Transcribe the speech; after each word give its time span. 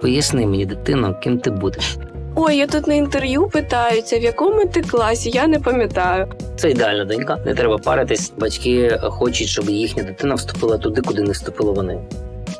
Поясни 0.00 0.46
мені, 0.46 0.66
дитино, 0.66 1.14
ким 1.22 1.38
ти 1.38 1.50
будеш. 1.50 1.96
Ой, 2.34 2.56
я 2.56 2.66
тут 2.66 2.86
на 2.86 2.94
інтерв'ю 2.94 3.48
питаються, 3.48 4.18
в 4.18 4.22
якому 4.22 4.66
ти 4.66 4.82
класі, 4.82 5.30
я 5.34 5.46
не 5.46 5.60
пам'ятаю. 5.60 6.26
Це 6.56 6.70
ідеальна 6.70 7.04
донька. 7.04 7.38
Не 7.46 7.54
треба 7.54 7.78
паритись. 7.78 8.32
Батьки 8.38 8.98
хочуть, 9.02 9.48
щоб 9.48 9.70
їхня 9.70 10.02
дитина 10.02 10.34
вступила 10.34 10.78
туди, 10.78 11.00
куди 11.00 11.22
не 11.22 11.30
вступили 11.30 11.72
вони. 11.72 12.00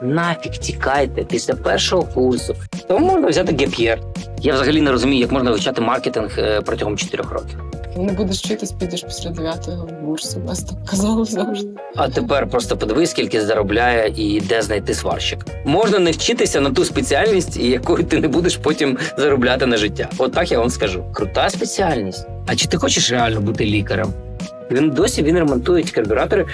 Нафіг 0.02 0.52
тікайте 0.52 1.24
після 1.24 1.54
першого 1.54 2.02
курсу. 2.02 2.54
Тому 2.88 3.06
можна 3.06 3.28
взяти 3.28 3.56
геп'єр. 3.56 3.98
Я 4.42 4.54
взагалі 4.54 4.80
не 4.80 4.90
розумію, 4.90 5.20
як 5.20 5.32
можна 5.32 5.50
вивчати 5.50 5.80
маркетинг 5.80 6.34
е, 6.38 6.60
протягом 6.60 6.96
4 6.96 7.24
років. 7.30 7.60
Не 7.96 8.12
будеш 8.12 8.38
вчитись, 8.38 8.72
підеш 8.72 9.02
після 9.02 9.30
дев'ятого 9.30 9.88
курсу. 10.04 10.40
Нас 10.40 10.62
так 10.62 10.84
казали 10.84 11.24
завжди. 11.24 11.68
А 11.96 12.08
тепер 12.08 12.48
просто 12.50 12.76
подивись, 12.76 13.10
скільки 13.10 13.40
заробляє 13.40 14.12
і 14.16 14.40
де 14.40 14.62
знайти 14.62 14.94
сварщик. 14.94 15.46
Можна 15.64 15.98
не 15.98 16.10
вчитися 16.10 16.60
на 16.60 16.70
ту 16.70 16.84
спеціальність, 16.84 17.56
якою 17.56 18.04
ти 18.04 18.20
не 18.20 18.28
будеш 18.28 18.56
потім 18.56 18.98
заробляти 19.16 19.66
на 19.66 19.76
життя. 19.76 20.08
От 20.18 20.32
так 20.32 20.52
я 20.52 20.58
вам 20.58 20.70
скажу. 20.70 21.04
Крута 21.12 21.50
спеціальність. 21.50 22.26
А 22.46 22.56
чи 22.56 22.68
ти 22.68 22.76
хочеш 22.76 23.10
реально 23.10 23.40
бути 23.40 23.64
лікарем? 23.64 24.12
Він 24.70 24.90
досі 24.90 25.22
він 25.22 25.38
ремонтує 25.38 25.84
карбюратори. 25.84 26.46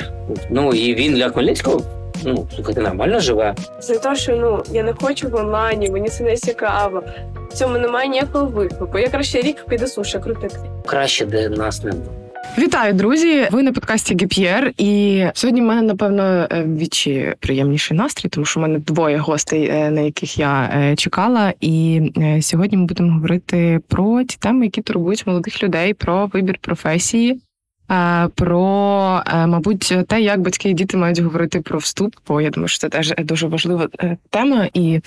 Ну 0.50 0.72
і 0.74 0.94
він 0.94 1.14
для 1.14 1.28
Хмельницького. 1.28 1.80
Ну, 2.24 2.46
слухайте, 2.54 2.80
нормально 2.80 3.20
живе. 3.20 3.54
За 3.80 3.98
те, 3.98 4.16
що 4.16 4.36
ну 4.36 4.62
я 4.72 4.82
не 4.82 4.92
хочу 4.92 5.28
в 5.28 5.34
онлайні, 5.34 5.90
мені 5.90 6.08
це 6.08 6.24
не 6.24 6.36
цікаво. 6.36 7.02
В 7.50 7.54
цьому 7.54 7.78
немає 7.78 8.08
ніякого 8.08 8.46
виклику. 8.46 8.98
Я 8.98 9.08
краще 9.08 9.40
рік 9.40 9.64
піду 9.68 9.86
суші 9.86 10.18
крутити. 10.18 10.56
Краще, 10.86 11.26
де 11.26 11.48
нас 11.48 11.84
не 11.84 11.92
було. 11.92 12.24
Вітаю, 12.58 12.92
друзі! 12.92 13.48
Ви 13.52 13.62
на 13.62 13.72
подкасті 13.72 14.14
Гіп'єр. 14.14 14.72
І 14.78 15.24
сьогодні 15.34 15.60
в 15.60 15.64
мене, 15.64 15.82
напевно, 15.82 16.22
е, 16.22 16.64
вічі 16.64 17.34
приємніший 17.40 17.96
настрій, 17.96 18.28
тому 18.28 18.46
що 18.46 18.60
в 18.60 18.62
мене 18.62 18.78
двоє 18.78 19.16
гостей, 19.16 19.68
е, 19.68 19.90
на 19.90 20.00
яких 20.00 20.38
я 20.38 20.70
е, 20.74 20.96
чекала. 20.96 21.52
І 21.60 22.00
сьогодні 22.40 22.78
ми 22.78 22.84
будемо 22.84 23.12
говорити 23.12 23.80
про 23.88 24.24
ті 24.24 24.36
теми, 24.36 24.64
які 24.64 24.82
турбують 24.82 25.26
молодих 25.26 25.62
людей, 25.62 25.94
про 25.94 26.26
вибір 26.26 26.58
професії. 26.60 27.40
Е, 27.90 28.28
Про, 28.34 29.22
е, 29.26 29.46
мабуть, 29.46 29.94
те, 30.08 30.20
як 30.20 30.40
батьки 30.40 30.70
і 30.70 30.74
діти 30.74 30.96
мають 30.96 31.18
говорити 31.18 31.60
про 31.60 31.78
вступ, 31.78 32.14
бо 32.28 32.40
я 32.40 32.50
думаю, 32.50 32.68
що 32.68 32.78
це 32.78 32.88
теж 32.88 33.14
дуже 33.18 33.46
важлива 33.46 33.88
е, 34.00 34.16
тема. 34.30 34.68
І 34.74 35.00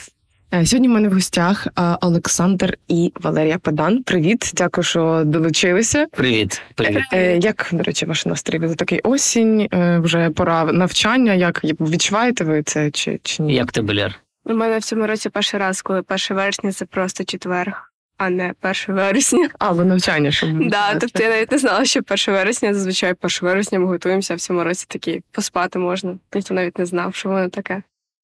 е, 0.54 0.66
сьогодні 0.66 0.88
в 0.88 0.92
мене 0.92 1.10
в 1.10 1.14
гостях 1.14 1.68
е, 1.68 1.98
Олександр 2.02 2.78
і 2.88 3.12
Валерія 3.22 3.58
Педан. 3.58 4.04
Привіт, 4.04 4.52
дякую, 4.56 4.84
що 4.84 5.24
долучилися. 5.26 6.06
Привіт, 6.12 6.62
привіт. 6.76 7.04
Е, 7.14 7.38
Як, 7.38 7.70
до 7.72 7.84
речі, 7.84 8.06
ваш 8.06 8.26
настрій? 8.26 8.58
Ви 8.60 8.68
за 8.68 8.76
такий 8.76 9.00
осінь, 9.00 9.68
е, 9.74 10.00
вже 10.00 10.30
пора 10.30 10.64
навчання. 10.66 11.34
Як 11.34 11.64
відчуваєте 11.64 12.44
ви 12.44 12.64
це 12.64 12.92
чи, 12.92 13.20
чи 13.24 13.44
ні? 13.44 13.56
Як 13.56 13.72
тебе, 13.72 13.94
Лєр? 13.94 14.16
У 14.46 14.54
мене 14.54 14.78
в 14.78 14.84
цьому 14.84 15.08
році 15.08 15.30
перший 15.30 15.60
раз, 15.60 15.82
коли 15.82 16.00
1 16.00 16.38
вересня 16.38 16.72
це 16.72 16.86
просто 16.86 17.24
четверг, 17.24 17.87
а 18.18 18.30
не 18.30 18.54
1 18.62 18.96
вересня. 18.96 19.50
А, 19.60 19.72
ви 19.72 19.86
навчання, 19.86 20.32
щоб 20.32 20.70
Да, 20.70 20.96
тобто 20.96 21.24
я 21.24 21.30
навіть 21.30 21.52
не 21.52 21.58
знала, 21.58 21.86
що 21.86 22.00
1 22.00 22.36
вересня, 22.36 22.74
зазвичай 22.74 23.16
1 23.22 23.38
вересня 23.42 23.80
ми 23.80 23.86
готуємося, 23.86 24.34
а 24.34 24.38
в 24.38 24.40
цьому 24.40 24.64
році 24.64 24.86
такі 24.88 25.22
поспати 25.32 25.80
можна. 25.80 26.18
Ніхто 26.34 26.54
навіть 26.54 26.80
не 26.80 26.86
знав, 26.86 27.16
що 27.16 27.30
воно 27.30 27.50
таке. 27.50 27.84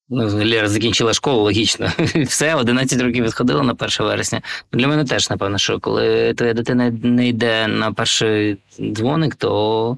Ну, 0.10 0.28
Лера 0.28 0.68
закінчила 0.68 1.14
школу, 1.14 1.42
логічно. 1.42 1.92
Все, 2.16 2.56
11 2.56 3.02
років 3.02 3.26
відходила 3.26 3.64
на 3.64 3.74
1 3.74 3.90
вересня. 4.00 4.42
Для 4.72 4.88
мене 4.88 5.06
теж, 5.06 5.30
напевно, 5.30 5.58
що 5.58 5.80
коли 5.80 6.34
твоя 6.34 6.54
дитина 6.54 6.94
не 7.04 7.28
йде 7.28 7.68
на 7.68 7.94
перший 7.94 8.58
дзвоник, 8.80 9.36
то, 9.36 9.98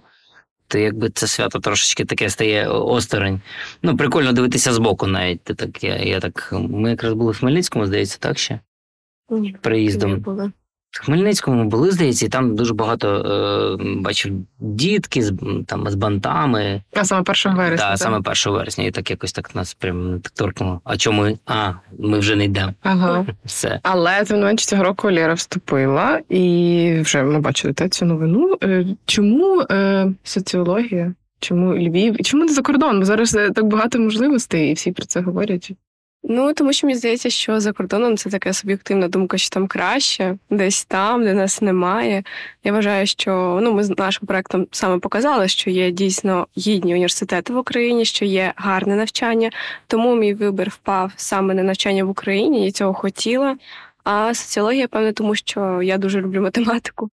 то 0.67 0.77
якби 0.77 1.09
це 1.09 1.27
свято 1.27 1.59
трошечки 1.59 2.05
таке 2.05 2.29
стає 2.29 2.67
осторонь. 2.67 3.41
Ну, 3.83 3.97
прикольно 3.97 4.33
дивитися 4.33 4.73
збоку 4.73 5.07
навіть. 5.07 5.41
Ти 5.43 5.53
Так, 5.53 5.83
я, 5.83 5.95
я 5.95 6.19
так, 6.19 6.49
ми 6.51 6.89
якраз 6.89 7.13
були 7.13 7.31
в 7.31 7.37
Хмельницькому, 7.37 7.85
здається, 7.85 8.17
так 8.19 8.37
ще? 8.37 8.59
Ні, 9.29 9.51
не 9.51 9.57
Приїздом. 9.57 10.19
було. 10.19 10.51
В 10.91 11.05
Хмельницькому 11.05 11.57
ми 11.63 11.69
були, 11.69 11.91
здається, 11.91 12.25
і 12.25 12.29
там 12.29 12.55
дуже 12.55 12.73
багато 12.73 13.07
е, 13.81 13.83
бачив 14.01 14.33
дітки 14.59 15.21
з, 15.21 15.33
там, 15.67 15.89
з 15.89 15.95
бантами. 15.95 16.81
А 16.93 17.05
саме 17.05 17.21
1 17.21 17.57
вересня. 17.57 17.77
Так, 17.77 17.89
так? 17.89 17.97
саме 17.97 18.17
1 18.17 18.33
вересня, 18.53 18.83
і 18.83 18.91
так 18.91 19.09
якось 19.09 19.33
так 19.33 19.55
нас 19.55 19.73
прям 19.73 20.19
так 20.21 20.31
торкнуло. 20.31 20.81
А 20.83 20.97
чому 20.97 21.21
ми? 21.21 21.37
А, 21.45 21.71
ми 21.99 22.19
вже 22.19 22.35
не 22.35 22.45
йдемо. 22.45 22.73
Ага. 22.83 23.25
Все. 23.45 23.79
Але 23.83 24.23
тим 24.23 24.39
не 24.39 24.45
менше 24.45 24.65
цього 24.65 24.83
року 24.83 25.11
Лєра 25.11 25.33
вступила, 25.33 26.21
і 26.29 26.99
вже 27.01 27.23
ми 27.23 27.39
бачили 27.39 27.73
та, 27.73 27.89
цю 27.89 28.05
новину. 28.05 28.57
Е, 28.63 28.85
Чому 29.05 29.61
е, 29.71 30.07
соціологія? 30.23 31.13
Чому 31.39 31.75
Львів? 31.75 32.17
Чому 32.23 32.45
не 32.45 32.53
за 32.53 32.61
кордон? 32.61 32.99
Бо 32.99 33.05
зараз 33.05 33.35
е, 33.35 33.51
так 33.51 33.65
багато 33.65 33.99
можливостей, 33.99 34.71
і 34.71 34.73
всі 34.73 34.91
про 34.91 35.05
це 35.05 35.21
говорять. 35.21 35.71
Ну 36.27 36.53
тому 36.53 36.73
що 36.73 36.87
мені 36.87 36.99
здається, 36.99 37.29
що 37.29 37.59
за 37.59 37.73
кордоном 37.73 38.17
це 38.17 38.29
така 38.29 38.53
суб'єктивна 38.53 39.07
думка, 39.07 39.37
що 39.37 39.49
там 39.49 39.67
краще, 39.67 40.37
десь 40.49 40.85
там, 40.85 41.23
де 41.23 41.33
нас 41.33 41.61
немає. 41.61 42.23
Я 42.63 42.71
вважаю, 42.71 43.07
що 43.07 43.59
ну 43.63 43.73
ми 43.73 43.83
з 43.83 43.97
нашим 43.97 44.27
проектом 44.27 44.67
саме 44.71 44.99
показали, 44.99 45.47
що 45.47 45.69
є 45.69 45.91
дійсно 45.91 46.47
гідні 46.57 46.93
університети 46.93 47.53
в 47.53 47.57
Україні, 47.57 48.05
що 48.05 48.25
є 48.25 48.53
гарне 48.55 48.95
навчання. 48.95 49.49
Тому 49.87 50.15
мій 50.15 50.33
вибір 50.33 50.69
впав 50.69 51.11
саме 51.15 51.53
на 51.53 51.63
навчання 51.63 52.03
в 52.03 52.09
Україні, 52.09 52.65
я 52.65 52.71
цього 52.71 52.93
хотіла. 52.93 53.57
А 54.03 54.33
соціологія, 54.33 54.87
певне, 54.87 55.13
тому 55.13 55.35
що 55.35 55.81
я 55.81 55.97
дуже 55.97 56.21
люблю 56.21 56.41
математику. 56.41 57.09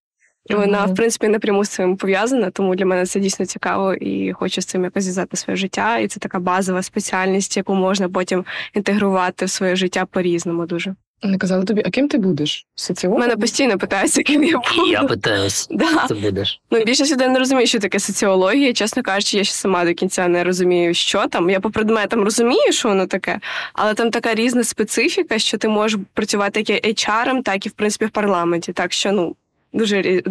І 0.51 0.55
вона, 0.55 0.85
в 0.85 0.95
принципі, 0.95 1.29
напряму 1.29 1.65
з 1.65 1.69
цим 1.69 1.97
пов'язана, 1.97 2.51
тому 2.51 2.75
для 2.75 2.87
мене 2.87 3.07
це 3.07 3.21
дійсно 3.21 3.47
цікаво 3.47 3.95
і 3.95 4.33
хочу 4.33 4.61
з 4.61 4.65
цим 4.65 4.85
якось 4.85 5.05
зв'язати 5.05 5.37
своє 5.37 5.57
життя. 5.57 5.99
І 5.99 6.09
це 6.09 6.21
така 6.21 6.39
базова 6.39 6.83
спеціальність, 6.83 7.57
яку 7.57 7.75
можна 7.75 8.09
потім 8.09 8.45
інтегрувати 8.75 9.45
в 9.45 9.51
своє 9.51 9.77
життя 9.77 10.07
по-різному. 10.11 10.67
Дуже 10.67 10.95
Не 11.23 11.39
казали 11.39 11.65
тобі, 11.65 11.83
а 11.87 11.91
ким 11.91 12.09
ти 12.09 12.19
будеш? 12.19 12.67
У 12.77 12.81
Соціологом? 12.81 13.21
мене 13.21 13.37
постійно 13.37 13.79
питаються, 13.79 14.23
ким 14.23 14.45
я 14.45 14.59
буду. 14.77 14.91
Я 14.91 15.03
питаюсь, 15.03 15.69
Да. 15.71 16.07
ти 16.07 16.15
будеш. 16.15 16.61
Ну 16.71 16.85
більшість 16.85 17.13
людей 17.13 17.29
не 17.29 17.39
розуміє, 17.39 17.67
що 17.67 17.79
таке 17.79 17.99
соціологія. 17.99 18.73
Чесно 18.73 19.03
кажучи, 19.03 19.37
я 19.39 19.45
ще 19.45 19.55
сама 19.55 19.85
до 19.85 19.95
кінця 19.95 20.29
не 20.29 20.45
розумію, 20.45 20.95
що 20.95 21.27
там. 21.27 21.51
Я 21.51 21.61
по 21.61 21.71
предметам 21.71 22.25
розумію, 22.25 22.73
що 22.73 22.89
воно 22.89 23.07
таке, 23.07 23.41
але 23.73 23.95
там 23.95 24.11
така 24.11 24.35
різна 24.35 24.65
специфіка, 24.65 25.39
що 25.39 25.59
ти 25.59 25.69
можеш 25.69 26.01
працювати 26.15 26.65
як 26.67 26.85
HR, 26.87 27.43
так 27.43 27.67
і 27.67 27.69
в 27.69 27.73
принципі 27.73 28.05
в 28.05 28.11
парламенті. 28.11 28.73
Так 28.73 28.93
що 28.93 29.13
ну 29.13 29.37
дуже 29.73 30.23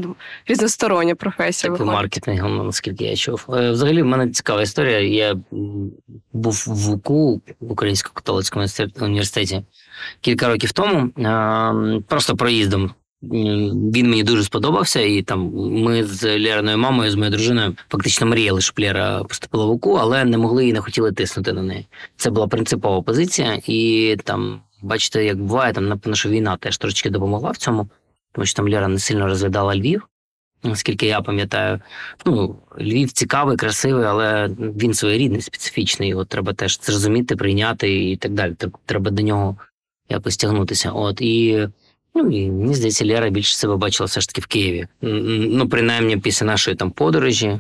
різностороння 0.47 1.15
професія. 1.15 1.71
Так, 1.73 1.79
по 1.79 1.85
маркетингу, 1.85 2.49
наскільки 2.49 3.03
я 3.03 3.15
чув. 3.15 3.45
Е, 3.53 3.71
Взагалі, 3.71 4.01
в 4.01 4.05
мене 4.05 4.29
цікава 4.29 4.61
історія. 4.61 4.99
Я 4.99 5.35
був 6.33 6.63
в 6.67 6.89
УКУ, 6.91 7.41
в 7.59 7.71
Українському 7.71 8.13
католицькому 8.13 8.65
університеті- 8.99 9.63
кілька 10.21 10.47
років 10.47 10.71
тому, 10.71 11.09
е, 11.19 12.01
просто 12.07 12.35
проїздом. 12.35 12.91
Він 13.23 14.09
мені 14.09 14.23
дуже 14.23 14.43
сподобався, 14.43 14.99
і 15.01 15.21
там 15.21 15.51
ми 15.55 16.03
з 16.03 16.39
Лериною 16.39 16.77
мамою, 16.77 17.11
з 17.11 17.15
моєю 17.15 17.31
дружиною, 17.31 17.75
фактично 17.89 18.27
мріяли, 18.27 18.61
щоб 18.61 18.79
Лера 18.79 19.23
поступила 19.23 19.65
в 19.65 19.69
УКУ, 19.69 19.93
але 20.01 20.25
не 20.25 20.37
могли 20.37 20.67
і 20.67 20.73
не 20.73 20.79
хотіли 20.79 21.11
тиснути 21.11 21.53
на 21.53 21.61
неї. 21.61 21.87
Це 22.15 22.29
була 22.29 22.47
принципова 22.47 23.01
позиція, 23.01 23.59
і 23.67 24.17
там, 24.23 24.61
бачите, 24.81 25.25
як 25.25 25.37
буває, 25.37 25.73
там 25.73 25.87
напевно, 25.87 26.15
що 26.15 26.29
війна 26.29 26.57
теж 26.57 26.77
трошечки 26.77 27.09
допомогла 27.09 27.51
в 27.51 27.57
цьому, 27.57 27.89
тому 28.31 28.45
що 28.45 28.55
там 28.55 28.69
Лера 28.69 28.87
не 28.87 28.99
сильно 28.99 29.27
розглядала 29.27 29.75
Львів. 29.75 30.07
Наскільки 30.63 31.05
я 31.05 31.21
пам'ятаю, 31.21 31.79
ну 32.25 32.55
Львів 32.79 33.11
цікавий, 33.11 33.57
красивий, 33.57 34.05
але 34.05 34.49
він 34.59 34.93
своєрідний, 34.93 35.41
специфічний. 35.41 36.09
Його 36.09 36.25
треба 36.25 36.53
теж 36.53 36.79
зрозуміти, 36.81 37.35
прийняти 37.35 38.11
і 38.11 38.15
так 38.15 38.33
далі. 38.33 38.55
Треба 38.85 39.11
до 39.11 39.21
нього 39.21 39.57
якось 40.09 40.37
тягнутися. 40.37 40.91
От 40.91 41.21
і 41.21 41.67
ну 42.15 42.29
і 42.29 42.51
мені 42.51 42.75
здається, 42.75 43.05
Лера 43.05 43.29
більше 43.29 43.55
себе 43.55 43.75
бачила 43.75 44.05
все 44.05 44.21
ж 44.21 44.27
таки 44.27 44.41
в 44.41 44.45
Києві. 44.45 44.87
Ну, 45.01 45.69
принаймні, 45.69 46.17
після 46.17 46.45
нашої 46.45 46.77
там 46.77 46.91
подорожі. 46.91 47.59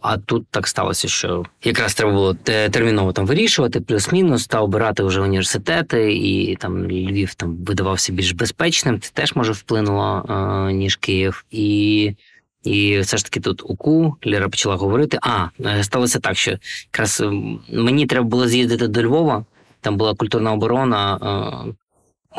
А 0.00 0.18
тут 0.18 0.46
так 0.50 0.68
сталося, 0.68 1.08
що 1.08 1.44
якраз 1.64 1.94
треба 1.94 2.12
було 2.12 2.34
терміново 2.70 3.12
там 3.12 3.26
вирішувати, 3.26 3.80
плюс-мінус, 3.80 4.46
та 4.46 4.60
обирати 4.60 5.02
вже 5.02 5.20
університети, 5.20 6.12
і 6.16 6.56
там 6.56 6.84
Львів 6.84 7.34
там 7.34 7.56
видавався 7.56 8.12
більш 8.12 8.32
безпечним. 8.32 9.00
Це 9.00 9.10
теж 9.14 9.36
може 9.36 9.52
вплинуло, 9.52 10.24
е, 10.28 10.72
ніж 10.72 10.96
Київ. 10.96 11.44
І, 11.50 12.12
і 12.64 12.98
все 12.98 13.16
ж 13.16 13.24
таки 13.24 13.40
тут 13.40 13.62
УКУ 13.64 14.16
Лера 14.26 14.48
почала 14.48 14.76
говорити. 14.76 15.18
А, 15.22 15.46
е, 15.64 15.84
сталося 15.84 16.18
так, 16.18 16.36
що 16.36 16.54
якраз 16.92 17.24
мені 17.72 18.06
треба 18.06 18.26
було 18.26 18.48
з'їздити 18.48 18.88
до 18.88 19.02
Львова, 19.02 19.44
там 19.80 19.96
була 19.96 20.14
культурна 20.14 20.52
оборона. 20.52 21.18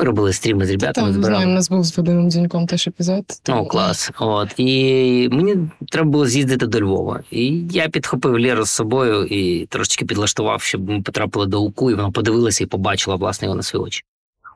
Робили 0.04 0.34
стріми 0.34 0.66
з 0.66 0.70
ребятами, 0.72 1.08
Так, 1.08 1.14
збирали. 1.14 1.34
знаємо, 1.36 1.52
у 1.52 1.56
нас 1.56 1.70
був 1.70 1.84
з 1.84 1.98
Вадимом 1.98 2.32
Дзюньком 2.32 2.68
теж 2.68 2.88
епізод. 2.88 3.24
Ну, 3.30 3.36
тому- 3.44 3.66
клас. 3.68 4.12
От. 4.20 4.50
І 4.58 5.30
мені 5.32 5.56
треба 5.92 6.10
було 6.10 6.26
з'їздити 6.28 6.68
до 6.68 6.82
Львова. 6.82 7.20
І 7.32 7.64
я 7.72 7.90
підхопив 7.90 8.32
Леру 8.42 8.66
з 8.66 8.70
собою 8.70 9.26
і 9.26 9.66
трошечки 9.66 10.06
підлаштував, 10.06 10.62
щоб 10.62 10.90
ми 10.90 11.02
потрапили 11.02 11.46
до 11.46 11.62
УКУ, 11.62 11.92
і 11.92 11.96
вона 11.96 12.12
подивилася 12.12 12.64
і 12.64 12.68
побачила 12.68 13.16
власне 13.16 13.46
його 13.46 13.56
на 13.56 13.64
свої 13.64 13.86
очі. 13.86 14.04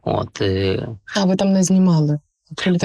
От, 0.04 0.42
е, 0.42 0.88
А 1.16 1.26
ви 1.26 1.36
там 1.36 1.54
не 1.54 1.64
знімали? 1.64 2.20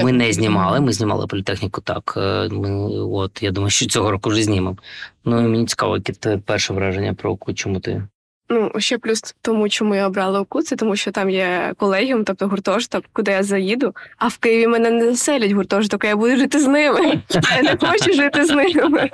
ми 0.03 0.11
не 0.11 0.33
знімали, 0.33 0.79
ми 0.79 0.93
знімали 0.93 1.27
політехніку 1.27 1.81
так. 1.81 2.13
е, 2.17 2.49
Ми, 2.51 2.69
от, 2.99 3.43
я 3.43 3.51
думаю, 3.51 3.69
що 3.69 3.85
цього 3.85 4.11
року 4.11 4.29
вже 4.29 4.43
знімемо. 4.43 4.77
Ну 5.25 5.39
і 5.39 5.47
мені 5.47 5.65
цікаво, 5.65 5.95
яке 5.95 6.13
твоє 6.13 6.37
перше 6.37 6.73
враження 6.73 7.13
про 7.13 7.31
УКУ, 7.33 7.53
чому 7.53 7.79
ти 7.79 8.03
Ну, 8.51 8.71
ще 8.77 8.97
плюс 8.97 9.35
тому, 9.41 9.69
чому 9.69 9.95
я 9.95 10.07
обрала 10.07 10.41
УКУ, 10.41 10.61
це 10.61 10.75
тому, 10.75 10.95
що 10.95 11.11
там 11.11 11.29
є 11.29 11.73
колегіум, 11.77 12.23
тобто 12.23 12.47
гуртожиток, 12.47 13.05
куди 13.13 13.31
я 13.31 13.43
заїду. 13.43 13.95
А 14.17 14.27
в 14.27 14.37
Києві 14.37 14.67
мене 14.67 14.91
не 14.91 15.05
заселять 15.05 15.51
гуртожиток, 15.51 16.03
я 16.03 16.15
буду 16.15 16.37
жити 16.37 16.59
з 16.59 16.67
ними. 16.67 16.99
Я 17.55 17.61
не 17.61 17.77
хочу 17.87 18.13
жити 18.13 18.45
з 18.45 18.49
ними. 18.49 19.09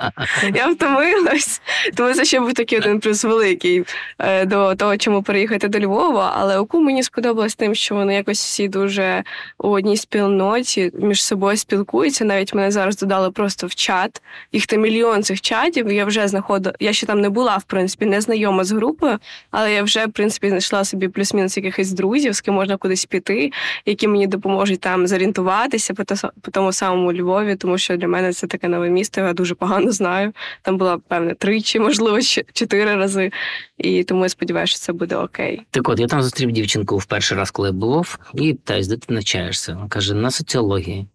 Я 0.54 0.66
втомилась. 0.66 1.60
Тому 1.96 2.14
це 2.14 2.24
ще 2.24 2.40
був 2.40 2.54
такий 2.54 2.78
один 2.78 3.00
плюс 3.00 3.24
великий 3.24 3.84
е, 4.18 4.46
до 4.46 4.74
того, 4.74 4.96
чому 4.96 5.22
переїхати 5.22 5.68
до 5.68 5.80
Львова. 5.80 6.34
Але 6.36 6.58
УКУ 6.58 6.80
мені 6.80 7.02
сподобалось 7.02 7.54
тим, 7.54 7.74
що 7.74 7.94
вони 7.94 8.14
якось 8.14 8.38
всі 8.38 8.68
дуже 8.68 9.24
у 9.58 9.68
одній 9.68 9.96
спільноті 9.96 10.92
між 10.94 11.24
собою 11.24 11.56
спілкуються. 11.56 12.24
Навіть 12.24 12.54
мене 12.54 12.70
зараз 12.70 12.96
додали 12.96 13.30
просто 13.30 13.66
в 13.66 13.74
чат. 13.74 14.22
Їх 14.52 14.66
там 14.66 14.80
мільйон 14.80 15.22
цих 15.22 15.40
чатів. 15.40 15.92
Я 15.92 16.04
вже 16.04 16.28
знаходила. 16.28 16.74
Я 16.80 16.92
ще 16.92 17.06
там 17.06 17.20
не 17.20 17.28
була, 17.28 17.56
в 17.56 17.64
принципі, 17.64 18.06
не 18.06 18.20
знайома 18.20 18.64
з 18.64 18.72
групою, 18.72 19.18
але 19.50 19.72
я 19.72 19.82
вже 19.82 20.06
в 20.06 20.12
принципі 20.12 20.48
знайшла 20.48 20.84
собі 20.84 21.08
плюс-мінус 21.08 21.56
якихось 21.56 21.92
друзів, 21.92 22.32
з 22.32 22.40
ким 22.40 22.54
можна 22.54 22.76
кудись 22.76 23.04
піти, 23.04 23.52
які 23.86 24.08
мені 24.08 24.26
допоможуть 24.26 24.80
там 24.80 25.06
зорієнтуватися 25.06 25.94
по, 25.94 26.04
по 26.40 26.50
тому 26.50 26.72
самому 26.72 27.12
Львові, 27.12 27.56
тому 27.56 27.78
що 27.78 27.96
для 27.96 28.08
мене 28.08 28.32
це 28.32 28.46
таке 28.46 28.68
нове 28.68 28.90
місто. 28.90 29.20
Я 29.20 29.32
дуже 29.32 29.54
погано 29.54 29.92
знаю. 29.92 30.32
Там 30.62 30.78
була 30.78 30.98
певне 31.08 31.34
тричі, 31.34 31.80
можливо, 31.80 32.18
чотири 32.52 32.94
рази. 32.94 33.32
І 33.78 34.04
тому 34.04 34.22
я 34.22 34.28
сподіваюся, 34.28 34.70
що 34.70 34.78
це 34.78 34.92
буде 34.92 35.16
окей. 35.16 35.62
Так 35.70 35.88
от, 35.88 36.00
я 36.00 36.06
там 36.06 36.22
зустрів 36.22 36.52
дівчинку 36.52 36.98
в 36.98 37.04
перший 37.04 37.38
раз, 37.38 37.50
коли 37.50 37.68
я 37.68 37.72
був, 37.72 38.18
і 38.34 38.52
питаюсь, 38.52 38.88
де 38.88 38.96
ти 38.96 39.14
навчаєшся? 39.14 39.86
Каже, 39.88 40.14
на 40.14 40.30
соціології. 40.30 41.06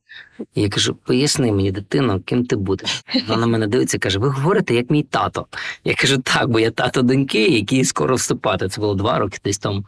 Я 0.56 0.70
кажу, 0.70 0.96
поясни 0.96 1.52
мені, 1.52 1.72
дитино, 1.72 2.20
ким 2.20 2.46
ти 2.46 2.56
будеш. 2.56 3.04
Вона 3.28 3.42
на 3.42 3.48
мене 3.48 3.68
дивиться 3.68 4.00
каже: 4.00 4.20
ви 4.20 4.30
говорите, 4.30 4.76
як 4.76 4.90
мій 4.90 5.04
тато. 5.04 5.46
Я 5.84 5.96
кажу, 5.96 6.18
так, 6.18 6.50
бо 6.50 6.60
я 6.60 6.72
тато 6.72 7.02
доньки, 7.02 7.48
який 7.48 7.86
скоро 7.86 8.16
вступати. 8.16 8.70
Це 8.70 8.82
було 8.82 8.96
два 8.96 9.20
роки 9.20 9.38
десь 9.44 9.58
тому. 9.58 9.86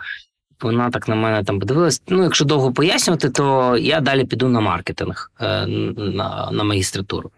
Вона 0.62 0.90
так 0.90 1.08
на 1.08 1.16
мене 1.16 1.44
там 1.44 1.60
подивилась. 1.60 2.02
Ну, 2.08 2.24
якщо 2.24 2.46
довго 2.46 2.74
пояснювати, 2.74 3.30
то 3.30 3.78
я 3.78 4.02
далі 4.02 4.26
піду 4.26 4.48
на 4.48 4.60
маркетинг, 4.60 5.32
е, 5.42 5.68
на, 5.68 6.50
на 6.52 6.64
магістратуру. 6.64 7.32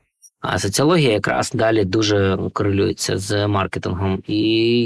А 0.49 0.59
соціологія 0.59 1.11
якраз 1.11 1.51
далі 1.53 1.85
дуже 1.85 2.37
корелюється 2.53 3.17
з 3.17 3.47
маркетингом. 3.47 4.23
І 4.27 4.39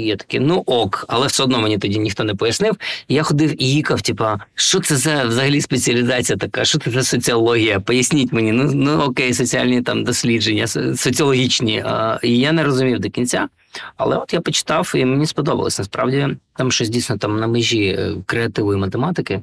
я 0.06 0.16
такий, 0.16 0.40
ну 0.40 0.62
ок, 0.66 1.04
але 1.08 1.26
все 1.26 1.42
одно 1.42 1.60
мені 1.60 1.78
тоді 1.78 1.98
ніхто 1.98 2.24
не 2.24 2.34
пояснив. 2.34 2.76
Я 3.08 3.22
ходив 3.22 3.62
і 3.62 3.66
їкав, 3.66 4.02
типа, 4.02 4.38
що 4.54 4.80
це 4.80 4.96
за 4.96 5.24
взагалі 5.24 5.60
спеціалізація 5.60 6.38
така, 6.38 6.64
що 6.64 6.78
це 6.78 6.90
за 6.90 7.02
соціологія? 7.02 7.80
Поясніть 7.80 8.32
мені, 8.32 8.52
ну, 8.52 8.70
ну 8.74 9.00
окей, 9.00 9.34
соціальні 9.34 9.82
там 9.82 10.04
дослідження, 10.04 10.66
соціологічні. 10.96 11.84
І 12.22 12.38
я 12.38 12.52
не 12.52 12.64
розумів 12.64 13.00
до 13.00 13.10
кінця. 13.10 13.48
Але 13.96 14.16
от 14.16 14.32
я 14.32 14.40
почитав, 14.40 14.92
і 14.96 15.04
мені 15.04 15.26
сподобалось. 15.26 15.78
Насправді 15.78 16.28
там 16.56 16.72
щось 16.72 16.88
дійсно 16.88 17.18
там 17.18 17.40
на 17.40 17.46
межі 17.46 17.84
е, 17.84 18.14
креативу 18.26 18.74
і 18.74 18.76
математики. 18.76 19.40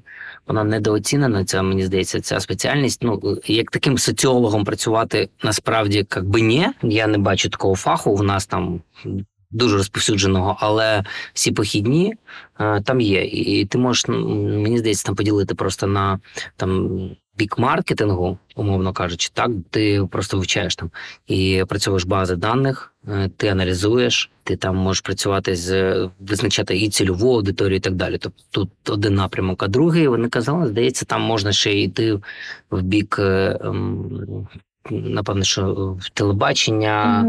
Вона 0.47 0.63
недооцінена. 0.63 1.45
Ця 1.45 1.61
мені 1.61 1.85
здається, 1.85 2.21
ця 2.21 2.39
спеціальність. 2.39 3.03
Ну 3.03 3.37
як 3.45 3.71
таким 3.71 3.97
соціологом 3.97 4.63
працювати 4.65 5.29
насправді 5.43 5.97
як 5.97 6.25
би 6.25 6.41
ні. 6.41 6.67
Я 6.83 7.07
не 7.07 7.17
бачу 7.17 7.49
такого 7.49 7.75
фаху. 7.75 8.15
В 8.15 8.23
нас 8.23 8.45
там 8.45 8.81
дуже 9.51 9.77
розповсюдженого, 9.77 10.57
але 10.59 11.03
всі 11.33 11.51
похідні 11.51 12.13
е, 12.59 12.81
там 12.81 13.01
є. 13.01 13.25
І 13.25 13.65
ти 13.65 13.77
можеш 13.77 14.07
мені 14.07 14.77
здається 14.77 15.05
там 15.05 15.15
поділити 15.15 15.55
просто 15.55 15.87
на 15.87 16.19
там. 16.55 16.89
Бік 17.37 17.57
маркетингу, 17.57 18.37
умовно 18.55 18.93
кажучи, 18.93 19.29
так 19.33 19.51
ти 19.69 20.07
просто 20.11 20.37
вивчаєш 20.37 20.75
там 20.75 20.91
і 21.27 21.63
працюєш 21.67 22.05
бази 22.05 22.35
даних, 22.35 22.93
е, 23.07 23.29
ти 23.37 23.47
аналізуєш, 23.47 24.31
ти 24.43 24.55
там 24.55 24.75
можеш 24.75 25.01
працювати 25.01 25.55
з 25.55 25.93
визначати 26.19 26.77
і 26.77 26.89
цільову 26.89 27.35
аудиторію, 27.35 27.77
і 27.77 27.79
так 27.79 27.93
далі. 27.93 28.17
Тобто 28.17 28.43
тут 28.51 28.69
один 28.89 29.15
напрямок, 29.15 29.63
а 29.63 29.67
другий 29.67 30.07
вони 30.07 30.29
казали, 30.29 30.67
здається, 30.67 31.05
там 31.05 31.21
можна 31.21 31.51
ще 31.51 31.79
йти 31.79 32.19
в 32.71 32.81
бік, 32.81 33.15
е, 33.19 33.59
ем, 33.61 34.47
напевно, 34.91 35.43
що 35.43 35.95
в 35.99 36.09
телебачення, 36.09 37.25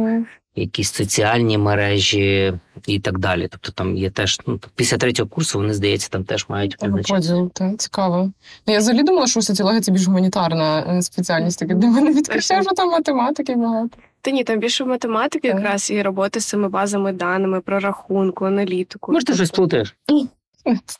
якісь 0.59 0.93
соціальні 0.93 1.59
мережі 1.59 2.55
і 2.87 3.01
так 3.01 3.19
далі. 3.19 3.49
Тобто 3.51 3.73
там 3.73 3.97
є 3.97 4.11
теж 4.11 4.41
ну 4.47 4.61
після 4.75 4.97
третього 4.97 5.29
курсу 5.29 5.59
вони 5.59 5.75
здається 5.75 6.09
там 6.09 6.25
теж 6.25 6.47
мають 6.49 6.77
поділ, 7.09 7.51
та 7.51 7.75
цікаво. 7.75 8.33
Ну, 8.67 8.73
я 8.73 8.79
взагалі 8.79 9.03
думала, 9.03 9.27
що 9.27 9.43
соціологія 9.43 9.81
це 9.81 9.93
більш 9.93 10.07
гуманітарна 10.07 10.81
е, 10.81 11.03
спеціальність. 11.03 11.59
Таке 11.59 11.75
для 11.75 11.89
мене 11.89 12.13
відкриття, 12.13 12.63
що 12.63 12.73
там 12.75 12.91
математики 12.91 13.55
багато. 13.55 13.99
Та 14.21 14.31
ні, 14.31 14.45
там 14.45 14.59
більше 14.59 14.85
математики 14.85 15.49
Так. 15.49 15.61
якраз 15.61 15.91
і 15.91 16.03
роботи 16.03 16.41
з 16.41 16.47
цими 16.47 16.69
базами 16.69 17.13
даними, 17.13 17.61
прорахунку, 17.61 18.45
аналітику. 18.45 19.13
Може, 19.13 19.27
ти 19.27 19.35
щось 19.35 19.51
плутаєш? 19.51 19.97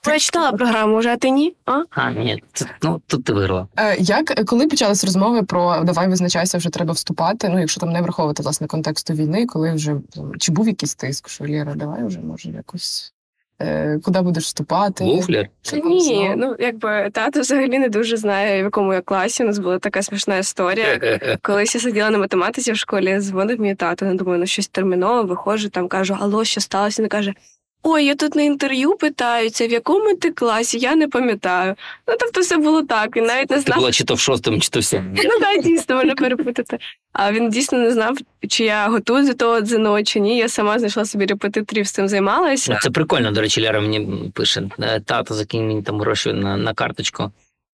Я 0.07 0.19
читала 0.19 0.53
програму 0.53 0.99
вже, 0.99 1.09
а 1.09 1.17
ти 1.17 1.31
ні? 1.31 1.55
А? 1.67 1.83
А, 1.91 2.11
ні, 2.11 2.43
це, 2.53 2.67
ну 2.83 3.01
тут 3.07 3.25
ти 3.25 3.33
виграла. 3.33 3.67
Е, 3.77 3.97
Як 3.99 4.45
коли 4.47 4.67
почались 4.67 5.05
розмови 5.05 5.43
про 5.43 5.81
давай 5.85 6.09
визначайся, 6.09 6.59
вже 6.59 6.71
треба 6.71 6.93
вступати? 6.93 7.49
Ну, 7.49 7.59
якщо 7.61 7.81
там 7.81 7.91
не 7.91 8.03
враховувати 8.03 8.43
власне 8.43 8.67
контексту 8.67 9.13
війни, 9.15 9.47
коли 9.47 9.73
вже 9.73 9.97
там, 10.15 10.33
чи 10.39 10.53
був 10.53 10.69
якийсь 10.69 10.95
тиск, 10.95 11.29
що 11.29 11.45
Лєра, 11.45 11.75
давай 11.75 12.05
вже 12.05 12.21
може 12.21 12.51
якось 12.51 13.13
е, 13.61 13.99
куди 14.05 14.21
будеш 14.21 14.45
вступати? 14.45 15.05
Буфлер. 15.05 15.49
Ні, 15.85 16.35
ну 16.37 16.57
якби 16.59 17.11
тато 17.13 17.41
взагалі 17.41 17.79
не 17.79 17.89
дуже 17.89 18.17
знає, 18.17 18.63
в 18.63 18.65
якому 18.65 18.95
я 18.95 19.01
класі. 19.01 19.43
У 19.43 19.47
нас 19.47 19.59
була 19.59 19.79
така 19.79 20.03
смішна 20.03 20.37
історія. 20.39 21.19
Колись 21.43 21.75
я 21.75 21.81
сиділа 21.81 22.11
на 22.11 22.19
математиці 22.19 22.73
в 22.73 22.77
школі, 22.77 23.19
дзвонив 23.21 23.61
мій 23.61 23.75
тато, 23.75 24.05
не 24.07 24.15
думаю, 24.15 24.39
ну 24.41 24.47
щось 24.47 24.69
терміново, 24.69 25.23
виходжу, 25.23 25.69
там 25.69 25.89
кажу, 25.89 26.17
алло, 26.21 26.45
що 26.45 26.61
сталося? 26.61 27.03
Він 27.03 27.09
каже. 27.09 27.35
Ой, 27.83 28.05
я 28.05 28.15
тут 28.15 28.35
на 28.35 28.43
інтерв'ю 28.43 28.95
питаються, 28.97 29.67
в 29.67 29.71
якому 29.71 30.15
ти 30.15 30.31
класі, 30.31 30.79
я 30.79 30.97
не 30.97 31.09
пам'ятаю. 31.09 31.75
Ну 32.09 32.15
тобто 32.21 32.41
все 32.41 32.57
було 32.57 32.83
так. 32.83 33.17
Він 33.17 33.25
навіть 33.25 33.51
не 33.51 33.63
Ти 33.63 33.73
була 33.73 33.93
чи 33.93 34.05
то 34.05 34.15
в 34.15 34.21
шостому, 34.21 34.61
чи 34.61 34.69
то 34.69 34.81
в 34.81 34.85
сьомому. 34.85 35.17
Ну 35.25 35.41
так, 35.41 35.63
дійсно, 35.63 35.97
можна 35.97 36.15
перепутати. 36.15 36.79
А 37.13 37.33
він 37.33 37.51
дійсно 37.51 37.79
не 37.79 37.91
знав, 37.93 38.19
чи 38.49 38.65
я 38.65 38.89
готую 38.89 39.27
до 39.27 39.35
того 39.35 39.61
дзино, 39.61 40.03
чи 40.03 40.21
ні. 40.21 40.39
Я 40.39 40.49
сама 40.49 40.79
знайшла 40.79 41.05
собі 41.05 41.27
репетиторів, 41.27 41.87
з 41.87 41.93
цим 41.93 42.09
займалася. 42.09 42.79
Це 42.83 42.91
прикольно. 42.91 43.31
До 43.31 43.41
речі, 43.41 43.63
Ляра 43.63 43.81
мені 43.81 44.31
пише: 44.35 44.63
«Е, 44.81 45.01
тато, 45.01 45.35
закинь 45.35 45.67
мені 45.67 45.83
там 45.83 46.01
гроші 46.01 46.33
на, 46.33 46.57
на 46.57 46.75
карточку. 46.75 47.33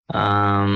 А, 0.09 0.67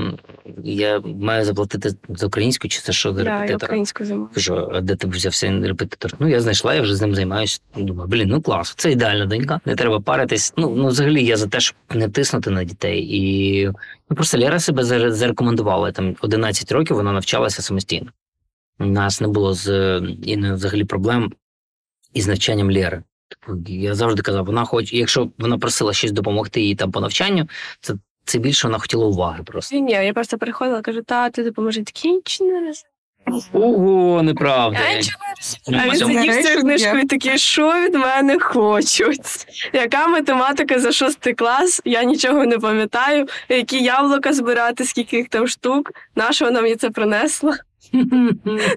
я 0.63 0.99
маю 0.99 1.45
заплатити 1.45 1.91
за 2.09 2.27
українську, 2.27 2.67
чи 2.67 2.81
це 2.81 2.91
що 2.93 3.13
за 3.13 3.23
Да, 3.23 3.29
я 3.29 3.35
репетитор? 3.41 3.67
українську 3.67 4.05
займалася. 4.05 4.33
Кажу, 4.35 4.69
а 4.73 4.81
де 4.81 4.95
ти 4.95 5.07
взявся 5.07 5.61
репетитор? 5.63 6.13
Ну, 6.19 6.27
я 6.27 6.41
знайшла, 6.41 6.75
я 6.75 6.81
вже 6.81 6.95
з 6.95 7.01
ним 7.01 7.15
займаюся. 7.15 7.59
Думаю, 7.75 8.09
блін, 8.09 8.29
ну 8.29 8.41
клас, 8.41 8.73
це 8.77 8.91
ідеальна 8.91 9.25
донька. 9.25 9.59
Не 9.65 9.75
треба 9.75 9.99
паритись. 9.99 10.53
Ну, 10.57 10.75
ну 10.75 10.87
взагалі 10.87 11.25
я 11.25 11.37
за 11.37 11.47
те, 11.47 11.59
щоб 11.59 11.75
не 11.93 12.09
тиснути 12.09 12.49
на 12.49 12.63
дітей. 12.63 13.07
І 13.09 13.65
ну, 14.09 14.15
просто 14.15 14.37
Лера 14.37 14.59
себе 14.59 14.83
зарекомендувала. 15.11 15.91
Там 15.91 16.15
11 16.21 16.71
років 16.71 16.95
вона 16.95 17.11
навчалася 17.13 17.61
самостійно. 17.61 18.11
У 18.79 18.85
нас 18.85 19.21
не 19.21 19.27
було 19.27 19.53
з 19.53 19.97
Інною 20.23 20.55
взагалі 20.55 20.83
проблем 20.83 21.33
із 22.13 22.27
навчанням 22.27 22.71
Лєри. 22.71 23.03
Типу, 23.27 23.59
Я 23.67 23.95
завжди 23.95 24.21
казав, 24.21 24.45
вона 24.45 24.65
хоч, 24.65 24.93
якщо 24.93 25.29
вона 25.37 25.57
просила 25.57 25.93
щось 25.93 26.11
допомогти 26.11 26.61
їй 26.61 26.75
там 26.75 26.91
по 26.91 26.99
навчанню, 27.01 27.47
це, 27.81 27.95
це 28.29 28.39
більше 28.39 28.67
вона 28.67 28.79
хотіла 28.79 29.05
уваги 29.05 29.43
просто. 29.43 29.75
Ні, 29.75 29.81
ні, 29.81 29.91
я 29.91 30.13
просто 30.13 30.37
приходила, 30.37 30.81
кажу, 30.81 31.01
тато, 31.01 31.43
допоможи. 31.43 31.83
Такий 31.83 32.11
нічого 32.11 32.51
не 32.51 32.67
роз. 32.67 32.85
Ого, 33.53 34.23
неправда. 34.23 34.79
Я 34.89 34.97
нічого 34.97 35.23
не 35.67 35.77
роз. 35.85 36.01
А 36.01 36.05
він 36.05 36.15
сидів 36.15 36.33
з 36.33 36.41
цією 36.43 36.61
книжкою 36.61 36.99
і 36.99 37.05
такий, 37.05 37.37
що 37.37 37.73
від 37.73 37.93
мене 37.93 38.39
хочуть? 38.39 39.47
Яка 39.73 40.07
математика 40.07 40.79
за 40.79 40.91
шостий 40.91 41.33
клас? 41.33 41.81
Я 41.85 42.03
нічого 42.03 42.45
не 42.45 42.59
пам'ятаю. 42.59 43.27
Які 43.49 43.83
яблука 43.83 44.33
збирати, 44.33 44.85
скільки 44.85 45.17
їх 45.17 45.29
там 45.29 45.47
штук. 45.47 45.91
Нащо 46.15 46.45
вона 46.45 46.61
мені 46.61 46.75
це 46.75 46.89
принесла? 46.89 47.57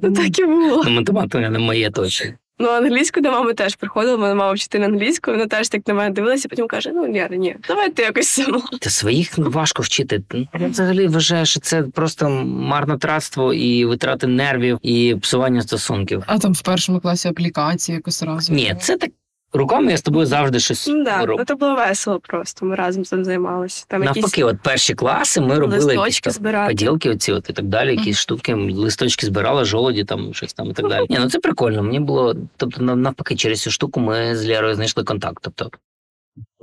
Ну 0.02 0.12
так 0.12 0.38
і 0.38 0.44
було. 0.44 0.82
Ну, 0.84 0.90
математика 0.90 1.50
не 1.50 1.58
моє 1.58 1.90
точно. 1.90 2.30
Ну, 2.62 2.68
англійську 2.68 3.20
до 3.20 3.30
мами 3.30 3.54
теж 3.54 3.76
приходила, 3.76 4.16
мене 4.16 4.34
мама 4.34 4.52
вчитель 4.52 4.80
англійську, 4.80 5.30
вона 5.30 5.46
теж 5.46 5.68
так 5.68 5.88
на 5.88 5.94
мене 5.94 6.10
дивилася, 6.10 6.48
потім 6.48 6.66
каже: 6.66 6.90
ну 6.94 7.12
Лера, 7.12 7.36
ні, 7.36 7.56
давай 7.68 7.90
ти 7.90 8.02
якось 8.02 8.28
сама. 8.28 8.62
Та 8.80 8.90
своїх 8.90 9.38
важко 9.38 9.82
вчити. 9.82 10.22
Я 10.60 10.66
взагалі 10.66 11.06
вважаю, 11.06 11.46
що 11.46 11.60
це 11.60 11.82
просто 11.82 12.30
марнотратство 12.44 13.54
і 13.54 13.84
витрати 13.84 14.26
нервів, 14.26 14.78
і 14.82 15.16
псування 15.22 15.62
стосунків. 15.62 16.22
А 16.26 16.38
там 16.38 16.52
в 16.52 16.62
першому 16.62 17.00
класі 17.00 17.28
аплікації 17.28 17.96
якось 17.96 18.22
разом. 18.22 18.56
Ні, 18.56 18.76
це 18.80 18.96
так 18.96 19.10
руками 19.52 19.90
я 19.90 19.96
з 19.96 20.02
тобою 20.02 20.26
завжди 20.26 20.60
щось 20.60 20.86
Ну 20.88 21.04
да, 21.04 21.18
роблю. 21.18 21.36
ну 21.38 21.44
це 21.44 21.54
було 21.54 21.74
весело 21.74 22.20
просто. 22.20 22.66
Ми 22.66 22.74
разом 22.76 23.04
цим 23.04 23.24
займалися. 23.24 23.84
Там 23.88 24.02
якісь 24.02 24.22
Навпаки, 24.22 24.44
от 24.44 24.56
перші 24.62 24.94
класи 24.94 25.40
ми 25.40 25.58
робили 25.58 25.94
якісь 25.94 26.20
там 26.20 26.32
збирати. 26.32 26.72
поділки, 26.74 27.10
оці 27.10 27.32
от 27.32 27.50
і 27.50 27.52
так 27.52 27.64
далі, 27.64 27.90
якісь 27.90 28.06
Мгм. 28.06 28.14
штуки, 28.14 28.54
листочки 28.54 29.26
збирали, 29.26 29.64
жолоді, 29.64 30.04
там 30.04 30.34
щось 30.34 30.52
там 30.54 30.70
і 30.70 30.72
так 30.72 30.88
далі. 30.88 31.06
Ні, 31.10 31.18
ну 31.20 31.30
це 31.30 31.38
прикольно. 31.38 31.82
Мені 31.82 32.00
було, 32.00 32.34
тобто, 32.56 32.82
навпаки, 32.82 33.36
через 33.36 33.60
цю 33.62 33.70
штуку 33.70 34.00
ми 34.00 34.36
з 34.36 34.46
Лєрою 34.48 34.74
знайшли 34.74 35.04
контакт. 35.04 35.38
Тобто 35.40 35.70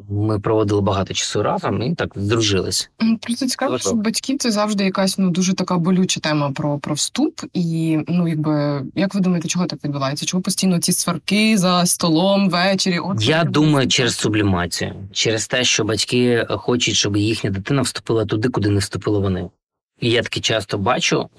Ми 0.09 0.39
проводили 0.39 0.81
багато 0.81 1.13
часу 1.13 1.43
разом 1.43 1.81
і 1.81 1.95
так 1.95 2.11
здружились. 2.15 2.89
Просто 3.21 3.47
цікаво, 3.47 3.77
що 3.77 3.93
батьків 3.93 4.37
це 4.39 4.51
завжди 4.51 4.83
якась 4.83 5.17
ну 5.17 5.29
дуже 5.29 5.53
така 5.53 5.77
болюча 5.77 6.19
тема 6.19 6.51
про, 6.51 6.79
про 6.79 6.95
вступ. 6.95 7.41
І 7.53 7.99
ну 8.07 8.27
якби 8.27 8.83
як 8.95 9.15
ви 9.15 9.21
думаєте, 9.21 9.47
чого 9.47 9.65
так 9.65 9.83
відбувається? 9.83 10.25
Чого 10.25 10.43
постійно 10.43 10.79
ці 10.79 10.91
сварки 10.91 11.57
за 11.57 11.85
столом 11.85 12.49
ввечері? 12.49 12.99
От 12.99 13.23
Я 13.23 13.43
думаю, 13.43 13.87
через 13.87 14.15
сублімацію, 14.15 14.93
через 15.11 15.47
те, 15.47 15.63
що 15.63 15.83
батьки 15.83 16.45
хочуть, 16.49 16.95
щоб 16.95 17.17
їхня 17.17 17.49
дитина 17.49 17.81
вступила 17.81 18.25
туди, 18.25 18.49
куди 18.49 18.69
не 18.69 18.79
вступили 18.79 19.19
вони. 19.19 19.49
І 20.01 20.09
я 20.09 20.21
таки 20.21 20.39
часто 20.39 20.77
бачу, 20.77 21.29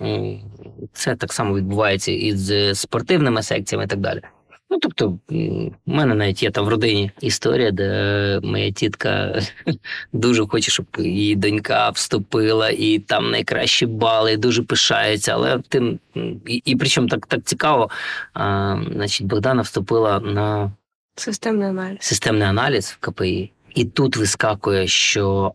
це 0.93 1.17
так 1.17 1.33
само 1.33 1.55
відбувається 1.55 2.13
і 2.13 2.37
з 2.37 2.75
спортивними 2.75 3.43
секціями 3.43 3.85
і 3.85 3.89
так 3.89 4.01
далі. 4.01 4.21
Ну, 4.71 4.79
тобто, 4.79 5.19
у 5.29 5.71
мене 5.87 6.15
навіть 6.15 6.43
є 6.43 6.51
там 6.51 6.65
в 6.65 6.69
родині 6.69 7.11
історія, 7.21 7.71
де 7.71 8.41
моя 8.43 8.71
тітка 8.71 9.43
дуже 10.13 10.47
хоче, 10.47 10.71
щоб 10.71 10.87
її 10.99 11.37
донька 11.37 11.91
вступила, 11.91 12.71
і 12.71 12.99
там 12.99 13.31
найкращі 13.31 13.87
бали, 13.87 14.33
і 14.33 14.37
дуже 14.37 14.63
пишається. 14.63 15.33
Але 15.33 15.59
тим 15.69 15.99
і, 16.47 16.63
і 16.65 16.77
причому 16.77 17.09
так, 17.09 17.27
так 17.27 17.45
цікаво, 17.45 17.91
а, 18.35 18.77
значить, 18.93 19.27
Богдана 19.27 19.63
вступила 19.63 20.21
на 20.21 20.73
Системний 21.17 21.69
аналіз. 21.69 21.99
системний 22.01 22.49
аналіз 22.49 22.97
в 23.01 23.07
КПІ. 23.07 23.53
І 23.75 23.85
тут 23.85 24.17
вискакує, 24.17 24.87
що 24.87 25.53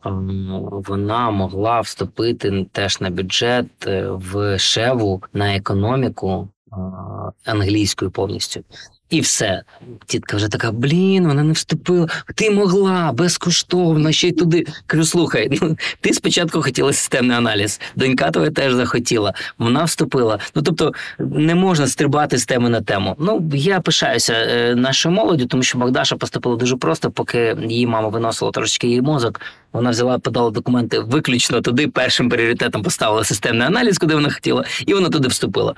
вона 0.87 1.31
могла 1.31 1.81
вступити 1.81 2.65
теж 2.71 3.01
на 3.01 3.09
бюджет 3.09 3.65
е, 3.87 4.07
в 4.09 4.59
шеву 4.59 5.23
на 5.33 5.55
економіку 5.55 6.49
англійською 7.45 8.11
повністю. 8.11 8.63
І 9.09 9.21
все. 9.21 9.63
Тітка 10.05 10.37
вже 10.37 10.47
така: 10.47 10.71
блін, 10.71 11.27
вона 11.27 11.43
не 11.43 11.53
вступила. 11.53 12.07
Ти 12.35 12.51
могла 12.51 13.11
безкоштовно 13.11 14.11
ще 14.11 14.27
й 14.27 14.31
туди. 14.31 14.65
Кажу, 14.87 15.05
слухай, 15.05 15.59
ну 15.61 15.77
ти 16.01 16.13
спочатку 16.13 16.61
хотіла 16.61 16.93
системний 16.93 17.37
аналіз, 17.37 17.81
донька 17.95 18.31
твоя 18.31 18.51
теж 18.51 18.73
захотіла. 18.73 19.33
Вона 19.57 19.83
вступила. 19.83 20.39
Ну 20.55 20.61
тобто 20.61 20.93
не 21.19 21.55
можна 21.55 21.87
стрибати 21.87 22.37
з 22.37 22.45
теми 22.45 22.69
на 22.69 22.81
тему. 22.81 23.15
Ну 23.19 23.51
я 23.53 23.79
пишаюся 23.79 24.33
е, 24.33 24.75
нашою 24.75 25.15
молоддю, 25.15 25.45
тому 25.45 25.63
що 25.63 25.77
Богдаша 25.77 26.15
поступила 26.15 26.55
дуже 26.55 26.77
просто, 26.77 27.11
поки 27.11 27.57
її 27.67 27.87
мама 27.87 28.07
виносила 28.07 28.51
трошечки 28.51 28.87
її 28.87 29.01
мозок. 29.01 29.41
Вона 29.73 29.89
взяла, 29.89 30.19
подала 30.19 30.51
документи 30.51 30.99
виключно 30.99 31.61
туди. 31.61 31.87
Першим 31.87 32.29
пріоритетом 32.29 32.83
поставила 32.83 33.23
системний 33.23 33.67
аналіз, 33.67 33.97
куди 33.97 34.15
вона 34.15 34.29
хотіла, 34.29 34.65
і 34.85 34.93
вона 34.93 35.09
туди 35.09 35.27
вступила. 35.27 35.75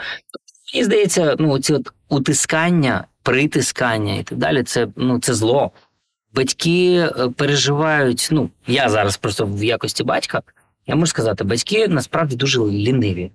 Мені 0.74 0.86
здається, 0.86 1.36
ну 1.40 1.60
ці 1.60 1.74
от 1.74 1.90
утискання, 2.10 3.06
притискання 3.28 4.16
і 4.16 4.24
так 4.24 4.38
далі, 4.38 4.64
це 4.64 4.88
ну 4.96 5.20
це 5.20 5.34
зло. 5.34 5.72
Батьки 6.34 6.96
е, 6.96 7.30
переживають. 7.36 8.28
Ну 8.32 8.50
я 8.68 8.90
зараз 8.90 9.18
просто 9.18 9.46
в 9.46 9.64
якості 9.64 10.04
батька. 10.04 10.42
Я 10.88 10.96
можу 10.96 11.08
сказати, 11.10 11.44
батьки 11.44 11.88
насправді 11.88 12.36
дуже 12.36 12.60
ліниві. 12.60 13.32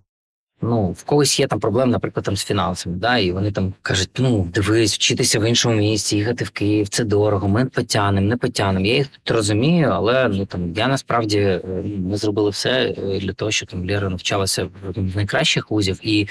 Ну, 0.63 0.91
в 0.91 1.03
когось 1.03 1.41
є 1.41 1.47
там 1.47 1.61
проблеми, 1.61 1.93
наприклад, 1.93 2.25
там 2.25 2.37
з 2.37 2.45
фінансами, 2.45 2.97
да, 2.97 3.19
і 3.19 3.33
вони 3.33 3.53
там 3.53 3.75
кажуть: 3.83 4.11
ну, 4.19 4.49
дивись, 4.55 4.95
вчитися 4.95 5.39
в 5.39 5.49
іншому 5.49 5.77
місці, 5.77 6.17
їхати 6.17 6.45
в 6.45 6.51
Київ, 6.51 6.89
це 6.89 7.05
дорого, 7.05 7.49
ми 7.49 7.65
потягнемо, 7.65 8.29
не 8.29 8.37
потягнемо. 8.37 8.87
Я 8.87 8.95
їх 8.95 9.07
тут 9.07 9.31
розумію, 9.37 9.89
але 9.93 10.29
ну 10.29 10.47
там 10.47 10.73
я 10.73 10.89
насправді 10.89 11.39
е, 11.39 11.61
ми 11.99 12.17
зробили 12.17 12.51
все 12.51 12.71
е, 12.71 13.19
для 13.21 13.33
того, 13.33 13.51
щоб 13.51 13.69
там 13.69 13.87
Лера 13.87 14.09
навчалася 14.09 14.69
в 14.97 15.17
найкращих 15.17 15.71
вузів. 15.71 16.01
І 16.03 16.29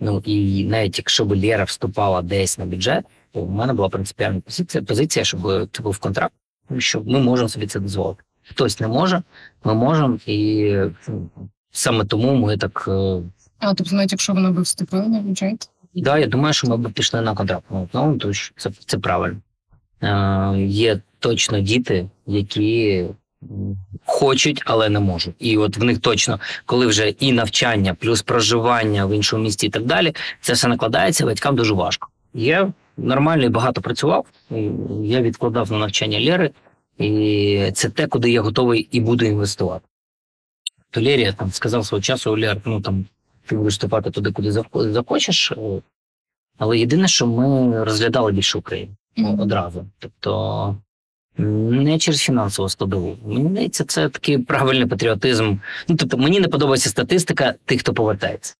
ну 0.00 0.22
і 0.24 0.64
навіть 0.64 0.98
якщо 0.98 1.24
б 1.24 1.36
Лера 1.36 1.64
вступала 1.64 2.22
десь 2.22 2.58
на 2.58 2.66
бюджет, 2.66 3.04
то 3.32 3.42
в 3.42 3.50
мене 3.50 3.72
була 3.72 3.88
принципіальна 3.88 4.40
позиція, 4.40 4.84
позиція, 4.84 5.24
щоб 5.24 5.68
це 5.72 5.82
був 5.82 5.98
контракт, 5.98 6.34
що 6.78 7.00
ми 7.00 7.20
можемо 7.20 7.48
собі 7.48 7.66
це 7.66 7.80
дозволити. 7.80 8.22
Хтось 8.50 8.80
не 8.80 8.88
може, 8.88 9.22
ми 9.64 9.74
можемо, 9.74 10.18
і 10.26 10.72
ну, 11.08 11.28
саме 11.70 12.04
тому 12.04 12.34
ми 12.34 12.56
так. 12.56 12.84
е, 12.88 13.22
А 13.58 13.74
тобто, 13.74 13.96
навіть 13.96 14.12
якщо 14.12 14.32
вона 14.34 14.50
би 14.50 14.62
вступила 14.62 15.06
на 15.06 15.20
бюджет, 15.20 15.70
Да, 15.94 16.18
я 16.18 16.26
думаю, 16.26 16.54
що 16.54 16.68
ми 16.68 16.76
б 16.76 16.92
пішли 16.92 17.20
на 17.20 17.34
контракт. 17.34 17.64
Ну, 17.70 17.88
ну 17.94 18.18
то 18.18 18.32
це, 18.56 18.70
це 18.86 18.98
правильно. 18.98 19.36
Е, 20.02 20.58
є 20.66 21.00
точно 21.18 21.60
діти, 21.60 22.08
які 22.26 23.04
хочуть, 24.06 24.62
але 24.66 24.88
не 24.88 25.00
можуть. 25.00 25.34
І 25.38 25.56
от 25.58 25.76
в 25.76 25.82
них 25.84 25.98
точно, 25.98 26.40
коли 26.66 26.86
вже 26.86 27.08
і 27.08 27.32
навчання, 27.32 27.94
плюс 27.94 28.22
проживання 28.22 29.06
в 29.06 29.16
іншому 29.16 29.42
місті 29.42 29.66
і 29.66 29.70
так 29.70 29.84
далі, 29.84 30.14
це 30.40 30.52
все 30.52 30.68
накладається, 30.68 31.26
батькам 31.26 31.56
дуже 31.56 31.74
важко. 31.74 32.08
Я 32.34 32.72
нормально 32.96 33.44
і 33.44 33.48
багато 33.48 33.80
працював. 33.80 34.26
Я 35.02 35.22
відкладав 35.22 35.72
на 35.72 35.78
навчання 35.78 36.20
Лєри, 36.20 36.50
і 36.98 37.70
це 37.74 37.88
те, 37.88 38.06
куди 38.06 38.30
я 38.30 38.40
готовий 38.42 38.88
і 38.92 39.00
буду 39.00 39.24
інвестувати. 39.24 39.84
То 40.90 41.02
Лєрі 41.02 41.20
я 41.22 41.32
там 41.32 41.50
сказав 41.52 41.86
свого 41.86 42.02
часу, 42.02 42.38
Лєр, 42.38 42.60
ну 42.64 42.80
там 42.80 43.06
ти 43.46 43.56
будеш 43.56 43.72
вступати 43.72 44.10
туди, 44.10 44.32
куди 44.32 44.52
захочеш. 44.92 45.52
е, 45.52 45.82
Але 46.58 46.78
єдине, 46.78 47.08
що 47.08 47.26
ми 47.26 47.84
розглядали 47.84 48.32
більше 48.32 48.58
Україну 48.58 48.92
Мгм. 49.16 49.40
одразу. 49.40 49.86
Тобто 49.98 50.76
не 51.38 51.98
через 51.98 52.20
фінансову 52.20 52.68
складову. 52.68 53.16
Мені 53.26 53.48
здається, 53.48 53.84
це 53.84 54.08
такий 54.08 54.38
правильний 54.38 54.86
патріотизм. 54.86 55.56
Ну, 55.88 55.96
тобто, 55.96 56.18
мені 56.18 56.40
не 56.40 56.48
подобається 56.48 56.88
статистика 56.88 57.54
тих, 57.64 57.80
хто 57.80 57.94
повертається. 57.94 58.54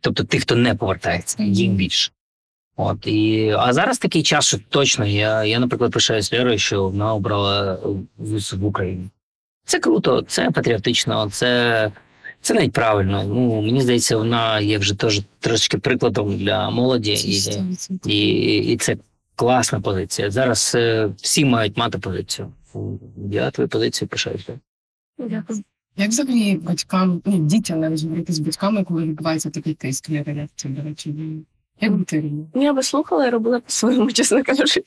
Тобто 0.00 0.24
тих, 0.24 0.42
хто 0.42 0.56
не 0.56 0.74
повертається, 0.74 1.42
їх 1.42 1.70
більше. 1.70 2.10
От 2.76 3.06
і 3.06 3.50
а 3.58 3.72
зараз 3.72 3.98
такий 3.98 4.22
час, 4.22 4.46
що 4.46 4.58
точно 4.68 5.06
я, 5.06 5.44
я 5.44 5.58
наприклад, 5.58 5.92
пишаюсь 5.92 6.32
Лерою, 6.32 6.58
що 6.58 6.84
вона 6.84 7.14
обрала 7.14 7.78
вуз 8.18 8.52
в 8.52 8.64
Україні. 8.64 9.08
Це 9.64 9.78
круто, 9.78 10.22
це 10.22 10.50
патріотично, 10.50 11.30
це, 11.30 11.92
це 12.40 12.54
навіть 12.54 12.72
правильно. 12.72 13.24
Ну 13.24 13.62
мені 13.62 13.80
здається, 13.80 14.16
вона 14.16 14.60
є 14.60 14.78
вже 14.78 14.94
теж 14.94 15.20
трошки 15.40 15.78
прикладом 15.78 16.36
для 16.36 16.70
молоді, 16.70 17.12
і, 17.12 18.12
і, 18.12 18.56
і 18.72 18.76
це 18.76 18.96
класна 19.38 19.80
позиція. 19.80 20.30
Зараз 20.30 20.72
е, 20.74 21.10
всі 21.16 21.44
мають 21.44 21.76
мати 21.76 21.98
позицію. 21.98 22.52
Я 23.30 23.50
твою 23.50 23.68
позицію 23.68 24.08
пишаюся. 24.08 24.60
Дякую. 25.18 25.62
Як 25.96 26.08
взагалі 26.08 26.54
батькам, 26.54 27.22
ну, 27.24 27.38
дітям 27.38 27.80
навіть 27.80 28.02
говорити 28.02 28.32
з 28.32 28.38
батьками, 28.38 28.84
коли 28.84 29.02
відбувається 29.02 29.50
такий 29.50 29.74
тиск 29.74 30.10
для 30.10 30.22
реакція, 30.22 30.74
до 30.74 30.82
речі, 30.82 31.14
як 31.80 31.96
би 31.96 32.04
ти? 32.04 32.32
Я 32.54 32.72
би 32.72 32.82
слухала 32.82 33.26
і 33.26 33.30
робила 33.30 33.60
по-своєму, 33.60 34.12
чесно 34.12 34.44
кажучи. 34.44 34.82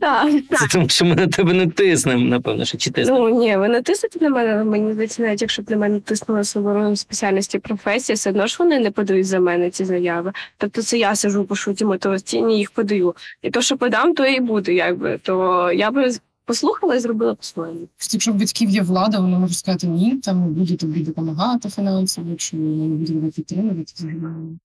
Так, 0.00 0.30
Це 0.50 0.66
тому, 0.72 0.88
що 0.88 1.04
ми 1.04 1.14
на 1.14 1.26
тебе 1.26 1.52
не 1.52 1.66
тиснемо, 1.66 2.24
напевно, 2.24 2.64
що 2.64 2.78
чи 2.78 2.90
тиснемо. 2.90 3.28
Ну 3.28 3.40
ні, 3.40 3.56
ви 3.56 3.68
не 3.68 3.82
тиснете 3.82 4.18
на 4.20 4.30
мене, 4.30 4.54
але 4.54 4.64
мені 4.64 4.92
здається, 4.92 5.22
навіть 5.22 5.42
якщо 5.42 5.62
б 5.62 5.70
на 5.70 5.76
мене 5.76 6.00
тиснули 6.00 6.44
собором 6.44 6.96
спеціальності 6.96 7.58
професії, 7.58 8.14
все 8.16 8.30
одно 8.30 8.46
ж 8.46 8.56
вони 8.58 8.78
не 8.80 8.90
подають 8.90 9.26
за 9.26 9.40
мене 9.40 9.70
ці 9.70 9.84
заяви. 9.84 10.32
Тобто 10.58 10.82
це 10.82 10.98
я 10.98 11.14
сижу, 11.16 11.44
по 11.44 11.54
шуті 11.54 11.84
мотиваційні, 11.84 12.58
їх 12.58 12.70
подаю. 12.70 13.14
І 13.42 13.50
то, 13.50 13.60
що 13.62 13.76
подам, 13.76 14.14
то 14.14 14.26
і 14.26 14.40
буде, 14.40 14.74
якби. 14.74 15.18
То 15.22 15.72
я 15.72 15.90
би 15.90 16.10
послухала 16.46 16.94
і 16.94 17.00
зробила 17.00 17.34
по-своєму. 17.34 17.88
Якщо 18.12 18.32
в 18.32 18.34
батьків 18.34 18.70
є 18.70 18.82
влада, 18.82 19.18
вони 19.20 19.38
можуть 19.38 19.56
сказати 19.56 19.86
ні, 19.86 20.16
там 20.16 20.54
буде 20.54 20.76
тобі 20.76 21.00
допомагати 21.00 21.68
фінансово, 21.68 22.34
чи 22.36 22.56
не 22.56 22.88
буде 22.88 23.12
тебе 23.12 23.30
підтримувати 23.30 23.92
взагалі. 23.96 24.18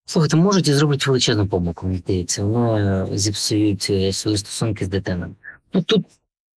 Слухайте, 0.05 0.37
можуть 0.37 0.67
і 0.67 0.73
зроблять 0.73 1.07
величезну 1.07 1.47
помилку, 1.47 1.85
мені 1.85 1.97
здається. 1.97 2.43
Вони 2.43 3.07
зіпсують 3.17 3.87
е, 3.89 4.13
свої 4.13 4.37
стосунки 4.37 4.85
з 4.85 4.87
дитиною. 4.87 5.35
Ну 5.73 5.81
тут 5.81 6.05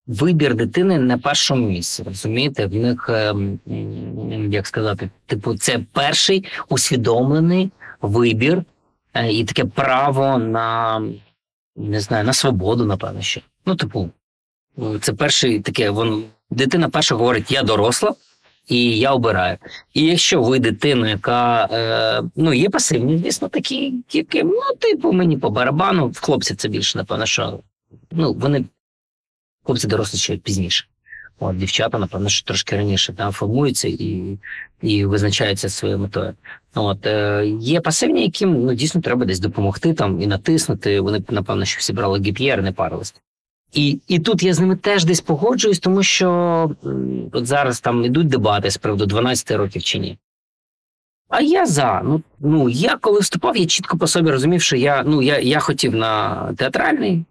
вибір 0.06 0.54
дитини 0.54 0.98
на 0.98 1.18
першому 1.18 1.68
місці. 1.68 2.02
Розумієте, 2.02 2.66
в 2.66 2.74
них, 2.74 3.08
ем, 3.08 3.58
як 4.52 4.66
сказати, 4.66 5.10
типу, 5.26 5.56
це 5.56 5.80
перший 5.92 6.44
усвідомлений 6.68 7.70
вибір 8.02 8.64
е, 9.14 9.32
і 9.32 9.44
таке 9.44 9.64
право 9.64 10.38
на 10.38 11.00
не 11.76 12.00
знаю, 12.00 12.24
на 12.24 12.32
свободу, 12.32 12.84
напевно, 12.84 13.22
ще. 13.22 13.42
Ну, 13.66 13.76
типу, 13.76 14.10
це 15.00 15.12
перший 15.12 15.60
таке, 15.60 15.90
вон, 15.90 16.24
дитина 16.50 16.88
перша 16.88 17.14
говорить, 17.14 17.50
я 17.50 17.62
доросла. 17.62 18.14
І 18.68 18.98
я 18.98 19.12
обираю. 19.12 19.56
І 19.94 20.02
якщо 20.02 20.42
ви 20.42 20.58
дитина, 20.58 21.10
яка 21.10 21.68
е, 21.72 22.22
ну 22.36 22.52
є 22.52 22.70
пасивні, 22.70 23.18
звісно, 23.18 23.48
такі, 23.48 23.94
які, 24.12 24.42
ну, 24.42 24.60
типу, 24.80 25.12
мені 25.12 25.38
по 25.38 25.50
барабану, 25.50 26.08
в 26.08 26.20
хлопців 26.20 26.56
це 26.56 26.68
більше, 26.68 26.98
напевно, 26.98 27.26
що 27.26 27.60
ну, 28.10 28.32
вони 28.32 28.64
хлопці 29.64 29.86
дорослішають 29.86 30.42
пізніше. 30.42 30.86
От 31.38 31.56
дівчата, 31.56 31.98
напевно, 31.98 32.28
що 32.28 32.46
трошки 32.46 32.76
раніше 32.76 33.12
там 33.12 33.32
формуються 33.32 33.88
і, 33.88 34.38
і 34.82 35.04
визначаються 35.04 35.68
своєю 35.68 35.98
метою. 35.98 36.34
От 36.74 37.06
е, 37.06 37.46
є 37.60 37.80
пасивні, 37.80 38.22
яким 38.22 38.64
ну 38.64 38.74
дійсно 38.74 39.00
треба 39.00 39.26
десь 39.26 39.40
допомогти 39.40 39.94
там 39.94 40.22
і 40.22 40.26
натиснути. 40.26 41.00
Вони 41.00 41.22
напевно, 41.28 41.64
що 41.64 41.78
всі 41.78 41.92
брали 41.92 42.20
гіп'єр, 42.20 42.62
не 42.62 42.72
парились. 42.72 43.14
І, 43.74 43.98
і 44.08 44.18
тут 44.18 44.42
я 44.42 44.54
з 44.54 44.60
ними 44.60 44.76
теж 44.76 45.04
десь 45.04 45.20
погоджуюсь, 45.20 45.78
тому 45.78 46.02
що 46.02 46.70
от 47.32 47.46
зараз 47.46 47.80
там 47.80 48.04
ідуть 48.04 48.28
дебати 48.28 48.70
з 48.70 48.76
приводу 48.76 49.06
12 49.06 49.50
років 49.50 49.82
чи 49.82 49.98
ні. 49.98 50.18
А 51.28 51.40
я 51.40 51.66
за. 51.66 52.00
Ну, 52.04 52.22
ну 52.40 52.68
я 52.68 52.96
коли 52.96 53.20
вступав, 53.20 53.56
я 53.56 53.66
чітко 53.66 53.98
по 53.98 54.06
собі 54.06 54.30
розумів, 54.30 54.62
що 54.62 54.76
я, 54.76 55.02
ну, 55.06 55.22
я, 55.22 55.38
я 55.38 55.60
хотів 55.60 55.94
на 55.94 56.52
театральний. 56.52 57.24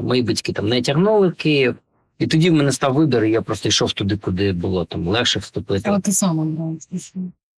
Мої 0.00 0.22
батьки 0.22 0.52
там 0.52 0.68
не 0.68 0.82
тягнули 0.82 1.28
в 1.28 1.34
Київ. 1.34 1.76
І 2.18 2.26
тоді 2.26 2.50
в 2.50 2.52
мене 2.52 2.72
став 2.72 2.94
вибір, 2.94 3.24
і 3.24 3.30
я 3.30 3.42
просто 3.42 3.68
йшов 3.68 3.92
туди, 3.92 4.16
куди 4.16 4.52
було 4.52 4.84
там 4.84 5.08
легше 5.08 5.38
вступити. 5.38 5.88
Але 5.88 6.00
ти 6.00 6.12
сам 6.12 6.38
обрав. 6.38 6.76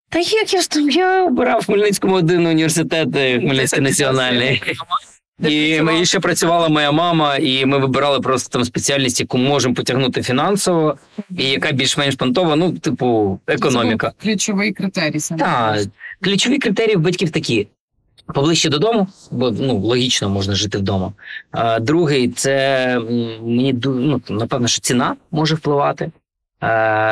Та 0.09 0.19
як 0.19 0.55
я? 0.55 0.61
Я 0.91 1.27
обирав 1.27 1.61
в 1.61 1.67
Хмельницькому 1.67 2.15
один 2.15 2.47
університет, 2.47 3.17
е, 3.17 3.41
Хмельницький 3.41 3.81
національний. 3.83 4.63
І 5.41 5.81
ми- 5.83 6.05
ще 6.05 6.21
працювала 6.21 6.69
моя 6.69 6.93
мама, 6.93 7.37
і 7.37 7.67
ми 7.67 7.79
вибирали 7.79 8.21
просто 8.21 8.49
там 8.49 8.65
спеціальність, 8.65 9.21
яку 9.21 9.39
можемо 9.39 9.75
потягнути 9.75 10.23
фінансово, 10.23 10.97
і 11.37 11.45
яка 11.45 11.73
більш-менш 11.73 12.15
понтова, 12.15 12.57
ну, 12.57 12.73
типу, 12.73 13.41
економіка. 13.47 14.13
Ключовий 14.23 14.73
критерій 14.73 15.21
саме. 15.21 15.41
Так, 15.41 15.81
ключові 16.21 16.59
критерії 16.59 16.97
в 16.97 17.01
батьків 17.01 17.31
такі: 17.31 17.69
поближче 18.35 18.69
додому, 18.69 19.07
бо 19.31 19.51
ну, 19.51 19.77
логічно 19.79 20.29
можна 20.29 20.55
жити 20.55 20.79
вдома. 20.79 21.13
А, 21.51 21.81
другий 21.81 22.29
це 22.29 22.99
мені 23.43 23.81
ну, 23.85 24.21
напевно, 24.29 24.69
що 24.69 24.81
ціна 24.81 25.17
може 25.31 25.55
впливати, 25.55 26.11
а, 26.61 26.67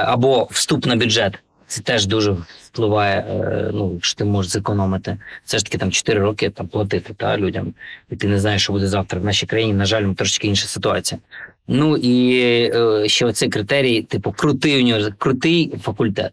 або 0.07 0.49
вступ 0.51 0.87
на 0.87 0.97
бюджет. 0.97 1.39
Це 1.67 1.81
теж 1.83 2.07
дуже 2.07 2.37
впливає, 2.77 3.19
е, 3.19 3.71
ну, 3.75 3.99
що 4.03 4.15
ти 4.15 4.25
можеш 4.25 4.53
зекономити. 4.53 5.19
Все 5.45 5.59
ж 5.59 5.65
таки 5.65 5.79
там 5.79 5.91
4 5.91 6.21
роки 6.21 6.51
там, 6.51 6.69
платити 6.69 7.15
та, 7.15 7.37
людям, 7.37 7.75
і 8.11 8.17
ти 8.17 8.29
не 8.29 8.41
знаєш, 8.41 8.63
що 8.63 8.73
буде 8.73 8.87
завтра 8.87 9.21
в 9.21 9.25
нашій 9.25 9.47
країні. 9.47 9.73
На 9.73 9.85
жаль, 9.85 10.13
трошки 10.15 10.49
інша 10.49 10.67
ситуація. 10.67 11.21
Ну 11.69 11.97
і 11.97 12.41
е, 12.75 13.09
ще 13.09 13.27
оцей 13.27 13.49
критерій, 13.49 14.03
типу, 14.03 14.33
крутий 14.33 14.79
університет, 14.79 15.19
крутий 15.19 15.73
факультет. 15.83 16.33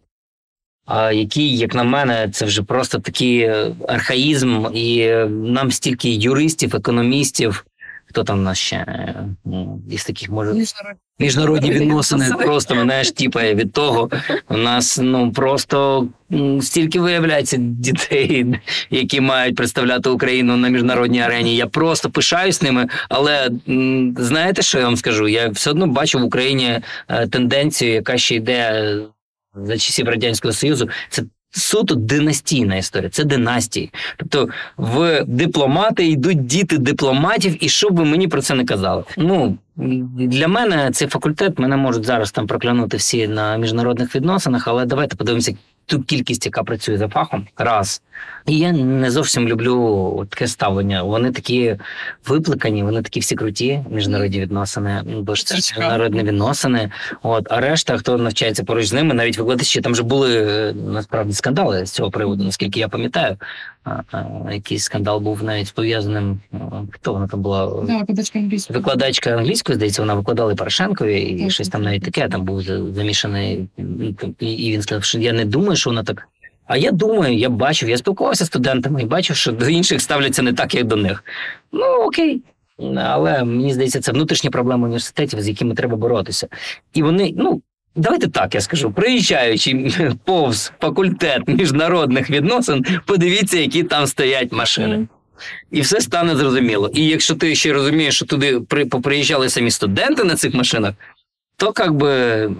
А 0.85 1.11
який, 1.11 1.57
як 1.57 1.75
на 1.75 1.83
мене, 1.83 2.29
це 2.31 2.45
вже 2.45 2.63
просто 2.63 2.99
такий 2.99 3.39
е, 3.39 3.75
архаїзм, 3.87 4.65
і 4.73 5.07
нам 5.29 5.71
стільки 5.71 6.09
юристів, 6.09 6.75
економістів. 6.75 7.65
Хто 8.13 8.23
там 8.23 8.39
у 8.39 8.41
нас 8.41 8.57
ще 8.57 8.85
ну, 9.45 9.81
із 9.89 10.05
таких 10.05 10.29
може 10.29 10.53
міжнародні 11.19 11.71
відносини 11.71 12.29
просто 12.29 12.75
мене 12.75 13.03
ж 13.03 13.15
тіпає 13.15 13.55
від 13.55 13.73
того. 13.73 14.09
У 14.49 14.57
нас 14.57 14.99
ну 15.01 15.31
просто 15.31 16.07
стільки 16.61 16.99
виявляється 16.99 17.57
дітей, 17.59 18.45
які 18.89 19.21
мають 19.21 19.55
представляти 19.55 20.09
Україну 20.09 20.57
на 20.57 20.69
міжнародній 20.69 21.21
арені. 21.21 21.55
Я 21.55 21.67
просто 21.67 22.09
пишаюсь 22.09 22.61
ними. 22.61 22.87
Але 23.09 23.49
знаєте, 24.17 24.61
що 24.61 24.79
я 24.79 24.85
вам 24.85 24.97
скажу? 24.97 25.27
Я 25.27 25.49
все 25.49 25.69
одно 25.69 25.87
бачу 25.87 26.19
в 26.19 26.23
Україні 26.23 26.79
е, 27.07 27.27
тенденцію, 27.27 27.93
яка 27.93 28.17
ще 28.17 28.35
йде 28.35 28.53
е, 28.53 28.99
за 29.55 29.77
часів 29.77 30.07
радянського 30.07 30.53
союзу. 30.53 30.89
Це 31.09 31.23
суто 31.53 31.95
династійна 31.95 32.75
історія. 32.75 33.09
Це 33.09 33.23
династії. 33.23 33.91
Тобто 34.17 34.49
в 34.77 35.23
дипломати 35.27 36.07
йдуть 36.07 36.45
діти 36.45 36.77
дипломатів, 36.77 37.63
і 37.63 37.69
що 37.69 37.89
б 37.89 37.95
ви 37.95 38.05
мені 38.05 38.27
про 38.27 38.41
це 38.41 38.55
не 38.55 38.65
казали. 38.65 39.03
Ну 39.17 39.57
для 40.17 40.47
мене 40.47 40.91
цей 40.91 41.07
факультет 41.07 41.59
мене 41.59 41.77
можуть 41.77 42.05
зараз 42.05 42.31
там 42.31 42.47
проклянути 42.47 42.97
всі 42.97 43.27
на 43.27 43.57
міжнародних 43.57 44.15
відносинах, 44.15 44.67
але 44.67 44.85
давайте 44.85 45.15
подивимося 45.15 45.55
ту 45.85 46.01
кількість, 46.01 46.45
яка 46.45 46.63
працює 46.63 46.97
за 46.97 47.07
фахом. 47.07 47.47
Раз. 47.57 48.01
І 48.45 48.57
я 48.57 48.71
не 48.71 49.11
зовсім 49.11 49.47
люблю 49.47 50.27
таке 50.29 50.47
ставлення. 50.47 51.03
Вони 51.03 51.31
такі 51.31 51.77
випликані, 52.27 52.83
вони 52.83 53.01
такі 53.01 53.19
всі 53.19 53.35
круті, 53.35 53.83
міжнародні 53.89 54.39
відносини, 54.39 55.01
ну, 55.05 55.21
бо 55.21 55.35
ж 55.35 55.45
це 55.45 55.55
міжнародні 55.55 56.23
відносини. 56.23 56.91
От, 57.21 57.47
а 57.49 57.59
решта, 57.59 57.97
хто 57.97 58.17
навчається 58.17 58.63
поруч 58.63 58.85
з 58.85 58.93
ними, 58.93 59.13
навіть 59.13 59.37
викладачі, 59.37 59.81
там 59.81 59.91
вже 59.91 60.03
були 60.03 60.37
е, 60.37 60.73
насправді 60.73 61.33
скандали 61.33 61.85
з 61.85 61.91
цього 61.91 62.11
приводу, 62.11 62.43
наскільки 62.43 62.79
я 62.79 62.87
пам'ятаю. 62.87 63.37
Якийсь 64.51 64.83
скандал 64.83 65.19
був 65.19 65.43
навіть 65.43 65.73
пов'язаним. 65.73 66.39
Хто 66.91 67.13
вона 67.13 67.27
там 67.27 67.41
була? 67.41 67.65
викладачка 67.65 68.39
англійської. 68.39 68.79
Викладачка 68.79 69.29
англійської, 69.37 69.75
здається, 69.75 70.01
вона 70.01 70.13
викладала 70.13 70.55
Порошенкові, 70.55 71.21
і 71.21 71.39
Так, 71.39 71.51
щось 71.51 71.69
там 71.69 71.83
навіть 71.83 72.03
таке 72.03 72.27
там 72.29 72.45
був 72.45 72.61
замішаний. 72.61 73.67
І 74.39 74.71
він 74.71 74.81
сказав, 74.81 75.03
що 75.03 75.19
я 75.19 75.33
не 75.33 75.45
думаю, 75.45 75.75
що 75.75 75.89
вона 75.89 76.03
так. 76.03 76.27
А 76.67 76.77
я 76.77 76.91
думаю, 76.91 77.37
я 77.37 77.49
бачив, 77.49 77.89
я 77.89 77.97
спілкувався 77.97 78.43
з 78.45 78.47
студентами 78.47 79.01
і 79.01 79.05
бачив, 79.05 79.35
що 79.35 79.51
до 79.51 79.69
інших 79.69 80.01
ставляться 80.01 80.41
не 80.41 80.53
так, 80.53 80.75
як 80.75 80.83
до 80.83 80.95
них. 80.95 81.23
Ну 81.71 81.85
окей. 81.85 82.41
Але 82.97 83.43
мені 83.43 83.73
здається, 83.73 84.01
це 84.01 84.11
внутрішні 84.11 84.49
проблеми 84.49 84.83
університетів, 84.83 85.41
з 85.41 85.47
якими 85.47 85.75
треба 85.75 85.97
боротися. 85.97 86.47
І 86.93 87.03
вони, 87.03 87.33
ну. 87.37 87.61
Давайте 87.95 88.27
так 88.27 88.55
я 88.55 88.61
скажу, 88.61 88.91
приїжджаючи 88.91 89.91
повз 90.25 90.71
факультет 90.81 91.41
міжнародних 91.47 92.29
відносин, 92.29 92.85
подивіться, 93.05 93.57
які 93.59 93.83
там 93.83 94.07
стоять 94.07 94.51
машини. 94.51 95.07
І 95.71 95.81
все 95.81 96.01
стане 96.01 96.35
зрозуміло. 96.35 96.91
І 96.93 97.07
якщо 97.07 97.35
ти 97.35 97.55
ще 97.55 97.73
розумієш, 97.73 98.15
що 98.15 98.25
туди 98.25 98.59
при, 98.59 98.85
поприїжджали 98.85 99.49
самі 99.49 99.71
студенти 99.71 100.23
на 100.23 100.35
цих 100.35 100.53
машинах, 100.53 100.93
то 101.57 101.73
як 101.79 101.93
би 101.93 102.51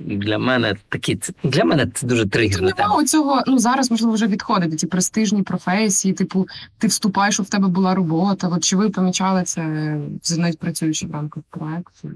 для 0.00 0.38
мене 0.38 0.74
такі 0.88 1.18
для 1.44 1.64
мене 1.64 1.86
це 1.94 2.06
дуже 2.06 2.28
тригерна 2.28 2.70
тема. 2.70 2.88
Нема 2.88 3.04
цього, 3.04 3.42
ну 3.46 3.58
зараз 3.58 3.90
можливо 3.90 4.14
вже 4.14 4.26
відходити 4.26 4.76
ці 4.76 4.86
престижні 4.86 5.42
професії. 5.42 6.14
Типу, 6.14 6.48
ти 6.78 6.86
вступаєш, 6.86 7.34
щоб 7.34 7.46
в 7.46 7.48
тебе 7.48 7.68
була 7.68 7.94
робота. 7.94 8.48
От 8.48 8.64
чи 8.64 8.76
ви 8.76 8.90
помічали 8.90 9.42
це 9.42 9.62
навіть 10.38 10.58
працюючи 10.58 11.06
в 11.06 11.12
рамках 11.12 11.42
проекту, 11.50 12.10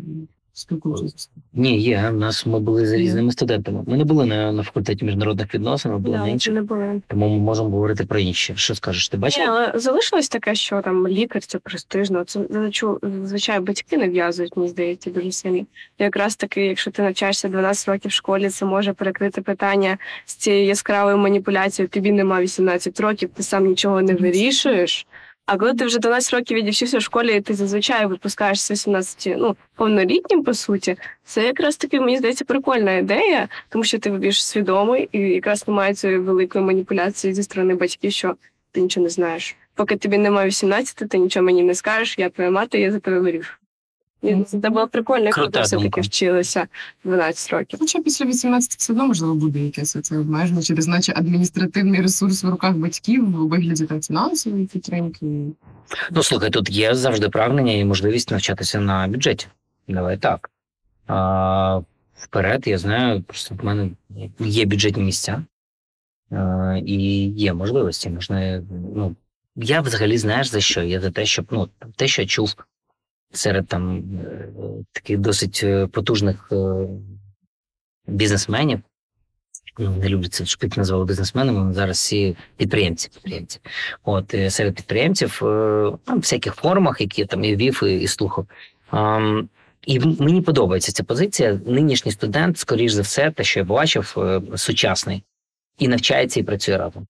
спілкуючись? 0.52 1.30
Ні, 1.52 1.80
є. 1.80 2.10
У 2.10 2.16
нас 2.16 2.46
ми 2.46 2.60
були 2.60 2.86
з 2.86 2.92
різними 2.92 3.32
студентами. 3.32 3.82
Ми 3.86 3.96
не 3.96 4.04
були 4.04 4.26
на, 4.26 4.52
на 4.52 4.62
факультеті 4.62 5.04
міжнародних 5.04 5.54
відносин, 5.54 5.92
ми 5.92 5.98
були 5.98 6.16
на 6.16 6.22
Да, 6.22 6.26
це 6.28 6.32
інших, 6.32 6.54
не 6.54 6.62
були. 6.62 7.02
тому 7.08 7.28
ми 7.28 7.38
можемо 7.38 7.70
говорити 7.70 8.04
про 8.04 8.18
інші. 8.18 8.52
Що 8.56 8.74
скажеш? 8.74 9.08
Ти 9.08 9.18
Ні, 9.18 9.46
але 9.48 9.72
залишилось 9.74 10.28
таке, 10.28 10.54
що 10.54 10.80
там 10.82 11.08
лікар 11.08 11.42
це 11.42 11.58
престижно. 11.58 12.24
Це 12.24 12.40
зазвичай- 12.40 12.98
зазвичай 13.20 13.60
батьки 13.60 13.96
нав'язують, 13.98 14.56
мені 14.56 14.68
здається, 14.68 15.10
дуже 15.10 15.32
сильно. 15.32 15.56
І 15.58 15.66
якраз 15.98 16.36
таки, 16.36 16.66
якщо 16.66 16.90
ти 16.90 17.02
навчаєшся 17.02 17.48
12 17.48 17.88
років 17.88 18.08
в 18.10 18.14
школі, 18.14 18.48
це 18.48 18.64
може 18.66 18.92
перекрити 18.92 19.42
питання 19.42 19.98
з 20.24 20.34
цією 20.34 20.66
яскравою 20.66 21.16
маніпуляцією. 21.18 21.88
Тобі 21.88 22.12
нема 22.12 22.40
18 22.40 23.00
років, 23.00 23.30
ти 23.34 23.42
сам 23.42 23.66
нічого 23.66 24.02
не 24.02 24.14
вирішуєш. 24.14 25.06
А 25.52 25.56
коли 25.56 25.74
ти 25.74 25.84
вже 25.84 25.98
12 25.98 26.34
років 26.34 26.56
відівчився 26.56 26.98
в 26.98 27.02
школі, 27.02 27.36
і 27.36 27.40
ти 27.40 27.54
зазвичай 27.54 28.06
випускаєшся 28.06 28.74
18, 28.74 29.34
ну 29.38 29.56
повнолітнім, 29.74 30.44
по 30.44 30.54
суті, 30.54 30.96
це 31.24 31.46
якраз 31.46 31.76
таки 31.76 32.00
мені 32.00 32.18
здається 32.18 32.44
прикольна 32.44 32.92
ідея, 32.92 33.48
тому 33.68 33.84
що 33.84 33.98
ти 33.98 34.10
більш 34.10 34.44
свідомий 34.44 35.08
і 35.12 35.18
якраз 35.18 35.68
немає 35.68 35.94
цієї 35.94 36.18
великої 36.18 36.64
маніпуляції 36.64 37.34
зі 37.34 37.42
сторони 37.42 37.74
батьків, 37.74 38.12
що 38.12 38.34
ти 38.72 38.80
нічого 38.80 39.04
не 39.04 39.10
знаєш. 39.10 39.56
Поки 39.74 39.96
тобі 39.96 40.18
немає 40.18 40.48
18, 40.48 41.08
ти 41.08 41.18
нічого 41.18 41.46
мені 41.46 41.62
не 41.62 41.74
скажеш, 41.74 42.18
я 42.18 42.28
твоя 42.28 42.50
мати, 42.50 42.80
я 42.80 42.92
за 42.92 42.98
тебе 43.00 43.20
вирішу. 43.20 43.59
І 44.22 44.44
Це 44.44 44.70
було 44.70 44.88
прикольно, 44.88 45.30
Крута 45.30 45.50
ти 45.50 45.60
все-таки 45.60 45.82
думка. 45.82 46.00
вчилася 46.00 46.66
12 47.04 47.52
років. 47.52 47.78
Хоча 47.78 48.00
після 48.00 48.26
18 48.26 48.74
все 48.78 48.92
одно 48.92 49.06
можливо 49.06 49.34
буде 49.34 49.58
якесь 49.58 49.96
це 50.02 50.18
обмеження 50.18 50.62
через 50.62 50.86
наче 50.86 51.12
адміністративний 51.16 52.00
ресурс 52.00 52.44
в 52.44 52.48
руках 52.50 52.76
батьків 52.76 53.40
у 53.40 53.48
вигляді 53.48 53.86
там 53.86 54.02
фінансової 54.02 54.66
підтримки. 54.66 55.26
Ну 56.10 56.22
слухай, 56.22 56.50
тут 56.50 56.70
є 56.70 56.94
завжди 56.94 57.28
прагнення 57.28 57.72
і 57.72 57.84
можливість 57.84 58.30
навчатися 58.30 58.80
на 58.80 59.08
бюджеті. 59.08 59.46
Давай 59.88 60.16
так. 60.16 60.50
А, 61.06 61.80
вперед, 62.14 62.66
я 62.66 62.78
знаю, 62.78 63.22
просто 63.22 63.54
в 63.54 63.64
мене 63.64 63.90
є 64.38 64.64
бюджетні 64.64 65.02
місця 65.02 65.42
а, 66.30 66.76
і 66.86 67.28
є 67.28 67.52
можливості. 67.54 68.10
Можна, 68.10 68.62
ну, 68.96 69.16
я 69.56 69.80
взагалі 69.80 70.18
знаєш 70.18 70.46
за 70.46 70.60
що? 70.60 70.82
Я 70.82 71.00
за 71.00 71.10
те, 71.10 71.26
щоб 71.26 71.46
ну, 71.50 71.68
те, 71.96 72.08
що 72.08 72.22
я 72.22 72.28
чув 72.28 72.54
серед 73.32 73.66
там 73.66 73.98
е, 73.98 74.48
таких 74.92 75.18
досить 75.18 75.60
е, 75.64 75.86
потужних 75.86 76.48
е, 76.52 76.86
бізнесменів. 78.06 78.80
Ну, 79.78 79.96
не 79.96 80.08
люблю 80.08 80.28
це, 80.28 80.46
щоб 80.46 80.76
назвали 80.76 81.04
бізнесменами, 81.04 81.72
зараз 81.72 81.96
всі 81.96 82.36
підприємці. 82.56 83.08
підприємці. 83.08 83.60
От 84.04 84.34
серед 84.48 84.74
підприємців 84.74 85.38
там, 86.04 86.16
в 86.16 86.20
всяких 86.20 86.54
формах, 86.54 87.00
які 87.00 87.20
я 87.20 87.26
там 87.26 87.44
і 87.44 87.56
вів, 87.56 87.82
і, 87.84 88.00
і 88.00 88.06
слухав. 88.06 88.46
І 89.86 90.00
мені 90.00 90.42
подобається 90.42 90.92
ця 90.92 91.04
позиція. 91.04 91.60
Нинішній 91.66 92.12
студент, 92.12 92.58
скоріш 92.58 92.92
за 92.92 93.02
все, 93.02 93.30
те, 93.30 93.44
що 93.44 93.60
я 93.60 93.64
бачив, 93.64 94.16
сучасний, 94.56 95.22
і 95.78 95.88
навчається 95.88 96.40
і 96.40 96.42
працює 96.42 96.78
разом. 96.78 97.06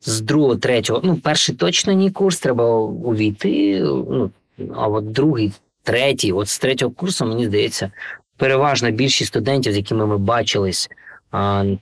З 0.00 0.20
другого, 0.20 0.56
третього, 0.56 1.00
ну, 1.04 1.16
перший 1.16 1.54
точно 1.54 1.92
ні 1.92 2.10
курс, 2.10 2.40
треба 2.40 2.78
увійти. 2.80 3.80
Ну, 3.80 4.30
а 4.74 4.88
от 4.88 5.12
другий, 5.12 5.52
третій, 5.82 6.32
от 6.32 6.48
з 6.48 6.58
третього 6.58 6.90
курсу, 6.90 7.26
мені 7.26 7.46
здається, 7.46 7.90
переважна 8.36 8.90
більшість 8.90 9.28
студентів, 9.28 9.72
з 9.72 9.76
якими 9.76 10.06
ми 10.06 10.18
бачились 10.18 10.90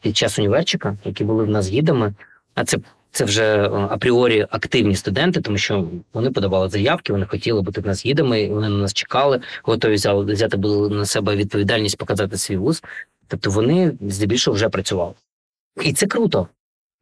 під 0.01 0.17
час 0.17 0.39
універчика, 0.39 0.97
які 1.05 1.25
були 1.25 1.45
в 1.45 1.51
нас 1.51 1.69
гідами, 1.69 2.15
а 2.55 2.65
це 2.65 2.79
це 3.17 3.25
вже 3.25 3.43
е, 3.43 3.69
апріорі 3.69 4.47
активні 4.51 4.95
студенти, 4.95 5.41
тому 5.41 5.59
що 5.59 5.89
вони 6.13 6.31
подавали 6.31 6.69
заявки, 6.69 7.13
вони 7.13 7.27
хотіли 7.27 7.63
бути 7.63 7.81
в 7.81 7.87
нас 7.87 8.07
гідами, 8.07 8.49
вони 8.49 8.69
на 8.69 8.77
нас 8.77 8.93
чекали, 8.93 9.41
готові 9.63 9.95
взяли, 9.95 10.33
взяти 10.33 10.57
були 10.57 10.89
на 10.89 11.07
себе 11.07 11.37
відповідальність 11.37 11.99
показати 11.99 12.39
свій 12.39 12.57
вуз. 12.57 12.83
Тобто 13.29 13.51
вони 13.51 13.93
здебільшого 14.01 14.55
вже 14.55 14.69
працювали. 14.69 15.15
І 15.85 15.93
це 15.93 16.07
круто. 16.07 16.49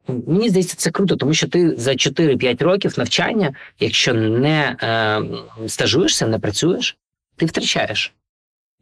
Мені 0.07 0.49
здається, 0.49 0.75
це 0.77 0.91
круто, 0.91 1.15
тому 1.15 1.33
що 1.33 1.47
ти 1.47 1.77
за 1.77 1.91
4-5 1.91 2.63
років 2.63 2.93
навчання, 2.97 3.53
якщо 3.79 4.13
не 4.13 4.75
е, 4.83 5.21
стажуєшся, 5.67 6.27
не 6.27 6.39
працюєш, 6.39 6.97
ти 7.35 7.45
втрачаєш. 7.45 8.13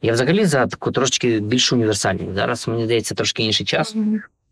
Я 0.01 0.13
взагалі 0.13 0.45
за 0.45 0.67
таку 0.67 0.91
трошки 0.91 1.39
більш 1.39 1.73
універсальність. 1.73 2.35
Зараз 2.35 2.67
мені 2.67 2.85
здається 2.85 3.15
трошки 3.15 3.43
інший 3.43 3.65
час. 3.65 3.95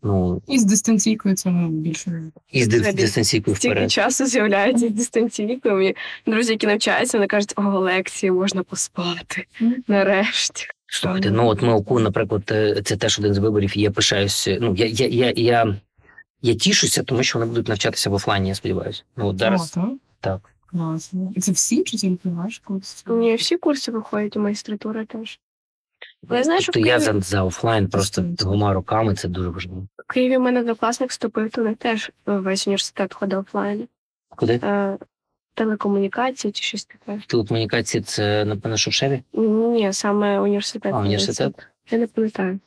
Ну 0.02 0.42
І 0.48 0.58
з 0.58 0.64
дистанційкою 0.64 1.34
це 1.36 1.50
ну, 1.50 1.68
більше. 1.68 2.22
і 2.52 2.62
з 2.64 2.94
дистанційкою 2.94 3.56
Стільки 3.56 3.72
вперед. 3.74 3.90
часу 3.90 4.26
з'являється 4.26 4.88
дистанційкою. 4.88 5.88
І 5.88 5.96
друзі, 6.26 6.52
які 6.52 6.66
навчаються, 6.66 7.18
вони 7.18 7.26
кажуть, 7.26 7.52
о, 7.56 7.62
лекції 7.62 8.32
можна 8.32 8.62
поспати. 8.62 9.44
Нарешті. 9.88 10.66
Слухайте, 10.86 11.30
ну 11.30 11.46
от 11.46 11.62
ми 11.62 11.72
ОКУ, 11.72 11.98
наприклад, 11.98 12.42
е, 12.50 12.82
це 12.84 12.96
теж 12.96 13.18
один 13.18 13.34
з 13.34 13.38
виборів. 13.38 13.78
і 13.78 13.80
Я 13.80 13.90
пишаюсь. 13.90 14.48
Ну 14.60 14.74
я, 14.76 14.86
я, 14.86 15.06
я, 15.06 15.32
я, 15.36 15.76
я 16.42 16.54
тішуся, 16.54 17.02
тому 17.02 17.22
що 17.22 17.38
вони 17.38 17.50
будуть 17.50 17.68
навчатися 17.68 18.10
в 18.10 18.14
офлайні, 18.14 18.48
я 18.48 18.54
сподіваюся. 18.54 19.02
Ну 19.16 19.26
от 19.26 19.38
зараз 19.38 19.76
О, 19.76 19.88
так? 20.20 20.40
Класно. 20.66 21.32
І 21.36 21.40
це 21.40 21.52
всі 21.52 21.84
чи 21.84 21.96
тільки 21.96 22.28
ваш 22.28 22.58
курс? 22.58 23.04
Ні, 23.06 23.34
всі 23.34 23.56
курси 23.56 23.92
виходять, 23.92 24.36
і 24.36 24.38
магістратура 24.38 25.04
теж. 25.04 25.40
Але 26.28 26.38
я 26.38 26.44
знаю, 26.44 26.60
що 26.60 26.72
в 26.72 26.74
тобто 26.74 26.88
я 26.88 26.98
Києві, 26.98 27.12
за, 27.12 27.20
за 27.20 27.42
офлайн 27.42 27.88
просто 27.88 28.22
двома 28.22 28.72
руками 28.72 29.14
це 29.14 29.28
дуже 29.28 29.48
важливо. 29.48 29.86
в 30.08 30.12
Києві 30.12 30.36
в 30.36 30.40
мене 30.40 30.60
однокласник 30.60 31.10
вступив, 31.10 31.50
то 31.50 31.62
не 31.62 31.74
теж 31.74 32.10
весь 32.26 32.66
університет 32.66 33.14
ходив 33.14 33.38
офлайн. 33.38 33.88
Куди? 34.36 34.60
Е, 34.62 34.98
телекомунікації 35.54 36.52
чи 36.52 36.62
щось 36.62 36.84
таке. 36.84 37.20
Телекомунікації 37.26 38.02
це, 38.02 38.44
напевно, 38.44 38.76
що? 38.76 39.20
Ні, 39.32 39.92
саме 39.92 40.40
університет. 40.40 40.94
А, 40.94 40.98
університет? 40.98 41.66
Я 41.90 41.98
не 41.98 42.06
пам'ятаю. 42.06 42.60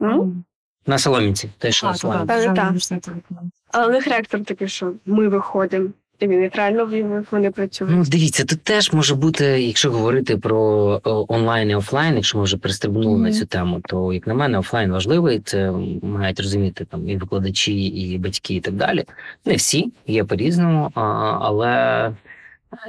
Ну? 0.00 0.44
На 0.86 0.98
Соломінці, 0.98 1.50
теж 1.58 1.84
А, 1.84 1.86
на 1.86 1.94
Соломінці. 1.94 2.48
Університет 2.48 3.06
виконавців. 3.06 3.52
Але 3.72 3.86
у 3.86 3.90
них 3.90 4.06
ректор 4.06 4.44
такий, 4.44 4.68
що 4.68 4.92
ми 5.06 5.28
виходимо. 5.28 5.88
І 6.20 6.26
він 6.26 6.40
нейтрально 6.40 6.86
вивів, 6.86 7.26
вони 7.30 7.50
працюють. 7.50 7.92
Ну, 7.96 8.04
дивіться, 8.06 8.44
тут 8.44 8.60
теж 8.62 8.92
може 8.92 9.14
бути, 9.14 9.44
якщо 9.44 9.90
говорити 9.90 10.36
про 10.36 11.00
онлайн 11.28 11.70
і 11.70 11.74
офлайн, 11.74 12.14
якщо 12.14 12.38
ми 12.38 12.44
вже 12.44 12.56
пристебнули 12.56 13.18
на 13.18 13.32
цю 13.32 13.46
тему, 13.46 13.80
то 13.88 14.12
як 14.12 14.26
на 14.26 14.34
мене, 14.34 14.58
офлайн 14.58 14.92
важливий. 14.92 15.40
Це 15.40 15.72
мають 16.02 16.40
розуміти 16.40 16.84
там 16.90 17.08
і 17.08 17.16
викладачі, 17.16 17.86
і 17.86 18.18
батьки, 18.18 18.54
і 18.54 18.60
так 18.60 18.74
далі. 18.74 19.04
Не 19.44 19.54
всі 19.54 19.92
є 20.06 20.24
по-різному, 20.24 20.90
а, 20.94 21.00
але 21.40 22.12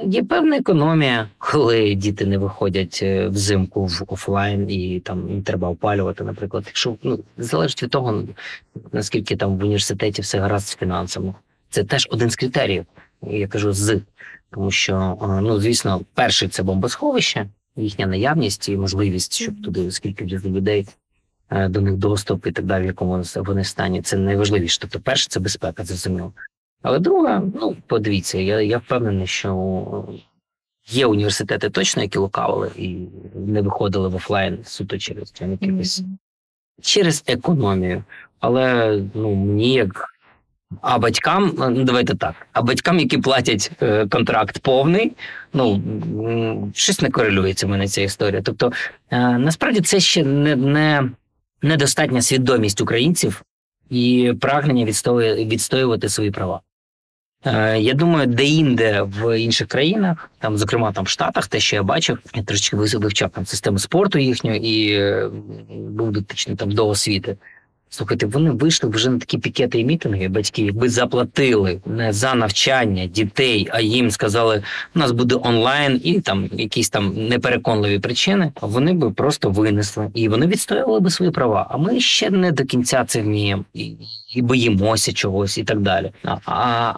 є 0.06 0.24
певна 0.24 0.56
економія, 0.56 1.28
коли 1.38 1.94
діти 1.94 2.26
не 2.26 2.38
виходять 2.38 3.00
е, 3.02 3.28
взимку 3.28 3.86
в 3.86 4.02
офлайн 4.06 4.70
і 4.70 5.00
там 5.00 5.28
їм 5.30 5.42
треба 5.42 5.68
опалювати, 5.68 6.24
наприклад. 6.24 6.64
Якщо 6.66 6.96
ну 7.02 7.18
залежить 7.38 7.82
від 7.82 7.90
того, 7.90 8.24
наскільки 8.92 9.36
там 9.36 9.58
в 9.58 9.62
університеті 9.62 10.22
все 10.22 10.38
гаразд 10.38 10.66
з 10.68 10.76
фінансами. 10.76 11.34
Це 11.70 11.84
теж 11.84 12.08
один 12.10 12.30
з 12.30 12.36
критеріїв. 12.36 12.86
Я 13.22 13.48
кажу 13.48 13.72
з, 13.72 14.00
тому 14.50 14.70
що 14.70 15.18
е, 15.22 15.40
ну 15.40 15.60
звісно, 15.60 16.00
перший 16.14 16.48
це 16.48 16.62
бомбосховище, 16.62 17.46
їхня 17.76 18.06
наявність 18.06 18.68
і 18.68 18.76
можливість, 18.76 19.32
щоб 19.34 19.62
туди 19.62 19.90
скільки 19.90 20.24
людей 20.44 20.86
е, 21.50 21.68
до 21.68 21.80
них 21.80 21.94
доступ 21.94 22.46
і 22.46 22.52
так 22.52 22.64
далі, 22.64 22.82
в 22.82 22.86
якому 22.86 23.10
вони- 23.10 23.24
вони 23.36 23.64
стані. 23.64 24.02
Це 24.02 24.16
найважливіше. 24.16 24.78
Тобто, 24.80 25.00
перше 25.00 25.26
це 25.28 25.40
безпека, 25.40 25.84
зрозуміло. 25.84 26.32
Але 26.82 26.98
друга, 26.98 27.42
ну 27.60 27.76
подивіться, 27.86 28.38
я, 28.38 28.60
я 28.60 28.78
впевнений, 28.78 29.26
що 29.26 30.04
є 30.88 31.06
університети 31.06 31.70
точно, 31.70 32.02
які 32.02 32.18
лукавили 32.18 32.70
і 32.76 32.96
не 33.34 33.62
виходили 33.62 34.08
в 34.08 34.14
офлайн 34.14 34.58
суто 34.64 34.98
через 34.98 35.34
якихось 35.40 36.02
через 36.80 37.24
економію. 37.26 38.04
Але 38.40 38.98
ну 39.14 39.34
мені 39.34 39.72
як. 39.72 40.14
А 40.80 40.98
батькам, 40.98 41.54
ну 41.58 41.84
давайте 41.84 42.14
так. 42.14 42.34
А 42.52 42.62
батькам, 42.62 42.98
які 42.98 43.18
платять 43.18 43.70
е, 43.82 44.06
контракт 44.06 44.58
повний, 44.58 45.12
ну 45.52 45.82
щось 46.74 47.00
не 47.00 47.10
корелюється 47.10 47.66
в 47.66 47.70
мене 47.70 47.88
ця 47.88 48.00
історія. 48.00 48.42
Тобто, 48.42 48.72
е, 49.10 49.38
насправді 49.38 49.80
це 49.80 50.00
ще 50.00 50.24
не, 50.24 50.56
не 50.56 51.10
недостатня 51.62 52.22
свідомість 52.22 52.80
українців 52.80 53.42
і 53.90 54.34
прагнення 54.40 54.84
відстоювати 55.44 56.08
свої 56.08 56.30
права. 56.30 56.60
Е, 57.46 57.78
Я 57.80 57.94
думаю, 57.94 58.26
де-інде 58.26 59.02
в 59.02 59.38
інших 59.40 59.68
країнах, 59.68 60.30
там, 60.38 60.58
зокрема 60.58 60.92
там 60.92 61.04
в 61.04 61.08
Штатах, 61.08 61.46
те, 61.46 61.60
що 61.60 61.76
я 61.76 61.82
бачив, 61.82 62.18
я 62.34 62.42
трошечки 62.42 62.76
вивчав 62.76 63.30
там 63.30 63.46
систему 63.46 63.78
спорту 63.78 64.18
їхню 64.18 64.54
і 64.56 64.92
е, 64.92 65.30
був 65.70 66.12
дотичний 66.12 66.56
там 66.56 66.70
до 66.70 66.88
освіти. 66.88 67.36
Слухайте, 67.90 68.26
вони 68.26 68.50
вийшли 68.50 68.90
вже 68.90 69.10
на 69.10 69.18
такі 69.18 69.38
пікети 69.38 69.80
і 69.80 69.84
мітинги, 69.84 70.28
батьки, 70.28 70.62
якби 70.62 70.88
заплатили 70.88 71.80
не 71.86 72.12
за 72.12 72.34
навчання 72.34 73.06
дітей, 73.06 73.68
а 73.70 73.80
їм 73.80 74.10
сказали, 74.10 74.62
у 74.94 74.98
нас 74.98 75.12
буде 75.12 75.36
онлайн 75.42 76.00
і 76.04 76.20
там 76.20 76.50
якісь 76.52 76.90
там 76.90 77.28
непереконливі 77.28 77.98
причини, 77.98 78.52
вони 78.60 78.92
би 78.92 79.10
просто 79.10 79.50
винесли 79.50 80.10
і 80.14 80.28
вони 80.28 80.46
відстоювали 80.46 81.00
би 81.00 81.10
свої 81.10 81.30
права. 81.30 81.66
А 81.70 81.76
ми 81.76 82.00
ще 82.00 82.30
не 82.30 82.52
до 82.52 82.64
кінця 82.64 83.04
це 83.04 83.22
вміємо 83.22 83.64
і, 83.74 83.92
і 84.34 84.42
боїмося 84.42 85.12
чогось, 85.12 85.58
і 85.58 85.64
так 85.64 85.80
далі. 85.80 86.10
А, 86.24 86.36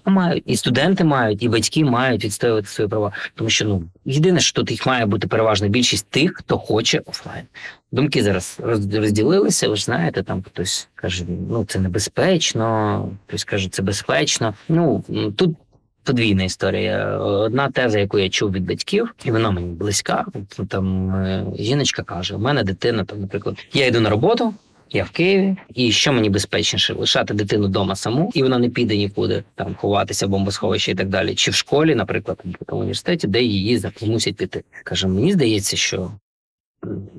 а 0.04 0.10
мають 0.10 0.42
і 0.46 0.56
студенти 0.56 1.04
мають, 1.04 1.42
і 1.42 1.48
батьки 1.48 1.84
мають 1.84 2.24
відстоювати 2.24 2.66
свої 2.66 2.90
права. 2.90 3.12
Тому 3.34 3.50
що 3.50 3.64
ну 3.64 3.82
єдине, 4.04 4.40
що 4.40 4.52
тут 4.52 4.70
їх 4.70 4.86
має 4.86 5.06
бути 5.06 5.28
переважна 5.28 5.68
більшість 5.68 6.06
тих, 6.10 6.32
хто 6.34 6.58
хоче 6.58 7.02
офлайн. 7.06 7.44
Думки 7.92 8.22
зараз 8.22 8.58
розділилися. 8.62 9.68
Ви 9.68 9.76
ж 9.76 9.84
знаєте, 9.84 10.22
там 10.22 10.42
хтось 10.42 10.88
каже, 10.94 11.24
ну 11.50 11.64
це 11.64 11.78
небезпечно, 11.78 13.08
хтось 13.26 13.44
каже, 13.44 13.68
це 13.68 13.82
безпечно. 13.82 14.54
Ну 14.68 15.04
тут 15.36 15.56
подвійна 16.04 16.44
історія. 16.44 17.18
Одна 17.18 17.70
теза, 17.70 17.98
яку 17.98 18.18
я 18.18 18.28
чув 18.28 18.52
від 18.52 18.66
батьків, 18.66 19.14
і 19.24 19.30
вона 19.30 19.50
мені 19.50 19.66
близька. 19.66 20.26
Там 20.68 21.10
е, 21.10 21.46
жіночка 21.58 22.02
каже: 22.02 22.34
у 22.34 22.38
мене 22.38 22.62
дитина, 22.64 23.04
там, 23.04 23.20
наприклад, 23.20 23.56
я 23.72 23.86
йду 23.86 24.00
на 24.00 24.10
роботу. 24.10 24.54
Я 24.92 25.04
в 25.04 25.10
Києві, 25.10 25.56
і 25.74 25.92
що 25.92 26.12
мені 26.12 26.30
безпечніше 26.30 26.94
лишати 26.94 27.34
дитину 27.34 27.66
вдома 27.66 27.96
саму, 27.96 28.30
і 28.34 28.42
вона 28.42 28.58
не 28.58 28.68
піде 28.68 28.96
нікуди 28.96 29.44
там 29.54 29.74
ховатися, 29.74 30.26
бомбосховище 30.26 30.92
і 30.92 30.94
так 30.94 31.08
далі. 31.08 31.34
Чи 31.34 31.50
в 31.50 31.54
школі, 31.54 31.94
наприклад, 31.94 32.42
в 32.68 32.74
університеті, 32.74 33.26
де 33.26 33.42
її 33.42 33.82
змусять 34.00 34.36
піти. 34.36 34.64
Каже, 34.84 35.06
мені 35.06 35.32
здається, 35.32 35.76
що 35.76 36.10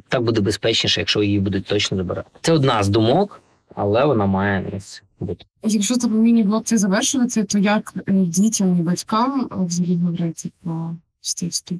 так 0.08 0.24
буде 0.24 0.41
безпечніше, 0.41 1.02
якщо 1.02 1.24
її 1.24 1.39
будуть 1.39 1.65
точно 1.65 1.97
забирати. 1.97 2.30
Це 2.41 2.54
одна 2.54 2.84
з 2.84 2.89
думок, 2.89 3.41
але 3.76 4.06
вона 4.06 4.26
має 4.26 4.69
місце 4.74 5.02
бути. 5.19 5.45
Якщо 5.63 5.97
тебе 5.97 6.15
міні-блок 6.15 6.63
це 6.65 6.78
завершувати, 6.78 7.43
то 7.43 7.58
як 7.58 7.93
е, 8.08 8.13
дітям 8.13 8.80
і 8.80 8.82
батькам 8.82 9.50
е, 9.52 9.56
взагалі 9.65 9.97
говорити 9.97 10.52
про 10.63 10.95
вступ? 11.21 11.80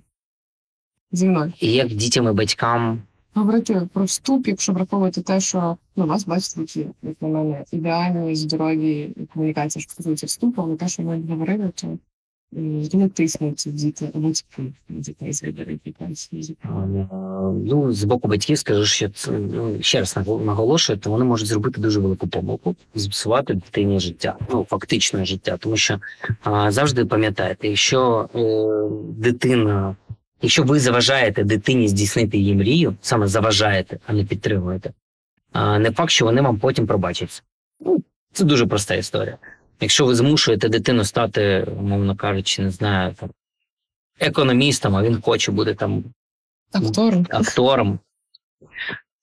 Зі 1.12 1.26
мною. 1.26 1.54
І 1.60 1.72
як 1.72 1.88
дітям 1.88 2.28
і 2.28 2.32
батькам 2.32 3.02
Говорити 3.34 3.88
про 3.94 4.04
вступ, 4.04 4.48
якщо 4.48 4.74
враховувати 4.74 5.22
те, 5.22 5.40
що 5.40 5.78
ну, 5.96 6.06
вас 6.06 6.26
бачите, 6.26 6.62
які, 6.62 6.88
як 7.04 7.22
на 7.22 7.28
мене, 7.28 7.66
ідеальні, 7.72 8.36
здорові 8.36 9.14
комунікації, 9.34 9.84
що 9.84 9.92
стосується 9.92 10.26
вступу, 10.26 10.62
але 10.62 10.76
те, 10.76 10.88
що 10.88 11.04
ми 11.04 11.22
говорили, 11.30 11.72
то 11.76 11.98
не 12.52 13.10
тиснуть 13.10 13.64
діти, 13.66 14.10
батьки 14.14 14.74
дітей 14.90 15.34
з 15.34 15.44
Ну, 17.66 17.94
з 17.94 18.04
боку 18.04 18.28
батьків 18.28 18.58
скажу, 18.58 18.86
що 18.86 19.10
це 19.10 19.32
ну, 19.32 19.78
ще 19.82 20.00
раз 20.00 20.18
наголошую, 20.28 21.00
то 21.00 21.10
вони 21.10 21.26
можуть 21.26 21.48
зробити 21.48 21.82
дуже 21.82 22.00
велику 22.00 22.28
помилку, 22.28 22.76
зіпсувати 22.96 23.54
дитині 23.54 24.00
життя, 24.00 24.38
ну 24.54 24.66
фактичне 24.70 25.26
життя. 25.26 25.58
Тому 25.58 25.78
що 25.78 26.00
а, 26.44 26.72
завжди 26.72 27.06
пам'ятайте, 27.06 27.68
якщо 27.68 28.30
е, 28.36 28.42
дитина, 29.14 29.96
якщо 30.42 30.64
ви 30.64 30.80
заважаєте 30.80 31.44
дитині 31.44 31.88
здійснити 31.88 32.38
її 32.38 32.56
мрію, 32.56 32.96
саме 33.02 33.28
заважаєте, 33.28 34.00
а 34.08 34.14
не 34.14 34.26
підтримуєте, 34.26 34.94
не 35.80 35.92
факт, 35.92 36.12
що 36.12 36.26
вони 36.26 36.42
вам 36.42 36.60
потім 36.60 36.88
пробачаться. 36.88 37.42
Ну, 37.86 38.04
це 38.34 38.44
дуже 38.44 38.66
проста 38.66 38.96
історія. 38.96 39.38
Якщо 39.82 40.06
ви 40.06 40.16
змушуєте 40.16 40.70
дитину 40.70 41.06
стати, 41.06 41.68
умовно 41.80 42.16
кажучи, 42.16 42.62
не 42.62 42.72
знаю, 42.72 43.14
там 43.20 43.30
економістом, 44.20 44.96
а 44.96 45.04
він 45.04 45.22
хоче 45.22 45.52
бути 45.52 45.74
там 45.74 46.04
Актором. 46.74 47.28
актором. 47.30 48.00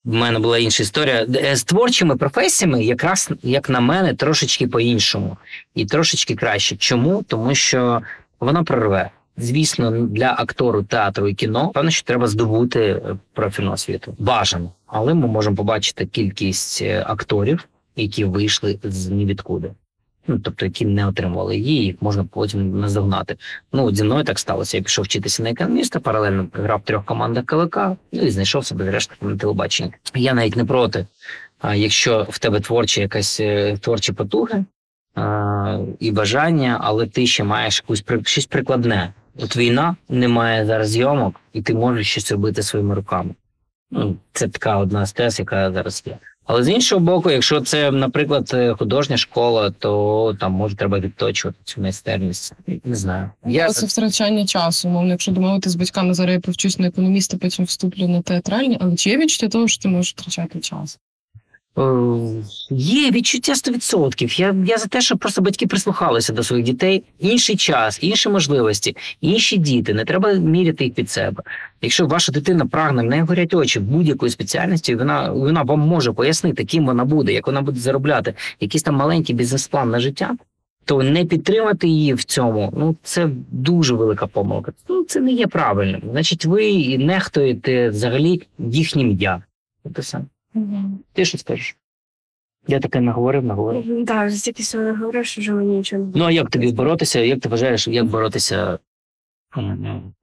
У 0.04 0.12
мене 0.14 0.38
була 0.38 0.58
інша 0.58 0.82
історія. 0.82 1.26
Е, 1.34 1.56
З 1.56 1.64
творчими 1.64 2.16
професіями, 2.16 2.84
якраз, 2.84 3.30
як 3.42 3.68
на 3.70 3.80
мене, 3.80 4.14
трошечки 4.14 4.68
по-іншому 4.68 5.36
і 5.74 5.86
трошечки 5.86 6.34
краще. 6.34 6.76
Чому? 6.76 7.22
Тому 7.22 7.54
що 7.54 8.02
воно 8.40 8.64
прорве. 8.64 9.10
Звісно, 9.36 9.90
для 10.06 10.34
актору 10.38 10.82
театру 10.82 11.28
і 11.28 11.34
кіно 11.34 11.68
певно, 11.68 11.90
що 11.90 12.02
треба 12.04 12.26
здобути 12.28 12.80
е, 12.80 13.16
профільну 13.32 13.72
освіту. 13.72 14.14
Бажано. 14.18 14.72
Але 14.86 15.14
ми 15.14 15.26
можемо 15.26 15.56
побачити 15.56 16.06
кількість 16.06 16.82
е, 16.82 17.04
акторів, 17.06 17.68
які 17.96 18.24
вийшли 18.24 18.78
з 18.82 19.08
нівідкуди. 19.08 19.70
Ну, 20.28 20.38
тобто, 20.38 20.64
які 20.64 20.84
не 20.86 21.06
отримували 21.06 21.56
її, 21.56 21.84
їх 21.84 21.96
можна 22.00 22.24
потім 22.24 22.80
наздогнати. 22.80 23.36
Ну, 23.72 23.94
зі 23.94 24.04
мною 24.04 24.24
так 24.24 24.38
сталося. 24.38 24.76
Я 24.76 24.82
пішов 24.82 25.04
вчитися 25.04 25.42
на 25.42 25.50
економіста, 25.50 26.00
паралельно 26.00 26.46
грав 26.52 26.78
в 26.78 26.82
трьох 26.82 27.04
командах 27.04 27.44
КВК, 27.44 27.78
ну 28.12 28.22
і 28.22 28.30
знайшов 28.30 28.66
себе 28.66 28.84
зрештою 28.84 29.32
на 29.32 29.38
телебаченні. 29.38 29.92
Я 30.14 30.34
навіть 30.34 30.56
не 30.56 30.64
проти. 30.64 31.06
А 31.60 31.74
якщо 31.74 32.26
в 32.30 32.38
тебе 32.38 32.60
творчі 32.60 33.00
якась 33.00 33.40
е, 33.40 33.76
творчі 33.76 34.12
потуги 34.12 34.64
а, 35.14 35.78
і 36.00 36.10
бажання, 36.10 36.78
але 36.80 37.06
ти 37.06 37.26
ще 37.26 37.44
маєш 37.44 37.82
якусь 37.84 38.00
при- 38.00 38.24
щось 38.24 38.46
прикладне, 38.46 39.12
От 39.40 39.56
війна 39.56 39.96
немає 40.08 40.66
зараз 40.66 40.88
зйомок, 40.88 41.40
і 41.52 41.62
ти 41.62 41.74
можеш 41.74 42.10
щось 42.10 42.32
робити 42.32 42.62
своїми 42.62 42.94
руками. 42.94 43.34
Ну, 43.90 44.16
це 44.32 44.48
така 44.48 44.76
одна 44.76 45.06
з 45.06 45.12
тез, 45.12 45.38
яка 45.38 45.72
зараз 45.72 46.02
є. 46.06 46.18
Але 46.48 46.62
з 46.62 46.68
іншого 46.68 47.00
боку, 47.00 47.30
якщо 47.30 47.60
це, 47.60 47.90
наприклад, 47.90 48.50
е, 48.54 48.74
художня 48.78 49.16
школа, 49.16 49.70
то 49.78 50.36
там 50.40 50.52
може 50.52 50.76
треба 50.76 51.00
відточувати 51.00 51.58
цю 51.64 51.80
майстерність. 51.80 52.52
Не 52.84 52.94
знаю. 52.94 53.30
Я 53.46 53.68
Це 53.68 53.86
втрачання 53.86 54.46
часу. 54.46 54.88
Мовно, 54.88 55.10
якщо 55.10 55.32
домовити 55.32 55.70
з 55.70 55.74
батьками, 55.74 56.14
зараз 56.14 56.34
я 56.34 56.40
повчусь 56.40 56.78
на 56.78 56.86
економіста, 56.86 57.36
потім 57.36 57.64
вступлю 57.64 58.08
на 58.08 58.22
театральні, 58.22 58.78
але 58.80 58.96
чи 58.96 59.10
є 59.10 59.18
відчуття 59.18 59.48
того, 59.48 59.68
що 59.68 59.82
ти 59.82 59.88
можеш 59.88 60.12
втрачати 60.12 60.60
час? 60.60 60.98
Е, 61.78 62.44
Є 62.70 63.10
відчуття 63.10 63.52
100%. 63.52 64.40
Я, 64.40 64.56
я 64.66 64.78
за 64.78 64.86
те, 64.86 65.00
щоб 65.00 65.18
просто 65.18 65.42
батьки 65.42 65.66
прислухалися 65.66 66.32
до 66.32 66.42
своїх 66.42 66.66
дітей. 66.66 67.04
Інший 67.18 67.56
час, 67.56 67.98
інші 68.02 68.28
можливості, 68.28 68.96
інші 69.20 69.56
діти. 69.56 69.94
Не 69.94 70.04
треба 70.04 70.32
міряти 70.32 70.84
їх 70.84 70.94
під 70.94 71.10
себе. 71.10 71.42
Якщо 71.82 72.06
ваша 72.06 72.32
дитина 72.32 72.66
прагне, 72.66 73.02
в 73.02 73.06
неї 73.06 73.22
горять 73.22 73.54
очі 73.54 73.80
будь-якої 73.80 74.32
спеціальності, 74.32 74.94
вона, 74.94 75.30
вона 75.32 75.62
вам 75.62 75.80
може 75.80 76.12
пояснити, 76.12 76.64
ким 76.64 76.86
вона 76.86 77.04
буде, 77.04 77.32
як 77.32 77.46
вона 77.46 77.62
буде 77.62 77.80
заробляти, 77.80 78.34
якийсь 78.60 78.82
там 78.82 78.94
маленький 78.94 79.34
бізнес-план 79.34 79.90
на 79.90 80.00
життя. 80.00 80.36
То 80.84 81.02
не 81.02 81.24
підтримати 81.24 81.88
її 81.88 82.14
в 82.14 82.24
цьому, 82.24 82.72
ну 82.76 82.96
це 83.02 83.30
дуже 83.50 83.94
велика 83.94 84.26
помилка. 84.26 84.72
Ну 84.88 85.04
це 85.04 85.20
не 85.20 85.32
є 85.32 85.46
правильним. 85.46 86.02
Значить, 86.10 86.44
ви 86.44 86.98
нехтуєте 86.98 87.88
взагалі 87.88 88.42
їхнім 88.58 89.10
я. 89.12 89.42
Це 89.94 90.02
все. 90.02 90.20
Ти 91.12 91.24
що 91.24 91.38
скажеш? 91.38 91.76
Я 92.68 92.80
таке 92.80 93.00
наговорив, 93.00 93.44
наговорив. 93.44 94.06
Так, 94.06 94.30
стільки 94.30 94.62
всього 94.62 94.94
говорив, 94.94 95.26
що 95.26 95.40
вже 95.40 95.52
мені 95.52 95.76
нічого 95.76 96.04
не 96.04 96.10
Ну 96.14 96.24
а 96.24 96.30
як 96.30 96.50
тобі 96.50 96.72
боротися? 96.72 97.20
Як 97.20 97.40
ти 97.40 97.48
вважаєш, 97.48 97.88
як 97.88 98.06
боротися 98.06 98.78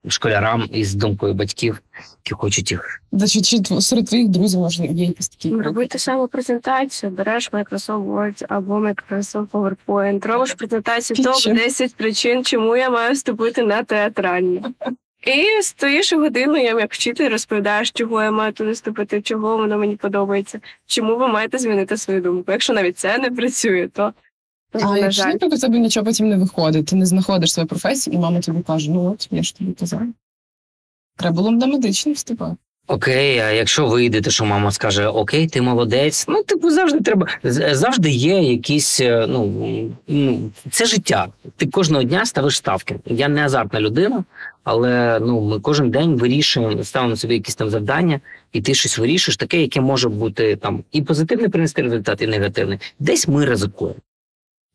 школярам 0.07 0.69
із 0.71 0.95
думкою 0.95 1.33
батьків, 1.33 1.81
які 2.25 2.33
хочуть 2.33 2.71
їх? 2.71 3.01
Да, 3.11 3.27
чи, 3.27 3.41
чи 3.41 3.57
серед 3.81 4.05
твоїх 4.05 4.27
друзів 4.27 4.59
може 4.59 4.85
є 4.85 5.05
якісь 5.05 5.29
такі? 5.29 5.55
Робити 5.55 5.99
саму 5.99 6.27
презентацію, 6.27 7.11
береш 7.11 7.51
Microsoft 7.51 8.05
Word 8.05 8.45
або 8.49 8.73
Microsoft 8.73 9.47
PowerPoint, 9.47 10.27
робиш 10.27 10.53
презентацію 10.53 11.23
топ 11.23 11.35
Пічем. 11.35 11.55
10 11.55 11.95
причин, 11.95 12.43
чому 12.43 12.75
я 12.75 12.89
маю 12.89 13.13
вступити 13.13 13.63
на 13.63 13.83
театральні. 13.83 14.63
І 15.25 15.61
стоїш 15.61 16.13
годину, 16.13 16.57
я 16.57 16.79
як 16.79 16.93
вчитель 16.93 17.29
розповідаєш, 17.29 17.91
чого 17.91 18.21
я 18.21 18.31
маю 18.31 18.53
туди 18.53 18.71
вступити, 18.71 19.21
чого 19.21 19.57
воно 19.57 19.77
мені 19.77 19.95
подобається, 19.95 20.59
чому 20.85 21.17
ви 21.17 21.27
маєте 21.27 21.57
змінити 21.57 21.97
свою 21.97 22.21
думку. 22.21 22.51
Якщо 22.51 22.73
навіть 22.73 22.97
це 22.97 23.17
не 23.17 23.31
працює, 23.31 23.87
то 23.87 24.13
А 24.73 24.97
якщо 24.97 25.29
у 25.41 25.57
тебе 25.57 25.79
нічого 25.79 26.05
потім 26.05 26.29
не 26.29 26.37
виходить, 26.37 26.85
ти 26.85 26.95
не 26.95 27.05
знаходиш 27.05 27.53
свою 27.53 27.67
професію, 27.67 28.13
і 28.13 28.19
мама 28.19 28.39
тобі 28.39 28.61
каже: 28.61 28.91
ну 28.91 29.11
от 29.11 29.27
я 29.31 29.43
ж 29.43 29.55
тобі 29.57 29.73
казав. 29.73 30.01
Треба 31.17 31.35
було 31.35 31.51
б 31.51 31.55
на 31.55 31.67
медичний 31.67 32.15
вступати. 32.15 32.55
Окей, 32.87 33.39
а 33.39 33.51
якщо 33.51 33.87
вийде, 33.87 34.21
то 34.21 34.31
що 34.31 34.45
мама 34.45 34.71
скаже: 34.71 35.07
Окей, 35.07 35.47
ти 35.47 35.61
молодець. 35.61 36.25
Ну, 36.27 36.43
типу, 36.43 36.71
завжди 36.71 36.99
треба 36.99 37.27
завжди 37.43 38.09
є 38.09 38.41
якісь. 38.41 38.99
е, 38.99 39.25
Ну, 39.29 39.91
ну 40.07 40.51
це 40.71 40.85
життя. 40.85 41.27
Ти 41.57 41.67
кожного 41.67 42.03
дня 42.03 42.25
ставиш 42.25 42.57
ставки. 42.57 42.95
Я 43.05 43.27
не 43.27 43.45
азартна 43.45 43.81
людина, 43.81 44.23
але 44.63 45.19
ну 45.19 45.41
ми 45.41 45.59
кожен 45.59 45.89
день 45.91 46.15
вирішуємо, 46.15 46.83
ставимо 46.83 47.15
собі 47.15 47.33
якісь 47.33 47.55
там 47.55 47.69
завдання, 47.69 48.19
і 48.53 48.61
ти 48.61 48.73
щось 48.73 48.97
вирішуєш, 48.97 49.37
таке, 49.37 49.61
яке 49.61 49.81
може 49.81 50.09
бути 50.09 50.55
там 50.55 50.83
і 50.91 51.01
позитивний 51.01 51.49
принести 51.49 51.81
результат, 51.81 52.21
і 52.21 52.27
негативний. 52.27 52.79
Десь 52.99 53.27
ми 53.27 53.45
ризикуємо. 53.45 53.99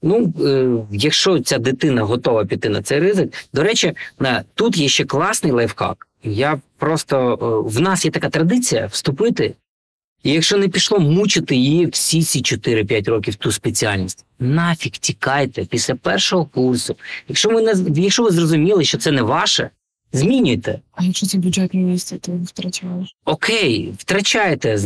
Ну, 0.02 0.32
е, 0.40 0.68
якщо 0.90 1.40
ця 1.40 1.58
дитина 1.58 2.02
готова 2.02 2.44
піти 2.44 2.68
на 2.68 2.82
цей 2.82 2.98
ризик, 3.00 3.32
до 3.54 3.62
речі, 3.62 3.92
тут 4.54 4.76
є 4.76 4.88
ще 4.88 5.04
класний 5.04 5.52
лайфхак. 5.52 6.06
Я 6.22 6.60
просто 6.78 7.32
е, 7.32 7.70
в 7.70 7.80
нас 7.80 8.04
є 8.04 8.10
така 8.10 8.30
традиція 8.30 8.86
вступити, 8.86 9.54
і 10.22 10.32
якщо 10.32 10.56
не 10.56 10.68
пішло 10.68 10.98
мучити 10.98 11.56
її 11.56 11.86
всі 11.86 12.22
ці 12.22 12.38
4-5 12.56 13.10
років 13.10 13.34
ту 13.34 13.52
спеціальність, 13.52 14.24
нафіг 14.38 14.92
тікайте 14.92 15.64
після 15.64 15.94
першого 15.94 16.44
курсу. 16.46 16.96
Якщо 17.28 17.48
ви 17.48 17.62
не 17.62 17.74
якщо 18.00 18.22
ви 18.22 18.30
зрозуміли, 18.30 18.84
що 18.84 18.98
це 18.98 19.10
не 19.10 19.22
ваше, 19.22 19.70
змінюйте. 20.12 20.80
А 20.92 21.04
якщо 21.04 21.26
це 21.26 21.38
бюджетне 21.38 21.80
місце, 21.80 22.16
то 22.18 22.32
втрачаєш. 22.44 23.14
Окей, 23.24 23.92
втрачаєте, 23.98 24.78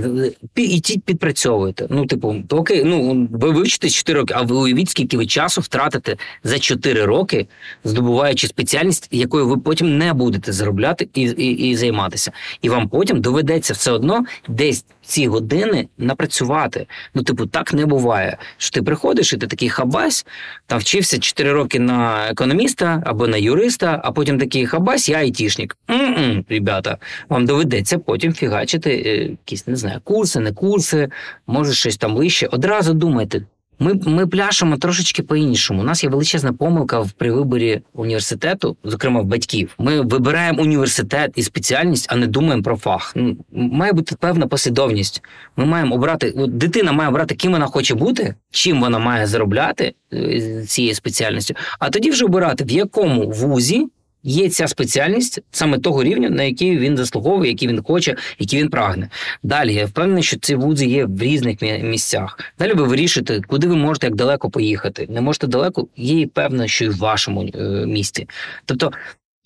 ідіть 0.57 1.03
підпрацьовуйте. 1.03 1.87
Ну, 1.91 2.07
типу, 2.07 2.35
то 2.49 2.57
окей, 2.57 2.85
ну 2.85 3.29
ви 3.31 3.51
вивчите 3.51 3.91
4 3.91 4.21
роки, 4.21 4.35
а 4.37 4.43
ви 4.43 4.57
уявіть, 4.57 4.91
скільки 4.91 5.17
ви 5.17 5.27
часу 5.27 5.61
втратите 5.61 6.17
за 6.45 6.59
4 6.59 7.05
роки, 7.05 7.47
здобуваючи 7.85 8.49
спеціальність, 8.49 9.09
якою 9.11 9.49
ви 9.49 9.57
потім 9.59 9.99
не 9.99 10.13
будете 10.13 10.53
заробляти 10.53 11.09
і, 11.15 11.23
і, 11.23 11.71
і 11.71 11.77
займатися. 11.77 12.33
І 12.63 12.69
вам 12.69 12.89
потім 12.89 13.21
доведеться 13.21 13.73
все 13.73 13.93
одно 13.93 14.25
десь 14.49 14.85
ці 15.05 15.27
години 15.29 15.89
напрацювати. 15.99 16.87
Ну, 17.15 17.23
типу, 17.23 17.47
так 17.47 17.73
не 17.73 17.87
буває. 17.87 18.39
Що 18.57 18.71
ти 18.71 18.83
приходиш, 18.83 19.33
і 19.33 19.37
ти 19.37 19.47
такий 19.47 19.69
хабась, 19.69 20.27
там 20.67 20.79
вчився 20.79 21.19
4 21.19 21.53
роки 21.53 21.79
на 21.79 22.29
економіста 22.31 23.03
або 23.07 23.27
на 23.27 23.37
юриста, 23.37 24.01
а 24.05 24.13
потім 24.13 24.39
такий 24.39 24.67
хабась, 24.67 25.09
я 25.09 25.19
айтішник. 25.19 25.77
М-м, 25.91 26.45
ребята, 26.49 26.99
вам 27.29 27.47
доведеться 27.47 27.99
потім 27.99 28.33
фігачити 28.33 28.91
е, 28.91 29.17
якісь, 29.23 29.67
не 29.67 29.77
знаю, 29.77 30.01
курси, 30.05 30.41
не 30.41 30.53
курси, 30.53 31.09
може 31.47 31.73
щось 31.75 31.97
там 31.97 32.15
вище. 32.15 32.47
Одразу 32.47 32.95
думайте. 32.95 33.43
Ми, 33.79 33.95
ми 34.07 34.27
пляшемо 34.27 34.77
трошечки 34.77 35.23
по-іншому. 35.23 35.81
У 35.81 35.85
нас 35.85 36.05
є 36.05 36.11
величезна 36.11 36.53
помилка 36.53 37.01
в 37.01 37.13
при 37.13 37.33
виборі 37.33 37.81
університету, 37.93 38.77
зокрема 38.85 39.21
в 39.21 39.25
батьків. 39.25 39.75
Ми 39.79 40.01
вибираємо 40.01 40.63
університет 40.63 41.33
і 41.35 41.43
спеціальність, 41.43 42.07
а 42.11 42.17
не 42.17 42.27
думаємо 42.27 42.63
про 42.63 42.77
фах. 42.77 43.13
Ну, 43.17 43.37
має 43.53 43.93
бути 43.93 44.17
певна 44.21 44.47
послідовність. 44.47 45.23
Ми 45.57 45.65
маємо 45.65 45.95
обрати, 45.95 46.31
от 46.31 46.57
дитина 46.57 46.93
має 46.93 47.09
обрати, 47.09 47.35
ким 47.35 47.53
вона 47.53 47.67
хоче 47.67 47.95
бути, 47.95 48.35
чим 48.51 48.81
вона 48.81 48.99
має 48.99 49.27
заробляти 49.27 49.95
е, 50.13 50.65
цією 50.67 50.95
спеціальністю, 50.95 51.55
а 51.79 51.91
тоді 51.91 52.11
вже 52.11 52.25
обирати, 52.25 52.65
в 52.65 52.71
якому 52.71 53.31
вузі 53.31 53.89
є 54.25 54.49
ця 54.49 54.69
спеціальність 54.69 55.41
саме 55.51 55.79
того 55.79 56.05
рівня, 56.05 56.31
на 56.31 56.43
який 56.43 56.79
він 56.79 56.97
заслуговує, 56.97 57.51
який 57.51 57.69
він 57.69 57.83
хоче, 57.83 58.17
який 58.39 58.63
він 58.63 58.69
прагне. 58.69 59.09
Далі 59.43 59.75
я 59.75 59.87
впевнений, 59.87 60.23
що 60.23 60.39
ці 60.39 60.55
вузи 60.55 60.87
є 60.87 61.05
в 61.05 61.23
різних 61.23 61.63
місцях. 61.83 62.39
Далі 62.59 62.73
ви 62.73 62.85
вирішите, 62.85 63.41
куди 63.41 63.67
ви 63.67 63.77
можете 63.77 64.07
як 64.07 64.17
далеко 64.17 64.51
поїхати. 64.51 65.07
Не 65.11 65.21
можете 65.21 65.47
далеко, 65.47 65.89
є 65.97 66.21
і 66.21 66.27
певно, 66.27 66.67
що 66.67 66.85
і 66.85 66.89
в 66.89 66.97
вашому 66.97 67.51
е, 67.55 67.87
місті. 67.87 68.29
Тобто. 68.65 68.93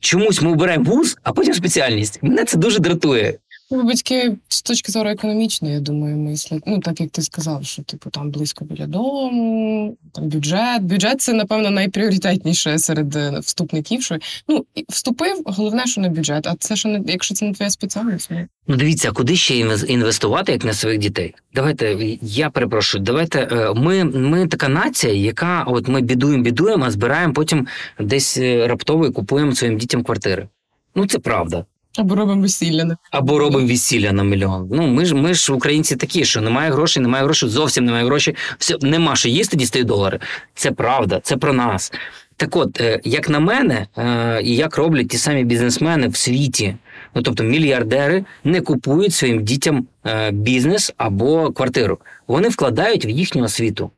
Чомусь 0.01 0.43
ми 0.43 0.53
обираємо 0.53 0.85
вуз, 0.85 1.19
а 1.23 1.33
потім 1.33 1.55
спеціальність. 1.55 2.19
Мене 2.23 2.45
це 2.45 2.59
дуже 2.59 2.79
дратує. 2.79 3.39
Ну, 3.71 3.83
Батьки 3.83 4.37
з 4.49 4.63
точки 4.63 4.93
зору 4.93 5.11
економічної, 5.11 5.75
я 5.75 5.81
думаю, 5.81 6.17
мислять. 6.17 6.63
Ну, 6.67 6.79
так 6.81 7.01
як 7.01 7.11
ти 7.11 7.23
сказав, 7.23 7.65
що 7.65 7.83
типу 7.83 8.11
там 8.11 8.31
близько 8.31 8.65
біля 8.65 8.87
дому, 8.87 9.97
там 10.15 10.29
бюджет. 10.29 10.83
Бюджет 10.83 11.21
це, 11.21 11.33
напевно, 11.33 11.71
найпріоритетніше 11.71 12.79
серед 12.79 13.17
е, 13.17 13.39
вступників. 13.39 14.03
Що 14.03 14.19
ну 14.49 14.65
вступив, 14.89 15.43
головне, 15.45 15.87
що 15.87 16.01
не 16.01 16.09
бюджет. 16.09 16.47
А 16.47 16.55
це 16.59 16.77
що 16.77 16.89
не 16.89 17.01
якщо 17.07 17.35
це 17.35 17.45
не 17.45 17.53
твоя 17.53 17.71
спеціальність, 17.71 18.29
ну 18.31 18.47
Ну, 18.67 18.77
дивіться, 18.77 19.13
куди 19.13 19.37
ще 19.37 19.55
інвес- 19.55 19.87
інвестувати, 19.87 20.53
як 20.53 20.65
на 20.65 20.73
своїх 20.73 20.99
дітей? 20.99 21.35
Давайте 21.55 21.97
я 22.23 22.51
перепрошую. 22.51 23.05
Давайте 23.05 23.49
е, 23.53 23.73
ми, 23.75 24.05
ми 24.05 24.47
така 24.47 24.69
нація, 24.69 25.13
яка 25.13 25.65
от 25.65 25.89
ми 25.89 26.01
бідуємо, 26.01 26.43
бідуємо, 26.43 26.85
а 26.85 26.91
збираємо 26.91 27.33
потім 27.33 27.67
десь 28.01 28.39
е, 28.39 28.67
раптово 28.67 29.07
і 29.07 29.11
купуємо 29.11 29.55
своїм 29.55 29.79
дітям 29.79 30.03
квартири. 30.03 30.49
Ну 30.95 31.07
це 31.07 31.19
правда. 31.19 31.65
Або 31.97 32.15
робимо 32.15 32.43
весілля. 32.43 32.85
не- 32.85 32.97
Або 33.11 33.39
робимо 33.39 33.67
весілля 33.67 34.13
на 34.13 34.25
мільйон. 34.25 34.69
Ну 34.73 34.87
ми 34.87 35.05
ж 35.05 35.15
ми 35.15 35.35
ж 35.35 35.53
українці 35.53 35.97
такі, 35.97 36.25
що 36.25 36.41
немає 36.41 36.71
грошей, 36.71 37.03
немає 37.03 37.25
грошей, 37.25 37.49
зовсім 37.49 37.85
немає 37.85 38.05
грошей. 38.05 38.37
Все 38.59 38.77
нема 38.83 39.17
що 39.17 39.29
їсти, 39.29 39.57
дістають 39.57 39.89
долари. 39.89 40.19
Це 40.55 40.71
правда, 40.73 41.21
це 41.23 41.37
про 41.37 41.53
нас. 41.53 41.93
Так 42.37 42.57
от, 42.57 42.81
е, 42.81 43.01
як 43.05 43.29
на 43.29 43.41
мене, 43.41 43.87
е, 43.99 44.41
і 44.43 44.57
як 44.57 44.77
роблять 44.77 45.09
ті 45.09 45.19
самі 45.19 45.45
бізнесмени 45.45 46.09
в 46.09 46.17
світі, 46.17 46.77
ну 47.15 47.23
тобто 47.23 47.45
мільярдери 47.45 48.25
не 48.45 48.61
купують 48.61 49.15
своїм 49.15 49.45
дітям 49.45 49.87
е, 50.07 50.31
бізнес 50.31 50.93
або 50.97 51.53
квартиру. 51.53 51.99
Вони 52.29 52.49
вкладають 52.49 53.05
в 53.05 53.09
їхню 53.09 53.43
освіту. 53.45 53.91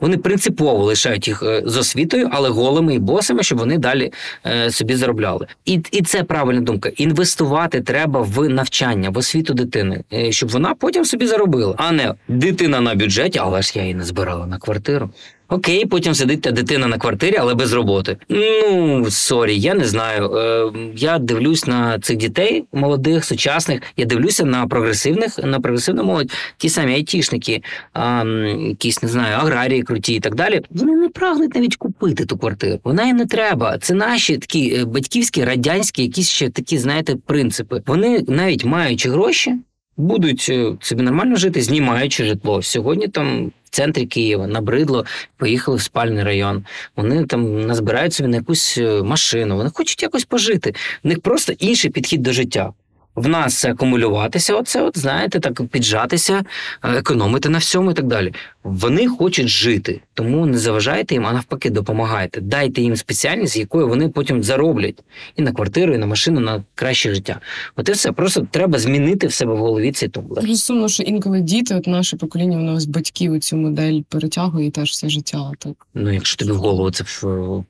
Вони 0.00 0.16
принципово 0.18 0.84
лишають 0.84 1.28
їх 1.28 1.42
е, 1.42 1.62
з 1.66 1.76
освітою, 1.76 2.28
але 2.32 2.48
голими 2.48 2.94
і 2.94 2.98
босами, 2.98 3.42
щоб 3.42 3.58
вони 3.58 3.78
далі 3.78 4.12
е, 4.46 4.70
собі 4.70 4.94
заробляли. 4.94 5.46
І, 5.64 5.80
і 5.92 6.02
це 6.02 6.22
правильна 6.22 6.60
думка. 6.60 6.90
Інвестувати 6.96 7.80
треба 7.80 8.20
в 8.20 8.48
навчання, 8.48 9.10
в 9.10 9.18
освіту 9.18 9.54
дитини, 9.54 10.04
е, 10.12 10.32
щоб 10.32 10.48
вона 10.48 10.74
потім 10.74 11.04
собі 11.04 11.26
заробила, 11.26 11.74
а 11.78 11.92
не 11.92 12.14
дитина 12.28 12.80
на 12.80 12.94
бюджеті, 12.94 13.38
але 13.42 13.62
ж 13.62 13.72
я 13.74 13.82
її 13.82 13.94
не 13.94 14.04
збирала 14.04 14.46
на 14.46 14.58
квартиру. 14.58 15.10
Окей, 15.48 15.86
потім 15.86 16.14
сидить 16.14 16.40
та 16.40 16.50
дитина 16.50 16.86
на 16.86 16.98
квартирі, 16.98 17.36
але 17.38 17.54
без 17.54 17.72
роботи. 17.72 18.16
Ну 18.28 19.06
sorry, 19.10 19.58
я 19.58 19.74
не 19.74 19.84
знаю. 19.84 20.34
Е, 20.34 20.72
я 20.96 21.18
дивлюсь 21.18 21.66
на 21.66 21.98
цих 21.98 22.16
дітей 22.16 22.64
молодих, 22.72 23.24
сучасних. 23.24 23.80
Я 23.96 24.04
дивлюся 24.04 24.44
на 24.44 24.66
прогресивних, 24.66 25.38
на 25.38 25.60
прогресивну 25.60 26.04
молодь, 26.04 26.32
ті 26.56 26.68
самі 26.68 26.94
айтішники, 26.94 27.62
а, 27.92 28.24
якісь 28.68 29.02
не 29.02 29.08
знаю, 29.08 29.36
аграрії 29.36 29.82
круті 29.82 30.14
і 30.14 30.20
так 30.20 30.34
далі. 30.34 30.62
Вони 30.70 30.92
не 30.96 31.08
прагнуть 31.08 31.54
навіть 31.54 31.76
купити 31.76 32.26
ту 32.26 32.38
квартиру. 32.38 32.80
Вона 32.84 33.08
і 33.08 33.12
не 33.12 33.26
треба. 33.26 33.78
Це 33.78 33.94
наші 33.94 34.38
такі 34.38 34.74
е, 34.74 34.84
батьківські, 34.84 35.44
радянські, 35.44 36.02
якісь 36.02 36.28
ще 36.30 36.50
такі, 36.50 36.78
знаєте, 36.78 37.16
принципи. 37.26 37.82
Вони 37.86 38.24
навіть 38.28 38.64
маючи 38.64 39.10
гроші. 39.10 39.54
Будуть 39.96 40.46
е, 40.50 40.72
собі 40.80 41.02
нормально 41.02 41.36
жити, 41.36 41.62
знімаючи 41.62 42.24
житло. 42.24 42.62
Сьогодні 42.62 43.08
там 43.08 43.52
в 43.64 43.70
центрі 43.70 44.06
Києва 44.06 44.46
набридло, 44.46 45.04
поїхали 45.36 45.76
в 45.76 45.80
спальний 45.80 46.24
район. 46.24 46.64
Вони 46.96 47.26
там 47.26 47.66
назбирають 47.66 48.14
собі 48.14 48.28
на 48.28 48.36
якусь 48.36 48.78
е, 48.78 49.02
машину. 49.02 49.56
Вони 49.56 49.70
хочуть 49.74 50.02
якось 50.02 50.24
пожити. 50.24 50.74
У 51.04 51.08
них 51.08 51.20
просто 51.20 51.52
інший 51.52 51.90
підхід 51.90 52.22
до 52.22 52.32
життя. 52.32 52.72
В 53.16 53.28
нас 53.28 53.58
це 53.58 53.70
акумулюватися, 53.70 54.54
оце, 54.54 54.82
от 54.82 54.98
знаєте, 54.98 55.40
так 55.40 55.66
піджатися, 55.66 56.44
е, 56.82 56.96
економити 56.96 57.48
на 57.48 57.58
всьому 57.58 57.90
і 57.90 57.94
так 57.94 58.06
далі. 58.06 58.34
Вони 58.64 59.08
хочуть 59.08 59.48
жити, 59.48 60.00
тому 60.14 60.46
не 60.46 60.58
заважайте 60.58 61.14
їм, 61.14 61.26
а 61.26 61.32
навпаки, 61.32 61.70
допомагайте. 61.70 62.40
Дайте 62.40 62.82
їм 62.82 62.96
спеціальність, 62.96 63.56
якою 63.56 63.88
вони 63.88 64.08
потім 64.08 64.42
зароблять 64.42 65.04
і 65.36 65.42
на 65.42 65.52
квартиру, 65.52 65.94
і 65.94 65.98
на 65.98 66.06
машину, 66.06 66.40
на 66.40 66.64
краще 66.74 67.14
життя. 67.14 67.40
От 67.76 67.88
і 67.88 67.92
все. 67.92 68.12
Просто 68.12 68.46
треба 68.50 68.78
змінити 68.78 69.26
в 69.26 69.32
себе 69.32 69.54
в 69.54 69.58
голові 69.58 69.92
цей 69.92 70.08
тумблер. 70.08 70.44
Дуже 70.44 70.56
сумно, 70.56 70.88
що 70.88 71.02
інколи 71.02 71.40
діти, 71.40 71.74
от 71.74 71.86
наше 71.86 72.16
покоління, 72.16 72.56
воно 72.56 72.80
з 72.80 72.86
батьків 72.86 73.40
цю 73.40 73.56
модель 73.56 74.00
перетягує 74.08 74.66
і 74.66 74.70
теж 74.70 74.90
все 74.90 75.08
життя. 75.08 75.52
Так. 75.58 75.86
Ну, 75.94 76.12
якщо 76.12 76.36
тобі 76.36 76.52
в 76.52 76.56
голову 76.56 76.90
це 76.90 77.04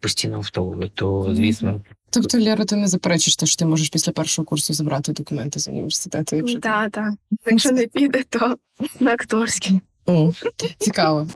постійно 0.00 0.40
втовує, 0.40 0.90
то 0.94 1.30
звісно. 1.32 1.80
Тобто, 2.16 2.40
Лєра, 2.40 2.64
ти 2.64 2.76
не 2.76 2.88
заперечиш 2.88 3.36
те, 3.36 3.46
що 3.46 3.56
ти 3.56 3.66
можеш 3.66 3.88
після 3.88 4.12
першого 4.12 4.46
курсу 4.46 4.74
забрати 4.74 5.12
документи 5.12 5.60
з 5.60 5.68
університету, 5.68 6.36
якщо 6.36 6.60
Так, 6.60 6.90
так. 6.90 7.14
Якщо 7.46 7.72
не 7.72 7.86
піде, 7.86 8.22
то 8.28 8.56
на 9.00 9.12
акторський. 9.12 9.80
О, 10.06 10.32
цікаво. 10.78 11.28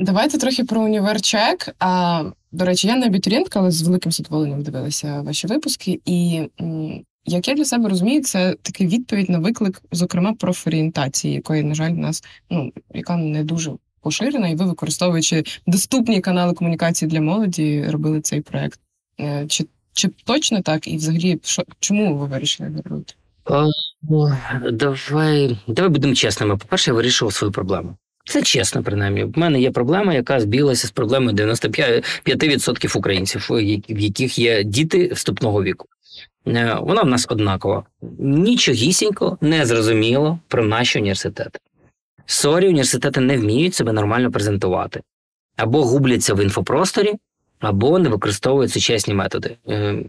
Давайте 0.00 0.38
трохи 0.38 0.64
про 0.64 0.80
універчек. 0.80 1.68
А 1.78 2.24
до 2.52 2.64
речі, 2.64 2.88
я 2.88 2.96
не 2.96 3.06
абітурієнтка, 3.06 3.58
але 3.58 3.70
з 3.70 3.82
великим 3.82 4.12
задоволенням 4.12 4.62
дивилася 4.62 5.22
ваші 5.22 5.46
випуски. 5.46 6.00
І 6.04 6.42
як 7.26 7.48
я 7.48 7.54
для 7.54 7.64
себе 7.64 7.88
розумію, 7.88 8.22
це 8.22 8.56
такий 8.62 8.86
відповідь 8.86 9.30
на 9.30 9.38
виклик, 9.38 9.82
зокрема, 9.92 10.32
профорієнтації, 10.32 11.34
якої, 11.34 11.62
на 11.62 11.74
жаль, 11.74 11.92
в 11.92 11.98
нас 11.98 12.24
ну 12.50 12.72
яка 12.94 13.16
не 13.16 13.44
дуже 13.44 13.72
поширена, 14.00 14.48
і 14.48 14.54
ви, 14.54 14.64
використовуючи 14.64 15.44
доступні 15.66 16.20
канали 16.20 16.54
комунікації 16.54 17.10
для 17.10 17.20
молоді, 17.20 17.84
робили 17.88 18.20
цей 18.20 18.40
проект. 18.40 18.80
Е, 19.20 19.46
Чи, 19.48 19.66
чи 19.92 20.08
точно 20.24 20.62
так? 20.62 20.88
І 20.88 20.96
взагалі, 20.96 21.38
що 21.42 21.62
чому 21.80 22.16
ви 22.16 22.26
вирішили 22.26 22.68
його 22.68 22.82
робити? 22.84 23.14
Ну, 24.02 24.32
давай, 24.72 25.58
давай 25.68 25.90
будемо 25.90 26.14
чесними. 26.14 26.56
По-перше, 26.56 26.90
я 26.90 26.94
вирішував 26.94 27.32
свою 27.32 27.52
проблему. 27.52 27.96
Це 28.24 28.42
чесно, 28.42 28.82
принаймні. 28.82 29.24
В 29.24 29.38
мене 29.38 29.60
є 29.60 29.70
проблема, 29.70 30.14
яка 30.14 30.40
збіглася 30.40 30.86
з 30.86 30.90
проблемою 30.90 31.36
95% 31.36 32.98
українців, 32.98 33.46
в 33.88 33.98
яких 34.00 34.38
є 34.38 34.64
діти 34.64 35.06
вступного 35.06 35.62
віку. 35.62 35.86
Е, 36.46 36.76
Вона 36.80 37.02
в 37.02 37.06
нас 37.06 37.26
однакова. 37.30 37.84
Нічогісінько 38.18 39.38
не 39.40 39.66
зрозуміло 39.66 40.38
про 40.48 40.64
наші 40.64 40.98
університети. 40.98 41.58
Sorry, 42.26 42.68
університети 42.68 43.20
не 43.20 43.36
вміють 43.36 43.74
себе 43.74 43.92
нормально 43.92 44.30
презентувати. 44.30 45.02
Або 45.56 45.82
губляться 45.82 46.34
в 46.34 46.42
інфопросторі, 46.42 47.12
або 47.60 47.98
не 47.98 48.08
використовують 48.08 48.72
сучасні 48.72 49.14
методи. 49.14 49.56
Е, 49.68 50.04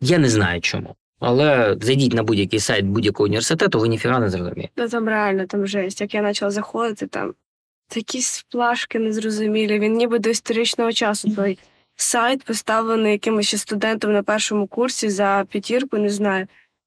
Я 0.00 0.18
не 0.18 0.28
знаю 0.28 0.60
чому. 0.60 0.94
Але 1.20 1.76
зайдіть 1.80 2.14
на 2.14 2.22
будь-який 2.22 2.60
сайт 2.60 2.84
будь-якого 2.84 3.24
університету, 3.24 3.78
ви 3.80 3.88
ніфіга 3.88 4.18
не 4.18 4.28
зрозумієте. 4.30 4.72
Та 4.74 4.88
там 4.88 5.08
реально 5.08 5.46
там 5.46 5.66
жесть. 5.66 6.00
Як 6.00 6.14
я 6.14 6.22
почала 6.22 6.50
заходити, 6.50 7.06
там 7.06 7.34
якісь 7.94 8.46
плашки 8.50 8.98
незрозумілі. 8.98 9.78
Він 9.78 9.92
ніби 9.92 10.18
до 10.18 10.30
історичного 10.30 10.92
часу 10.92 11.34
той 11.36 11.58
сайт 11.96 12.42
поставлений 12.44 13.12
якимось 13.12 13.46
ще 13.46 13.56
студентом 13.58 14.12
на 14.12 14.22
першому 14.22 14.66
курсі 14.66 15.10
за 15.10 15.44
п'ятірку, 15.50 15.98
не 15.98 16.10
знаю. 16.10 16.46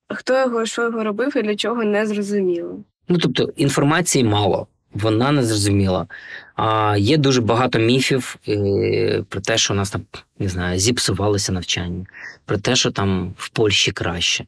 Хто 0.10 0.40
його, 0.40 0.66
що 0.66 0.84
його 0.84 1.04
робив 1.04 1.38
і 1.38 1.42
для 1.42 1.56
чого 1.56 1.84
не 1.84 2.06
зрозуміло. 2.08 2.80
Ну 3.10 3.18
тобто 3.18 3.54
інформації 3.56 4.24
мало, 4.24 4.68
вона 4.94 5.32
не 5.32 5.44
зрозуміла. 5.44 6.08
А 6.56 6.96
є 7.00 7.18
дуже 7.18 7.42
багато 7.42 7.80
міфів 7.80 8.36
е, 8.48 9.24
про 9.30 9.42
те, 9.42 9.58
що 9.58 9.74
у 9.74 9.78
нас 9.78 9.92
там 9.92 10.02
не 10.40 10.50
знаю, 10.50 10.80
зіпсувалося 10.80 11.52
навчання, 11.52 12.06
про 12.46 12.58
те, 12.58 12.76
що 12.76 12.92
там 12.92 13.34
в 13.38 13.50
Польщі 13.50 13.92
краще. 13.92 14.46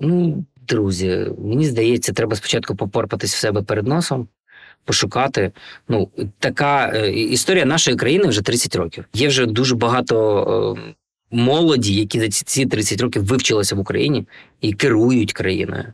Ну, 0.00 0.44
друзі, 0.68 1.26
мені 1.38 1.66
здається, 1.66 2.12
треба 2.12 2.36
спочатку 2.36 2.76
попорпатись 2.76 3.34
в 3.34 3.38
себе 3.38 3.62
перед 3.62 3.86
носом. 3.86 4.28
Пошукати. 4.84 5.52
Ну, 5.88 6.08
така 6.38 6.92
е, 6.94 7.10
історія 7.12 7.64
нашої 7.64 7.96
країни 7.96 8.24
вже 8.26 8.42
30 8.42 8.76
років. 8.76 9.04
Є 9.14 9.28
вже 9.28 9.46
дуже 9.46 9.74
багато 9.74 10.76
е, 10.78 10.94
молоді, 11.30 11.94
які 11.94 12.20
за 12.20 12.28
ці- 12.28 12.44
ці 12.44 12.66
30 12.66 13.00
років 13.00 13.24
вивчилися 13.24 13.74
в 13.74 13.78
Україні 13.78 14.26
і 14.60 14.72
керують 14.72 15.32
країною 15.32 15.84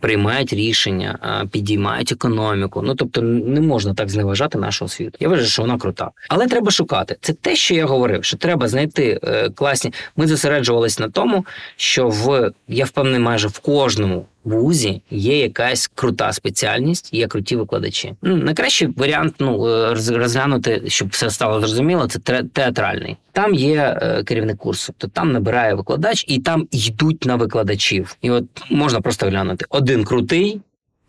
приймають 0.00 0.52
рішення, 0.52 1.18
підіймають 1.50 2.12
економіку. 2.12 2.82
Ну 2.82 2.94
тобто 2.94 3.22
не 3.22 3.60
можна 3.60 3.94
так 3.94 4.10
зневажати 4.10 4.58
нашу 4.58 4.84
освіту. 4.84 5.18
Я 5.20 5.28
вважаю, 5.28 5.48
що 5.48 5.62
вона 5.62 5.78
крута. 5.78 6.10
Але 6.28 6.46
треба 6.46 6.70
шукати. 6.70 7.16
Це 7.20 7.32
те, 7.32 7.56
що 7.56 7.74
я 7.74 7.86
говорив, 7.86 8.24
що 8.24 8.36
треба 8.36 8.68
знайти 8.68 9.20
е, 9.24 9.50
класні. 9.50 9.92
Ми 10.16 10.26
зосереджувалися 10.26 11.02
на 11.02 11.08
тому, 11.08 11.46
що 11.76 12.08
в 12.08 12.52
я 12.68 12.84
впевнений, 12.84 13.20
майже 13.20 13.48
в 13.48 13.58
кожному 13.58 14.26
вузі 14.48 15.02
є 15.10 15.38
якась 15.38 15.90
крута 15.94 16.32
спеціальність, 16.32 17.14
є 17.14 17.26
круті 17.26 17.56
викладачі. 17.56 18.14
Ну, 18.22 18.36
найкращий 18.36 18.88
варіант 18.96 19.34
ну, 19.38 19.68
е, 19.68 19.94
розглянути, 19.94 20.82
щоб 20.86 21.08
все 21.08 21.30
стало 21.30 21.60
зрозуміло, 21.60 22.06
це 22.06 22.42
театральний. 22.52 23.16
Там 23.32 23.54
є 23.54 23.98
е, 24.02 24.22
керівник 24.24 24.56
курсу, 24.56 24.94
то 24.98 25.08
там 25.08 25.32
набирає 25.32 25.74
викладач, 25.74 26.24
і 26.28 26.38
там 26.38 26.68
йдуть 26.70 27.24
на 27.24 27.36
викладачів. 27.36 28.16
І 28.22 28.30
от 28.30 28.44
можна 28.70 29.00
просто 29.00 29.26
глянути: 29.26 29.64
один 29.68 30.04
крутий. 30.04 30.60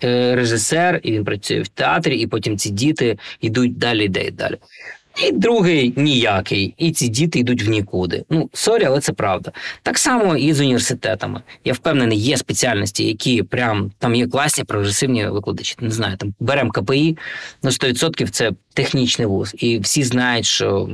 е, 0.04 0.36
Режисер, 0.36 1.00
і 1.04 1.12
він 1.12 1.26
працює 1.26 1.62
в 1.62 1.68
театрі, 1.68 2.18
і 2.18 2.28
потім 2.28 2.58
ці 2.58 2.70
діти 2.70 3.18
йдуть 3.42 3.78
далі, 3.78 4.06
йде 4.06 4.24
і 4.24 4.32
далі. 4.32 4.56
І 5.28 5.32
другий 5.32 5.94
ніякий, 5.96 6.74
і 6.78 6.92
ці 6.92 7.08
діти 7.08 7.40
йдуть 7.40 7.64
в 7.64 7.70
нікуди. 7.70 8.24
Ну 8.30 8.50
sorry, 8.54 8.84
але 8.84 9.00
це 9.00 9.14
правда. 9.14 9.52
Так 9.84 9.98
само 9.98 10.38
і 10.38 10.54
з 10.54 10.60
університетами. 10.60 11.42
Я 11.66 11.74
впевнений, 11.74 12.18
є 12.18 12.38
спеціальності, 12.38 13.04
які 13.06 13.44
прям 13.44 13.92
там 13.98 14.16
є 14.16 14.28
класні 14.28 14.64
прогресивні 14.64 15.28
викладачі. 15.28 15.76
Не 15.82 15.92
знаю, 15.92 16.18
там 16.18 16.34
беремо 16.40 16.72
КПІ, 16.72 17.18
ну 17.64 17.70
100% 17.70 18.30
це 18.30 18.52
технічний 18.74 19.28
вуз, 19.28 19.56
і 19.58 19.80
всі 19.80 20.04
знають, 20.04 20.46
що 20.46 20.90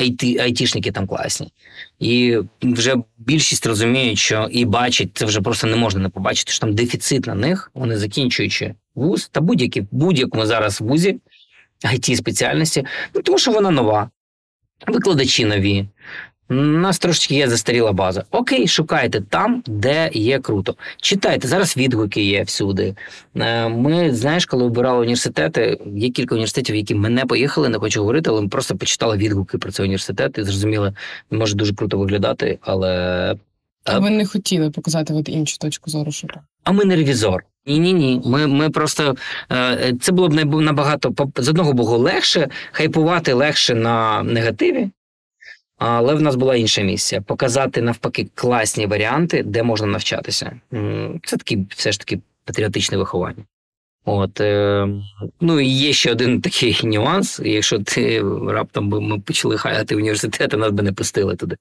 IT, 0.00 0.42
айтішники 0.42 0.92
там 0.92 1.06
класні. 1.06 1.52
І 1.98 2.38
вже 2.62 2.96
більшість 3.18 3.66
розуміють, 3.66 4.18
що 4.18 4.48
і 4.52 4.64
бачать, 4.64 5.08
це 5.14 5.24
вже 5.24 5.40
просто 5.40 5.66
не 5.66 5.76
можна 5.76 6.00
не 6.00 6.08
побачити, 6.08 6.52
що 6.52 6.60
там 6.60 6.74
дефіцит 6.74 7.26
на 7.26 7.34
них, 7.34 7.70
вони 7.74 7.96
закінчуючи 7.96 8.74
вуз 8.94 9.28
та 9.32 9.40
будь-які 9.40 9.84
будь-якому 9.90 10.46
зараз 10.46 10.80
вузі 10.80 11.20
it 11.84 12.16
спеціальності, 12.16 12.84
ну 13.14 13.22
тому 13.22 13.38
що 13.38 13.52
вона 13.52 13.70
нова, 13.70 14.10
викладачі 14.86 15.44
нові. 15.44 15.86
У 16.50 16.54
нас 16.54 16.98
трошечки 16.98 17.34
є 17.34 17.48
застаріла 17.48 17.92
база. 17.92 18.24
Окей, 18.30 18.68
шукайте 18.68 19.20
там, 19.20 19.62
де 19.66 20.10
є 20.12 20.38
круто. 20.38 20.76
Читайте, 21.00 21.48
зараз 21.48 21.76
відгуки 21.76 22.22
є 22.24 22.42
всюди. 22.42 22.94
Е, 23.36 23.68
Ми, 23.68 24.14
знаєш, 24.14 24.46
коли 24.46 24.64
обирали 24.64 25.00
університети, 25.00 25.78
є 25.96 26.10
кілька 26.10 26.34
університетів, 26.34 26.76
які 26.76 26.94
ми 26.94 27.08
не 27.08 27.26
поїхали, 27.26 27.68
не 27.68 27.78
хочу 27.78 28.00
говорити, 28.00 28.30
але 28.30 28.40
ми 28.40 28.48
просто 28.48 28.76
почитали 28.76 29.16
відгуки 29.16 29.58
про 29.58 29.72
цей 29.72 29.84
університет 29.84 30.38
і 30.38 30.42
зрозуміли, 30.42 30.92
може 31.30 31.54
дуже 31.56 31.74
круто 31.74 31.98
виглядати, 31.98 32.58
але. 32.62 33.36
А 33.84 33.98
ви 33.98 34.10
не 34.10 34.26
хотіли 34.26 34.70
показати 34.70 35.14
от 35.14 35.28
іншу 35.28 35.58
точку 35.58 35.90
зору, 35.90 36.12
що 36.12 36.26
так? 36.26 36.42
А 36.64 36.72
ми 36.72 36.84
не 36.84 36.96
ревізор. 36.96 37.44
Ні, 37.66 37.78
ні, 37.78 37.92
ні. 37.92 38.20
Ми, 38.24 38.46
ми 38.46 38.70
просто 38.70 39.16
е, 39.52 39.94
це 40.00 40.12
було 40.12 40.28
б 40.28 40.34
набагато 40.62 41.14
з 41.36 41.48
одного 41.48 41.72
боку 41.72 41.96
легше, 41.96 42.48
хайпувати 42.72 43.32
легше 43.32 43.74
на 43.74 44.22
негативі. 44.22 44.90
Але 45.78 46.14
в 46.14 46.22
нас 46.22 46.34
була 46.34 46.56
інша 46.56 46.82
місія 46.82 47.20
показати 47.20 47.82
навпаки 47.82 48.28
класні 48.34 48.86
варіанти, 48.86 49.42
де 49.42 49.62
можна 49.62 49.86
навчатися. 49.86 50.60
Це 51.24 51.36
такі 51.36 51.66
все 51.68 51.92
ж 51.92 51.98
таки 51.98 52.20
патріотичне 52.44 52.98
виховання. 52.98 53.44
От 54.04 54.40
е, 54.40 54.88
ну 55.40 55.60
і 55.60 55.66
є 55.66 55.92
ще 55.92 56.12
один 56.12 56.40
такий 56.40 56.80
нюанс. 56.84 57.40
Якщо 57.44 57.78
ти 57.78 58.22
раптом 58.48 58.88
би 58.88 59.00
ми 59.00 59.18
почали 59.20 59.58
хаяти 59.58 59.96
університет, 59.96 60.52
нас 60.52 60.70
би 60.70 60.82
не 60.82 60.92
пустили 60.92 61.36
туди. 61.36 61.56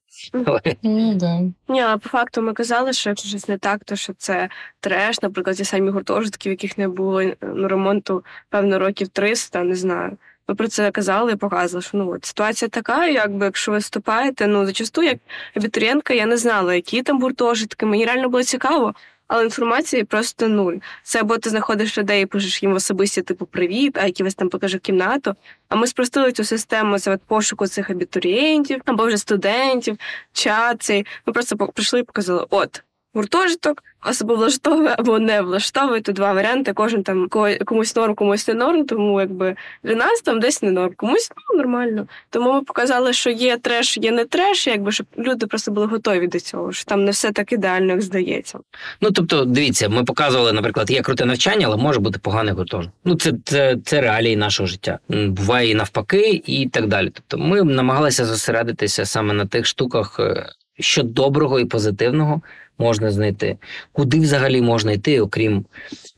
Але 0.46 0.62
Ну, 0.84 1.14
да. 1.14 1.42
Ні, 1.68 1.82
а 1.82 1.98
по 1.98 2.10
факту 2.10 2.42
ми 2.42 2.54
казали, 2.54 2.94
що 2.94 3.10
якщо 3.10 3.30
щось 3.30 3.48
не 3.48 3.58
так, 3.58 3.84
то 3.84 3.96
що 3.96 4.14
це 4.18 4.50
треш, 4.80 5.22
наприклад, 5.22 5.56
ті 5.56 5.64
самі 5.66 5.92
гуртожитки, 5.92 6.50
в 6.50 6.52
яких 6.52 6.78
не 6.78 6.88
було 6.88 7.24
ну, 7.56 7.68
ремонту, 7.68 8.24
певно, 8.50 8.80
років 8.80 9.08
300, 9.08 9.64
не 9.64 9.76
знаю. 9.76 10.18
ми 10.48 10.56
про 10.56 10.68
це 10.68 10.92
казали 10.92 11.32
і 11.32 11.36
показували, 11.36 11.82
що 11.82 11.98
ну 11.98 12.12
от 12.12 12.26
ситуація 12.26 12.70
така, 12.70 13.08
якби 13.08 13.46
якщо 13.46 13.72
ви 13.72 13.78
вступаєте, 13.78 14.48
ну 14.48 14.66
зачасту, 14.66 15.04
як 15.04 15.18
абітурієнтка, 15.56 16.14
я 16.14 16.26
не 16.26 16.38
знала, 16.38 16.76
які 16.76 17.04
там 17.04 17.22
гуртожитки. 17.22 17.86
Мені 17.86 18.06
реально 18.06 18.30
було 18.30 18.44
цікаво, 18.44 18.94
але 19.32 19.44
інформації 19.44 20.04
просто 20.04 20.48
нуль. 20.48 20.74
Це 21.04 21.20
або 21.20 21.38
ти 21.38 21.50
знаходиш 21.50 21.98
людей 21.98 22.24
і 22.24 22.26
пишеш 22.26 22.64
їм 22.64 22.72
в 22.72 22.76
особисті, 22.76 23.22
типу 23.22 23.46
привіт, 23.46 23.98
а 24.02 24.06
який 24.06 24.24
вас 24.24 24.36
там 24.36 24.50
покаже 24.50 24.78
кімнату. 24.78 25.36
А 25.70 25.76
ми 25.76 25.88
спростили 25.88 26.32
цю 26.32 26.44
систему 26.44 26.98
за 26.98 27.18
пошуку 27.18 27.68
цих 27.68 27.90
абітурієнтів 27.90 28.82
або 28.86 29.06
вже 29.06 29.18
студентів, 29.18 29.98
чат 30.34 30.82
цей. 30.82 31.06
Ми 31.26 31.34
просто 31.34 31.58
прийшли 31.58 32.00
і 32.00 32.04
показали: 32.04 32.46
от. 32.50 32.84
Гуртожиток 33.14 33.84
або 34.02 34.36
влаштовує, 34.36 34.96
або 34.98 35.20
не 35.20 35.42
влаштовує. 35.42 36.02
Тут 36.02 36.16
два 36.16 36.34
варіанти. 36.34 36.74
Кожен 36.74 37.04
там 37.04 37.28
ко- 37.30 37.58
комусь 37.66 37.96
норм, 37.96 38.16
комусь 38.16 38.48
не 38.48 38.54
норм. 38.54 38.86
Тому 38.86 39.20
якби 39.20 39.56
для 39.84 39.96
нас 39.96 40.22
там 40.22 40.40
десь 40.40 40.62
не 40.62 40.72
норм, 40.72 40.94
комусь 40.96 41.32
ну, 41.52 41.58
нормально. 41.58 42.08
Тому 42.30 42.54
ми 42.54 42.62
показали, 42.62 43.14
що 43.14 43.30
є 43.30 43.58
треш, 43.58 43.98
є 43.98 44.12
не 44.12 44.26
треш, 44.26 44.68
якби 44.68 44.92
щоб 44.92 45.08
люди 45.18 45.48
просто 45.48 45.72
були 45.72 45.88
готові 45.88 46.28
до 46.28 46.40
цього. 46.40 46.72
Що 46.72 46.86
там 46.86 47.06
не 47.06 47.12
все 47.12 47.32
так 47.32 47.52
ідеально, 47.52 47.92
як 47.92 48.02
здається. 48.02 48.60
Ну 49.02 49.12
тобто, 49.12 49.46
дивіться, 49.46 49.90
ми 49.90 50.04
показували, 50.04 50.52
наприклад, 50.52 50.92
є 50.92 51.02
круте 51.02 51.26
навчання, 51.26 51.68
але 51.68 51.78
може 51.78 52.00
бути 52.00 52.20
поганий 52.20 52.54
гуртожиток. 52.54 52.96
Ну 53.06 53.16
це, 53.16 53.34
це, 53.46 53.78
це 53.86 54.02
реалії 54.02 54.36
нашого 54.36 54.68
життя. 54.68 55.00
Буває 55.10 55.70
і 55.70 55.76
навпаки, 55.76 56.42
і 56.46 56.70
так 56.70 56.88
далі. 56.88 57.10
Тобто, 57.14 57.46
ми 57.46 57.64
намагалися 57.64 58.26
зосередитися 58.26 59.06
саме 59.06 59.34
на 59.34 59.46
тих 59.46 59.66
штуках, 59.66 60.20
е, 60.20 60.50
що 60.82 61.04
доброго 61.04 61.60
і 61.60 61.66
позитивного 61.66 62.42
можна 62.78 63.12
знайти. 63.12 63.58
Куди 63.92 64.20
взагалі 64.20 64.62
можна 64.62 64.92
йти, 64.92 65.22
окрім 65.22 65.66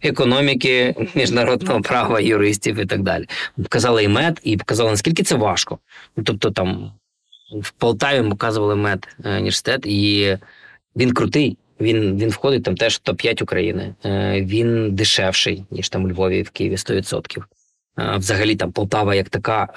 економіки, 0.01 0.95
міжнародного 1.16 1.82
права, 1.82 2.20
юристів 2.20 2.80
і 2.80 2.86
так 2.86 3.03
далі. 3.03 3.26
Показали 3.64 4.03
і 4.03 4.07
мед, 4.07 4.39
і 4.43 4.57
показали, 4.57 4.89
наскільки 4.89 5.24
це 5.24 5.36
важко. 5.36 5.80
Тобто, 6.24 6.51
там 6.51 6.91
в 7.61 7.72
Полтаві 7.72 8.30
показували 8.30 8.76
мед 8.76 9.07
е, 9.26 9.36
університет, 9.36 9.86
і 9.86 10.38
він 10.95 11.14
крутий. 11.14 11.57
Він, 11.82 12.18
він 12.18 12.30
входить 12.30 12.64
там 12.64 12.76
теж 12.76 12.95
в 12.95 13.09
топ-5 13.09 13.43
України. 13.43 13.95
Е, 14.05 14.41
Він 14.41 14.95
дешевший, 14.95 15.66
ніж 15.72 15.89
там 15.89 16.03
у 16.03 16.09
Львові 16.09 16.41
в 16.41 16.49
Києві 16.49 16.76
100%. 16.76 17.43
Е, 17.99 18.18
Взагалі 18.18 18.55
там 18.55 18.72
Полтава 18.72 19.16
як 19.16 19.30
така 19.30 19.68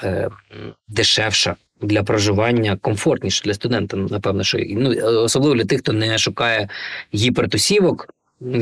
дешевша 0.88 1.56
для 1.82 2.02
проживання, 2.02 2.76
комфортніша 2.80 3.44
для 3.44 3.54
студента. 3.54 3.96
Напевно, 3.96 4.44
що 4.44 4.58
ну, 4.70 4.90
особливо 5.04 5.54
для 5.54 5.64
тих, 5.64 5.78
хто 5.78 5.92
не 5.92 6.18
шукає 6.18 6.68
гіпертусівок 7.14 8.08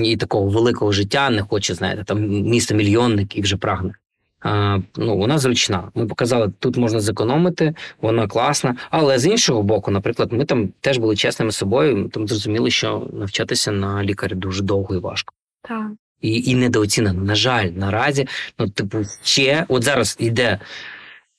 і 0.02 0.16
такого 0.16 0.48
великого 0.48 0.92
життя, 0.92 1.30
не 1.30 1.42
хоче, 1.42 1.74
знаєте, 1.74 2.04
там 2.04 2.28
місто 2.28 2.74
мільйонник 2.74 3.36
і 3.36 3.40
вже 3.40 3.56
прагне. 3.56 3.94
А, 4.40 4.78
ну, 4.96 5.16
вона 5.16 5.38
зручна. 5.38 5.90
Ми 5.94 6.06
показали, 6.06 6.52
тут 6.58 6.76
можна 6.76 7.00
зекономити, 7.00 7.74
вона 8.00 8.26
класна. 8.26 8.76
Але 8.90 9.18
з 9.18 9.26
іншого 9.26 9.62
боку, 9.62 9.90
наприклад, 9.90 10.32
ми 10.32 10.44
там 10.44 10.68
теж 10.80 10.98
були 10.98 11.16
чесними 11.16 11.52
з 11.52 11.56
собою. 11.56 12.08
Там 12.08 12.28
зрозуміли, 12.28 12.70
що 12.70 13.06
навчатися 13.12 13.72
на 13.72 14.04
лікаря 14.04 14.36
дуже 14.36 14.62
довго 14.62 14.94
і 14.94 14.98
важко. 14.98 15.34
Так. 15.62 15.86
І, 16.20 16.50
і 16.50 16.54
недооцінено. 16.54 17.22
На 17.22 17.34
жаль, 17.34 17.66
наразі, 17.66 18.26
ну, 18.58 18.68
типу, 18.68 18.98
ще 19.22 19.64
от 19.68 19.82
зараз 19.82 20.16
йде 20.20 20.58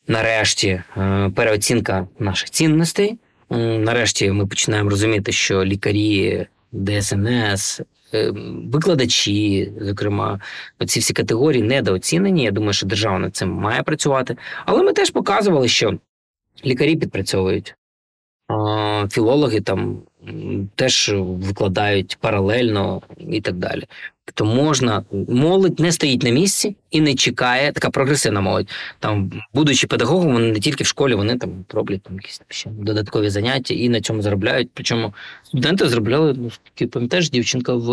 нарешті 0.08 0.68
е, 0.97 1.32
переоцінка 1.36 2.08
наших 2.20 2.49
цінностей. 2.49 3.18
Нарешті 3.49 4.32
ми 4.32 4.47
починаємо 4.47 4.89
розуміти, 4.89 5.32
що 5.32 5.66
лікарі, 5.66 6.47
ДСНС, 6.72 7.82
е, 8.14 8.32
викладачі, 8.72 9.72
зокрема, 9.82 10.39
ці 10.88 10.99
всі 10.99 11.14
категорії 11.14 11.64
недооцінені. 11.64 12.43
Я 12.43 12.51
думаю, 12.51 12.74
що 12.74 12.86
держава 12.86 13.20
над 13.20 13.36
цим 13.36 13.49
має 13.49 13.84
працювати. 13.84 14.38
Але 14.66 14.84
ми 14.84 14.93
теж 14.93 15.10
показували, 15.10 15.68
що 15.68 15.99
лікарі 16.66 16.95
підпрацьовують, 16.95 17.76
філологи 19.10 19.62
там 19.62 20.01
теж 20.76 21.12
викладають 21.18 22.18
паралельно 22.22 23.01
і 23.18 23.41
так 23.41 23.56
далі. 23.56 23.84
Тобто 24.26 24.45
можна, 24.45 25.03
молодь 25.28 25.80
не 25.80 25.91
стоїть 25.91 26.23
на 26.23 26.30
місці 26.30 26.76
і 26.91 27.01
не 27.01 27.15
чекає, 27.15 27.71
така 27.71 27.89
прогресивна 27.89 28.41
молодь. 28.41 28.69
Там, 28.99 29.32
будучи 29.53 29.88
педагогом, 29.88 30.34
вони 30.34 30.51
не 30.51 30.59
тільки 30.59 30.84
в 30.84 30.88
школі, 30.88 31.15
вони 31.15 31.38
там 31.38 31.65
роблять 31.69 32.01
там 32.01 32.15
якісь 32.15 32.41
ще 32.49 32.69
додаткові 32.69 33.30
заняття 33.30 33.73
і 33.73 33.89
на 33.89 34.01
цьому 34.01 34.21
заробляють. 34.21 34.69
Причому 34.73 35.13
студенти 35.43 35.89
заробляли, 35.89 36.34
ну, 36.38 36.88
пам'ятаєш, 36.88 37.30
дівчинка 37.30 37.73
в 37.73 37.91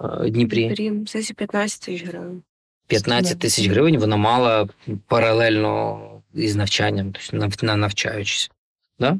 е, 0.00 0.30
Дніпрі. 0.30 0.74
Рім, 0.74 1.06
це 1.06 1.22
15 1.36 1.80
тисяч 1.80 2.08
гривень. 2.08 2.42
15 2.86 3.38
тисяч 3.38 3.66
гривень 3.66 3.98
вона 3.98 4.16
мала 4.16 4.68
паралельно 5.08 6.00
із 6.34 6.56
навчанням, 6.56 7.12
тобто 7.12 7.36
нав- 7.36 7.76
навчаючись. 7.76 8.50
Да? 8.98 9.18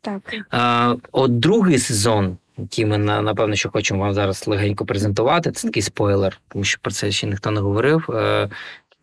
Так. 0.00 0.34
А, 0.50 0.94
от 1.12 1.38
другий 1.38 1.78
сезон, 1.78 2.36
який 2.58 2.86
ми 2.86 2.98
напевно, 2.98 3.54
що 3.56 3.70
хочемо 3.70 4.00
вам 4.00 4.14
зараз 4.14 4.46
легенько 4.46 4.86
презентувати, 4.86 5.52
це 5.52 5.68
такий 5.68 5.82
спойлер, 5.82 6.40
тому 6.48 6.64
що 6.64 6.78
про 6.82 6.92
це 6.92 7.10
ще 7.10 7.26
ніхто 7.26 7.50
не 7.50 7.60
говорив. 7.60 8.10
Е, 8.10 8.48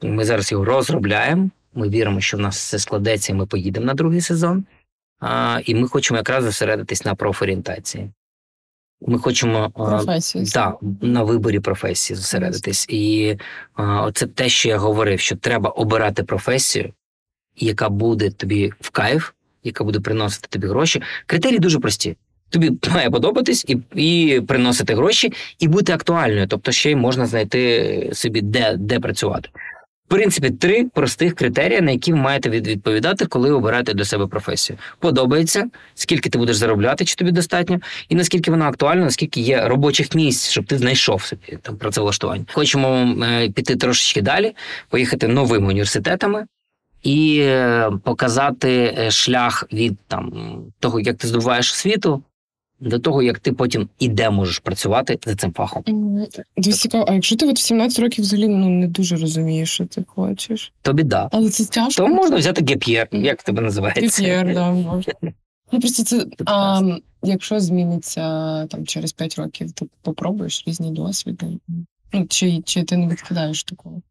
Ми 0.02 0.26
зараз 0.26 0.52
його 0.52 0.66
розробляємо. 0.66 1.50
Ми 1.74 1.90
віримо, 1.90 2.22
що 2.22 2.38
в 2.38 2.40
нас 2.40 2.58
все 2.58 2.80
складеться, 2.80 3.34
і 3.34 3.36
ми 3.36 3.46
поїдемо 3.46 3.86
на 3.86 3.94
другий 3.94 4.22
сезон. 4.22 4.66
А, 5.20 5.60
І 5.66 5.76
ми 5.76 5.88
хочемо 5.88 6.18
якраз 6.18 6.44
зосередитись 6.44 7.06
на 7.06 7.16
профорієнтації. 7.16 8.10
Ми 9.08 9.20
хочемо 9.20 9.72
а, 9.76 9.86
Професію. 9.86 10.46
так, 10.46 10.78
на 11.02 11.24
виборі 11.24 11.60
професії 11.60 12.18
зосередитись. 12.18 12.86
І 12.90 13.38
а, 13.74 14.02
оце 14.06 14.28
те, 14.28 14.50
що 14.50 14.70
я 14.70 14.78
говорив, 14.78 15.20
що 15.20 15.36
треба 15.36 15.70
обирати 15.70 16.24
професію, 16.24 16.94
яка 17.56 17.90
буде 17.90 18.32
тобі 18.32 18.74
в 18.80 18.90
кайф, 18.90 19.32
яка 19.64 19.84
буде 19.84 20.00
приносити 20.00 20.48
тобі 20.48 20.68
гроші. 20.68 21.02
Критерії 21.26 21.60
дуже 21.60 21.80
прості. 21.80 22.18
Тобі 22.52 22.72
має 22.94 23.10
подобатись 23.10 23.66
і, 23.68 23.78
і 23.96 24.42
приносити 24.42 24.96
гроші, 24.96 25.34
і 25.60 25.68
бути 25.68 25.94
актуальною. 25.94 26.48
Тобто, 26.48 26.72
ще 26.72 26.92
й 26.92 26.96
можна 26.96 27.26
знайти 27.26 28.10
собі, 28.14 28.42
де, 28.42 28.76
де 28.78 29.00
працювати. 29.00 29.50
В 30.06 30.14
принципі, 30.14 30.50
три 30.50 30.86
простих 30.86 31.36
критерії, 31.36 31.82
на 31.82 31.92
які 31.92 32.12
ви 32.12 32.18
маєте 32.18 32.50
відповідати, 32.50 33.26
коли 33.26 33.52
обираєте 33.52 33.94
для 33.94 34.06
себе 34.06 34.28
професію. 34.28 34.80
Подобається, 35.00 35.70
скільки 35.94 36.30
ти 36.30 36.38
будеш 36.38 36.56
заробляти, 36.56 37.06
чи 37.06 37.16
тобі 37.16 37.32
достатньо, 37.32 37.80
і 38.10 38.16
наскільки 38.16 38.52
вона 38.52 38.68
актуальна, 38.68 39.04
наскільки 39.04 39.42
є 39.42 39.68
робочих 39.68 40.16
місць, 40.16 40.50
щоб 40.50 40.66
ти 40.66 40.78
знайшов 40.78 41.22
собі 41.22 41.58
там 41.62 41.78
працевлаштування. 41.78 42.46
Хочемо 42.54 43.16
е, 43.24 43.50
піти 43.50 43.76
трошечки 43.76 44.22
далі, 44.22 44.56
поїхати 44.90 45.28
новими 45.28 45.68
університетами 45.68 46.46
і 47.04 47.40
е, 47.42 47.92
показати 48.04 48.96
е, 48.98 49.12
шлях 49.12 49.68
від 49.74 49.98
там 50.08 50.32
того, 50.80 51.00
як 51.00 51.18
ти 51.18 51.28
здобуваєш 51.28 51.72
освіту, 51.72 52.24
до 52.82 53.00
того, 53.00 53.22
як 53.24 53.40
ти 53.40 53.54
потім 53.54 53.90
і 54.00 54.08
де 54.08 54.30
можеш 54.30 54.60
працювати 54.60 55.20
за 55.26 55.36
цим 55.36 55.54
фахом. 55.54 55.84
Дуже 56.58 56.78
цікаво, 56.78 57.06
а 57.08 57.14
якщо 57.14 57.36
ти 57.36 57.46
от 57.48 57.56
в 57.58 57.62
17 57.62 58.00
років 58.00 58.24
взагалі 58.26 58.48
ну, 58.48 58.70
не 58.70 58.88
дуже 58.88 59.18
розумієш, 59.18 59.72
що 59.74 59.86
ти 59.86 60.04
хочеш. 60.08 60.74
То 60.82 60.94
біда. 60.94 61.30
Але 61.32 61.50
це 61.50 61.66
тяжко. 61.66 62.04
То 62.04 62.08
можна 62.08 62.38
взяти 62.38 62.66
gap 62.74 62.86
year, 62.87 63.08
як 63.12 63.44
тебе 63.44 63.62
називається. 63.62 64.22
Gap 64.22 64.34
year, 64.34 64.54
да, 64.54 64.72
можна. 64.72 65.14
Ну 65.72 65.80
просто 65.80 66.04
це 66.04 66.26
а, 66.46 66.82
якщо 67.24 67.60
зміниться 67.60 68.22
там 68.66 68.86
через 68.86 69.12
5 69.14 69.36
років, 69.36 69.72
ти 69.72 69.86
попробуєш 70.02 70.64
різні 70.68 70.92
досвіди. 70.92 71.46
Ну, 72.14 72.26
чи, 72.30 72.62
чи 72.66 72.84
ти 72.84 72.98
не 72.98 73.08
відкидаєш 73.08 73.64
такого? 73.64 74.02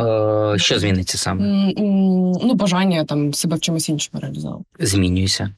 Е, 0.00 0.58
що 0.58 0.78
зміниться 0.78 1.18
саме? 1.18 1.44
М, 1.44 1.68
м, 1.68 2.32
Ну, 2.44 2.54
бажання 2.54 3.04
там 3.04 3.34
себе 3.34 3.56
в 3.56 3.60
чомусь 3.60 3.88
іншому 3.88 4.20
реалізувати. 4.20 4.64
Змінююся. 4.80 5.50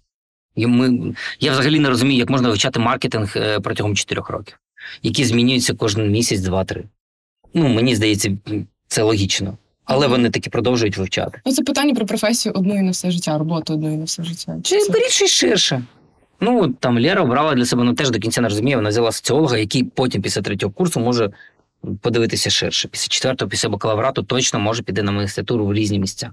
Ми, 0.56 1.14
я 1.40 1.52
взагалі 1.52 1.78
не 1.80 1.88
розумію, 1.88 2.18
як 2.18 2.30
можна 2.30 2.48
вивчати 2.48 2.80
маркетинг 2.80 3.32
е, 3.36 3.60
протягом 3.60 3.96
4 3.96 4.22
років, 4.28 4.58
які 5.02 5.24
змінюються 5.24 5.74
кожен 5.74 6.10
місяць, 6.10 6.40
два-три. 6.40 6.84
Ну, 7.54 7.68
мені 7.68 7.96
здається, 7.96 8.38
це 8.88 9.02
логічно. 9.02 9.56
Але 9.84 10.06
вони 10.06 10.30
таки 10.30 10.50
продовжують 10.50 10.96
вивчати. 10.96 11.40
Ну, 11.46 11.52
це 11.52 11.62
питання 11.62 11.94
про 11.94 12.06
професію 12.06 12.52
одної 12.52 12.82
на 12.82 12.90
все 12.90 13.10
життя, 13.10 13.38
роботу 13.38 13.74
одної 13.74 13.96
на 13.96 14.04
все 14.04 14.24
життя. 14.24 14.56
Чи 14.62 14.76
беріть 14.90 15.10
щось 15.10 15.30
ширше. 15.30 15.82
Ну, 16.40 16.68
там 16.68 16.98
Лера 16.98 17.22
обрала 17.22 17.54
для 17.54 17.64
себе, 17.64 17.84
ну 17.84 17.94
теж 17.94 18.10
до 18.10 18.18
кінця 18.18 18.40
не 18.40 18.48
розуміє, 18.48 18.76
вона 18.76 18.88
взяла 18.88 19.12
соціолога, 19.12 19.58
який 19.58 19.84
потім 19.84 20.22
після 20.22 20.42
третього 20.42 20.72
курсу 20.72 21.00
може 21.00 21.30
подивитися 22.00 22.50
ширше. 22.50 22.88
Після 22.88 23.08
четвертого, 23.08 23.48
після 23.48 23.68
бакалаврату 23.68 24.22
точно 24.22 24.60
може 24.60 24.82
піти 24.82 25.02
на 25.02 25.12
магістратуру 25.12 25.66
в 25.66 25.74
різні 25.74 25.98
місця. 25.98 26.30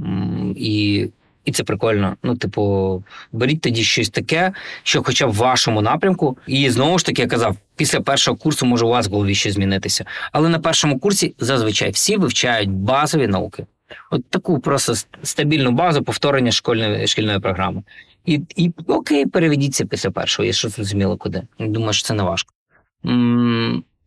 М, 0.00 0.54
І, 0.56 1.06
і 1.46 1.52
це 1.52 1.64
прикольно. 1.64 2.16
Ну, 2.22 2.36
типу, 2.36 3.04
беріть 3.32 3.60
тоді 3.60 3.84
щось 3.84 4.08
таке, 4.08 4.52
що 4.82 5.02
хоча 5.02 5.26
б 5.26 5.30
в 5.30 5.34
вашому 5.34 5.82
напрямку. 5.82 6.38
І 6.46 6.70
знову 6.70 6.98
ж 6.98 7.06
таки, 7.06 7.22
я 7.22 7.28
казав, 7.28 7.56
після 7.76 8.00
першого 8.00 8.36
курсу 8.36 8.66
може 8.66 8.86
у 8.86 8.88
вас 8.88 9.08
в 9.08 9.10
голові 9.10 9.34
щось 9.34 9.54
змінитися. 9.54 10.04
Але 10.32 10.48
на 10.48 10.58
першому 10.58 10.98
курсі 10.98 11.34
зазвичай 11.38 11.90
всі 11.90 12.16
вивчають 12.16 12.70
базові 12.70 13.26
науки. 13.26 13.66
От 14.10 14.30
таку 14.30 14.58
просто 14.58 14.94
стабільну 15.22 15.70
базу 15.70 16.02
повторення 16.02 16.52
школьної 16.52 17.06
шкільної 17.06 17.38
програми. 17.38 17.82
І, 18.24 18.40
і 18.56 18.72
окей, 18.86 19.26
переведіться 19.26 19.84
після 19.84 20.10
першого, 20.10 20.46
якщо 20.46 20.68
зрозуміло 20.68 21.16
куди. 21.16 21.42
Думаю, 21.58 21.92
що 21.92 22.06
це 22.06 22.14
не 22.14 22.22
важко. 22.22 22.52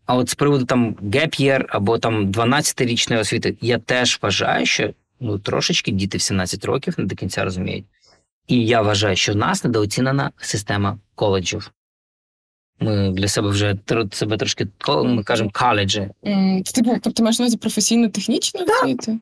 А 0.06 0.16
от 0.16 0.30
з 0.30 0.36
приводу 0.36 0.66
там 0.66 0.94
year 0.94 1.66
або 1.70 1.98
там 1.98 2.28
12-річної 2.32 3.20
освіти, 3.20 3.58
я 3.62 3.78
теж 3.78 4.20
вважаю, 4.22 4.66
що 4.66 4.90
ну 5.20 5.40
трошечки 5.40 5.92
діти 5.92 6.18
в 6.18 6.22
17 6.22 6.66
років 6.66 6.96
не 6.98 7.06
до 7.06 7.16
кінця 7.16 7.44
розуміють. 7.44 7.86
І 8.48 8.66
я 8.66 8.82
вважаю, 8.82 9.16
що 9.16 9.34
в 9.34 9.36
нас 9.36 9.64
недооцінена 9.64 10.32
система 10.38 10.98
коледжів. 11.16 11.72
Ми 12.80 13.12
для 13.12 13.28
себе 13.28 13.50
вже 13.50 13.78
себе 14.12 14.38
трошки 14.38 14.68
ми 14.88 15.24
кажемо 15.24 15.50
коледжі. 15.54 16.10
Це, 16.66 16.74
Типу, 16.74 16.92
тобто 16.94 17.12
ти 17.12 17.24
маєш 17.24 17.40
на 17.40 17.46
увазі 17.46 17.58
професійно-технічну 17.58 18.62
освіту? 18.62 19.20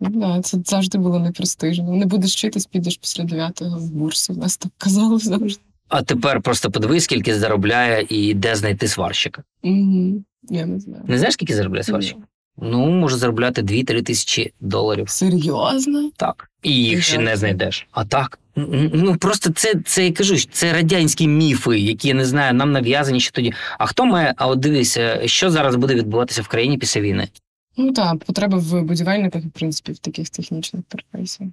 Ну, 0.00 0.08
да, 0.10 0.42
це 0.42 0.58
завжди 0.64 0.98
було 0.98 1.18
непрестижно. 1.18 1.96
Не 1.96 2.06
будеш 2.06 2.32
вчитись, 2.32 2.66
підеш 2.66 2.96
після 2.96 3.24
9-го 3.24 3.78
в 3.78 3.90
бурсу. 3.90 4.32
В 4.32 4.38
нас 4.38 4.56
так 4.56 4.72
казали 4.78 5.18
завжди. 5.18 5.60
А 5.88 6.02
тепер 6.02 6.42
просто 6.42 6.70
подивись, 6.70 7.04
скільки 7.04 7.38
заробляє 7.38 8.06
і 8.08 8.34
де 8.34 8.56
знайти 8.56 8.88
сварщика. 8.88 9.42
Угу. 9.62 10.24
Я 10.42 10.66
не 10.66 10.80
знаю. 10.80 11.02
Не 11.06 11.18
знаєш, 11.18 11.34
скільки 11.34 11.54
заробляє 11.54 11.84
сварщик? 11.84 12.16
Ну, 12.58 12.86
може 12.86 13.16
заробляти 13.16 13.62
2-3 13.62 14.02
тисячі 14.02 14.52
доларів. 14.60 15.08
Серйозно? 15.08 16.10
Так. 16.16 16.50
І 16.62 16.72
їх 16.72 17.04
ще 17.04 17.18
не 17.18 17.36
знайдеш. 17.36 17.86
А 17.90 18.04
так. 18.04 18.38
Ну 18.56 19.16
просто 19.16 19.50
це, 19.50 19.74
це 19.84 20.06
я 20.06 20.12
кажу, 20.12 20.36
це 20.50 20.72
радянські 20.72 21.28
міфи, 21.28 21.78
які 21.78 22.08
я 22.08 22.14
не 22.14 22.24
знаю, 22.24 22.54
нам 22.54 22.72
нав'язані 22.72 23.20
ще 23.20 23.30
тоді. 23.30 23.52
А 23.78 23.86
хто 23.86 24.06
має, 24.06 24.34
а 24.36 24.46
от 24.46 24.58
дивися, 24.58 25.28
що 25.28 25.50
зараз 25.50 25.76
буде 25.76 25.94
відбуватися 25.94 26.42
в 26.42 26.48
країні 26.48 26.78
після 26.78 27.00
війни? 27.00 27.28
Ну 27.76 27.92
так, 27.92 28.24
потреба 28.24 28.58
в 28.58 28.82
будівельниках, 28.82 29.42
в 29.42 29.50
принципі, 29.50 29.92
в 29.92 29.98
таких 29.98 30.30
технічних 30.30 30.82
професіях. 30.88 31.50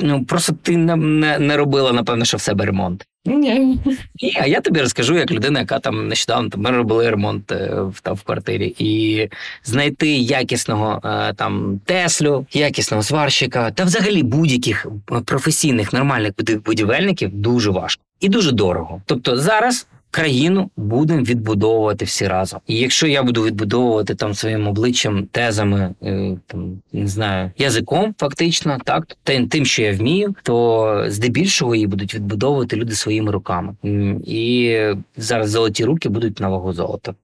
Ну 0.00 0.24
просто 0.24 0.52
ти 0.62 0.76
не, 0.76 0.96
не, 0.96 1.38
не 1.38 1.56
робила, 1.56 1.92
напевно, 1.92 2.24
що 2.24 2.36
в 2.36 2.40
себе 2.40 2.64
ремонт. 2.64 3.06
Ні. 3.26 3.78
А 4.40 4.46
я 4.46 4.60
тобі 4.60 4.80
розкажу, 4.80 5.18
як 5.18 5.30
людина, 5.30 5.60
яка 5.60 5.78
там 5.78 6.08
нещодавно 6.08 6.50
ми 6.56 6.70
робили 6.70 7.10
ремонт 7.10 7.52
е, 7.52 7.80
в, 7.80 8.00
там, 8.00 8.14
в 8.14 8.22
квартирі, 8.22 8.74
і 8.78 9.28
знайти 9.64 10.08
якісного 10.16 11.00
е, 11.04 11.34
там 11.34 11.80
Теслю, 11.84 12.46
якісного 12.52 13.02
сварщика 13.02 13.70
та 13.70 13.84
взагалі 13.84 14.22
будь-яких 14.22 14.86
професійних 15.24 15.92
нормальних 15.92 16.32
будівельників 16.64 17.30
дуже 17.32 17.70
важко 17.70 18.02
і 18.20 18.28
дуже 18.28 18.52
дорого. 18.52 19.02
Тобто 19.06 19.36
зараз. 19.36 19.86
Країну 20.10 20.70
будемо 20.76 21.22
відбудовувати 21.22 22.04
всі 22.04 22.26
разом. 22.26 22.60
І 22.66 22.74
якщо 22.74 23.06
я 23.06 23.22
буду 23.22 23.42
відбудовувати 23.42 24.14
там 24.14 24.34
своїм 24.34 24.66
обличчям, 24.66 25.26
тезами, 25.26 25.94
е, 26.02 26.36
там 26.46 26.82
не 26.92 27.06
знаю, 27.06 27.50
язиком, 27.58 28.14
фактично, 28.18 28.78
так 28.84 29.16
тим, 29.24 29.64
що 29.64 29.82
я 29.82 29.92
вмію, 29.92 30.34
то 30.42 31.04
здебільшого 31.08 31.74
її 31.74 31.86
будуть 31.86 32.14
відбудовувати 32.14 32.76
люди 32.76 32.94
своїми 32.94 33.32
руками. 33.32 33.74
І 34.24 34.78
зараз 35.16 35.50
золоті 35.50 35.84
руки 35.84 36.08
будуть 36.08 36.40
на 36.40 36.48
вагу 36.48 36.72
золота. 36.72 37.14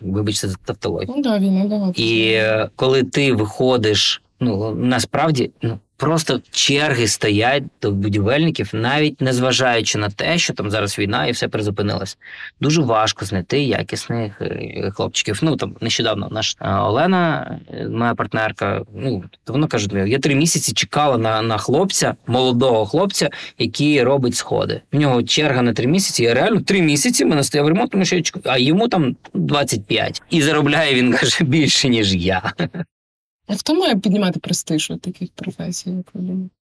Вибачте 0.00 0.48
за 0.48 0.56
тавтологію. 0.64 1.14
Ну 1.16 1.22
да, 1.22 1.38
війна 1.38 1.64
багато. 1.64 2.02
І 2.02 2.30
е, 2.32 2.68
коли 2.76 3.02
ти 3.02 3.32
виходиш, 3.32 4.22
ну 4.40 4.74
насправді 4.74 5.50
ну 5.62 5.78
просто 5.96 6.40
черги 6.50 7.06
стоять 7.08 7.64
до 7.82 7.90
будівельників, 7.90 8.70
навіть 8.72 9.20
незважаючи 9.20 9.98
на 9.98 10.10
те, 10.10 10.38
що 10.38 10.52
там 10.52 10.70
зараз 10.70 10.98
війна 10.98 11.26
і 11.26 11.32
все 11.32 11.48
призупинилось. 11.48 12.18
Дуже 12.60 12.82
важко 12.82 13.24
знайти 13.24 13.62
якісних 13.62 14.40
е, 14.40 14.90
хлопчиків. 14.94 15.38
Ну 15.42 15.56
там 15.56 15.76
нещодавно 15.80 16.28
наш 16.30 16.56
е, 16.60 16.74
Олена, 16.74 17.58
е, 17.74 17.88
моя 17.88 18.14
партнерка, 18.14 18.82
ну 18.94 19.24
то 19.44 19.52
вона 19.52 19.66
каже: 19.66 19.88
«Ну, 19.92 20.06
я 20.06 20.18
три 20.18 20.34
місяці 20.34 20.72
чекала 20.72 21.18
на, 21.18 21.42
на 21.42 21.58
хлопця, 21.58 22.14
молодого 22.26 22.86
хлопця, 22.86 23.30
який 23.58 24.02
робить 24.02 24.36
сходи. 24.36 24.80
В 24.92 24.96
нього 24.96 25.22
черга 25.22 25.62
на 25.62 25.72
три 25.72 25.86
місяці. 25.86 26.22
Я 26.22 26.34
реально 26.34 26.60
три 26.60 26.82
місяці 26.82 27.24
мене 27.24 27.42
стояв 27.42 27.68
ремонт, 27.68 27.90
тому 27.90 28.04
що 28.04 28.16
я 28.16 28.22
чекаю, 28.22 28.42
а 28.46 28.58
йому 28.58 28.88
там 28.88 29.16
25. 29.34 30.22
І 30.30 30.42
заробляє 30.42 30.94
він 30.94 31.12
каже 31.20 31.44
більше 31.44 31.88
ніж 31.88 32.14
я. 32.14 32.52
А 33.46 33.56
хто 33.56 33.74
має 33.74 33.96
піднімати 33.96 34.40
престиж 34.40 34.90
у 34.90 34.96
таких 34.96 35.28
професій, 35.34 35.90
як 35.90 36.06
ви 36.14 36.20
думаєте? 36.20 36.54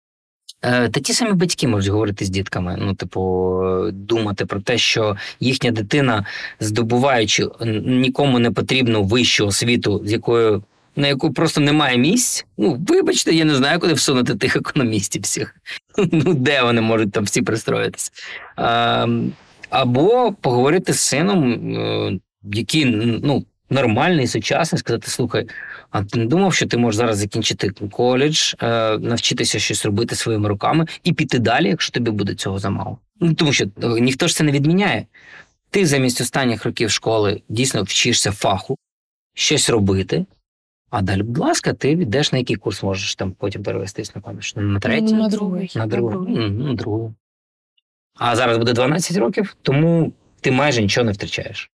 Е, 0.63 0.89
Та 0.89 1.01
ті 1.01 1.13
самі 1.13 1.33
батьки 1.33 1.69
можуть 1.69 1.91
говорити 1.91 2.25
з 2.25 2.31
дітками. 2.31 2.77
Ну, 2.79 2.95
типу, 2.95 3.63
думати 3.93 4.47
про 4.47 4.61
те, 4.61 4.79
що 4.79 5.17
їхня 5.41 5.71
дитина, 5.71 6.27
здобуваючи 6.61 7.49
нікому 7.85 8.39
не 8.39 8.51
потрібну 8.51 9.05
вищу 9.05 9.47
освіту, 9.47 10.03
з 10.05 10.13
якою 10.13 10.63
на 10.97 11.09
яку 11.09 11.33
просто 11.33 11.61
немає 11.61 11.99
місць. 11.99 12.47
Ну, 12.59 12.79
вибачте, 12.89 13.35
я 13.35 13.45
не 13.45 13.55
знаю, 13.55 13.81
куди 13.81 13.93
всунути 13.93 14.35
тих 14.35 14.57
економістів 14.57 15.23
всіх. 15.23 15.55
Ну, 16.13 16.35
де 16.35 16.63
вони 16.63 16.81
можуть 16.81 17.13
там 17.13 17.25
всі 17.25 17.43
пристроїтися. 17.43 18.11
Або 19.71 20.33
поговорити 20.41 20.93
з 20.93 21.01
сином, 21.01 21.53
е, 21.77 22.19
який 22.53 22.85
ну, 23.25 23.45
нормальний, 23.73 24.27
сучасний, 24.27 24.79
сказати: 24.79 25.11
слухай, 25.11 25.49
а 25.91 26.05
ти 26.05 26.19
не 26.19 26.27
думав, 26.27 26.55
що 26.55 26.67
ти 26.67 26.77
можеш 26.77 26.97
зараз 26.97 27.19
закінчити 27.19 27.71
коледж, 27.71 28.55
е, 28.63 28.99
навчитися 28.99 29.59
щось 29.59 29.85
робити 29.87 30.15
своїми 30.15 30.49
руками 30.49 30.87
і 31.05 31.13
піти 31.13 31.39
далі, 31.39 31.69
якщо 31.69 31.93
тобі 31.93 32.11
буде 32.11 32.35
цього 32.35 32.59
замало? 32.59 32.99
Ну 33.21 33.35
тому 33.35 33.53
що 33.53 33.65
е, 33.65 33.89
ніхто 34.01 34.29
ж 34.29 34.35
це 34.37 34.45
не 34.45 34.53
відміняє. 34.53 35.07
Ти 35.71 35.87
замість 35.87 36.21
останніх 36.21 36.65
років 36.65 36.91
школи 36.91 37.43
дійсно 37.49 37.83
вчишся 37.83 38.33
фаху, 38.33 38.77
щось 39.35 39.71
робити. 39.71 40.27
А 40.91 41.03
далі, 41.03 41.23
будь 41.23 41.39
ласка, 41.39 41.73
ти 41.73 41.91
йдеш 41.91 42.33
на 42.33 42.39
який 42.39 42.57
курс 42.57 42.83
можеш 42.83 43.15
там 43.15 43.33
потім 43.33 43.63
перевестись, 43.63 44.15
напевно, 44.15 44.41
що 44.41 44.61
на 44.61 44.81
третій, 44.81 45.15
На 45.15 45.29
другий. 45.29 45.71
на 45.75 45.87
другий. 45.87 46.37
На 46.51 46.75
другий. 46.75 47.11
А 48.19 48.37
зараз 48.37 48.59
буде 48.59 48.73
12 48.73 49.17
років, 49.17 49.57
тому 49.63 50.13
ти 50.41 50.51
майже 50.51 50.83
нічого 50.83 51.05
не 51.05 51.13
втрачаєш. 51.13 51.71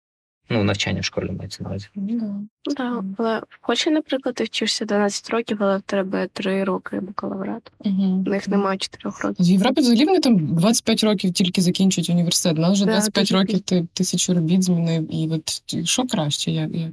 Ну, 0.51 0.65
навчання 0.65 1.01
в 1.01 1.05
школі 1.05 1.31
мається 1.31 1.63
на 1.63 1.69
увазі. 1.69 1.87
Ну. 1.95 2.47
Так, 2.77 3.05
але 3.19 3.39
в 3.49 3.67
Польщі, 3.67 3.91
наприклад, 3.91 4.35
ти 4.35 4.45
вчишся 4.45 4.85
12 4.85 5.31
років, 5.31 5.59
але 5.61 5.79
в 5.79 5.83
тебе 5.83 6.29
3 6.33 6.65
роки 6.65 7.01
бакалаврату. 7.01 7.71
Угу. 7.79 8.25
У 8.27 8.31
них 8.31 8.49
немає 8.49 8.79
4 8.79 9.15
років. 9.23 9.45
В 9.47 9.49
Європі 9.49 9.81
взагалі 9.81 10.05
вони 10.05 10.21
там 10.21 10.57
25 10.57 11.05
років 11.05 11.33
тільки 11.33 11.61
закінчують 11.63 12.11
університет. 12.11 12.59
У 12.59 12.61
нас 12.61 12.73
вже 12.73 12.85
Да, 12.85 12.91
25 12.93 13.25
дуже 13.27 13.35
років 13.41 13.61
ти 13.61 13.87
тисячу 13.93 14.35
робіт 14.35 14.63
змінив. 14.63 15.15
І 15.15 15.29
от 15.33 15.65
що 15.89 16.07
краще? 16.07 16.51
Я, 16.51 16.69
я... 16.73 16.91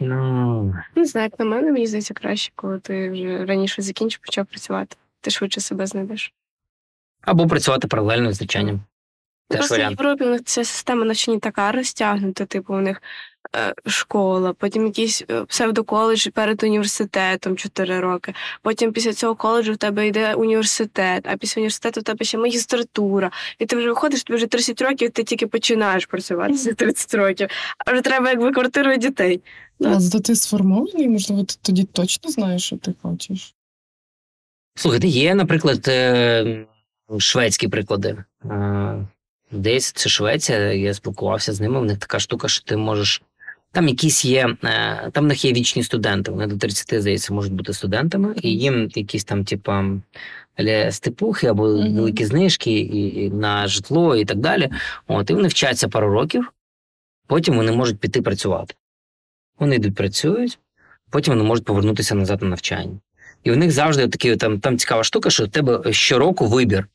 Ну, 0.00 0.74
Не 0.96 1.04
знаю, 1.04 1.24
як 1.32 1.38
на 1.38 1.44
мене, 1.44 1.72
мені 1.72 1.86
здається 1.86 2.14
краще, 2.14 2.52
коли 2.54 2.78
ти 2.78 3.10
вже 3.10 3.44
раніше 3.44 3.82
закінчив, 3.82 4.20
почав 4.26 4.46
працювати. 4.46 4.96
Ти 5.20 5.30
швидше 5.30 5.60
себе 5.60 5.86
знайдеш. 5.86 6.32
або 7.22 7.46
працювати 7.46 7.88
паралельно 7.88 8.32
з 8.32 8.40
навчанням. 8.40 8.80
Теж 9.48 9.58
Просто 9.58 9.76
в. 9.76 9.90
Європі 9.90 10.24
у 10.24 10.28
них 10.28 10.40
ця 10.44 10.64
система 10.64 11.04
навчання 11.04 11.38
така 11.38 11.72
розтягнута, 11.72 12.44
типу, 12.44 12.74
у 12.74 12.80
них 12.80 13.02
е, 13.56 13.74
школа, 13.86 14.52
потім 14.52 14.86
якийсь 14.86 15.24
е, 15.30 15.44
псевдоколедж 15.44 16.28
перед 16.28 16.62
університетом 16.62 17.56
4 17.56 18.00
роки. 18.00 18.34
Потім 18.62 18.92
після 18.92 19.12
цього 19.12 19.34
коледжу 19.34 19.72
в 19.72 19.76
тебе 19.76 20.06
йде 20.08 20.34
університет, 20.34 21.26
а 21.30 21.36
після 21.36 21.60
університету 21.60 22.00
в 22.00 22.02
тебе 22.02 22.24
ще 22.24 22.38
магістратура. 22.38 23.30
І 23.58 23.66
ти 23.66 23.76
вже 23.76 23.88
виходиш, 23.88 24.22
тобі 24.22 24.36
вже 24.36 24.46
30 24.46 24.82
років, 24.82 25.10
ти 25.10 25.24
тільки 25.24 25.46
починаєш 25.46 26.06
працювати 26.06 26.54
за 26.54 26.72
30 26.72 27.14
років. 27.14 27.48
А 27.86 27.92
вже 27.92 28.00
треба 28.02 28.30
якби 28.30 28.52
квартиру 28.52 28.92
і 28.92 28.98
дітей. 28.98 29.40
А 29.84 30.00
зато 30.00 30.20
ти 30.20 30.36
сформований, 30.36 31.08
можливо, 31.08 31.44
ти 31.44 31.54
тоді 31.62 31.84
точно 31.84 32.30
знаєш, 32.30 32.62
що 32.62 32.76
ти 32.76 32.94
хочеш. 33.02 33.54
Слухайте, 34.74 35.06
є, 35.06 35.34
наприклад, 35.34 35.88
е, 35.88 36.66
шведські 37.18 37.68
приклади. 37.68 38.16
Десь 39.50 39.92
це 39.92 40.08
Швеція, 40.08 40.58
я 40.58 40.94
спілкувався 40.94 41.52
з 41.52 41.60
ними. 41.60 41.80
В 41.80 41.84
них 41.84 41.98
така 41.98 42.18
штука, 42.18 42.48
що 42.48 42.64
ти 42.64 42.76
можеш. 42.76 43.22
Там 43.72 43.88
якісь 43.88 44.24
є, 44.24 44.56
е, 44.64 45.10
там 45.12 45.24
в 45.24 45.26
них 45.26 45.44
є 45.44 45.52
вічні 45.52 45.82
студенти. 45.82 46.30
Вони 46.30 46.46
до 46.46 46.56
30, 46.56 47.00
здається, 47.00 47.34
можуть 47.34 47.52
бути 47.52 47.72
студентами, 47.72 48.34
і 48.42 48.50
їм 48.50 48.88
якісь 48.94 49.24
там, 49.24 49.44
типа, 49.44 49.84
степухи 50.90 51.46
або 51.46 51.62
великі 51.62 52.24
знижки 52.24 52.70
і, 52.70 53.24
і 53.24 53.30
на 53.30 53.68
житло 53.68 54.16
і 54.16 54.24
так 54.24 54.38
далі. 54.38 54.70
От, 55.06 55.30
і 55.30 55.34
вони 55.34 55.48
вчаться 55.48 55.88
пару 55.88 56.10
років, 56.10 56.52
потім 57.26 57.56
вони 57.56 57.72
можуть 57.72 57.98
піти 57.98 58.22
працювати. 58.22 58.74
Вони 59.58 59.76
йдуть 59.76 59.94
працюють, 59.94 60.58
потім 61.10 61.34
вони 61.34 61.48
можуть 61.48 61.64
повернутися 61.64 62.14
назад 62.14 62.42
на 62.42 62.48
навчання. 62.48 62.98
І 63.44 63.50
в 63.50 63.56
них 63.56 63.70
завжди 63.70 64.08
такі 64.08 64.36
там, 64.36 64.60
там 64.60 64.78
цікава 64.78 65.04
штука, 65.04 65.30
що 65.30 65.44
в 65.44 65.48
тебе 65.48 65.92
щороку 65.92 66.46
вибір. 66.46 66.86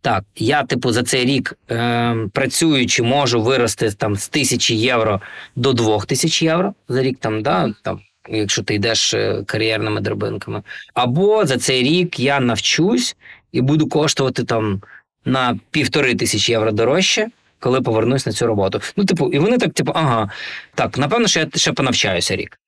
Так, 0.00 0.24
я, 0.36 0.62
типу, 0.62 0.92
за 0.92 1.02
цей 1.02 1.24
рік 1.24 1.54
е, 1.70 2.16
працюючи, 2.32 3.02
можу 3.02 3.42
вирости 3.42 3.90
там 3.90 4.16
з 4.16 4.28
тисячі 4.28 4.74
євро 4.74 5.20
до 5.56 5.72
двох 5.72 6.06
тисяч 6.06 6.42
євро 6.42 6.74
за 6.88 7.02
рік, 7.02 7.18
там, 7.20 7.42
да, 7.42 7.74
там, 7.82 8.00
якщо 8.28 8.62
ти 8.62 8.74
йдеш 8.74 9.14
е, 9.14 9.42
кар'єрними 9.46 10.00
драбинками. 10.00 10.62
Або 10.94 11.46
за 11.46 11.58
цей 11.58 11.82
рік 11.82 12.20
я 12.20 12.40
навчусь 12.40 13.16
і 13.52 13.60
буду 13.60 13.88
коштувати 13.88 14.44
там 14.44 14.82
на 15.24 15.58
півтори 15.70 16.14
тисячі 16.14 16.52
євро 16.52 16.72
дорожче, 16.72 17.28
коли 17.60 17.80
повернусь 17.80 18.26
на 18.26 18.32
цю 18.32 18.46
роботу. 18.46 18.80
Ну, 18.96 19.04
типу, 19.04 19.30
і 19.32 19.38
вони 19.38 19.58
так, 19.58 19.72
типу, 19.72 19.92
ага, 19.94 20.30
так, 20.74 20.98
напевно, 20.98 21.28
що 21.28 21.40
я 21.40 21.48
ще 21.54 21.72
понавчаюся 21.72 22.36
рік. 22.36 22.58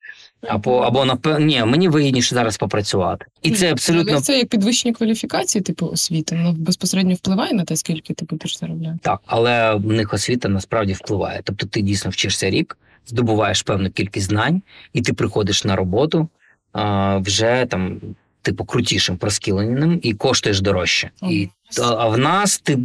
Або, 0.47 0.77
або 0.79 1.17
ні, 1.39 1.65
мені 1.65 1.89
вигідніше 1.89 2.35
зараз 2.35 2.57
попрацювати. 2.57 3.25
І 3.41 3.51
це 3.51 3.71
абсолютно 3.71 4.13
Але 4.13 4.21
це 4.21 4.37
як 4.37 4.47
підвищення 4.47 4.95
кваліфікації, 4.95 5.61
типу 5.61 5.87
освіти, 5.87 6.35
воно 6.35 6.53
безпосередньо 6.53 7.13
впливає 7.13 7.53
на 7.53 7.63
те, 7.63 7.75
скільки 7.75 8.13
ти 8.13 8.25
будеш 8.25 8.59
заробляти. 8.59 8.99
Так, 9.01 9.19
але 9.25 9.75
в 9.75 9.85
них 9.85 10.13
освіта 10.13 10.49
насправді 10.49 10.93
впливає. 10.93 11.41
Тобто 11.43 11.67
ти 11.67 11.81
дійсно 11.81 12.11
вчишся 12.11 12.49
рік, 12.49 12.77
здобуваєш 13.07 13.61
певну 13.61 13.89
кількість 13.89 14.27
знань, 14.27 14.61
і 14.93 15.01
ти 15.01 15.13
приходиш 15.13 15.65
на 15.65 15.75
роботу 15.75 16.29
а, 16.73 17.17
вже 17.17 17.65
там, 17.69 18.01
типу, 18.41 18.65
крутішим, 18.65 19.17
проскіленим 19.17 19.99
і 20.03 20.13
коштуєш 20.13 20.61
дорожче. 20.61 21.11
І, 21.29 21.49
а, 21.81 21.83
а 21.83 22.07
в 22.07 22.17
нас 22.17 22.59
ти, 22.59 22.79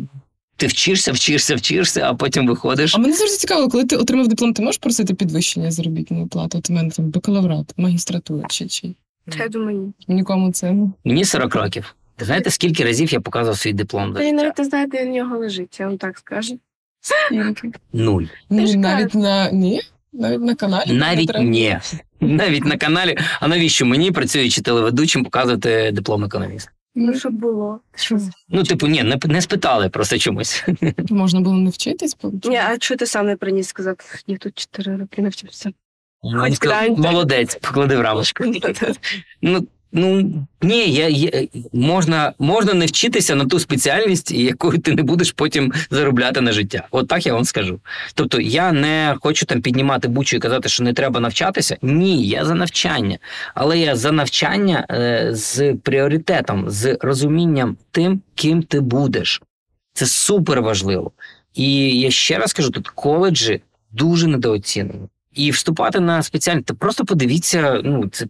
ти 0.56 0.66
вчишся, 0.66 1.12
вчишся, 1.12 1.54
вчишся, 1.56 2.00
а 2.10 2.14
потім 2.14 2.46
виходиш. 2.46 2.94
А 2.94 2.98
мене 2.98 3.14
завжди 3.14 3.36
цікаво, 3.36 3.68
коли 3.68 3.84
ти 3.84 3.96
отримав 3.96 4.28
диплом, 4.28 4.52
ти 4.54 4.62
можеш 4.62 4.78
просити 4.78 5.14
підвищення 5.14 5.70
заробітної 5.70 6.26
плати? 6.26 6.58
От 6.58 6.70
у 6.70 6.72
мене 6.72 6.90
там 6.90 7.10
бакалаврат, 7.10 7.74
магістратура 7.76 8.46
чи 8.48 8.66
чи 8.66 8.94
Та 9.28 9.42
я 9.42 9.48
думаю, 9.48 9.92
ні. 10.08 10.14
нікому 10.14 10.52
це 10.52 10.72
не 10.72 10.88
Мені 11.04 11.24
40 11.24 11.54
років. 11.54 11.94
Ви 12.18 12.26
знаєте, 12.26 12.50
скільки 12.50 12.84
разів 12.84 13.12
я 13.12 13.20
показував 13.20 13.58
свій 13.58 13.72
диплом? 13.72 14.14
Та 14.14 14.22
я 14.22 14.26
життя? 14.30 14.42
навіть 14.42 14.58
не 14.58 14.64
знаю, 14.64 14.86
де 14.86 15.04
в 15.04 15.08
нього 15.08 15.38
лежить, 15.38 15.80
я 15.80 15.86
вам 15.86 15.98
так 15.98 16.18
скажу. 16.18 16.58
Нуль. 17.92 18.24
Ж 18.50 18.76
навіть 18.76 19.14
на 19.14 19.50
ні, 19.50 19.80
навіть 20.12 20.40
на 20.40 20.54
каналі. 20.54 20.92
Навіть 20.92 21.28
треба. 21.28 21.44
ні. 21.44 21.78
Навіть 22.20 22.64
на 22.64 22.76
каналі. 22.76 23.16
А 23.40 23.48
навіщо 23.48 23.86
мені, 23.86 24.10
працюючи 24.12 24.62
телеведучим, 24.62 25.24
показувати 25.24 25.90
диплом 25.92 26.24
економіста? 26.24 26.70
Ну, 26.98 27.14
щоб 27.14 27.32
було. 27.32 27.80
Що? 27.94 28.18
Ну, 28.48 28.64
типу, 28.64 28.86
ні, 28.86 29.02
не, 29.02 29.18
не 29.24 29.40
спитали 29.42 29.88
просто 29.88 30.18
чомусь. 30.18 30.64
Можна 31.10 31.40
було 31.40 31.56
не 31.56 31.70
вчитись, 31.70 32.16
Ні, 32.44 32.56
а 32.56 32.76
що 32.80 32.96
ти 32.96 33.06
сам 33.06 33.26
не 33.26 33.36
приніс 33.36 33.68
Сказав, 33.68 33.96
Я 34.26 34.36
тут 34.36 34.58
4 34.58 34.96
роки 34.96 35.22
навчився. 35.22 35.70
Сказав. 36.54 36.98
Молодець, 36.98 37.54
поклади 37.54 37.96
в 37.96 38.00
рамочку. 38.00 38.44
Ну, 39.42 39.66
ну 39.92 40.32
ні, 40.62 40.92
я, 40.92 41.08
я, 41.08 41.46
можна, 41.72 42.32
можна 42.38 42.74
не 42.74 42.86
вчитися 42.86 43.34
на 43.34 43.44
ту 43.44 43.60
спеціальність, 43.60 44.30
якою 44.32 44.78
ти 44.78 44.94
не 44.94 45.02
будеш 45.02 45.32
потім 45.32 45.72
заробляти 45.90 46.40
на 46.40 46.52
життя. 46.52 46.86
От 46.90 47.08
так 47.08 47.26
я 47.26 47.34
вам 47.34 47.44
скажу. 47.44 47.80
Тобто, 48.14 48.40
я 48.40 48.72
не 48.72 49.16
хочу 49.20 49.46
там 49.46 49.60
піднімати 49.60 50.08
бучу 50.08 50.36
і 50.36 50.40
казати, 50.40 50.68
що 50.68 50.84
не 50.84 50.92
треба 50.92 51.20
навчатися. 51.20 51.76
Ні, 51.82 52.28
я 52.28 52.44
за 52.44 52.54
навчання. 52.54 53.18
Але 53.54 53.78
я 53.78 53.96
за 53.96 54.12
навчання 54.12 54.86
е, 54.90 55.28
з 55.32 55.74
пріоритетом, 55.74 56.70
з 56.70 56.98
розумінням 57.00 57.76
тим, 57.90 58.20
ким 58.34 58.62
ти 58.62 58.80
будеш. 58.80 59.42
Це 59.92 60.06
супер 60.06 60.62
важливо. 60.62 61.10
І 61.54 62.00
я 62.00 62.10
ще 62.10 62.38
раз 62.38 62.52
кажу: 62.52 62.70
тут 62.70 62.88
коледжі 62.88 63.60
дуже 63.92 64.26
недооцінені. 64.26 65.08
І 65.34 65.50
вступати 65.50 66.00
на 66.00 66.22
спеціальність, 66.22 66.72
просто 66.78 67.04
подивіться, 67.04 67.80
ну 67.84 68.08
це 68.08 68.26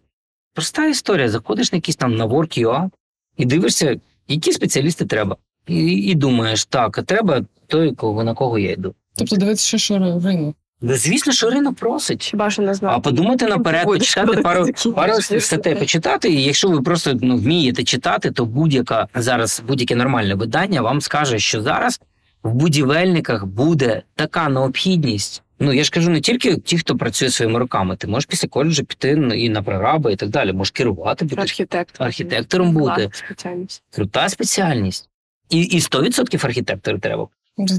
проста 0.56 0.86
історія. 0.86 1.28
Заходиш 1.28 1.72
на 1.72 1.76
якийсь 1.76 1.96
там 1.96 2.16
на 2.16 2.26
Work.ua 2.26 2.90
і 3.36 3.44
дивишся, 3.44 3.96
які 4.28 4.52
спеціалісти 4.52 5.04
треба. 5.04 5.36
І, 5.66 5.86
і 5.86 6.14
думаєш, 6.14 6.64
так, 6.64 6.98
а 6.98 7.02
треба 7.02 7.42
той, 7.66 7.94
кого 7.94 8.24
на 8.24 8.34
кого 8.34 8.58
я 8.58 8.72
йду. 8.72 8.94
Тобто 9.16 9.36
дивитися, 9.36 9.66
що, 9.66 9.78
що 9.78 9.98
ринок. 9.98 10.56
Да, 10.80 10.96
звісно, 10.96 11.32
що 11.32 11.50
ринок 11.50 11.74
просить. 11.74 12.24
Хіба 12.24 12.50
що 12.50 12.62
не 12.62 12.74
знаю. 12.74 12.96
А 12.96 13.00
подумати 13.00 13.46
наперед, 13.46 13.84
почитати 13.84 14.42
пару, 14.42 14.66
пару 14.94 15.20
статей 15.40 15.74
почитати. 15.74 16.32
І 16.32 16.42
якщо 16.42 16.68
ви 16.68 16.82
просто 16.82 17.18
ну, 17.22 17.36
вмієте 17.36 17.84
читати, 17.84 18.30
то 18.30 18.44
будь-яка 18.44 19.08
зараз 19.14 19.62
будь-яке 19.68 19.94
нормальне 19.94 20.34
видання 20.34 20.82
вам 20.82 21.00
скаже, 21.00 21.38
що 21.38 21.62
зараз 21.62 22.00
в 22.42 22.54
будівельниках 22.54 23.46
буде 23.46 24.02
така 24.14 24.48
необхідність. 24.48 25.42
Ну 25.58 25.72
я 25.72 25.84
ж 25.84 25.90
кажу, 25.90 26.10
не 26.10 26.20
тільки 26.20 26.56
ті, 26.56 26.78
хто 26.78 26.96
працює 26.96 27.30
своїми 27.30 27.58
руками, 27.58 27.96
ти 27.96 28.06
можеш 28.06 28.26
після 28.26 28.48
коледжу 28.48 28.84
піти 28.84 29.16
ну, 29.16 29.34
і 29.34 29.48
на 29.48 29.62
прораби, 29.62 30.12
і 30.12 30.16
так 30.16 30.28
далі. 30.28 30.52
Можеш 30.52 30.70
керувати, 30.70 31.24
бути 31.24 31.42
Архітектор. 31.42 32.06
архітектором 32.06 32.72
буде. 32.72 32.94
Класна 32.94 33.10
спеціальність. 33.26 33.82
Крута 33.94 34.28
спеціальність. 34.28 35.08
І, 35.50 35.62
і 35.62 35.78
100% 35.78 36.46
архітектори 36.46 36.98
треба. 36.98 37.28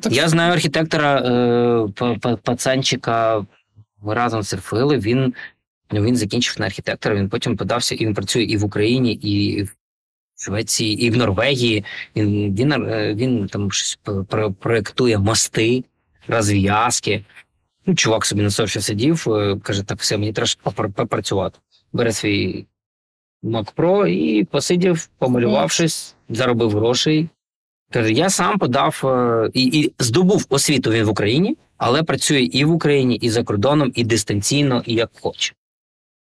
Так 0.03 0.13
Я 0.13 0.27
знаю 0.29 0.53
архітектора 0.53 1.17
е, 1.19 1.87
па- 1.95 2.15
па- 2.21 2.35
пацанчика 2.35 3.45
ми 4.01 4.13
разом 4.13 4.43
серфили. 4.43 4.97
Він, 4.97 5.33
ну, 5.91 6.01
він 6.03 6.15
закінчив 6.15 6.55
на 6.59 6.65
архітектора, 6.65 7.15
він 7.15 7.29
потім 7.29 7.57
подався, 7.57 7.95
і 7.95 8.05
він 8.05 8.13
працює 8.13 8.43
і 8.43 8.57
в 8.57 8.63
Україні, 8.65 9.13
і 9.13 9.63
в 9.63 9.75
Швеції, 10.39 11.01
і 11.05 11.09
в 11.09 11.17
Норвегії. 11.17 11.83
Він, 12.15 12.55
він, 12.55 12.71
е, 12.71 13.13
він 13.13 13.47
там 13.47 13.71
щось 13.71 13.99
про- 14.03 14.25
про- 14.25 14.51
мости, 15.17 15.83
розв'язки. 16.27 17.25
Ну, 17.87 17.95
чувак 17.95 18.25
собі 18.25 18.41
на 18.41 18.51
софі 18.51 18.81
сидів, 18.81 19.25
е, 19.29 19.57
каже: 19.63 19.83
так, 19.83 19.99
все, 19.99 20.17
мені 20.17 20.33
треба 20.33 20.51
попрацювати. 20.95 21.59
Бере 21.93 22.11
свій 22.11 22.65
Mac 23.43 23.73
Pro 23.75 24.07
і 24.07 24.43
посидів, 24.43 25.09
помалювавшись, 25.17 26.15
заробив 26.29 26.71
грошей. 26.71 27.29
Каже, 27.91 28.11
я 28.11 28.29
сам 28.29 28.57
подав 28.59 29.01
е, 29.03 29.49
і, 29.53 29.63
і 29.63 29.93
здобув 29.99 30.45
освіту 30.49 30.91
він 30.91 31.03
в 31.03 31.09
Україні, 31.09 31.57
але 31.77 32.03
працює 32.03 32.41
і 32.41 32.65
в 32.65 32.71
Україні, 32.71 33.15
і 33.15 33.29
за 33.29 33.43
кордоном, 33.43 33.91
і 33.95 34.03
дистанційно, 34.03 34.83
і 34.85 34.93
як 34.93 35.11
хоче. 35.21 35.53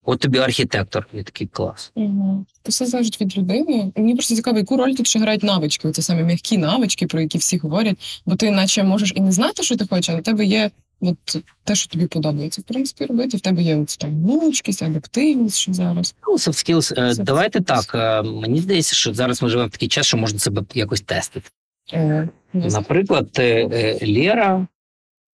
От 0.08 0.20
тобі 0.20 0.38
архітектор, 0.38 1.08
і 1.14 1.24
такий 1.24 1.48
клас. 1.48 1.92
Угу. 1.96 2.46
То 2.64 2.70
все 2.70 2.86
залежить 2.86 3.22
від 3.22 3.38
людини. 3.38 3.92
Мені 3.96 4.14
просто 4.14 4.36
цікаво, 4.36 4.58
яку 4.58 4.78
роль 4.78 4.94
тут 4.94 5.08
ще 5.08 5.20
грають 5.20 5.44
навички, 5.44 5.88
оці 5.88 6.02
самі 6.02 6.24
м'які 6.24 6.58
навички, 6.58 7.08
про 7.08 7.22
які 7.22 7.38
всі 7.38 7.58
говорять. 7.58 8.22
Бо 8.26 8.36
ти 8.36 8.52
наче 8.52 8.84
можеш 8.84 9.14
і 9.16 9.22
не 9.22 9.32
знати, 9.32 9.64
що 9.64 9.78
ти 9.78 9.88
хочеш, 9.88 10.10
а 10.10 10.14
на 10.14 10.22
тебе 10.22 10.46
є 10.46 10.72
от 11.06 11.44
те, 11.64 11.76
що 11.76 11.90
тобі 11.90 12.08
подобається, 12.08 12.62
в 12.62 12.64
принципі, 12.64 13.06
робити. 13.06 13.38
В 13.38 13.42
тебе 13.42 13.62
є 13.62 13.78
от, 13.78 13.98
там 14.00 14.24
гнучкість, 14.24 14.84
адаптивність, 14.84 15.58
що 15.58 15.74
зараз. 15.74 16.16
Ну, 16.28 16.34
soft 16.34 16.70
skills. 16.70 17.00
Е, 17.02 17.10
Soft 17.12 17.24
Давайте 17.24 17.60
skills. 17.60 17.64
так. 17.92 17.96
е, 18.26 18.30
Мені 18.30 18.60
здається, 18.60 18.96
що 18.96 19.14
зараз 19.14 19.42
ми 19.42 19.50
живемо 19.50 19.68
в 19.68 19.72
такий 19.72 19.88
час, 19.90 20.06
що 20.06 20.18
можна 20.18 20.40
себе 20.40 20.64
якось 20.74 21.02
тестити. 21.02 21.50
Е, 21.94 22.30
ну, 22.54 22.68
Наприклад, 22.68 23.30
е, 23.40 24.00
Лєра 24.08 24.68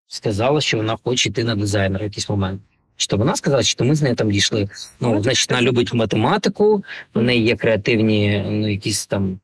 сказала, 0.06 0.60
що 0.60 0.76
вона 0.76 0.96
хоче 1.04 1.28
йти 1.28 1.44
на 1.44 1.54
дизайнер 1.54 2.00
в 2.00 2.04
якийсь 2.04 2.28
момент. 2.28 2.62
Чи 2.96 3.06
то 3.06 3.16
вона 3.16 3.36
сказала, 3.36 3.62
чи 3.62 3.74
то 3.76 3.84
ми 3.84 3.94
з 3.94 4.02
нею 4.02 4.14
там 4.14 4.30
дійшли. 4.30 4.68
Ну, 5.00 5.22
значить, 5.22 5.50
вона 5.50 5.62
любить 5.62 5.94
математику, 5.94 6.84
в 7.14 7.22
неї 7.22 7.44
є 7.44 7.56
креативні 7.56 8.44
ну, 8.48 8.68
якісь 8.68 9.06
там 9.06 9.40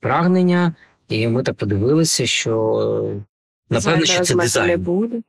прагнення, 0.00 0.74
і 1.08 1.28
ми 1.28 1.42
так 1.42 1.54
подивилися, 1.54 2.26
що 2.26 3.20
напевно, 3.70 4.06
що 4.06 4.24
це 4.24 4.34
дизайн. 4.34 4.80
буде. 4.80 5.22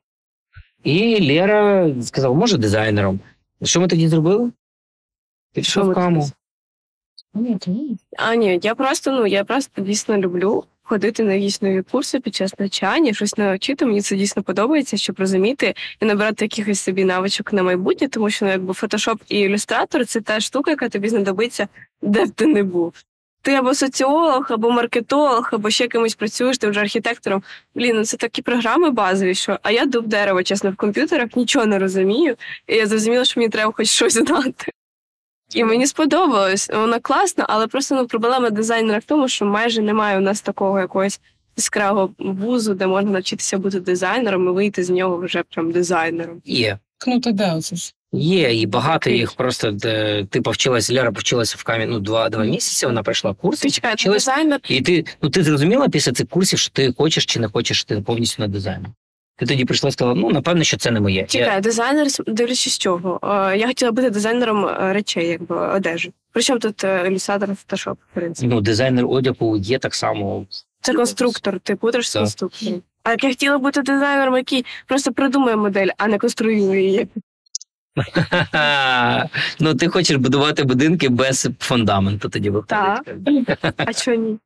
І 0.84 1.28
Лера 1.28 1.94
сказала, 2.02 2.36
може, 2.36 2.58
дизайнером. 2.58 3.20
Що 3.64 3.82
ми 3.82 3.88
тоді 3.88 4.08
зробили? 4.08 4.52
Пішов 5.54 5.92
в 5.92 5.94
каму. 5.94 6.30
А 8.18 8.36
ні, 8.36 8.60
я 8.64 8.76
просто 8.76 9.12
ну 9.12 9.28
я 9.28 9.44
просто 9.44 9.82
дійсно 9.82 10.18
люблю 10.18 10.64
ходити 10.84 11.24
на 11.24 11.34
якісь 11.34 11.62
нові 11.62 11.82
курси 11.82 12.20
під 12.20 12.36
час 12.36 12.60
навчання, 12.60 13.14
щось 13.14 13.38
навчити. 13.38 13.86
Мені 13.86 14.02
це 14.02 14.16
дійсно 14.16 14.44
подобається, 14.44 14.98
щоб 14.98 15.20
розуміти 15.20 15.76
і 16.02 16.06
набирати 16.06 16.46
якихось 16.46 16.80
собі 16.80 17.06
навичок 17.06 17.54
на 17.54 17.64
майбутнє, 17.64 18.08
тому 18.08 18.30
що 18.30 18.46
ну, 18.46 18.52
якби 18.52 18.74
фотошоп 18.74 19.22
і 19.30 19.40
ілюстратор 19.40 20.06
це 20.06 20.22
та 20.22 20.40
штука, 20.40 20.72
яка 20.72 20.90
тобі 20.90 21.10
знадобиться, 21.10 21.68
де 22.02 22.26
б 22.26 22.30
ти 22.30 22.46
не 22.46 22.64
був. 22.64 22.94
Ти 23.46 23.54
або 23.54 23.74
соціолог, 23.74 24.48
або 24.50 24.72
маркетолог, 24.72 25.50
або 25.52 25.70
ще 25.70 25.88
кимось 25.88 26.16
працюєш, 26.16 26.58
ти 26.58 26.68
вже 26.68 26.80
архітектором. 26.80 27.44
Блін, 27.76 27.96
ну 27.96 28.06
це 28.06 28.18
такі 28.18 28.42
програми 28.42 28.90
базові, 28.90 29.36
що 29.36 29.60
а 29.64 29.72
я 29.72 29.86
дуб 29.86 30.08
дерева, 30.08 30.44
чесно, 30.44 30.72
в 30.72 30.76
комп'ютерах 30.76 31.36
нічого 31.36 31.66
не 31.66 31.80
розумію. 31.80 32.36
І 32.68 32.76
я 32.76 32.88
зрозуміла, 32.88 33.26
що 33.26 33.40
мені 33.40 33.50
треба 33.50 33.72
хоч 33.72 33.88
щось 33.88 34.14
знати. 34.14 34.72
І 35.56 35.64
мені 35.64 35.88
сподобалось, 35.88 36.70
вона 36.70 37.00
класна, 37.00 37.46
але 37.50 37.68
просто 37.68 37.96
ну, 37.96 38.08
проблема 38.08 38.50
дизайнера 38.50 39.00
в 39.00 39.04
тому, 39.04 39.28
що 39.28 39.46
майже 39.46 39.82
немає 39.82 40.18
у 40.18 40.22
нас 40.22 40.42
такого 40.42 40.80
якогось 40.80 41.20
яскравого 41.58 42.10
вузу, 42.20 42.74
де 42.74 42.88
можна 42.88 43.12
навчитися 43.12 43.58
бути 43.58 43.80
дизайнером 43.80 44.48
і 44.48 44.52
вийти 44.52 44.84
з 44.84 44.90
нього 44.90 45.18
вже 45.18 45.44
прям 45.44 45.72
дизайнером. 45.72 46.42
Є. 46.46 46.80
Кнута 46.98 47.32
де 47.32 47.54
оце 47.54 47.76
ж. 47.76 47.94
Є, 48.12 48.60
і 48.62 48.66
багато 48.66 49.10
їх 49.10 49.34
просто 49.34 49.72
де, 49.72 50.26
ти 50.30 50.42
повчилась, 50.42 50.92
Лера 50.92 51.12
повчилася 51.12 51.56
в 51.60 51.64
камі 51.64 51.86
ну, 51.86 52.00
два, 52.00 52.30
два 52.30 52.44
місяці, 52.46 52.86
вона 52.86 53.04
пройшла 53.04 53.34
курс. 53.34 53.62
Чекай, 53.74 53.92
повчилась, 53.92 54.26
дизайнер, 54.26 54.60
і 54.70 54.82
ти, 54.82 55.06
ну, 55.22 55.30
ти 55.30 55.44
зрозуміла 55.44 55.90
після 55.90 56.12
цих 56.12 56.28
курсів, 56.30 56.60
що 56.60 56.72
ти 56.72 56.94
хочеш 56.98 57.26
чи 57.26 57.40
не 57.40 57.48
хочеш, 57.48 57.84
ти 57.84 58.02
повністю 58.02 58.42
на 58.42 58.48
дизайн. 58.48 58.86
Ти 59.38 59.46
тоді 59.46 59.66
прийшла 59.66 59.90
і 59.90 59.92
сказала, 59.92 60.16
ну, 60.16 60.30
напевно, 60.30 60.64
що 60.64 60.78
це 60.78 60.92
не 60.92 61.00
моє. 61.00 61.28
Я- 61.30 61.60
дизайнер, 61.60 62.08
дивлячись 62.28 62.74
з 62.74 62.78
чого. 62.78 63.20
Е, 63.24 63.58
Я 63.58 63.68
хотіла 63.68 63.92
бути 63.92 64.10
дизайнером 64.10 64.66
е, 64.66 64.94
речей, 64.94 65.28
якби 65.28 65.56
одежі. 65.68 66.12
Причому 66.32 66.60
тут 66.60 66.84
е, 66.84 67.08
ілюстратор 67.08 67.56
фотошоп, 67.56 67.98
в 68.12 68.16
принципі. 68.16 68.48
ну, 68.48 68.62
дизайнер 68.62 69.06
одягу 69.06 69.58
є 69.58 69.80
так 69.80 69.96
само. 69.96 70.46
Це 70.82 70.94
конструктор, 70.94 71.60
ти 71.60 71.76
Так. 71.76 71.80
конструктором. 72.14 72.82
А 73.04 73.12
як 73.12 73.24
я 73.24 73.30
хотіла 73.30 73.58
бути 73.58 73.82
дизайнером, 73.82 74.38
який 74.38 74.66
просто 74.88 75.14
придумує 75.14 75.56
модель, 75.56 75.88
а 75.98 76.08
не 76.08 76.18
конструює 76.18 76.82
її. 76.82 77.08
Ну, 79.60 79.76
ти 79.76 79.88
хочеш 79.88 80.18
будувати 80.18 80.64
будинки 80.64 81.10
без 81.10 81.50
фундаменту, 81.60 82.30
тоді 82.30 82.50
виходить. 82.50 82.70
Так. 82.70 83.04
А 83.78 83.94
чого 83.94 84.18
ні? 84.18 84.38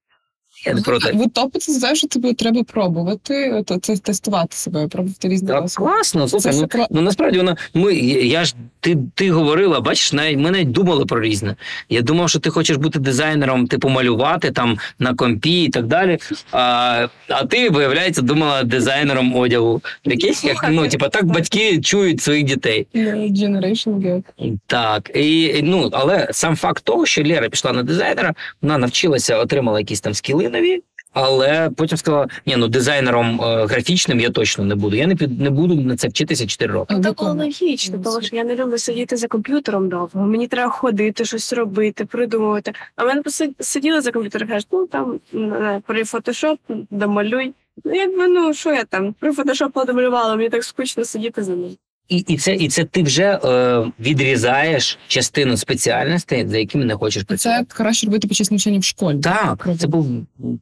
Я 0.66 0.74
не 0.74 0.82
проти. 0.82 1.12
Ви 1.12 1.28
топите 1.28 1.72
за 1.72 1.88
те, 1.89 1.95
що 1.95 2.07
тобі 2.07 2.34
треба 2.34 2.64
пробувати, 2.64 3.51
от, 3.51 3.86
це 3.86 3.97
тестувати 3.97 4.55
себе, 4.55 4.88
пробувати 4.88 5.28
різні 5.28 5.47
Так, 5.47 5.70
класно, 5.70 6.28
слухай, 6.28 6.53
ну, 6.55 6.64
кла- 6.64 6.88
ну 6.91 7.01
насправді 7.01 7.38
вона. 7.38 7.55
Ми, 7.74 7.93
я 7.95 8.45
ж 8.45 8.55
ти, 8.80 8.97
ти 9.16 9.32
говорила, 9.32 9.82
бачиш, 9.82 10.14
навіть 10.14 10.38
ми 10.39 10.51
навіть 10.51 10.72
думали 10.72 11.05
про 11.05 11.22
різне. 11.22 11.55
Я 11.89 12.01
думав, 12.01 12.30
що 12.30 12.39
ти 12.39 12.49
хочеш 12.49 12.78
бути 12.78 12.99
дизайнером, 12.99 13.68
типу 13.68 13.89
малювати 13.89 14.51
там 14.51 14.78
на 14.99 15.14
компі 15.14 15.64
і 15.64 15.70
так 15.70 15.88
далі. 15.88 16.18
А, 16.51 17.07
а 17.30 17.45
ти, 17.45 17.70
виявляється, 17.70 18.22
думала 18.22 18.64
дизайнером 18.64 19.36
одягу. 19.36 19.82
Якийсь, 20.05 20.43
як, 20.43 20.66
ну, 20.70 20.88
типу, 20.88 21.10
так 21.10 21.26
батьки 21.26 21.82
чують 21.82 22.22
своїх 22.22 22.43
дітей. 22.43 22.88
Generation 22.95 23.95
gap. 23.99 24.24
Так, 24.68 25.12
і, 25.16 25.60
ну, 25.64 25.89
але 25.91 26.28
сам 26.32 26.55
факт 26.55 26.84
того, 26.84 27.05
що 27.05 27.24
Лера 27.24 27.49
пішла 27.49 27.72
на 27.74 27.84
дизайнера, 27.84 28.34
вона 28.62 28.78
навчилася, 28.78 29.38
отримала 29.38 29.80
якісь 29.80 30.01
там 30.01 30.14
скіли 30.14 30.49
нові, 30.50 30.84
але 31.14 31.70
потім 31.78 31.97
сказала: 31.97 32.28
ні, 32.45 32.56
ну 32.58 32.68
дизайнером 32.68 33.41
е, 33.41 33.66
графічним 33.66 34.20
я 34.20 34.30
точно 34.30 34.66
не 34.66 34.76
буду. 34.76 34.95
Я 34.95 35.08
не 35.08 35.16
під 35.16 35.41
не 35.41 35.50
буду 35.50 35.76
на 35.76 35.95
це 35.97 36.08
вчитися 36.08 36.47
4 36.47 36.74
роки. 36.74 36.95
Було 36.95 37.14
кого? 37.14 37.34
логічно, 37.34 38.00
тому 38.04 38.22
що 38.22 38.36
я 38.36 38.43
не 38.43 38.56
люблю 38.56 38.78
сидіти 38.78 39.18
за 39.18 39.28
комп'ютером 39.28 39.89
довго. 39.89 40.22
Мені 40.26 40.47
треба 40.47 40.72
ходити, 40.72 41.26
щось 41.26 41.54
робити, 41.54 42.06
придумувати. 42.06 42.74
А 42.95 43.04
в 43.04 43.08
мене 43.08 43.22
посид- 43.22 43.56
сиділи 43.60 44.02
за 44.02 44.12
комп'ютером, 44.12 44.47
кажуть, 44.47 44.68
ну 44.72 44.88
там 44.88 45.20
е, 45.34 45.82
при 45.88 46.04
фотошоп 46.04 46.60
домалюй. 46.89 47.54
Ну, 47.86 47.95
якби 47.95 48.28
ну 48.28 48.54
що 48.54 48.74
я 48.74 48.84
там 48.84 49.16
при 49.20 49.32
фотошоп 49.32 49.86
домалювала, 49.86 50.36
мені 50.36 50.50
так 50.50 50.64
скучно 50.64 51.06
сидіти 51.06 51.43
за 51.43 51.52
ним. 51.52 51.78
І, 52.10 52.18
і 52.18 52.38
це 52.38 52.55
і 52.55 52.70
це 52.70 52.84
ти 52.86 53.03
вже 53.03 53.24
е, 53.43 53.91
відрізаєш 53.99 54.97
частину 55.07 55.57
спеціальностей, 55.57 56.47
за 56.47 56.57
якими 56.57 56.86
не 56.86 56.95
хочеш 56.95 57.24
працювати. 57.24 57.66
Це 57.70 57.76
краще 57.76 58.05
робити 58.07 58.28
під 58.28 58.38
час 58.38 58.51
навчання 58.51 58.80
в 58.80 58.84
школі. 58.84 59.20
Так, 59.20 59.68
це 59.80 59.88
був 59.88 60.07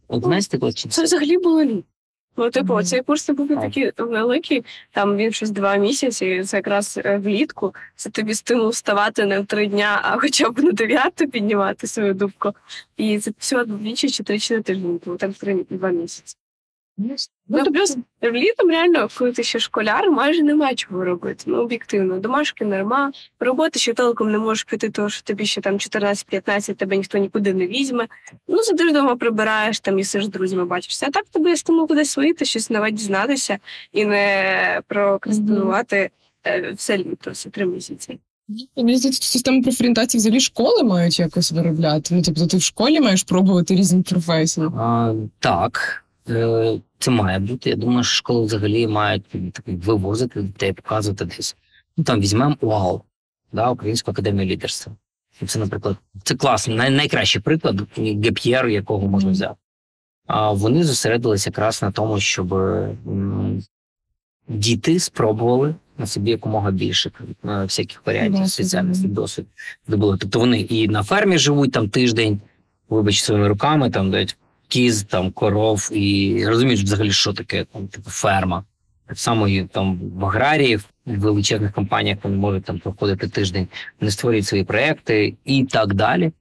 11 0.08 0.60
клас 0.60 0.86
Це 0.89 1.04
взагалі 1.04 1.38
було 1.38 1.64
літ. 1.64 1.86
Ну, 2.39 2.50
типу, 2.50 2.74
Мгм. 2.74 2.84
цей 2.84 3.02
курс 3.02 3.28
не 3.30 3.34
був 3.34 3.48
Так. 3.48 3.62
такий 3.62 3.91
великий, 3.98 4.64
там 4.91 5.18
він 5.18 5.32
щось 5.32 5.50
два 5.50 5.76
місяці, 5.76 6.26
і 6.26 6.43
це 6.43 6.58
якраз 6.58 7.00
е, 7.06 7.18
влітку. 7.18 7.76
Це 7.95 8.10
тобі 8.10 8.34
стимул 8.34 8.70
вставати 8.70 9.26
не 9.26 9.39
в 9.39 9.45
три 9.45 9.68
дня, 9.68 10.00
а 10.04 10.18
хоча 10.20 10.50
б 10.50 10.60
на 10.60 10.72
дев'яту 10.72 11.28
піднімати 11.28 11.88
свою 11.88 12.14
дубку. 12.14 12.52
І 12.98 13.20
це 13.20 13.32
всього 13.38 13.64
двічі 13.64 14.10
чи 14.10 14.24
тричі 14.24 14.54
на 14.54 14.62
тиждень, 14.62 15.00
тому 15.04 15.18
так 15.18 15.34
три 15.34 15.66
два 15.70 15.89
місяці. 15.89 16.36
Ну, 17.48 17.64
плюс 17.74 17.98
літом 18.24 18.70
реально, 18.70 19.08
коли 19.18 19.32
ти 19.32 19.43
ще 19.43 19.60
школяр, 19.60 20.12
майже 20.12 20.43
немає 20.43 20.76
чого 20.76 21.04
робити. 21.06 21.43
Ну, 21.48 21.58
об'єктивно, 21.58 22.20
домашки 22.20 22.66
норма, 22.66 23.12
роботи 23.39 23.80
ще 23.80 23.93
толком 23.93 24.32
не 24.32 24.38
можеш 24.38 24.64
піти, 24.64 24.89
тому 24.89 25.10
що 25.10 25.24
тобі 25.24 25.45
ще 25.45 25.62
там 25.62 25.74
14-15, 25.74 26.74
тебе 26.74 26.98
ніхто 26.98 27.18
нікуди 27.18 27.54
не 27.54 27.68
візьме. 27.68 28.08
Ну, 28.48 28.58
сидиш 28.58 28.89
вдома, 28.89 29.16
прибираєш, 29.16 29.80
там 29.80 29.98
їсиш 29.98 30.26
з 30.26 30.28
друзями, 30.28 30.66
бачишся. 30.66 31.06
А 31.10 31.12
так 31.12 31.26
тобі 31.32 31.50
є 31.50 31.58
стимул 31.58 31.88
кудись 31.88 32.18
вийти, 32.18 32.45
щось 32.45 32.70
нове 32.70 32.91
дізнатися 32.91 33.58
і 33.91 34.06
не 34.06 34.82
прокрастинувати 34.88 36.10
е, 36.48 36.72
все 36.72 36.98
літо, 36.98 37.32
все 37.32 37.50
три 37.50 37.66
місяці. 37.66 38.20
Мені 38.78 38.98
здається, 38.98 39.24
систему 39.24 39.64
профорієнтації 39.64 40.20
взагалі 40.20 40.39
школи 40.39 40.84
мають 40.84 41.20
якось 41.20 41.52
виробляти. 41.52 42.16
Ну, 42.16 42.22
тобто 42.22 42.48
ти 42.48 42.58
в 42.58 42.62
школі 42.62 43.00
маєш 43.00 43.24
пробувати 43.24 43.76
різні 43.76 44.04
професії. 44.04 44.68
А, 44.78 45.14
так, 45.39 46.04
це 47.00 47.12
має 47.12 47.40
бути. 47.40 47.70
Я 47.70 47.76
думаю, 47.76 48.04
що 48.04 48.16
школи 48.16 48.46
взагалі 48.46 48.88
мають 48.88 49.24
так, 49.54 49.66
вивозити 49.68 50.42
дітей, 50.42 50.74
показувати 50.74 51.26
десь. 51.26 51.56
Ну 51.98 52.04
там 52.04 52.22
візьмемо 52.22 52.56
УАЛ, 52.62 53.02
да, 53.54 53.70
Українську 53.70 54.12
академію 54.12 54.50
лідерства. 54.50 54.94
Це, 55.46 55.60
наприклад, 55.60 55.96
це 56.24 56.36
класний, 56.36 56.78
най, 56.78 56.90
найкращий 56.90 57.42
приклад 57.42 57.82
Геп'єр, 57.98 58.68
якого 58.68 59.08
можна 59.08 59.32
взяти. 59.32 59.56
А 60.28 60.52
вони 60.52 60.84
зосередилися 60.84 61.50
якраз 61.50 61.82
на 61.82 61.92
тому, 61.92 62.20
щоб 62.20 62.54
м, 62.54 63.62
діти 64.48 65.00
спробували 65.00 65.76
на 65.98 66.06
собі 66.06 66.32
якомога 66.32 66.72
більше 66.72 67.12
е, 67.46 67.64
всяких 67.64 68.02
варіантів 68.06 68.76
мгм. 68.84 69.14
досвід. 69.14 69.46
Тобто 69.90 70.40
вони 70.40 70.60
і 70.60 70.88
на 70.88 71.04
фермі 71.04 71.38
живуть 71.38 71.72
там 71.72 71.90
тиждень, 71.90 72.42
вибач 72.90 73.22
своїми 73.22 73.48
руками, 73.48 73.90
там 73.90 74.12
дають 74.12 74.38
кіз, 74.68 75.03
там 75.03 75.32
коров, 75.32 75.89
і 75.93 76.43
розуміють 76.47 76.84
взагалі, 76.84 77.11
що 77.11 77.34
таке 77.34 77.65
там 77.74 77.88
типу 77.88 78.09
ферма. 78.09 78.63
Так 79.07 79.20
само 79.20 79.47
і 79.47 79.63
там 79.63 79.99
в 80.15 80.26
аграрії, 80.26 80.76
в 80.76 80.84
величезних 81.05 81.72
компаніях 81.74 82.18
вони 82.24 82.38
можуть 82.38 82.63
там 82.63 82.80
проходити 82.80 83.28
тиждень, 83.28 83.68
вони 84.01 84.11
створюють 84.11 84.45
свої 84.45 84.63
проекти 84.63 85.36
і 85.45 85.63
так 85.63 85.93
далі. 85.93 86.32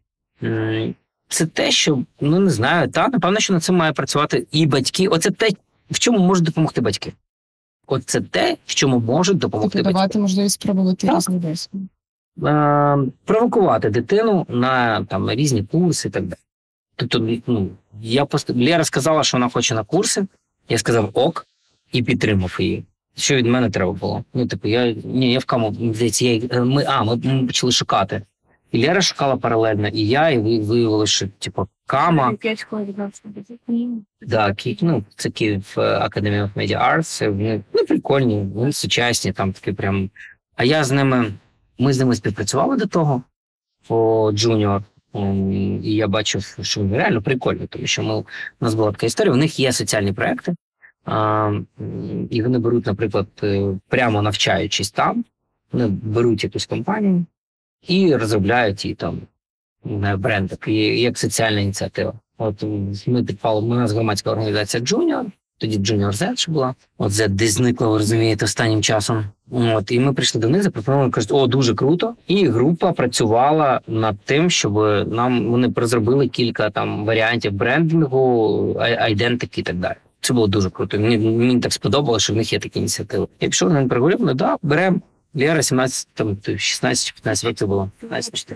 Це 1.28 1.46
те, 1.46 1.70
що 1.70 2.02
ну 2.20 2.40
не 2.40 2.50
знаю, 2.50 2.88
та 2.88 3.08
напевно, 3.08 3.40
що 3.40 3.52
над 3.52 3.64
цим 3.64 3.76
має 3.76 3.92
працювати 3.92 4.46
і 4.52 4.66
батьки. 4.66 5.08
Оце 5.08 5.30
те, 5.30 5.48
в 5.90 5.98
чому 5.98 6.18
можуть 6.18 6.44
допомогти 6.44 6.80
батьки. 6.80 7.12
Оце 7.86 8.20
те, 8.20 8.56
в 8.66 8.74
чому 8.74 9.00
можуть 9.00 9.38
допомогти 9.38 9.78
Тобто 9.78 9.84
батьки. 9.84 9.94
давати 9.94 10.18
можливість 10.18 10.54
спробувати 10.54 11.06
різні 11.16 11.38
досвіди. 11.38 11.86
Е, 12.44 12.98
провокувати 13.24 13.90
дитину 13.90 14.46
на 14.48 15.04
там 15.04 15.30
різні 15.30 15.62
курси 15.62 16.08
і 16.08 16.10
так 16.10 16.22
далі. 16.26 16.40
Тобто, 16.96 17.28
ну 17.46 17.70
я 18.02 18.24
просто 18.24 18.54
Лера 18.54 18.84
сказала, 18.84 19.24
що 19.24 19.36
вона 19.36 19.48
хоче 19.48 19.74
на 19.74 19.84
курси. 19.84 20.26
Я 20.68 20.78
сказав 20.78 21.10
ок 21.14 21.46
і 21.92 22.02
підтримав 22.02 22.56
її. 22.60 22.84
Що 23.16 23.34
від 23.36 23.46
мене 23.46 23.70
треба 23.70 23.92
було? 23.92 24.24
Ну, 24.34 24.46
типу, 24.46 24.68
я 24.68 24.92
ні, 24.92 25.32
я 25.32 25.38
в 25.38 25.44
каму 25.44 25.74
здається, 25.94 26.24
я 26.24 26.40
е, 26.52 26.60
ми 26.60 26.84
а 26.88 27.04
ми, 27.04 27.16
ми 27.16 27.46
почали 27.46 27.72
шукати. 27.72 28.22
І 28.72 28.86
Лера 28.86 29.00
шукала 29.02 29.36
паралельно, 29.36 29.88
і 29.88 30.08
я, 30.08 30.30
і 30.30 30.38
ви- 30.38 30.58
виявилося, 30.60 31.12
що 31.12 31.26
типу 31.38 31.68
кама. 31.86 32.30
Да, 34.20 34.54
Ки- 34.54 34.76
ну, 34.80 35.04
це 35.16 35.30
Київ 35.30 35.74
е, 35.78 35.80
Academy 35.80 36.42
of 36.42 36.50
Media 36.56 36.96
Arts. 36.96 37.28
Вони 37.30 37.62
ну, 37.72 37.86
прикольні, 37.86 38.46
вони 38.54 38.72
сучасні, 38.72 39.32
там 39.32 39.52
такі 39.52 39.72
прям. 39.72 40.10
А 40.56 40.64
я 40.64 40.84
з 40.84 40.90
ними, 40.90 41.32
ми 41.78 41.92
з 41.92 41.98
ними 41.98 42.14
співпрацювали 42.14 42.76
до 42.76 42.86
того 42.86 43.22
по 43.88 44.26
Junior. 44.30 44.82
М, 45.22 45.84
І 45.84 45.94
я 45.94 46.08
бачив, 46.08 46.58
що 46.62 46.88
реально 46.88 47.22
прикольні, 47.22 47.66
тому 47.66 47.86
що 47.86 48.02
ми, 48.02 48.14
у 48.14 48.24
нас 48.60 48.74
була 48.74 48.92
така 48.92 49.06
історія. 49.06 49.32
У 49.32 49.36
них 49.36 49.60
є 49.60 49.72
соціальні 49.72 50.12
проекти, 50.12 50.54
і 52.30 52.42
вони 52.42 52.58
беруть, 52.58 52.86
наприклад, 52.86 53.26
е, 53.42 53.78
прямо 53.88 54.22
навчаючись 54.22 54.90
там, 54.90 55.24
вони 55.72 55.86
беруть 55.88 56.44
якусь 56.44 56.66
компанію 56.66 57.24
і 57.88 58.16
розробляють 58.16 58.84
її 58.84 58.94
там 58.94 59.20
бренд, 60.18 60.52
як 60.96 61.18
соціальна 61.18 61.60
ініціатива. 61.60 62.12
От 62.38 62.64
ми 63.06 63.24
підпали, 63.24 63.60
у 63.60 63.74
нас 63.74 63.92
громадська 63.92 64.30
організація 64.30 64.82
Junior, 64.82 65.24
тоді 65.58 65.78
Junior 65.78 66.12
Z 66.12 66.36
ж 66.36 66.50
була. 66.50 66.74
От 66.98 67.12
Z 67.12 67.28
десь 67.28 67.52
зникла, 67.52 67.88
ви 67.88 67.98
розумієте, 67.98 68.44
останнім 68.44 68.82
часом. 68.82 69.24
От, 69.50 69.92
і 69.92 70.00
ми 70.00 70.12
прийшли 70.12 70.40
до 70.40 70.48
них, 70.48 70.62
запропонували, 70.62 71.10
кажуть, 71.10 71.32
о, 71.32 71.46
дуже 71.46 71.74
круто. 71.74 72.14
І 72.26 72.48
група 72.48 72.92
працювала 72.92 73.80
над 73.86 74.16
тим, 74.24 74.50
щоб 74.50 74.74
нам 75.12 75.50
вони 75.50 75.72
розробили 75.76 76.28
кілька 76.28 76.70
там 76.70 77.04
варіантів 77.04 77.52
брендингу, 77.52 78.76
айдентики 78.78 79.60
і 79.60 79.64
так 79.64 79.76
далі. 79.76 79.96
Це 80.20 80.34
було 80.34 80.46
дуже 80.46 80.70
круто. 80.70 80.98
Мені, 80.98 81.18
мені 81.18 81.60
так 81.60 81.72
сподобалося, 81.72 82.24
що 82.24 82.32
в 82.32 82.36
них 82.36 82.52
є 82.52 82.58
такі 82.58 82.78
ініціативи. 82.78 83.26
Я 83.40 83.48
пішов 83.48 83.72
на 83.72 83.88
прогулів, 83.88 84.18
ну 84.20 84.34
да, 84.34 84.56
беремо. 84.62 85.00
Лера 85.34 85.62
17, 85.62 86.08
там 86.14 86.28
16-15 86.28 87.46
років 87.46 87.68
було. 87.68 87.90
15 88.00 88.54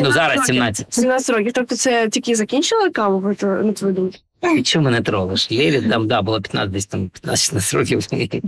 Ну 0.00 0.12
зараз 0.12 0.44
17. 0.46 0.94
17 0.94 1.36
років. 1.36 1.52
Тобто 1.54 1.76
це 1.76 2.08
тільки 2.08 2.34
закінчила 2.34 2.90
каву, 2.90 3.34
то 3.34 3.46
на 3.46 3.72
твою 3.72 3.94
думку? 3.94 4.16
І 4.56 4.62
чому 4.62 4.84
мене 4.84 5.00
тролиш? 5.00 5.50
Лєрі 5.52 5.82
там, 5.82 6.08
да, 6.08 6.22
було 6.22 6.40
15, 6.40 6.70
десь 6.72 6.86
там 6.86 7.10
15-16 7.24 7.76
років. 7.76 8.06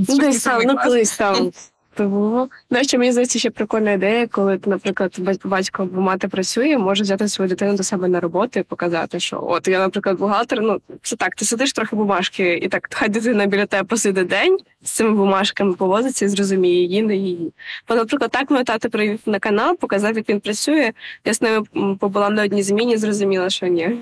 Ну, 0.08 0.18
десь 0.18 0.42
там, 0.42 0.62
ну 0.66 0.76
колись 0.84 1.16
там. 1.16 1.52
Тому, 1.98 2.50
ну, 2.70 2.84
ще 2.84 2.98
мені 2.98 3.12
здається, 3.12 3.38
ще 3.38 3.50
прикольна 3.50 3.92
ідея, 3.92 4.26
коли, 4.26 4.60
наприклад, 4.66 5.16
бать- 5.18 5.46
батько 5.46 5.82
або 5.82 6.00
мати 6.00 6.28
працює, 6.28 6.78
може 6.78 7.02
взяти 7.02 7.28
свою 7.28 7.48
дитину 7.48 7.76
до 7.76 7.82
себе 7.82 8.08
на 8.08 8.20
роботу 8.20 8.60
і 8.60 8.62
показати, 8.62 9.20
що 9.20 9.44
от 9.48 9.68
я, 9.68 9.78
наприклад, 9.78 10.18
бухгалтер. 10.18 10.60
Ну 10.62 10.80
це 11.02 11.16
так, 11.16 11.34
ти 11.34 11.44
сидиш 11.44 11.72
трохи 11.72 11.96
бумажки, 11.96 12.54
і 12.62 12.68
так 12.68 12.88
хай 12.92 13.08
дитина 13.08 13.46
біля 13.46 13.66
тебе 13.66 13.84
посиде 13.84 14.24
день 14.24 14.58
з 14.82 14.90
цими 14.90 15.10
бумажками 15.10 15.72
повозиться 15.72 16.24
і 16.24 16.28
зрозуміє 16.28 16.82
її, 16.82 17.02
не 17.02 17.16
її. 17.16 17.52
Бо, 17.88 17.94
наприклад, 17.94 18.30
так 18.30 18.50
мене 18.50 18.64
тато 18.64 18.90
привів 18.90 19.20
на 19.26 19.38
канал, 19.38 19.76
показав, 19.76 20.16
як 20.16 20.28
він 20.28 20.40
працює. 20.40 20.92
Я 21.24 21.34
з 21.34 21.42
ними 21.42 21.64
побула 22.00 22.30
на 22.30 22.44
одній 22.44 22.62
зміні, 22.62 22.96
зрозуміла, 22.96 23.50
що 23.50 23.66
ні. 23.66 23.98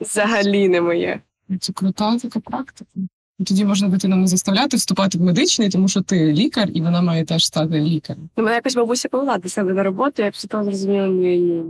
Взагалі 0.00 0.68
не 0.68 0.80
моє. 0.80 1.20
Це 1.60 1.72
крута 1.72 2.18
така 2.18 2.40
практика. 2.40 2.90
Тоді 3.38 3.64
можна 3.64 3.88
дитину 3.88 4.16
не 4.16 4.26
заставляти 4.26 4.76
вступати 4.76 5.18
в 5.18 5.20
медичний, 5.20 5.68
тому 5.70 5.88
що 5.88 6.00
ти 6.00 6.32
лікар, 6.32 6.68
і 6.74 6.80
вона 6.80 7.02
має 7.02 7.24
теж 7.24 7.46
стати 7.46 7.80
лікарем. 7.80 8.28
Ну, 8.36 8.44
мене 8.44 8.56
якось 8.56 8.74
бабуся 8.74 9.08
повела 9.08 9.38
до 9.38 9.48
себе 9.48 9.72
на 9.72 9.82
роботу, 9.82 10.22
я 10.22 10.30
після 10.30 10.48
того 10.48 10.64
зрозуміла, 10.64 11.06
ні, 11.06 11.38
ні. 11.38 11.62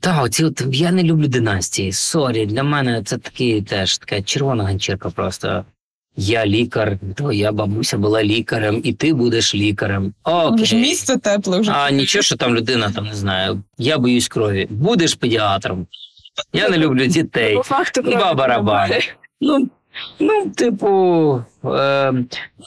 Так, 0.00 0.24
оці 0.24 0.44
от 0.44 0.62
я 0.72 0.92
не 0.92 1.02
люблю 1.02 1.28
династії. 1.28 1.92
Sorry, 1.92 2.46
для 2.46 2.62
мене 2.62 3.02
це 3.04 3.18
такий 3.18 3.62
теж 3.62 3.98
така 3.98 4.22
червона 4.22 4.64
ганчірка 4.64 5.10
просто. 5.10 5.64
Я 6.18 6.46
лікар, 6.46 6.98
твоя 7.14 7.52
бабуся 7.52 7.98
була 7.98 8.24
лікарем, 8.24 8.80
і 8.84 8.92
ти 8.92 9.14
будеш 9.14 9.54
лікарем. 9.54 10.14
Вже 10.24 10.76
Окей. 10.76 10.80
місце 10.80 11.16
тепле 11.16 11.60
вже. 11.60 11.72
А 11.74 11.90
нічого, 11.90 12.22
що 12.22 12.36
там 12.36 12.54
людина 12.54 12.90
там 12.90 13.04
не 13.04 13.14
знаю. 13.14 13.62
Я 13.78 13.98
боюсь 13.98 14.28
крові. 14.28 14.66
Будеш 14.70 15.14
педіатром. 15.14 15.86
Я 16.52 16.68
не 16.68 16.78
люблю 16.78 17.06
дітей. 17.06 17.54
По 17.54 17.62
факту 17.62 18.02
кроки 18.02 18.34
барабани. 18.34 19.00
Ну, 19.40 19.68
ну 20.20 20.50
типу, 20.56 20.88
е, 21.64 22.14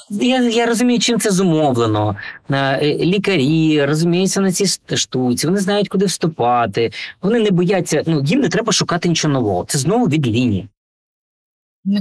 я, 0.10 0.42
я 0.42 0.66
розумію, 0.66 1.00
чим 1.00 1.20
це 1.20 1.32
зумовлено. 1.32 2.16
Е, 2.52 2.96
лікарі 2.96 3.86
розуміються 3.86 4.42
на 4.42 4.52
цій 4.52 4.98
штуці, 4.98 5.48
вони 5.48 5.60
знають, 5.60 5.90
куди 5.90 6.06
вступати. 6.06 6.92
Вони 7.22 7.40
не 7.40 7.52
бояться, 7.52 8.04
ну 8.06 8.24
їм 8.26 8.40
не 8.40 8.50
треба 8.50 8.74
шукати 8.74 9.10
нічого 9.10 9.34
нового. 9.34 9.66
Це 9.68 9.78
знову 9.78 10.06
від 10.06 10.28
лінії. 10.28 10.68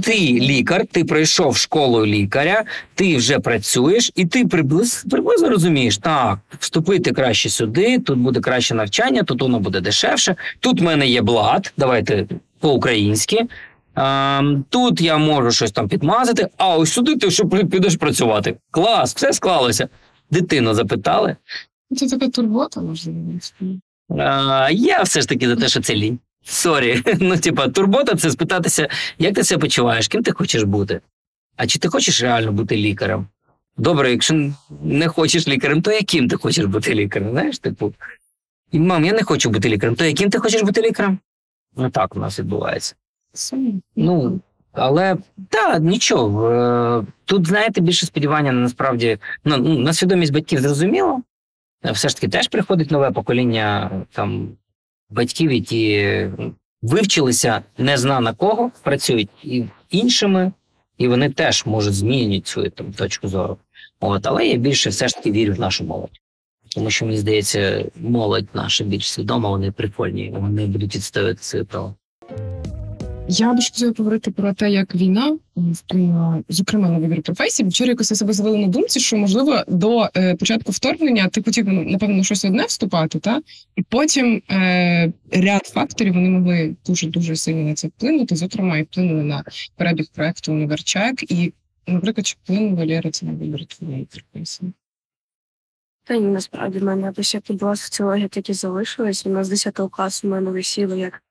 Ти 0.03 0.13
лікар, 0.19 0.85
ти 0.91 1.03
пройшов 1.03 1.57
школу 1.57 2.05
лікаря, 2.05 2.63
ти 2.95 3.17
вже 3.17 3.39
працюєш, 3.39 4.11
і 4.15 4.25
ти 4.25 4.45
приблизно, 4.45 5.09
приблизно 5.11 5.49
розумієш, 5.49 5.97
так, 5.97 6.39
вступити 6.59 7.11
краще 7.11 7.49
сюди, 7.49 7.99
тут 7.99 8.19
буде 8.19 8.39
краще 8.39 8.75
навчання, 8.75 9.23
тут 9.23 9.41
воно 9.41 9.59
буде 9.59 9.81
дешевше. 9.81 10.35
Тут 10.59 10.81
в 10.81 10.83
мене 10.83 11.07
є 11.07 11.21
блат, 11.21 11.73
давайте 11.77 12.25
по-українськи. 12.59 13.45
Ем, 13.95 14.65
тут 14.69 15.01
я 15.01 15.17
можу 15.17 15.51
щось 15.51 15.71
там 15.71 15.87
підмазати, 15.89 16.47
а 16.57 16.77
ось 16.77 16.93
сюди 16.93 17.15
ти 17.15 17.31
що 17.31 17.47
підеш 17.47 17.95
працювати. 17.95 18.57
Клас, 18.71 19.15
все 19.15 19.33
склалося. 19.33 19.89
Дитину 20.31 20.73
запитали. 20.73 21.35
Це 21.97 22.07
така 22.07 22.29
турбота, 22.29 22.81
можливо. 22.81 23.17
А, 24.19 24.69
я 24.71 25.01
все 25.01 25.21
ж 25.21 25.29
таки 25.29 25.47
за 25.47 25.55
те, 25.55 25.67
що 25.67 25.81
це 25.81 25.95
лінь. 25.95 26.19
Sorry. 26.43 27.03
Ну, 27.19 27.37
типа, 27.37 27.67
турбота 27.67 28.15
це 28.15 28.31
спитатися, 28.31 28.87
як 29.19 29.35
ти 29.35 29.43
себе 29.43 29.61
почуваєш, 29.61 30.07
ким 30.07 30.23
ти 30.23 30.31
хочеш 30.31 30.63
бути. 30.63 31.01
А 31.55 31.67
чи 31.67 31.79
ти 31.79 31.87
хочеш 31.87 32.21
реально 32.21 32.51
бути 32.51 32.77
лікарем? 32.77 33.27
Добре, 33.77 34.11
якщо 34.11 34.51
не 34.83 35.07
хочеш 35.07 35.47
лікарем, 35.47 35.81
то 35.81 35.91
яким 35.91 36.27
ти 36.27 36.35
хочеш 36.35 36.65
бути 36.65 36.93
лікарем? 36.95 37.29
Знаєш, 37.31 37.59
типу. 37.59 37.93
І, 38.71 38.79
мам, 38.79 39.05
я 39.05 39.13
не 39.13 39.23
хочу 39.23 39.49
бути 39.49 39.69
лікарем, 39.69 39.95
то 39.95 40.05
яким 40.05 40.29
ти 40.29 40.39
хочеш 40.39 40.61
бути 40.61 40.81
лікарем? 40.81 41.19
Ну 41.77 41.89
так 41.89 42.15
у 42.15 42.19
нас 42.19 42.39
відбувається. 42.39 42.95
Ну, 43.95 44.39
але 44.71 45.17
так, 45.49 45.81
нічого. 45.81 46.51
е, 46.51 47.03
Тут, 47.25 47.47
знаєте, 47.47 47.81
більше 47.81 48.05
сподівання 48.05 48.51
насправді 48.51 49.17
ну, 49.45 49.57
на 49.57 49.93
свідомість 49.93 50.33
батьків 50.33 50.59
зрозуміло. 50.59 51.21
Все 51.91 52.09
ж 52.09 52.15
таки 52.15 52.27
теж 52.27 52.47
приходить 52.47 52.91
нове 52.91 53.11
покоління 53.11 53.91
там 54.11 54.49
батьків, 55.09 55.51
які 55.51 56.25
вивчилися 56.81 57.61
не 57.77 57.97
зна 57.97 58.19
на 58.19 58.33
кого, 58.33 58.71
працюють 58.83 59.29
і 59.43 59.63
іншими, 59.89 60.51
і 60.97 61.07
вони 61.07 61.29
теж 61.29 61.65
можуть 61.65 61.93
змінювати 61.93 62.49
свою 62.49 62.69
там 62.69 62.93
точку 62.93 63.27
зору. 63.27 63.57
От, 63.99 64.27
але 64.27 64.47
я 64.47 64.57
більше 64.57 64.89
все 64.89 65.07
ж 65.07 65.15
таки 65.15 65.31
вірю 65.31 65.53
в 65.53 65.59
нашу 65.59 65.83
молодь. 65.83 66.19
Тому 66.75 66.89
що 66.89 67.05
мені 67.05 67.17
здається, 67.17 67.85
молодь 67.95 68.47
наша 68.53 68.83
більш 68.83 69.11
свідома, 69.11 69.49
вони 69.49 69.71
прикольні, 69.71 70.33
вони 70.37 70.65
будуть 70.65 70.95
відстоювати 70.95 71.43
свої 71.43 71.65
права. 71.65 71.95
Я 73.31 73.53
б 73.53 73.55
хотіла 73.55 73.93
поговорити 73.93 74.31
про 74.31 74.53
те, 74.53 74.71
як 74.71 74.95
війна 74.95 75.37
вплинула, 75.55 76.43
зокрема, 76.49 76.89
на 76.89 76.97
вибір 76.97 77.21
професії. 77.21 77.69
Вчора 77.69 77.89
якось 77.89 78.11
я 78.11 78.17
себе 78.17 78.33
завела 78.33 78.57
на 78.57 78.67
думці, 78.67 78.99
що 78.99 79.17
можливо 79.17 79.63
до 79.67 80.09
е, 80.17 80.35
початку 80.35 80.71
вторгнення 80.71 81.27
ти 81.27 81.43
хотів 81.43 81.67
напевно 81.67 82.15
на 82.15 82.23
щось 82.23 82.45
одне 82.45 82.65
вступати, 82.65 83.19
та 83.19 83.41
і 83.75 83.81
потім 83.81 84.41
е, 84.51 85.13
ряд 85.31 85.65
факторів 85.65 86.13
вони 86.13 86.29
могли 86.29 86.75
дуже 86.85 87.07
дуже 87.07 87.35
сильно 87.35 87.63
на 87.63 87.73
це 87.73 87.87
вплинути. 87.87 88.35
Зокрема, 88.35 88.77
і 88.77 88.83
вплинули 88.83 89.23
на 89.23 89.43
перебіг 89.75 90.05
проекту 90.13 90.53
Універчак. 90.53 91.31
І, 91.31 91.53
наприклад, 91.87 92.27
чи 92.27 92.35
вплинула 92.43 92.85
Лєра 92.85 93.11
це 93.11 93.25
на 93.25 93.31
вибір 93.31 93.65
твоєї 93.65 94.05
професії? 94.05 94.73
Та 96.03 96.17
ні, 96.17 96.27
насправді 96.27 96.79
в 96.79 96.83
мене 96.83 97.07
якось 97.07 97.33
як 97.33 97.43
була 97.49 97.75
соціологія, 97.75 98.27
так 98.27 98.49
і 98.49 98.53
залишилась. 98.53 99.25
У 99.25 99.29
нас 99.29 99.47
з 99.47 99.49
10 99.49 99.79
класу 99.91 100.27
в 100.27 100.31
мене 100.31 100.51
висіло 100.51 100.95
як 100.95 101.21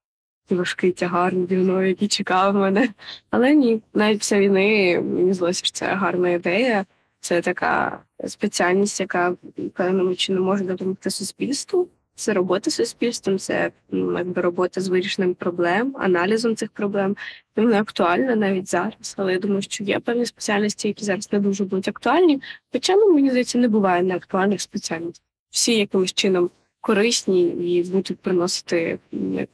важкий 0.57 0.93
тягар 0.93 1.35
наді 1.35 1.57
мною, 1.57 1.89
який 1.89 2.09
чекав 2.09 2.55
мене. 2.55 2.89
Але 3.31 3.55
ні, 3.55 3.83
навіть 3.95 4.19
після 4.19 4.39
війни 4.39 5.01
мені 5.01 5.33
здалося, 5.33 5.65
що 5.65 5.73
це 5.73 5.87
гарна 5.87 6.31
ідея. 6.31 6.85
Це 7.21 7.41
така 7.41 8.01
спеціальність, 8.27 9.01
яка 9.01 9.35
певним 9.75 10.17
чином 10.17 10.45
може 10.45 10.65
допомогти 10.65 11.11
суспільству. 11.11 11.89
Це 12.15 12.33
робота 12.33 12.71
з 12.71 12.75
суспільством, 12.75 13.39
це 13.39 13.71
якби 13.93 14.43
робота 14.43 14.81
з 14.81 14.89
вирішенням 14.89 15.35
проблем, 15.35 15.97
аналізом 15.99 16.57
цих 16.57 16.71
проблем. 16.71 17.17
Вона 17.57 17.81
актуальна 17.81 18.37
навіть 18.37 18.69
зараз. 18.69 19.15
Але 19.17 19.33
я 19.33 19.39
думаю, 19.39 19.63
що 19.63 19.85
є 19.85 20.01
певні 20.01 20.27
спеціальності, 20.27 20.89
які 20.89 21.05
зараз 21.05 21.33
не 21.33 21.39
дуже 21.39 21.65
будуть 21.65 21.89
актуальні. 21.89 22.43
Хоча, 22.73 22.97
ну, 22.97 23.13
мені 23.15 23.31
здається, 23.31 23.59
не 23.59 23.69
буває 23.69 24.03
неактуальних 24.03 24.61
спеціальностей. 24.61 25.25
Всі 25.51 25.79
якимось 25.79 26.13
чином 26.13 26.51
корисні 26.81 27.43
і 27.43 27.83
будуть 27.83 28.19
приносити 28.19 28.99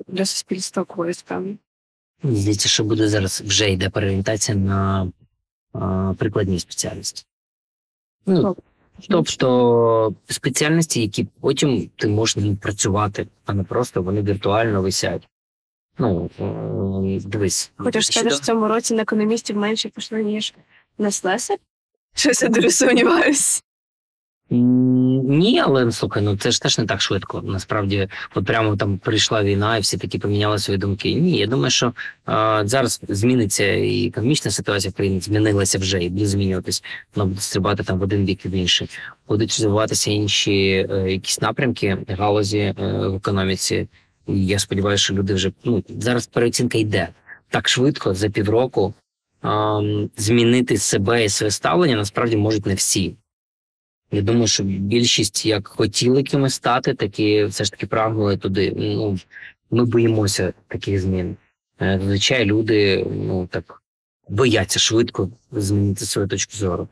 для 0.09 0.25
суспільства 0.25 0.85
користь 0.85 1.25
певну. 1.25 1.57
Здається, 2.25 2.68
що 2.68 2.85
буде 2.85 3.09
зараз 3.09 3.43
вже 3.47 3.70
йде 3.70 3.91
переорієнтація 3.91 4.59
на 4.59 5.12
а, 5.72 6.14
прикладні 6.18 6.61
спеціальності. 6.61 7.25
Ну, 8.27 8.57
тобто 9.09 10.14
спеціальності, 10.29 11.01
які 11.01 11.27
потім 11.41 11.91
ти 11.97 12.09
можеш 12.09 12.37
ним 12.37 12.57
працювати, 12.57 13.27
а 13.47 13.53
не 13.55 13.64
просто 13.64 14.03
вони 14.03 14.22
віртуально 14.22 14.83
висять. 14.83 15.29
Ну, 15.99 16.31
е, 16.41 17.20
дивись. 17.25 17.72
Хочеш 17.77 18.07
сказати, 18.07 18.31
що 18.31 18.39
в 18.43 18.47
цьому 18.47 18.68
році 18.68 18.95
на 18.95 19.03
економістів 19.03 19.57
менше 19.57 19.89
пішло, 19.89 20.18
ніж 20.18 20.55
на 20.99 21.11
слесар? 21.11 21.59
Щось 22.14 22.43
я 22.43 22.49
дуже 22.49 22.70
сумніваюся. 22.70 23.62
Ні, 24.55 25.61
але 25.61 25.92
слухай, 25.92 26.22
ну 26.22 26.36
це 26.36 26.50
ж 26.50 26.62
теж 26.62 26.78
не 26.78 26.86
так 26.86 27.00
швидко. 27.00 27.42
Насправді, 27.44 28.09
от 28.34 28.44
прямо 28.44 28.76
там 28.76 28.98
прийшла 28.98 29.42
війна, 29.42 29.76
і 29.76 29.80
всі 29.80 29.96
такі 29.98 30.18
поміняли 30.18 30.59
свої 30.59 30.78
думки. 30.78 31.14
Ні, 31.14 31.38
я 31.38 31.46
думаю, 31.46 31.70
що 31.70 31.86
е, 32.28 32.62
зараз 32.64 33.00
зміниться 33.09 33.72
і 33.72 34.07
економічна 34.07 34.50
ситуація 34.50 34.90
в 34.90 34.94
країні 34.94 35.20
змінилася 35.20 35.78
вже 35.78 36.02
і 36.02 36.09
буде 36.09 36.26
змінюватись. 36.26 36.84
Вона 37.14 37.28
буде 37.28 37.40
стрибати 37.40 37.82
там 37.82 37.98
в 37.98 38.02
один 38.02 38.24
бік 38.24 38.44
і 38.44 38.48
в 38.48 38.52
інший. 38.52 38.88
Будуть 39.28 39.50
розвиватися 39.50 40.11
інші 40.11 40.86
е, 40.90 41.12
якісь 41.12 41.40
напрямки 41.40 41.98
галузі 42.09 42.59
е, 42.59 42.74
в 42.78 43.14
економіці. 43.14 43.88
Я 44.26 44.59
сподіваюся, 44.59 45.05
що 45.05 45.14
люди 45.14 45.34
вже 45.34 45.52
ну 45.64 45.84
зараз 45.88 46.26
переоцінка 46.26 46.78
йде 46.78 47.09
так 47.50 47.68
швидко 47.68 48.14
за 48.14 48.30
півроку. 48.30 48.94
змінити 50.16 50.76
себе 50.76 51.24
і 51.24 51.28
своє 51.28 51.50
ставлення 51.50 51.96
насправді 51.96 52.36
можуть 52.36 52.66
не 52.66 52.74
всі. 52.74 53.14
Я 54.14 54.22
думаю, 54.22 54.46
що 54.46 54.62
більшість 54.64 55.46
як 55.46 55.68
хотіли 55.68 56.22
кимось 56.22 56.54
стати, 56.54 56.94
так 56.94 57.20
і 57.20 57.44
все 57.44 57.64
ж 57.64 57.70
таки 57.70 57.86
прагнули 57.86 58.36
туди. 58.36 58.72
Ну, 58.76 59.18
ми 59.70 59.84
боїмося 59.84 60.52
таких 60.68 61.00
змін. 61.00 61.36
Е, 61.80 61.98
Зазвичай 62.02 62.44
люди 62.44 63.06
ну, 63.10 63.46
так 63.46 63.82
бояться 64.28 64.78
швидко 64.78 65.30
змінити 65.52 66.04
свою 66.04 66.28
точку 66.28 66.52
зору. 66.52 66.88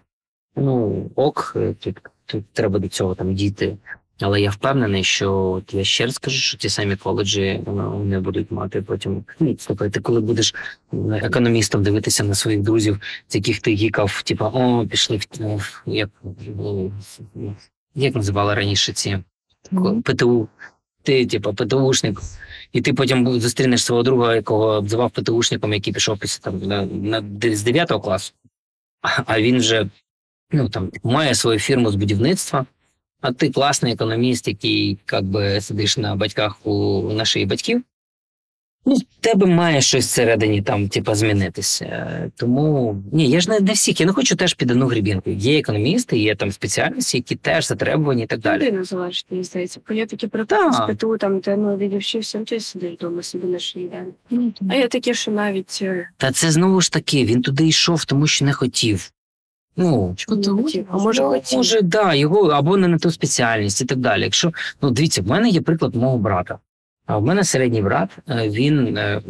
Ну, 0.57 1.11
ок, 1.17 1.57
тут, 1.81 2.01
тут 2.27 2.45
треба 2.53 2.79
до 2.79 2.89
цього 2.89 3.15
там 3.15 3.35
дійти. 3.35 3.77
Але 4.21 4.41
я 4.41 4.51
впевнений, 4.51 5.05
що 5.05 5.35
от 5.35 5.75
я 5.75 5.85
ще 5.85 6.07
раз 6.07 6.15
скажу, 6.15 6.37
що 6.39 6.59
ті 6.59 6.69
самі 6.69 6.97
коледжі 6.97 7.61
вони 7.67 8.21
будуть 8.21 8.51
мати 8.51 8.83
потім. 8.83 9.25
Ну, 9.41 9.57
слухай, 9.59 9.91
ти 9.91 10.01
коли 10.01 10.21
будеш 10.21 10.55
економістом 11.13 11.83
дивитися 11.83 12.25
на 12.25 12.35
своїх 12.35 12.61
друзів, 12.61 13.01
з 13.29 13.35
яких 13.35 13.61
ти 13.61 13.75
гікав, 13.75 14.23
типа, 14.23 14.49
о, 14.49 14.87
пішли 14.87 15.17
в 15.17 15.27
ну, 15.41 15.61
як, 15.87 16.11
ну, 16.57 16.93
як 17.95 18.15
називали 18.15 18.55
раніше 18.55 18.93
ці 18.93 19.19
ПТУ. 20.05 20.49
Ти, 21.03 21.27
типа, 21.27 21.53
ПТУшник, 21.53 22.21
і 22.73 22.81
ти 22.81 22.93
потім 22.93 23.41
зустрінеш 23.41 23.85
свого 23.85 24.03
друга, 24.03 24.35
якого 24.35 24.67
обзивав 24.67 25.11
ПТУшником, 25.11 25.73
який 25.73 25.93
пішов 25.93 26.19
після 26.19 26.43
там 26.43 26.59
на, 26.59 26.83
на 26.87 27.23
з 27.57 27.63
9 27.63 27.89
класу, 27.89 28.33
а- 29.03 29.23
а 29.27 29.41
він 29.41 29.59
вже 29.59 29.89
ну 30.53 30.69
там 30.69 30.91
має 31.05 31.35
свою 31.35 31.59
фірму 31.59 31.91
з 31.91 31.95
будівництва. 31.95 32.67
А 33.23 33.33
ти 33.33 33.51
класний 33.51 33.93
економіст, 33.93 34.49
який 34.49 34.99
як 35.13 35.25
би 35.25 35.61
сидиш 35.61 35.99
на 35.99 36.17
батьках 36.17 36.67
у 36.67 37.03
на 37.13 37.25
шиї 37.25 37.47
батьків. 37.47 37.83
Ну, 38.87 38.95
в 38.95 39.01
тебе 39.21 39.47
має 39.47 39.81
щось 39.81 40.07
всередині 40.07 40.63
там, 40.63 40.89
типа, 40.89 41.15
змінитися. 41.15 42.31
Тому 42.37 42.97
ні, 43.13 43.31
я 43.31 43.41
ж 43.41 43.51
не, 43.51 43.61
не 43.61 43.73
всіх, 43.73 44.01
я 44.01 44.07
не 44.07 44.13
хочу 44.13 44.37
теж 44.37 44.55
під 44.55 44.71
одну 44.71 44.87
грібінку. 44.87 45.31
Є 45.31 45.59
економісти, 45.59 46.19
є 46.19 46.35
там 46.35 46.53
спеціальності, 46.53 47.17
які 47.17 47.37
теж 47.37 47.67
затребувані 47.67 48.23
і 48.23 48.27
так 48.27 48.41
далі. 48.41 48.67
Людина 48.67 48.85
залежить, 48.85 49.27
мені 49.31 49.45
здається. 49.45 49.81
Бо 49.89 49.95
є 49.95 50.07
такі 50.07 50.29
з 50.73 50.95
ПТУ, 50.95 51.19
там, 51.19 51.41
де 51.41 51.57
ну, 51.57 51.77
відівчився, 51.77 52.39
ти 52.39 52.61
сидиш 52.61 52.93
вдома 52.93 53.23
собі 53.23 53.47
на 53.47 53.59
шиї. 53.59 53.91
А 54.71 54.75
є 54.75 54.89
такі, 54.89 55.15
що 55.15 55.31
навіть 55.31 55.79
е, 55.83 56.09
Та 56.17 56.33
це 56.33 56.51
знову 56.51 56.81
ж 56.81 56.93
таки, 56.93 57.25
він 57.25 57.43
туди 57.43 57.67
йшов, 57.67 58.05
тому 58.05 58.27
що 58.27 58.45
не 58.45 58.53
хотів. 58.53 59.13
Ну, 59.77 60.17
а 60.91 60.99
може 60.99 61.23
ну, 61.23 61.29
хотів. 61.29 61.59
може, 61.59 61.83
да, 61.83 62.15
його 62.15 62.49
або 62.49 62.77
не 62.77 62.89
на 62.89 62.99
ту 62.99 63.11
спеціальність 63.11 63.81
і 63.81 63.85
так 63.85 63.99
далі. 63.99 64.23
Якщо 64.23 64.53
ну 64.83 64.91
дивіться, 64.91 65.23
в 65.23 65.27
мене 65.27 65.49
є 65.49 65.61
приклад 65.61 65.95
мого 65.95 66.19
брата. 66.19 66.59
А 67.07 67.19
в 67.19 67.23
мене 67.23 67.45
середній 67.45 67.83
брат, 67.83 68.19
е, 68.29 68.49
він 68.49 68.97
е, 68.97 69.23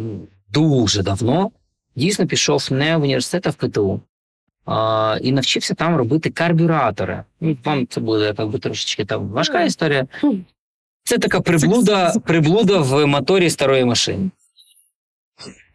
дуже 0.52 1.02
давно 1.02 1.50
дійсно 1.96 2.26
пішов 2.26 2.68
не 2.70 2.96
в 2.96 3.02
університет, 3.02 3.46
а 3.46 3.50
в 3.50 3.54
ПТУ. 3.54 4.00
А, 4.66 5.18
і 5.22 5.32
навчився 5.32 5.74
там 5.74 5.96
робити 5.96 6.30
карбюратори. 6.30 7.22
Ну, 7.40 7.56
Вам 7.64 7.86
це 7.86 8.00
буде 8.00 8.34
якби 8.38 8.58
трошечки 8.58 9.04
там 9.04 9.28
важка 9.28 9.62
історія. 9.62 10.06
Це 11.04 11.18
така 11.18 11.40
приблуда, 11.40 12.14
приблуда 12.26 12.78
в 12.78 13.06
моторі 13.06 13.50
старої 13.50 13.84
машини. 13.84 14.30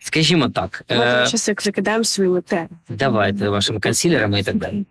Скажімо 0.07 0.49
так, 0.49 0.83
Ми 0.89 0.95
е, 0.97 1.27
закидаємо 1.57 2.03
свої 2.03 2.29
лете. 2.29 2.67
давайте 2.89 3.49
вашими 3.49 3.79
консілерами 3.79 4.39
і 4.39 4.43
так 4.43 4.55
далі. 4.55 4.85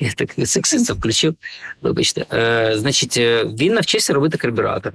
Я 0.00 0.12
так 0.12 0.30
сексиста 0.44 0.92
включив. 0.94 1.34
Вибачте. 1.82 2.26
Е, 2.32 2.78
значить, 2.78 3.16
е, 3.16 3.44
він 3.44 3.74
навчився 3.74 4.12
робити 4.12 4.38
карбюратор 4.38 4.92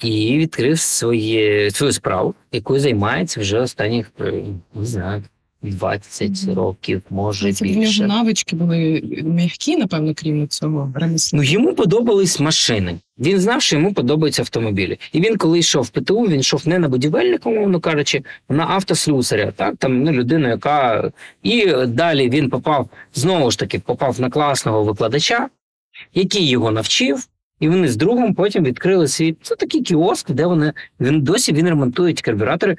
і 0.00 0.38
відкрив 0.38 0.78
своє, 0.78 1.70
свою 1.70 1.92
справу, 1.92 2.34
якою 2.52 2.80
займається 2.80 3.40
вже 3.40 3.58
останніх 3.58 4.10
е, 4.20 4.32
не 4.74 4.86
знаю, 4.86 5.24
20 5.70 6.54
років, 6.56 7.02
може 7.10 7.52
Це 7.52 7.64
в 7.64 7.76
нього 7.76 8.06
навички 8.06 8.56
були 8.56 9.02
м'які, 9.24 9.76
напевно, 9.76 10.12
крім 10.16 10.48
цього 10.48 10.92
ремесла. 10.94 11.36
Ну 11.36 11.42
йому 11.42 11.74
подобались 11.74 12.40
машини. 12.40 12.98
Він 13.18 13.40
знав, 13.40 13.62
що 13.62 13.76
йому 13.76 13.92
подобаються 13.92 14.42
автомобілі. 14.42 14.98
І 15.12 15.20
він, 15.20 15.36
коли 15.36 15.58
йшов 15.58 15.84
в 15.84 15.88
ПТУ, 15.88 16.22
він 16.22 16.40
йшов 16.40 16.68
не 16.68 16.78
на 16.78 16.88
будівельника, 16.88 17.50
умовно 17.50 17.80
кажучи, 17.80 18.22
а 18.48 18.54
на 18.54 18.66
автослюсаря. 18.66 19.52
Так, 19.56 19.76
там 19.76 20.02
ну, 20.02 20.12
людину, 20.12 20.48
яка 20.48 21.10
і 21.42 21.66
далі 21.86 22.30
він 22.30 22.50
попав 22.50 22.88
знову 23.14 23.50
ж 23.50 23.58
таки, 23.58 23.78
попав 23.78 24.20
на 24.20 24.30
класного 24.30 24.84
викладача, 24.84 25.48
який 26.14 26.48
його 26.48 26.70
навчив. 26.70 27.28
І 27.60 27.68
вони 27.68 27.88
з 27.88 27.96
другом 27.96 28.34
потім 28.34 28.64
відкрили 28.64 29.08
свій 29.08 29.36
це 29.42 29.56
такий 29.56 29.82
кіоск, 29.82 30.30
де 30.30 30.46
вони 30.46 30.72
він 31.00 31.22
досі 31.22 31.52
він 31.52 31.68
ремонтує 31.68 32.14
ті 32.14 32.22
карбюратори. 32.22 32.76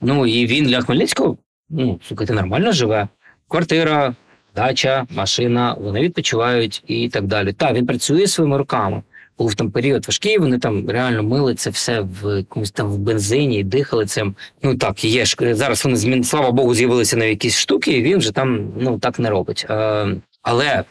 Ну 0.00 0.26
і 0.26 0.46
він 0.46 0.64
для 0.64 0.80
Хмельницького, 0.80 1.36
ну 1.70 2.00
слухайте, 2.06 2.32
нормально 2.32 2.72
живе. 2.72 3.08
Квартира, 3.48 4.14
дача, 4.54 5.06
машина, 5.10 5.76
вони 5.80 6.00
відпочивають 6.00 6.82
і 6.86 7.08
так 7.08 7.26
далі. 7.26 7.52
Так, 7.52 7.74
він 7.74 7.86
працює 7.86 8.26
своїми 8.26 8.58
руками. 8.58 9.02
Був 9.38 9.54
там 9.54 9.70
період 9.70 10.06
важкий, 10.06 10.38
вони 10.38 10.58
там 10.58 10.90
реально 10.90 11.22
мили 11.22 11.54
це 11.54 11.70
все 11.70 12.00
в 12.00 12.36
якомусь 12.36 12.70
там 12.70 12.88
в 12.90 12.98
бензині 12.98 13.58
і 13.58 13.64
дихали 13.64 14.06
цим. 14.06 14.34
Ну 14.62 14.76
так, 14.76 15.04
є 15.04 15.24
ж 15.24 15.54
зараз 15.54 15.84
вони 15.84 15.96
змін, 15.96 16.24
слава 16.24 16.50
Богу, 16.50 16.74
з'явилися 16.74 17.16
на 17.16 17.24
якісь 17.24 17.58
штуки, 17.58 17.92
і 17.92 18.02
він 18.02 18.18
вже 18.18 18.32
там 18.32 18.72
ну 18.76 18.98
так 18.98 19.18
не 19.18 19.30
робить. 19.30 19.66
Е, 19.70 20.16
але 20.42 20.84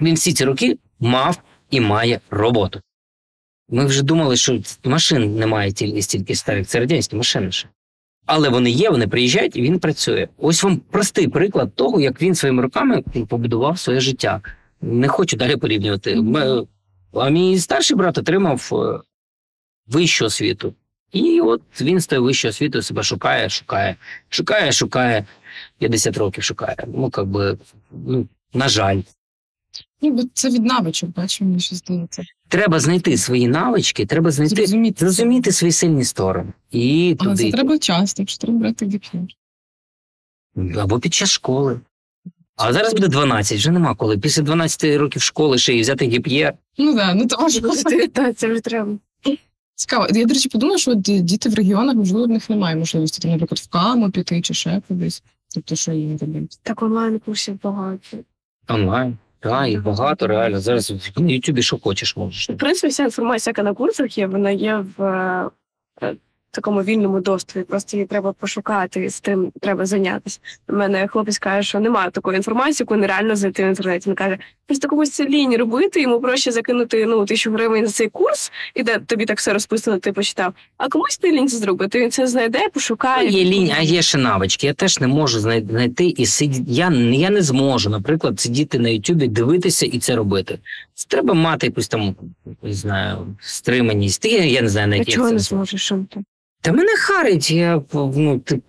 він 0.00 0.14
всі 0.14 0.32
ці 0.32 0.44
роки 0.44 0.78
мав 1.00 1.38
і 1.70 1.80
має 1.80 2.20
роботу. 2.30 2.80
Ми 3.68 3.84
вже 3.84 4.02
думали, 4.02 4.36
що 4.36 4.60
машин 4.84 5.36
немає 5.36 5.72
тільки 5.72 6.02
стільки 6.02 6.34
старих, 6.34 6.66
це 6.66 6.80
радянські 6.80 7.16
машини. 7.16 7.52
ще. 7.52 7.68
Але 8.26 8.48
вони 8.48 8.70
є, 8.70 8.90
вони 8.90 9.08
приїжджають 9.08 9.56
і 9.56 9.62
він 9.62 9.78
працює. 9.78 10.28
Ось 10.38 10.62
вам 10.62 10.76
простий 10.76 11.28
приклад 11.28 11.74
того, 11.74 12.00
як 12.00 12.22
він 12.22 12.34
своїми 12.34 12.62
руками 12.62 13.02
побудував 13.28 13.78
своє 13.78 14.00
життя. 14.00 14.40
Не 14.80 15.08
хочу 15.08 15.36
далі 15.36 15.56
порівнювати. 15.56 16.22
А 17.12 17.30
мій 17.30 17.58
старший 17.58 17.96
брат 17.96 18.18
отримав 18.18 18.70
е, 18.72 19.00
вищу 19.86 20.24
освіту. 20.24 20.74
І 21.12 21.40
от 21.40 21.62
він 21.80 22.00
з 22.00 22.06
тою 22.06 22.22
вищою 22.22 22.50
освітою 22.50 22.82
себе 22.82 23.02
шукає, 23.02 23.48
шукає, 23.48 23.96
шукає, 24.28 24.72
шукає. 24.72 25.24
50 25.78 26.16
років 26.16 26.44
шукає. 26.44 26.76
Ну, 26.86 27.10
як 27.16 27.26
би, 27.26 27.58
ну, 27.90 28.28
на 28.54 28.68
жаль. 28.68 29.00
Ну, 30.02 30.10
бо 30.10 30.22
це 30.34 30.50
від 30.50 30.64
навичок, 30.64 31.10
бачу, 31.10 31.44
мені 31.44 31.60
щось 31.60 31.78
здається. 31.78 32.22
Треба 32.48 32.80
знайти 32.80 33.16
свої 33.16 33.48
навички, 33.48 34.06
треба 34.06 34.30
знайти, 34.30 34.54
Зрозуміти. 34.56 35.04
зрозуміти 35.04 35.52
свої 35.52 35.72
сильні 35.72 36.04
сторони. 36.04 36.52
І 36.70 37.16
Але 37.18 37.30
туди. 37.30 37.50
це 37.50 37.56
треба 37.56 37.78
час, 37.78 38.14
так 38.14 38.28
що 38.30 38.38
треба 38.38 38.58
брати 38.58 38.86
гіп'єр. 38.86 39.24
Або 40.78 41.00
під 41.00 41.14
час 41.14 41.30
школи. 41.30 41.80
А 42.56 42.72
зараз 42.72 42.92
буде 42.94 43.08
12, 43.08 43.58
вже 43.58 43.70
нема 43.70 43.94
коли. 43.94 44.18
Після 44.18 44.42
12 44.42 44.84
років 44.96 45.22
школи 45.22 45.58
ще 45.58 45.74
й 45.74 45.80
взяти 45.80 46.06
гіп'єр. 46.06 46.54
Ну 46.78 46.94
так, 46.96 47.14
ну 47.16 47.26
то 47.26 47.40
може 47.40 47.60
бути. 47.60 48.08
Так, 48.08 48.36
це 48.36 48.48
вже 48.48 48.60
треба. 48.60 48.98
Цікаво. 49.74 50.06
Я, 50.14 50.24
до 50.24 50.34
речі, 50.34 50.48
подумала, 50.48 50.78
що 50.78 50.94
діти 50.94 51.48
в 51.48 51.54
регіонах, 51.54 51.96
можливо, 51.96 52.26
в 52.26 52.28
них 52.28 52.50
немає 52.50 52.76
можливості, 52.76 53.22
там, 53.22 53.30
наприклад, 53.30 53.58
в 53.58 53.68
каму 53.68 54.10
піти 54.10 54.40
чи 54.40 54.54
ще 54.54 54.82
кудись. 54.88 55.22
Тобто, 55.54 55.76
що 55.76 55.92
їм 55.92 56.16
робити. 56.20 56.56
Так 56.62 56.82
онлайн 56.82 57.18
курсів 57.18 57.58
багато. 57.62 58.16
Онлайн. 58.68 59.16
Так, 59.50 59.68
і 59.68 59.78
багато, 59.78 60.26
реально. 60.26 60.60
Зараз 60.60 60.90
в 60.90 61.30
Ютубі 61.30 61.62
що 61.62 61.78
хочеш 61.78 62.16
можеш. 62.16 62.50
В 62.50 62.56
принципі, 62.56 62.90
вся 62.90 63.04
інформація, 63.04 63.50
яка 63.50 63.62
на 63.62 63.74
курсах 63.74 64.18
є, 64.18 64.26
вона 64.26 64.50
є 64.50 64.84
в 64.96 65.02
е, 66.02 66.16
такому 66.56 66.82
вільному 66.82 67.20
доступі. 67.20 67.60
Просто 67.60 67.96
її 67.96 68.06
треба 68.06 68.32
пошукати, 68.32 69.04
і 69.04 69.08
з 69.08 69.20
тим 69.20 69.52
треба 69.60 69.86
зайнятися. 69.86 70.38
У 70.68 70.76
мене 70.76 71.08
хлопець 71.08 71.38
каже, 71.38 71.68
що 71.68 71.80
немає 71.80 72.10
такої 72.10 72.36
інформації, 72.36 72.84
яку 72.84 72.96
нереально 72.96 73.36
знайти 73.36 73.64
в 73.64 73.68
інтернеті. 73.68 74.08
Він 74.08 74.16
каже, 74.16 74.38
просто 74.66 74.88
комусь 74.88 75.10
це 75.10 75.24
лінь 75.24 75.56
робити, 75.56 76.02
йому 76.02 76.20
проще 76.20 76.52
закинути 76.52 77.06
ну, 77.06 77.24
тисячу 77.26 77.52
гривень 77.52 77.86
за 77.86 77.92
цей 77.92 78.08
курс, 78.08 78.52
і 78.74 78.82
де 78.82 78.98
тобі 78.98 79.24
так 79.24 79.38
все 79.38 79.52
розписано, 79.52 79.98
ти 79.98 80.12
почитав. 80.12 80.54
А 80.76 80.88
комусь 80.88 81.22
не 81.22 81.32
лінь 81.32 81.48
це 81.48 81.56
зробити. 81.56 82.00
Він 82.00 82.10
це 82.10 82.26
знайде, 82.26 82.68
пошукає. 82.74 83.28
Є 83.28 83.44
лінь, 83.44 83.72
а 83.78 83.82
є 83.82 84.02
ще 84.02 84.18
навички. 84.18 84.66
Я 84.66 84.72
теж 84.74 85.00
не 85.00 85.06
можу 85.06 85.40
знайти 85.40 86.06
і 86.06 86.26
сидіти. 86.26 86.64
Я, 86.68 86.90
я 87.12 87.30
не 87.30 87.42
зможу, 87.42 87.90
наприклад, 87.90 88.40
сидіти 88.40 88.78
на 88.78 88.88
Ютубі, 88.88 89.28
дивитися 89.28 89.86
і 89.86 89.98
це 89.98 90.16
робити. 90.16 90.58
Це 90.94 91.06
треба 91.08 91.34
мати 91.34 91.66
якусь 91.66 91.88
там, 91.88 92.16
не 92.62 92.72
знаю, 92.72 93.36
стриманість. 93.40 94.22
Ти, 94.22 94.28
я 94.28 94.62
не 94.62 94.68
знаю, 94.68 94.88
на 94.88 94.96
яких 94.96 95.14
чого 95.14 95.30
не 95.30 95.38
зможеш. 95.38 95.92
Та 96.60 96.72
мене 96.72 96.96
харить, 96.96 97.50
я 97.50 97.82
ну 97.94 98.38
ти. 98.38 98.60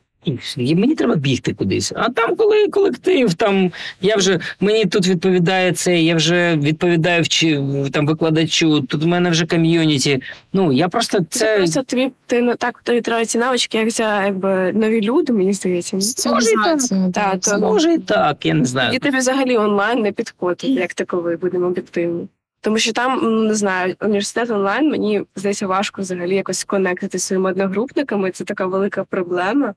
і 0.57 0.75
Мені 0.75 0.95
треба 0.95 1.15
бігти 1.15 1.53
кудись. 1.53 1.93
А 1.95 2.09
там, 2.09 2.35
коли 2.35 2.67
колектив, 2.67 3.33
там 3.33 3.71
я 4.01 4.15
вже 4.15 4.39
мені 4.59 4.85
тут 4.85 5.07
відповідає 5.07 5.71
це, 5.71 6.01
я 6.01 6.15
вже 6.15 6.55
відповідаю 6.57 7.21
вчи, 7.23 7.63
там 7.93 8.07
викладачу. 8.07 8.81
Тут 8.81 9.03
в 9.03 9.07
мене 9.07 9.29
вже 9.29 9.45
ком'юніті. 9.45 10.21
Ну 10.53 10.71
я 10.71 10.87
просто 10.89 11.17
Це 11.29 11.39
це 11.39 11.57
просто 11.57 11.83
тобі 11.83 12.11
ти 12.25 12.41
не 12.41 12.55
так 12.55 12.81
тобі 12.83 13.01
треба 13.01 13.25
ці 13.25 13.37
навички, 13.37 13.77
як 13.77 13.91
ця 13.91 14.25
якби 14.25 14.71
нові 14.73 15.01
люди, 15.01 15.33
мені 15.33 15.53
здається. 15.53 16.01
Соціалізація. 16.01 17.01
Так, 17.05 17.11
так, 17.13 17.33
то 17.33 17.39
це- 17.39 17.57
може 17.57 17.93
і 17.93 17.97
так, 17.97 18.45
я 18.45 18.53
не 18.53 18.65
знаю. 18.65 18.93
І 18.93 18.99
тобі 18.99 19.17
взагалі 19.17 19.57
онлайн 19.57 19.99
не 20.01 20.11
підходить, 20.11 20.63
як 20.63 20.93
таковий, 20.93 21.35
будемо 21.37 21.67
об'єктивні. 21.67 22.27
Тому 22.61 22.77
що 22.77 22.93
там, 22.93 23.45
не 23.47 23.55
знаю, 23.55 23.95
університет 24.01 24.49
онлайн, 24.49 24.89
мені 24.89 25.23
здається, 25.35 25.67
важко 25.67 26.01
взагалі 26.01 26.35
якось 26.35 26.63
конектити 26.63 27.19
своїми 27.19 27.49
одногрупниками. 27.49 28.31
Це 28.31 28.43
така 28.43 28.65
велика 28.65 29.03
проблема, 29.03 29.73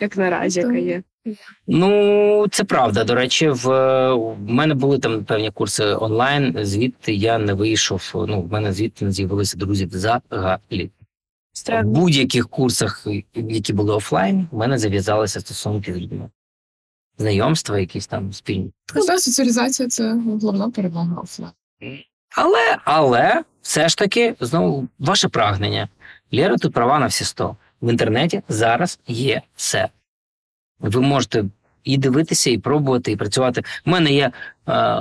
як 0.00 0.16
наразі, 0.16 0.60
яка 0.60 0.76
є. 0.76 1.02
Ну 1.66 2.46
це 2.50 2.64
правда. 2.64 3.04
До 3.04 3.14
речі, 3.14 3.48
в, 3.48 3.66
в 4.14 4.38
мене 4.40 4.74
були 4.74 4.98
там 4.98 5.24
певні 5.24 5.50
курси 5.50 5.84
онлайн. 5.84 6.56
Звідти 6.64 7.14
я 7.14 7.38
не 7.38 7.54
вийшов. 7.54 8.12
Ну 8.14 8.42
в 8.42 8.52
мене 8.52 8.72
звідти 8.72 9.04
не 9.04 9.12
з'явилися 9.12 9.58
друзі 9.58 9.86
взагалі. 9.86 10.90
В 11.68 11.82
будь-яких 11.82 12.48
курсах, 12.48 13.06
які 13.34 13.72
були 13.72 13.94
офлайн, 13.94 14.48
в 14.50 14.56
мене 14.56 14.78
зав'язалися 14.78 15.40
стосунки 15.40 15.94
з 15.94 15.96
людьми. 15.96 16.30
Знайомства, 17.18 17.78
якісь 17.78 18.06
там 18.06 18.32
спільні. 18.32 18.72
Ну, 18.94 19.04
так, 19.06 19.20
соціалізація 19.20 19.88
це 19.88 20.12
головна 20.12 20.70
перевага 20.70 21.20
офлайн. 21.22 21.52
Але, 22.36 22.76
але 22.84 23.42
все 23.62 23.88
ж 23.88 23.96
таки, 23.98 24.34
знову 24.40 24.88
ваше 24.98 25.28
прагнення. 25.28 25.88
Лєра 26.32 26.56
тут 26.56 26.72
права 26.72 26.98
на 26.98 27.06
всі 27.06 27.24
сто. 27.24 27.56
В 27.82 27.90
інтернеті 27.90 28.42
зараз 28.48 28.98
є 29.06 29.42
все. 29.56 29.88
Ви 30.80 31.00
можете 31.00 31.44
і 31.84 31.98
дивитися, 31.98 32.50
і 32.50 32.58
пробувати, 32.58 33.12
і 33.12 33.16
працювати. 33.16 33.62
У 33.86 33.90
мене 33.90 34.12
є 34.12 34.32
е, 34.68 34.96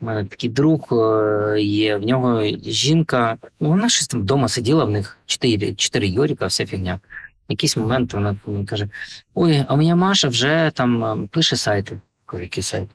у 0.00 0.06
мене 0.06 0.24
такий 0.24 0.50
друг, 0.50 0.88
е, 0.92 1.60
є 1.60 1.96
в 1.96 2.06
нього 2.06 2.44
жінка. 2.64 3.36
Вона 3.60 3.88
щось 3.88 4.08
там 4.08 4.20
вдома 4.20 4.48
сиділа, 4.48 4.84
в 4.84 4.90
них 4.90 5.18
чотири, 5.26 5.74
чотири 5.74 6.08
Йоріка, 6.08 6.46
вся 6.46 6.66
фігня. 6.66 7.00
В 7.48 7.52
якийсь 7.52 7.76
момент 7.76 8.14
вона 8.14 8.36
каже: 8.66 8.88
Ой, 9.34 9.64
а 9.68 9.76
моя 9.76 9.96
Маша 9.96 10.28
вже 10.28 10.72
там 10.74 11.04
е, 11.04 11.28
пише 11.30 11.56
сайти. 11.56 12.00
Кажу, 12.26 12.42
які 12.42 12.62
сайти? 12.62 12.94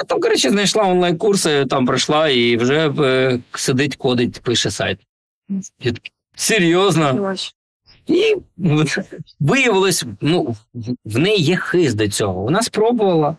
А 0.00 0.04
там, 0.04 0.20
коротше, 0.20 0.50
знайшла 0.50 0.84
онлайн-курси, 0.84 1.66
там 1.66 1.86
пройшла 1.86 2.28
і 2.28 2.56
вже 2.56 2.90
е, 2.98 3.38
сидить, 3.54 3.96
кодить, 3.96 4.40
пише 4.40 4.70
сайт. 4.70 4.98
Я 5.80 5.92
такий, 5.92 6.12
Серйозно? 6.36 7.12
І 8.06 8.36
виявилось, 9.40 10.04
ну, 10.20 10.56
в- 11.04 11.18
неї 11.18 11.42
є 11.42 11.56
хист 11.56 11.96
до 11.96 12.08
цього. 12.08 12.42
Вона 12.42 12.62
спробувала. 12.62 13.36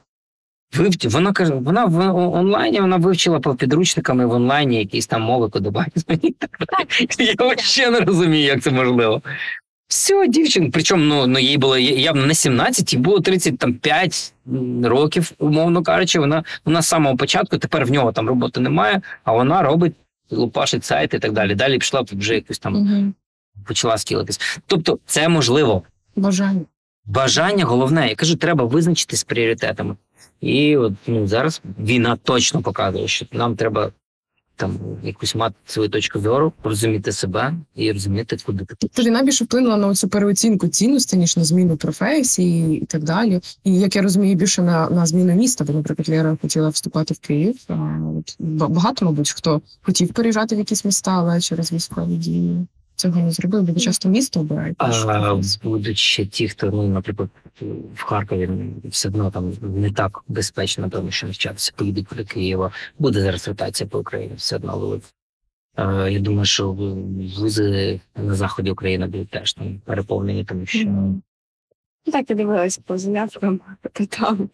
Вивч... 0.76 1.06
Вона 1.06 1.34
каже, 1.34 1.54
вона 1.54 1.86
в 1.86 2.16
онлайні 2.16 2.80
вона 2.82 2.98
вивчила 2.98 3.40
по 3.40 3.56
підручниками 3.56 4.26
в 4.26 4.32
онлайні 4.32 4.78
якісь 4.78 5.08
там 5.08 5.22
мови 5.22 5.50
кодування. 5.50 5.92
Я 7.20 7.34
взагалі 7.56 7.92
не 7.92 8.00
розумію, 8.00 8.44
як 8.44 8.62
це 8.62 8.72
можливо. 8.72 9.22
Все, 9.88 10.28
дівчина, 10.28 10.70
причому 10.74 11.04
ну, 11.06 11.28
ну, 11.28 11.40
їй 11.40 11.58
було 11.58 11.78
явно 11.78 12.26
не 12.26 12.34
17, 12.34 12.94
їй 12.94 13.00
було 13.00 13.20
35 13.20 14.34
років, 14.84 15.32
умовно 15.40 15.84
кажучи. 15.84 16.20
Вона, 16.20 16.44
вона 16.66 16.82
з 16.82 16.88
самого 16.88 17.18
початку, 17.18 17.58
тепер 17.58 17.86
в 17.86 17.92
нього 17.92 18.12
там 18.12 18.28
роботи 18.28 18.60
немає, 18.60 19.02
а 19.24 19.32
вона 19.34 19.62
робить, 19.62 19.94
лупашить 20.30 20.86
сайт 20.86 21.14
і 21.14 21.20
так 21.20 21.32
далі. 21.32 21.56
Далі 21.56 21.78
пішла 21.78 22.04
вже 22.12 22.36
якусь 22.36 22.60
там 22.60 22.76
Угу. 22.76 23.14
почала 23.68 23.98
скілитись. 23.98 24.60
Тобто, 24.66 25.00
це 25.06 25.30
можливо. 25.30 25.84
Бажання. 26.16 26.62
Бажання 27.06 27.66
головне. 27.66 28.10
Я 28.10 28.16
кажу, 28.16 28.36
треба 28.36 28.66
визначитись 28.66 29.20
з 29.20 29.24
пріоритетами. 29.24 29.96
І 30.42 30.78
от 30.78 30.94
ну, 31.08 31.28
зараз 31.28 31.62
війна 31.80 32.18
точно 32.24 32.62
показує, 32.62 33.08
що 33.08 33.26
нам 33.32 33.56
треба 33.56 33.92
там 34.56 34.80
якусь 35.04 35.36
мати 35.36 35.56
свою 35.66 35.90
точку 35.90 36.20
зору, 36.20 36.54
розуміти 36.64 37.12
себе 37.12 37.54
і 37.76 37.92
розуміти, 37.92 38.38
куди 38.46 38.66
ти 38.66 38.76
Тобто 38.80 39.04
війна 39.04 39.24
більше 39.24 39.44
вплинула 39.44 39.78
на 39.78 39.96
цю 39.96 40.08
переоцінку 40.08 40.68
цінностей, 40.68 41.20
ніж 41.20 41.38
на 41.38 41.44
зміну 41.44 41.78
професії 41.78 42.80
і 42.80 42.86
так 42.86 43.04
далі. 43.04 43.42
І 43.64 43.80
як 43.80 43.96
я 43.96 44.02
розумію, 44.02 44.36
більше 44.36 44.62
на, 44.62 44.90
на 44.90 45.06
зміну 45.06 45.34
міста, 45.34 45.64
бо, 45.64 45.74
наприклад, 45.74 46.10
Лера 46.10 46.38
хотіла 46.42 46.70
вступати 46.70 47.14
в 47.14 47.20
Київ. 47.20 47.56
Багато, 48.40 49.06
мабуть, 49.06 49.32
хто 49.32 49.62
хотів 49.82 50.14
переїжджати 50.14 50.56
в 50.56 50.60
якісь 50.60 50.86
міста, 50.86 51.12
але 51.12 51.42
через 51.42 51.72
військові 51.72 52.16
дії 52.16 52.68
цього 52.96 53.22
не 53.22 53.32
зробив, 53.32 53.64
бо 53.64 53.80
часто 53.80 54.10
місто 54.10 54.40
обирають. 54.40 54.76
А, 54.78 55.42
будуть 55.64 55.98
ще 55.98 56.26
ті, 56.26 56.50
хто, 56.50 56.72
ну, 56.72 56.88
наприклад, 56.88 57.30
в 57.96 58.04
Харкові 58.04 58.50
все 58.86 59.10
одно 59.10 59.32
там 59.32 59.54
не 59.62 59.92
так 59.92 60.24
безпечно, 60.28 60.90
тому 60.90 61.12
що 61.12 61.28
навчатися 61.28 61.74
поїдуть 61.76 62.08
до 62.18 62.26
Києва. 62.26 62.72
Буде 63.00 63.22
зараз 63.22 63.48
ротація 63.48 63.90
по 63.90 64.00
Україні, 64.00 64.34
все 64.36 64.56
одно 64.56 65.02
але 65.78 66.12
Я 66.12 66.20
думаю, 66.20 66.46
що 66.46 66.72
вузи 67.38 68.00
на 68.16 68.36
заході 68.36 68.72
України 68.72 69.08
будуть 69.08 69.30
теж 69.30 69.54
там 69.54 69.82
переповнені, 69.86 70.44
тому 70.44 70.66
що. 70.66 70.86
Ну, 70.86 71.22
Так, 72.12 72.30
я 72.30 72.36
дивилася 72.36 72.82
по 72.86 72.98
заявкам, 72.98 73.60
то 73.94 74.06
там 74.06 74.50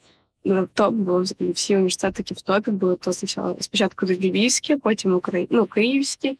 ну, 0.46 0.68
топ 0.74 0.94
було 0.94 1.24
всі 1.40 1.76
університети, 1.76 2.16
які 2.18 2.34
в 2.34 2.42
топі 2.42 2.72
були, 2.72 2.96
то 2.96 3.14
спочатку, 3.14 3.58
спочатку 3.60 4.06
львівські, 4.06 4.76
потім 4.76 5.16
Украї... 5.16 5.48
ну, 5.52 5.66
київські. 5.66 6.38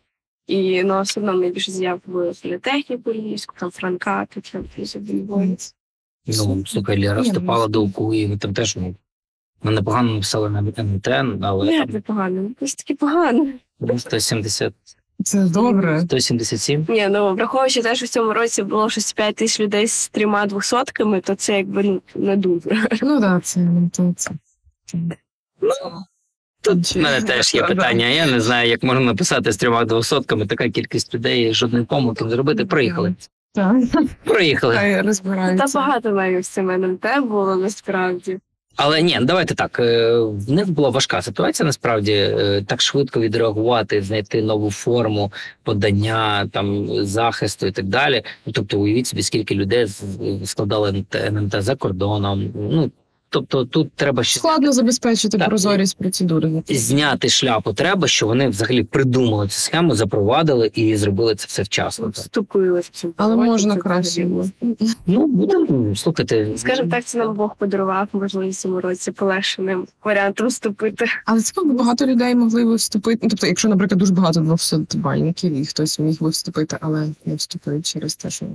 І 0.52 0.84
ну, 0.84 1.02
все 1.02 1.20
одно 1.20 1.34
найбільше 1.34 1.72
заявок 1.72 2.02
були 2.06 2.34
на 2.44 2.58
техніку 2.58 3.14
львівську, 3.14 3.56
там 3.60 3.72
Франка, 3.72 4.26
таке 4.26 4.64
Мгм. 4.96 5.58
ну, 6.28 6.64
слухай, 6.66 7.02
Лера 7.02 7.22
Ні, 7.22 7.28
ну, 7.28 7.32
вступала 7.32 7.68
до 7.68 7.84
УКУ, 7.84 8.14
і 8.14 8.38
там 8.38 8.54
теж 8.54 8.76
ну, 8.76 8.96
ну, 9.64 9.72
непогано 9.72 10.14
написали 10.14 10.50
на 10.50 10.62
МТ, 10.62 11.08
але 11.42 11.72
Ні, 11.72 11.80
там 11.80 11.90
не 11.90 12.02
погано, 12.02 12.42
ну, 12.42 12.54
просто 12.54 12.84
таки 12.84 12.96
погано. 12.96 13.48
ну, 13.80 14.00
170, 14.00 14.74
Це 15.24 15.46
добре. 15.46 16.02
177. 16.02 16.86
Ні, 16.90 17.08
ну 17.08 17.36
враховуючи 17.36 17.82
те, 17.82 17.96
що 17.96 18.06
в 18.06 18.10
цьому 18.10 18.34
році 18.34 18.64
було 18.64 18.90
щось 18.90 19.14
5 19.14 19.36
тисяч 19.36 19.60
людей 19.60 19.88
з 19.88 20.10
трьома 20.10 20.46
двохсотками, 20.46 21.22
то 21.22 21.36
це 21.36 21.58
якби 21.58 21.84
ну, 21.84 22.02
не 22.16 22.38
дуже. 22.38 22.88
Ну 23.02 23.22
так, 23.22 23.44
це, 23.44 23.68
це, 23.92 24.14
це. 24.16 24.32
Тут 26.62 26.96
в 26.96 27.00
мене 27.00 27.22
теж 27.22 27.56
є 27.56 27.64
питання. 27.68 28.08
Я 28.08 28.26
не 28.26 28.42
знаю, 28.42 28.70
як 28.70 28.84
можна 28.84 29.02
написати 29.02 29.52
з 29.52 29.58
трьома 29.58 29.86
двохсотками 29.86 30.46
така 30.46 30.70
кількість 30.70 31.14
людей, 31.16 31.54
жодної 31.54 31.86
помилки 31.86 32.24
не 32.24 32.30
зробити. 32.30 32.66
Проїхали. 32.66 33.14
Так. 33.54 33.76
Розбираються. 35.06 35.66
Та 35.66 35.80
багато 35.80 36.10
навіть 36.10 36.46
з 36.46 36.48
цим 36.48 36.70
НМТ 36.70 37.06
було 37.28 37.56
насправді. 37.56 38.38
Але 38.76 39.02
ні, 39.02 39.20
давайте 39.22 39.56
так. 39.56 39.80
е, 39.80 40.20
В 40.20 40.52
них 40.52 40.72
була 40.72 40.90
важка 40.90 41.22
ситуація. 41.22 41.66
Насправді 41.68 42.12
е, 42.14 42.64
так 42.68 42.82
швидко 42.82 43.20
відреагувати, 43.20 44.02
знайти 44.02 44.42
нову 44.42 44.72
форму 44.72 45.32
подання, 45.64 46.48
там 46.52 46.88
захисту 47.06 47.68
і 47.68 47.72
так 47.72 47.86
далі. 47.86 48.22
Тобто, 48.54 48.80
уявіть 48.80 49.08
собі, 49.08 49.24
скільки 49.24 49.56
людей 49.56 49.88
складали 50.46 50.90
НМТ, 50.90 51.16
НМТ 51.16 51.56
за 51.64 51.76
кордоном. 51.76 52.52
Ну 52.56 52.92
тобто, 53.32 53.66
тут 53.66 53.92
треба 53.94 54.24
ще 54.24 54.40
Складно 54.40 54.72
забезпечити 54.72 55.38
Так. 55.38 55.48
прозорість 55.48 55.98
процедури. 55.98 56.64
зняти 56.70 57.30
шляпу. 57.30 57.74
Треба, 57.74 58.08
що 58.08 58.28
вони 58.28 58.50
взагалі 58.50 58.84
придумали 58.84 59.48
цю 59.48 59.60
схему, 59.60 59.96
запровадили 59.96 60.72
і 60.74 60.96
зробили 60.98 61.36
це 61.36 61.46
все 61.48 61.64
вчасно. 61.64 62.08
Вступили 62.10 62.80
в 62.80 62.90
цю 62.90 63.14
Але 63.18 63.36
можна 63.36 63.78
краще 63.78 64.26
було. 64.26 64.50
Ну 65.06 65.28
будемо 65.28 65.96
слухайте. 65.96 66.58
Скажімо 66.58 66.90
так, 66.92 67.06
це 67.06 67.18
нам 67.18 67.36
Бог 67.36 67.56
подарував 67.56 68.08
можливість 68.14 68.60
в 68.60 68.62
цьому 68.62 68.82
році 68.82 69.12
полегшеним 69.12 69.88
варіантом 70.04 70.48
вступити. 70.48 71.06
Але 71.26 71.42
цікаво, 71.42 71.74
багато 71.74 72.06
людей 72.06 72.36
могли 72.36 72.76
вступити. 72.76 73.28
Тобто, 73.28 73.48
якщо, 73.48 73.70
наприклад, 73.70 74.00
дуже 74.00 74.14
багато 74.14 74.40
200 74.40 74.98
бальників, 74.98 75.54
і 75.54 75.66
хтось 75.66 76.00
міг 76.00 76.18
би 76.22 76.30
вступити, 76.30 76.78
але 76.82 77.08
не 77.26 77.36
вступив 77.36 77.84
через 77.84 78.16
те, 78.16 78.30
що 78.30 78.46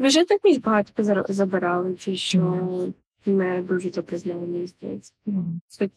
Бюджетних 0.00 0.38
місць 0.44 0.60
багато 0.60 1.24
забирали, 1.28 1.92
ті, 1.94 2.16
що 2.16 2.58
не 3.28 3.62
дуже 3.62 3.90
добре 3.90 4.18
знали, 4.18 4.40
мені 4.40 4.66
здається. 4.66 5.12
Ну, 5.26 5.44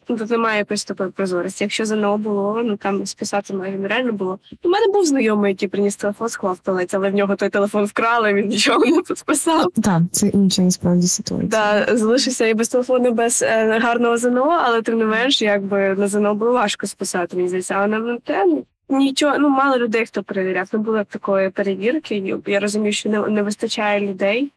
тут 0.05 0.29
немає 0.29 0.57
якоїсь 0.57 0.85
такої 0.85 1.09
прозорості. 1.09 1.63
Якщо 1.63 1.85
ЗНО 1.85 2.17
було, 2.17 2.61
ну 2.63 2.77
там 2.77 3.05
списати 3.05 3.53
майже 3.53 3.77
нереально 3.77 4.11
було. 4.11 4.39
У 4.63 4.69
мене 4.69 4.87
був 4.93 5.05
знайомий, 5.05 5.51
який 5.51 5.69
приніс 5.69 5.95
телефон, 5.95 6.29
сховав 6.29 6.59
в 6.65 6.87
але 6.93 7.09
в 7.09 7.15
нього 7.15 7.35
той 7.35 7.49
телефон 7.49 7.85
вкрали, 7.85 8.33
він 8.33 8.47
нічого 8.47 8.85
не 8.85 9.15
списав. 9.15 9.71
Так, 9.83 10.01
це 10.11 10.27
інша 10.27 10.61
насправді 10.61 11.07
ситуація. 11.07 11.49
Да, 11.49 11.97
залишився 11.97 12.47
і 12.47 12.53
без 12.53 12.69
телефону, 12.69 13.11
без 13.11 13.41
е, 13.41 13.79
гарного 13.79 14.17
ЗНО, 14.17 14.59
але 14.63 14.81
тим 14.81 14.97
не 14.97 15.05
менш, 15.05 15.41
якби 15.41 15.95
на 15.95 16.07
ЗНО 16.07 16.35
було 16.35 16.51
важко 16.51 16.87
списати, 16.87 17.35
мені 17.37 17.47
здається. 17.47 17.73
А 17.73 17.87
на 17.87 17.99
МНТ 17.99 18.29
ну, 18.47 18.65
нічого, 18.89 19.37
ну 19.37 19.49
мало 19.49 19.77
людей, 19.77 20.05
хто 20.05 20.23
перевіряв. 20.23 20.69
Не 20.73 20.79
було 20.79 21.03
такої 21.03 21.49
перевірки. 21.49 22.35
Я 22.47 22.59
розумію, 22.59 22.93
що 22.93 23.09
не, 23.09 23.27
не 23.27 23.43
вистачає 23.43 24.07
людей, 24.07 24.51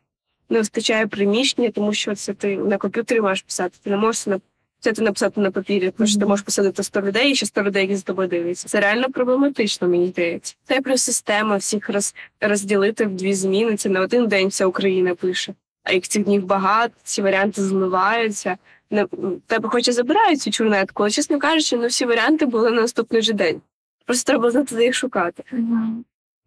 не 0.51 0.59
вистачає 0.59 1.07
приміщення, 1.07 1.71
тому 1.71 1.93
що 1.95 2.15
це 2.15 2.33
ти 2.35 2.57
на 2.57 2.77
комп'ютері 2.77 3.21
маєш 3.21 3.43
писати. 3.43 3.79
Ти 3.83 3.91
не 3.91 3.97
можеш 3.97 4.27
на 4.27 4.41
це 4.85 4.93
ти 4.93 5.03
написати 5.03 5.41
на 5.41 5.51
папірі, 5.51 5.93
тому 5.97 6.07
що 6.07 6.19
ти 6.19 6.27
можеш 6.27 6.45
посадити 6.45 6.83
100 6.83 7.03
людей, 7.03 7.33
і 7.33 7.35
ще 7.35 7.47
100 7.47 7.63
людей, 7.63 7.83
які 7.83 7.97
за 7.97 8.03
тобою 8.03 8.29
дивляться. 8.29 8.69
Це 8.69 8.81
реально 8.81 9.11
проблематично, 9.11 9.89
мені 9.89 10.07
здається. 10.07 10.55
Та 10.67 10.75
й 10.75 10.81
плюс 10.81 11.03
система 11.03 11.57
всіх 11.57 11.89
роз, 11.89 12.15
розділити 12.41 13.07
в 13.07 13.15
дві 13.15 13.35
зміни. 13.35 13.77
Це 13.77 13.89
не 13.89 14.01
один 14.01 14.27
день 14.27 14.49
вся 14.49 14.67
Україна 14.67 15.15
пише. 15.15 15.55
А 15.85 15.93
їх 15.93 16.09
цих 16.09 16.25
днів 16.25 16.45
багато, 16.47 16.95
ці 17.03 17.23
варіанти 17.23 17.63
зливаються. 17.63 18.57
Не 18.91 19.07
тебе 19.47 19.69
хоч 19.69 19.89
і 19.89 19.93
забирають 19.93 20.41
цю 20.41 20.51
чурнетку, 20.51 21.03
але 21.03 21.11
чесно 21.11 21.39
кажучи, 21.39 21.77
ну 21.77 21.87
всі 21.87 22.05
варіанти 22.05 22.47
були 22.47 22.71
на 22.71 22.81
наступний 22.81 23.23
же 23.23 23.33
день. 23.33 23.61
Просто 24.07 24.33
треба 24.33 24.51
знати, 24.51 24.75
де 24.75 24.85
їх 24.85 24.95
шукати. 24.95 25.43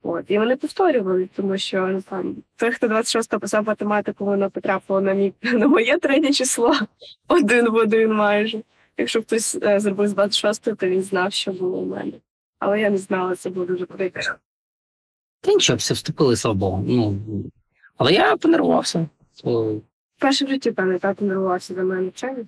От 0.04 0.26
і 0.28 0.40
вони 0.40 0.56
повторювали, 0.56 1.30
тому 1.36 1.58
що 1.58 1.88
ну, 1.88 2.02
там 2.02 2.36
той, 2.56 2.72
хто 2.72 2.88
26 2.88 3.40
писав 3.40 3.68
математику, 3.68 4.26
воно 4.26 4.50
потрапило 4.50 5.02
на 5.02 5.14
мій 5.14 5.34
на 5.44 5.68
моє 5.68 5.98
третє 5.98 6.34
число 6.34 6.76
один 7.28 7.70
в 7.70 7.76
один 7.76 8.14
майже. 8.14 8.62
Якщо 8.98 9.22
хтось 9.22 9.58
е, 9.64 9.80
зробив 9.80 10.08
з 10.08 10.14
26, 10.14 10.64
то 10.78 10.88
він 10.88 11.02
знав, 11.02 11.34
що 11.34 11.52
було 11.52 11.78
у 11.78 11.86
мене. 11.86 12.14
Але 12.60 12.82
я 12.82 12.90
не 12.90 12.98
знала, 12.98 13.36
це 13.36 13.50
було 13.50 13.66
дуже 13.66 13.86
прикро. 13.86 14.36
Та 15.42 15.54
нічого, 15.54 15.78
все 15.78 15.94
вступили, 15.94 16.36
слава 16.36 16.58
Богу. 16.58 16.84
Ну, 16.88 17.18
але 17.98 18.14
я 18.14 18.38
понервувався. 18.38 19.08
О, 19.44 19.74
Перше 20.20 20.46
в 20.46 20.48
житті, 20.48 20.72
певне, 20.72 21.00
тато 21.00 21.26
нервувався 21.26 21.74
за 21.74 21.84
мене 21.84 22.02
навчання. 22.02 22.46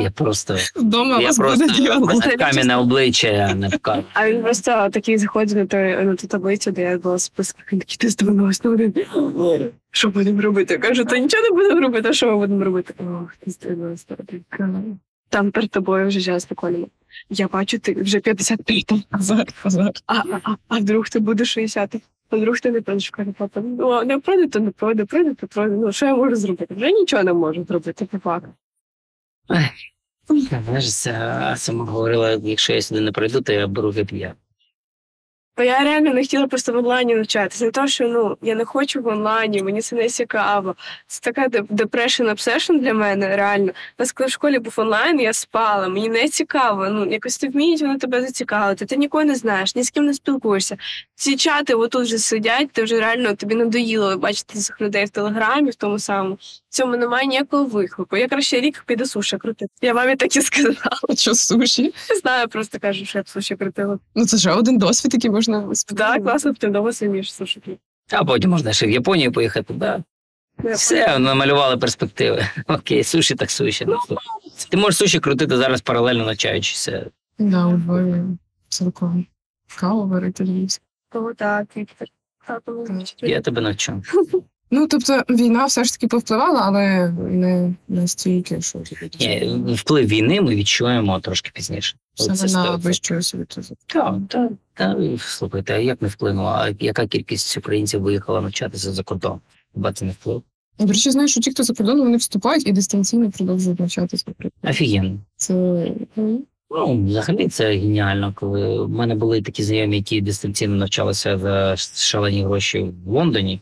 Я 0.00 0.10
просто, 0.10 0.56
Вдома 0.76 1.20
я 1.20 1.26
вас 1.26 1.36
просто 1.36 1.66
буде 1.66 1.78
діалог. 1.78 2.22
кам'яне 2.38 2.76
обличчя 2.76 3.28
я 3.28 3.54
не 3.54 3.70
покажу. 3.70 4.04
А 4.12 4.30
він 4.30 4.42
просто 4.42 4.88
такий 4.92 5.18
заходить 5.18 5.56
на, 5.56 5.66
той, 5.66 6.04
на 6.04 6.16
ту 6.16 6.26
таблицю, 6.26 6.70
де 6.70 6.82
я 6.82 6.98
була 6.98 7.18
список, 7.18 7.56
він 7.72 7.78
такий 7.78 7.96
ти 7.96 8.08
з 8.08 8.16
90 8.16 8.70
один. 8.70 8.94
Що 9.90 10.08
будемо 10.08 10.40
робити? 10.40 10.74
Я 10.74 10.80
кажу, 10.80 11.04
то 11.04 11.16
нічого 11.16 11.42
не 11.42 11.50
будемо 11.50 11.80
робити, 11.80 12.08
а 12.08 12.12
що 12.12 12.26
ми 12.26 12.36
будемо 12.36 12.64
робити? 12.64 12.94
Ох, 12.98 13.36
ти 13.36 13.50
з 13.50 13.58
90 13.58 14.16
один. 14.18 14.98
Там 15.28 15.50
перед 15.50 15.70
тобою 15.70 16.08
вже 16.08 16.20
час 16.20 16.44
прикольно. 16.44 16.86
Я 17.30 17.48
бачу, 17.48 17.78
ти 17.78 17.92
вже 17.92 18.20
55 18.20 18.86
там. 18.86 19.02
Азар, 19.10 19.46
азар. 19.62 19.90
А, 20.06 20.14
а, 20.14 20.40
а, 20.44 20.54
а 20.68 20.78
вдруг 20.78 21.08
ти 21.08 21.18
будеш 21.18 21.52
60 21.52 21.96
а 22.32 22.36
вдруг 22.36 22.60
ти 22.60 22.70
не 22.70 22.80
пройдеш 22.80 23.10
каже, 23.10 23.32
папа. 23.38 23.60
Ну, 23.60 24.04
не 24.04 24.18
пройде, 24.18 24.48
то 24.48 24.60
не 24.60 24.70
пройде, 24.70 25.04
пройде, 25.04 25.34
то 25.34 25.46
пройде. 25.46 25.76
Ну, 25.76 25.92
що 25.92 26.06
я 26.06 26.16
можу 26.16 26.36
зробити? 26.36 26.74
Вже 26.74 26.92
нічого 26.92 27.22
не 27.22 27.32
можу 27.32 27.64
зробити, 27.64 28.04
по 28.04 28.18
факту. 28.18 28.48
Знаєш, 30.64 30.90
сама 31.60 31.84
говорила, 31.84 32.30
якщо 32.30 32.72
я 32.72 32.82
сюди 32.82 33.00
не 33.00 33.12
прийду, 33.12 33.40
то 33.40 33.52
я 33.52 33.66
беру 33.66 33.90
ГП'я. 33.90 34.34
Бо 35.56 35.62
я 35.62 35.80
реально 35.84 36.14
не 36.14 36.20
хотіла 36.20 36.46
просто 36.46 36.72
в 36.72 36.76
онлайні 36.76 37.14
навчатися. 37.14 37.64
Не 37.64 37.70
то, 37.70 37.86
що 37.86 38.08
ну 38.08 38.36
я 38.42 38.54
не 38.54 38.64
хочу 38.64 39.02
в 39.02 39.06
онлайні, 39.06 39.62
мені 39.62 39.80
це 39.80 39.96
не 39.96 40.08
цікаво. 40.08 40.76
Це 41.06 41.20
така 41.32 41.48
depression 41.48 42.30
obsession 42.30 42.80
для 42.80 42.94
мене. 42.94 43.36
Реально. 43.36 43.72
У 43.72 43.72
нас 43.98 44.12
коли 44.12 44.26
в 44.26 44.30
школі 44.30 44.58
був 44.58 44.74
онлайн, 44.76 45.20
я 45.20 45.32
спала. 45.32 45.88
Мені 45.88 46.08
не 46.08 46.28
цікаво. 46.28 46.88
Ну 46.88 47.06
якось 47.06 47.38
ти 47.38 47.48
вміють 47.48 47.82
вони 47.82 47.98
тебе 47.98 48.20
зацікавити. 48.20 48.86
Ти 48.86 48.96
нікого 48.96 49.24
не 49.24 49.34
знаєш, 49.34 49.74
ні 49.74 49.82
з 49.82 49.90
ким 49.90 50.06
не 50.06 50.14
спілкуєшся. 50.14 50.76
Ці 51.14 51.36
чати 51.36 51.74
отут 51.74 52.02
вже 52.02 52.18
сидять, 52.18 52.72
ти 52.72 52.82
вже 52.82 53.00
реально 53.00 53.34
тобі 53.34 53.54
надоїло 53.54 54.16
бачити 54.18 54.58
цих 54.58 54.80
людей 54.80 55.04
в 55.04 55.10
телеграмі, 55.10 55.70
в 55.70 55.74
тому 55.74 55.98
самому. 55.98 56.38
Цьому 56.72 56.96
немає 56.96 57.26
ніякого 57.26 57.64
вихлопу. 57.64 58.16
Я 58.16 58.28
краще 58.28 58.60
рік 58.60 58.84
піду 58.86 59.06
суші 59.06 59.36
крутити. 59.36 59.72
Я 59.82 59.94
мамі 59.94 60.16
так 60.16 60.36
і 60.36 60.40
сказала. 60.42 60.76
Що 61.16 61.34
суші? 61.34 61.94
Не 62.10 62.16
знаю, 62.16 62.48
просто 62.48 62.78
кажу, 62.78 63.04
що 63.04 63.18
я 63.18 63.22
б 63.22 63.28
суші 63.28 63.56
крутила. 63.56 63.98
Ну 64.14 64.26
це 64.26 64.36
ж 64.36 64.52
один 64.52 64.78
досвід, 64.78 65.14
який 65.14 65.30
можна 65.30 65.68
Так, 65.96 66.22
класно, 66.22 66.54
ти 66.54 66.68
вдома 66.68 66.92
самі 66.92 67.24
суші 67.24 67.60
крутити. 67.60 67.82
А 68.10 68.24
потім 68.24 68.50
можна 68.50 68.72
ще 68.72 68.86
в 68.86 68.90
Японію 68.90 69.32
поїхати, 69.32 69.74
да. 69.74 70.04
Все, 70.74 71.18
намалювали 71.18 71.76
перспективи. 71.76 72.46
Окей, 72.66 73.04
суші 73.04 73.34
так 73.34 73.50
суші. 73.50 73.84
Ну. 73.88 73.98
Ти 74.68 74.76
можеш 74.76 74.96
суші 74.98 75.20
крутити 75.20 75.56
зараз 75.56 75.80
паралельно 75.80 76.24
навчаючися. 76.26 77.10
Да, 77.38 77.66
у 77.66 77.76
Львові 77.76 78.22
цілком. 78.68 79.26
Каву 79.80 80.08
варити 80.08 80.44
львівську. 80.44 80.84
Тому 81.10 81.34
так, 81.34 81.66
Віктор. 81.76 82.08
Я 83.20 83.40
тебе 83.40 83.60
навчу. 83.60 84.02
Ну 84.74 84.86
тобто 84.86 85.22
війна 85.30 85.64
все 85.64 85.84
ж 85.84 85.92
таки 85.92 86.06
повпливала, 86.06 86.60
але 86.64 87.12
не 87.30 87.74
настільки, 87.88 88.60
що 88.60 88.78
Ні, 89.20 89.64
вплив 89.74 90.06
війни 90.06 90.40
ми 90.40 90.54
відчуємо 90.54 91.20
трошки 91.20 91.50
пізніше. 91.54 91.96
саме 92.14 92.36
Це 92.36 92.46
на 92.46 92.76
вищу 92.76 93.16
освіту. 93.16 93.60
Так, 93.86 94.14
так, 94.28 94.50
так. 94.74 94.98
Слухайте, 95.18 95.74
а 95.74 95.78
як 95.78 96.02
не 96.02 96.08
вплинуло? 96.08 96.48
А 96.48 96.70
яка 96.80 97.06
кількість 97.06 97.56
українців 97.56 98.00
виїхала 98.00 98.40
навчатися 98.40 98.92
за 98.92 99.02
кордон? 99.02 99.40
Хіба 99.74 99.92
це 99.92 100.04
не 100.04 100.12
вплив? 100.12 100.42
До 100.78 100.86
речі, 100.86 101.10
знаю, 101.10 101.28
що 101.28 101.40
ті, 101.40 101.50
хто 101.50 101.62
за 101.62 101.74
кордоном, 101.74 102.04
вони 102.04 102.16
вступають 102.16 102.66
і 102.66 102.72
дистанційно 102.72 103.30
продовжують 103.30 103.80
навчатися. 103.80 104.24
Офігенно. 104.62 105.18
Це 105.36 105.54
ну, 106.16 106.42
Ну, 106.70 107.04
взагалі 107.04 107.48
це 107.48 107.72
геніально, 107.72 108.32
коли 108.36 108.84
в 108.84 108.90
мене 108.90 109.14
були 109.14 109.42
такі 109.42 109.62
знайомі, 109.62 109.96
які 109.96 110.20
дистанційно 110.20 110.76
навчалися 110.76 111.38
за 111.38 111.76
шалені 111.76 112.44
гроші 112.44 112.90
в 113.06 113.10
Лондоні. 113.10 113.60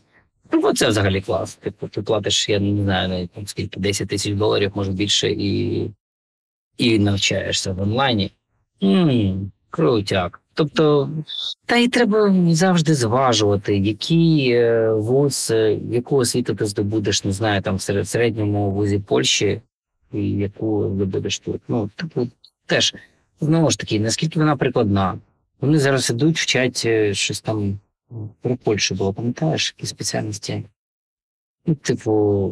Ну, 0.53 0.73
це 0.73 0.87
взагалі 0.87 1.21
клас. 1.21 1.55
Типу, 1.55 1.87
ти 1.87 2.01
платиш, 2.01 2.49
я 2.49 2.59
не 2.59 2.83
знаю, 2.83 3.09
навіть 3.09 3.29
скільки 3.49 3.79
10 3.79 4.07
тисяч 4.07 4.33
доларів, 4.33 4.71
може 4.75 4.91
більше, 4.91 5.31
і, 5.31 5.91
і 6.77 6.99
навчаєшся 6.99 7.73
в 7.73 7.81
онлайні. 7.81 8.31
м 8.83 9.51
крутяк. 9.69 10.41
Тобто, 10.53 11.09
та 11.65 11.75
й 11.75 11.87
треба 11.87 12.35
завжди 12.53 12.93
зважувати, 12.95 13.77
який 13.77 14.51
е, 14.51 14.93
вуз, 14.93 15.53
яку 15.91 16.15
освіту 16.15 16.55
ти 16.55 16.65
здобудеш, 16.65 17.23
не 17.23 17.31
знаю, 17.31 17.61
там 17.61 17.79
серед 17.79 18.09
середньому 18.09 18.71
вузі 18.71 18.99
Польщі, 18.99 19.61
і 20.13 20.31
яку 20.31 20.91
здобудеш 20.95 21.39
тут. 21.39 21.61
Ну, 21.67 21.89
типу, 21.95 22.27
теж 22.65 22.95
знову 23.41 23.71
ж 23.71 23.79
таки, 23.79 23.99
наскільки 23.99 24.39
вона 24.39 24.55
прикладна. 24.55 25.19
Вони 25.61 25.79
зараз 25.79 26.09
ідуть, 26.09 26.37
вчать 26.39 26.83
е, 26.85 27.13
щось 27.13 27.41
там 27.41 27.79
про 28.41 28.55
Польщу 28.57 28.95
було, 28.95 29.13
пам'ятаєш, 29.13 29.75
які 29.77 29.87
спеціальності? 29.87 30.63
Ну, 31.65 31.75
типу, 31.75 32.51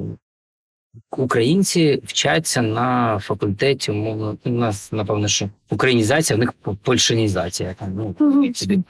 українці 1.17 2.01
вчаться 2.03 2.61
на 2.61 3.19
факультеті, 3.19 3.91
умовно, 3.91 4.37
у 4.45 4.49
нас, 4.49 4.91
напевно, 4.91 5.27
що 5.27 5.49
українізація, 5.69 6.37
в 6.37 6.39
них 6.39 6.53
по- 6.53 6.75
польшанізація. 6.75 7.73
Там, 7.73 7.93
ну, 7.95 8.15
собі. 8.57 8.83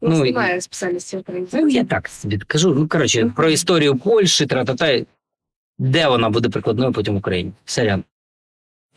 Ну, 0.00 0.24
немає 0.24 0.60
спеціальності 0.60 1.16
українців. 1.16 1.60
Ну, 1.62 1.68
я 1.68 1.84
так 1.84 2.08
собі 2.08 2.38
кажу. 2.38 2.74
Ну, 2.74 2.88
коротше, 2.88 3.32
про 3.36 3.50
історію 3.50 3.96
Польщі, 3.96 4.46
тра-та-та, 4.46 5.04
де 5.78 6.08
вона 6.08 6.30
буде 6.30 6.48
прикладною 6.48 6.92
потім 6.92 7.14
в 7.14 7.18
Україні. 7.18 7.52
Сорян. 7.64 8.04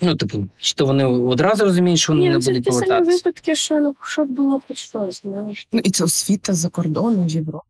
Ну, 0.02 0.16
типу, 0.16 0.48
чи 0.58 0.74
то 0.74 0.86
вони 0.86 1.06
одразу 1.06 1.64
розуміють, 1.64 2.00
що 2.00 2.14
вони 2.14 2.24
Ні, 2.24 2.30
не 2.30 2.36
ну, 2.36 2.42
це 2.42 2.52
будуть 2.52 2.66
ті 2.66 2.72
самі 2.72 2.86
повертатися. 2.86 3.18
випадки, 3.18 3.56
що 3.56 3.80
ну 3.80 3.96
щоб 4.04 4.28
було 4.28 4.62
хоч 4.68 4.78
щось, 4.78 5.22
знаєш. 5.22 5.68
ну 5.72 5.82
і 5.84 5.90
це 5.92 6.04
освіта 6.04 6.54
за 6.54 6.70
кордоном 6.70 7.28
в 7.28 7.30
Європі. 7.30 7.66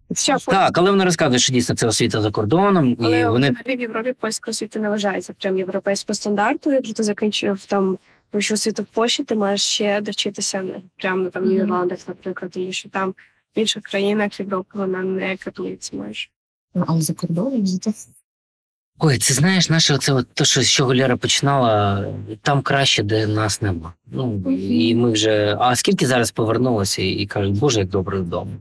Так, 0.46 0.78
але 0.78 0.92
вони 0.92 1.04
розказують, 1.04 1.42
що 1.42 1.54
дійсно 1.54 1.76
це 1.76 1.88
освіта 1.88 2.22
за 2.22 2.32
кордоном, 2.32 2.90
і 2.92 2.98
Але 3.00 3.30
вони 3.30 3.52
взагалі 3.52 3.78
в 3.78 3.82
Європі 3.82 4.14
польська 4.20 4.52
освіта 4.52 4.80
не 4.80 4.90
вважається 4.90 5.34
прям 5.34 5.58
європейського 5.58 6.16
стандарту. 6.16 6.72
Якщо 6.72 6.94
ти 6.94 7.04
закінчив 7.04 7.66
там 7.66 7.98
вищу 8.34 8.54
освіту 8.54 8.84
в 8.84 8.86
Польщі, 8.86 9.24
ти 9.24 9.36
маєш 9.36 9.62
ще 9.62 10.02
довчитися 10.02 10.62
не 10.62 10.82
прямо 10.98 11.24
ну, 11.24 11.30
там 11.30 11.44
в 11.44 11.46
Мгм. 11.46 11.54
Нідерландах, 11.54 12.00
наприклад, 12.08 12.52
тому 12.52 12.72
що 12.72 12.90
там 12.90 13.10
в 13.56 13.60
інших 13.60 13.84
країнах 13.84 14.40
Європи 14.40 14.70
вона 14.74 15.04
не 15.04 15.38
катується 15.38 15.98
майже. 15.98 16.30
Ну, 16.76 16.84
але 16.88 17.02
за 17.02 17.14
кордоном 17.14 17.68
зато 17.68 17.92
Ой, 19.00 19.18
це 19.18 19.34
знаєш, 19.34 19.70
наше 19.70 19.94
оце 19.94 20.14
от 20.14 20.28
то, 20.34 20.46
що 20.46 20.62
з 20.62 20.70
чого 20.70 20.96
Лера 20.96 21.18
починала, 21.18 22.06
там 22.42 22.62
краще, 22.62 23.04
де 23.04 23.28
нас 23.28 23.62
нема. 23.62 23.94
Ну 24.12 24.44
і 24.52 24.96
ми 24.96 25.12
вже. 25.12 25.58
А 25.60 25.76
скільки 25.76 26.06
зараз 26.08 26.32
повернулося 26.32 27.02
і 27.02 27.26
кажуть, 27.26 27.60
Боже, 27.60 27.80
як 27.80 27.90
добре 27.90 28.20
вдома. 28.20 28.52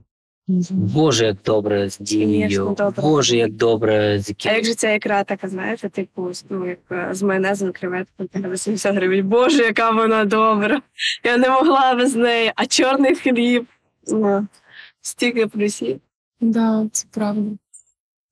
Боже, 0.70 1.26
як 1.26 1.36
добре 1.44 1.90
з 1.90 1.98
дією, 1.98 2.76
Боже, 2.96 3.36
як 3.36 3.52
добре 3.52 4.18
з 4.20 4.34
А 4.46 4.52
як 4.52 4.64
же 4.64 4.74
ця 4.74 4.92
ікра 4.92 5.24
така, 5.24 5.48
знаєте, 5.48 5.88
типу, 5.88 6.30
ну 6.50 6.68
як 6.68 6.78
е, 6.92 7.08
з 7.12 7.22
майонезом 7.22 7.72
креветкою 7.72 8.28
на 8.34 8.48
80 8.48 8.94
гривень. 8.96 9.28
Боже, 9.28 9.62
яка 9.62 9.90
вона 9.90 10.24
добра! 10.24 10.82
Я 11.24 11.36
не 11.36 11.50
могла 11.50 11.94
без 11.94 12.14
неї. 12.16 12.52
А 12.56 12.66
чорний 12.66 13.14
хліб. 13.14 13.66
Ну, 14.06 14.46
стільки 15.00 15.46
плюсів. 15.46 16.00
Да, 16.40 16.86
це 16.92 17.06
правда. 17.10 17.50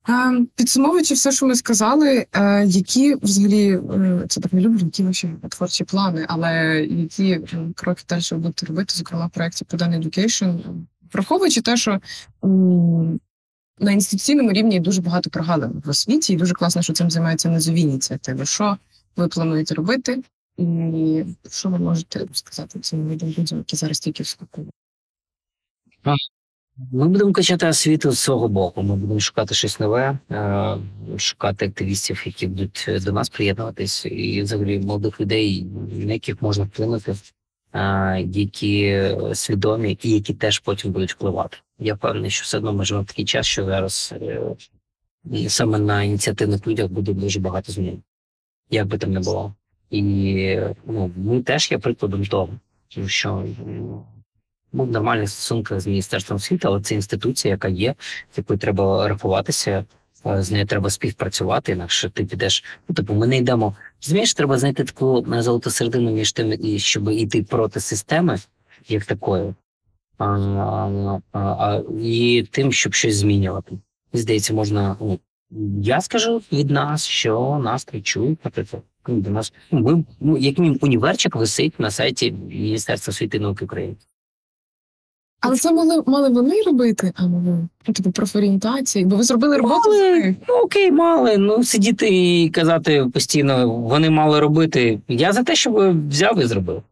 Е, 0.09 0.45
підсумовуючи 0.55 1.13
все, 1.13 1.31
що 1.31 1.45
ми 1.45 1.55
сказали, 1.55 2.25
е, 2.33 2.65
які 2.65 3.15
взагалі 3.15 3.71
е, 3.71 4.25
це 4.29 4.41
так 4.41 4.53
не 4.53 4.61
люблю, 4.61 4.79
які 4.79 5.03
ваші 5.03 5.29
творчі 5.49 5.83
плани, 5.83 6.25
але 6.29 6.81
які 6.89 7.39
кроки 7.75 8.03
далі 8.09 8.21
ви 8.31 8.37
будете 8.37 8.65
робити, 8.65 8.93
зокрема 8.97 9.25
в 9.25 9.29
проєкті 9.29 9.65
Podan 9.65 10.03
Education, 10.03 10.59
враховуючи 11.13 11.61
те, 11.61 11.77
що 11.77 11.99
на 13.79 13.91
інституційному 13.91 14.51
рівні 14.51 14.79
дуже 14.79 15.01
багато 15.01 15.29
прогалин 15.29 15.81
в 15.85 15.89
освіті, 15.89 16.33
і 16.33 16.35
дуже 16.35 16.53
класно, 16.53 16.81
що 16.81 16.93
цим 16.93 17.11
займаються 17.11 17.49
низові 17.49 17.81
ініціативи. 17.81 18.45
Що 18.45 18.77
ви 19.15 19.27
плануєте 19.27 19.75
робити, 19.75 20.23
і 20.57 21.23
що 21.49 21.69
ви 21.69 21.79
можете 21.79 22.27
сказати 22.33 22.79
цим 22.79 23.11
людям, 23.11 23.33
які 23.57 23.75
зараз 23.75 23.99
тільки 23.99 24.23
вступили? 24.23 24.67
Ми 26.77 27.07
будемо 27.07 27.33
качати 27.33 27.67
освіту 27.67 28.11
з 28.11 28.19
свого 28.19 28.47
боку. 28.47 28.83
Ми 28.83 28.95
будемо 28.95 29.19
шукати 29.19 29.55
щось 29.55 29.79
нове, 29.79 30.17
е, 30.31 30.77
шукати 31.17 31.65
активістів, 31.65 32.23
які 32.25 32.47
будуть 32.47 32.89
до 33.05 33.11
нас 33.11 33.29
приєднуватись, 33.29 34.05
і 34.05 34.41
взагалі 34.41 34.79
молодих 34.79 35.21
людей, 35.21 35.65
на 35.91 36.13
яких 36.13 36.41
можна 36.41 36.63
вплинути, 36.63 37.15
е, 37.73 38.21
які 38.21 39.07
свідомі 39.33 39.97
і 40.01 40.11
які 40.11 40.33
теж 40.33 40.59
потім 40.59 40.91
будуть 40.91 41.13
впливати. 41.13 41.57
Я 41.79 41.93
впевнений, 41.93 42.29
що 42.29 42.43
все 42.43 42.57
одно 42.57 42.73
ми 42.73 42.85
живемо 42.85 43.03
в 43.03 43.07
такий 43.07 43.25
час, 43.25 43.45
що 43.45 43.65
зараз 43.65 44.13
е, 44.21 44.41
саме 45.49 45.79
на 45.79 46.03
ініціативних 46.03 46.67
людях 46.67 46.87
буде 46.87 47.13
дуже 47.13 47.39
багато 47.39 47.71
змін, 47.71 48.03
як 48.69 48.87
би 48.87 48.97
там 48.97 49.11
не 49.11 49.19
було. 49.19 49.53
І 49.89 50.59
ну, 50.87 51.11
ми 51.17 51.41
теж 51.41 51.71
є 51.71 51.77
прикладом 51.77 52.25
того, 52.25 52.49
що. 53.07 53.45
Був 54.75 54.91
нормальний 54.91 55.27
стосунок 55.27 55.79
з 55.79 55.87
міністерством 55.87 56.35
освіти, 56.37 56.67
але 56.67 56.81
це 56.81 56.95
інституція, 56.95 57.53
яка 57.53 57.67
є, 57.67 57.95
з 58.33 58.37
якою 58.37 58.59
треба 58.59 59.07
рахуватися, 59.07 59.85
е, 60.25 60.43
з 60.43 60.51
нею 60.51 60.65
треба 60.65 60.89
співпрацювати, 60.89 61.71
інакше 61.71 62.09
ти 62.09 62.25
підеш. 62.25 62.63
Ну, 62.89 62.95
типу, 62.95 63.13
ми 63.13 63.27
не 63.27 63.37
йдемо. 63.37 63.75
Розумієш, 64.01 64.33
треба 64.33 64.57
знайти 64.57 64.83
таку 64.83 65.25
золоту 65.29 65.69
середину 65.69 66.11
між 66.11 66.31
тим, 66.31 66.53
і 66.65 66.79
щоб 66.79 67.09
йти 67.09 67.43
проти 67.43 67.79
системи, 67.79 68.39
як 68.87 69.05
такої, 69.05 69.53
а, 70.17 70.25
а, 70.25 71.39
а, 71.39 71.83
і 72.01 72.47
тим, 72.51 72.71
щоб 72.71 72.93
щось 72.93 73.15
змінювати. 73.15 73.77
І 74.13 74.17
здається, 74.17 74.53
можна. 74.53 74.95
Ну, 74.99 75.19
я 75.81 76.01
скажу 76.01 76.41
від 76.51 76.69
нас, 76.69 77.05
що 77.05 77.61
нас 77.63 77.83
кричують, 77.83 78.45
наприклад. 78.45 78.83
ну, 79.07 79.15
До 79.15 79.29
нас 79.29 79.53
ну, 79.71 79.79
ми, 79.79 80.03
ну, 80.19 80.37
як 80.37 80.57
мінімум, 80.57 80.79
універчик 80.81 81.35
висить 81.35 81.79
на 81.79 81.91
сайті 81.91 82.31
Міністерства 82.31 83.11
освіти 83.11 83.37
і 83.37 83.39
науки 83.39 83.65
України. 83.65 83.95
Але 85.47 85.55
це 85.55 85.71
мали, 85.71 86.03
мали 86.05 86.29
вони 86.29 86.61
робити, 86.61 87.11
а 87.15 87.25
ви. 87.25 87.67
Ну, 87.87 87.93
типу, 87.93 88.11
профорієнтації, 88.11 89.05
бо 89.05 89.15
ви 89.15 89.23
зробили 89.23 89.57
роботу 89.57 89.89
Мали, 89.89 90.11
них. 90.19 90.35
ну 90.49 90.55
окей, 90.55 90.91
мали. 90.91 91.37
Ну 91.37 91.63
сидіти 91.63 92.07
і 92.09 92.49
казати 92.49 93.05
постійно, 93.13 93.69
вони 93.69 94.09
мали 94.09 94.39
робити. 94.39 94.99
Я 95.07 95.33
за 95.33 95.43
те, 95.43 95.55
щоб 95.55 96.07
взяв 96.09 96.39
і 96.39 96.45
зробив. 96.45 96.83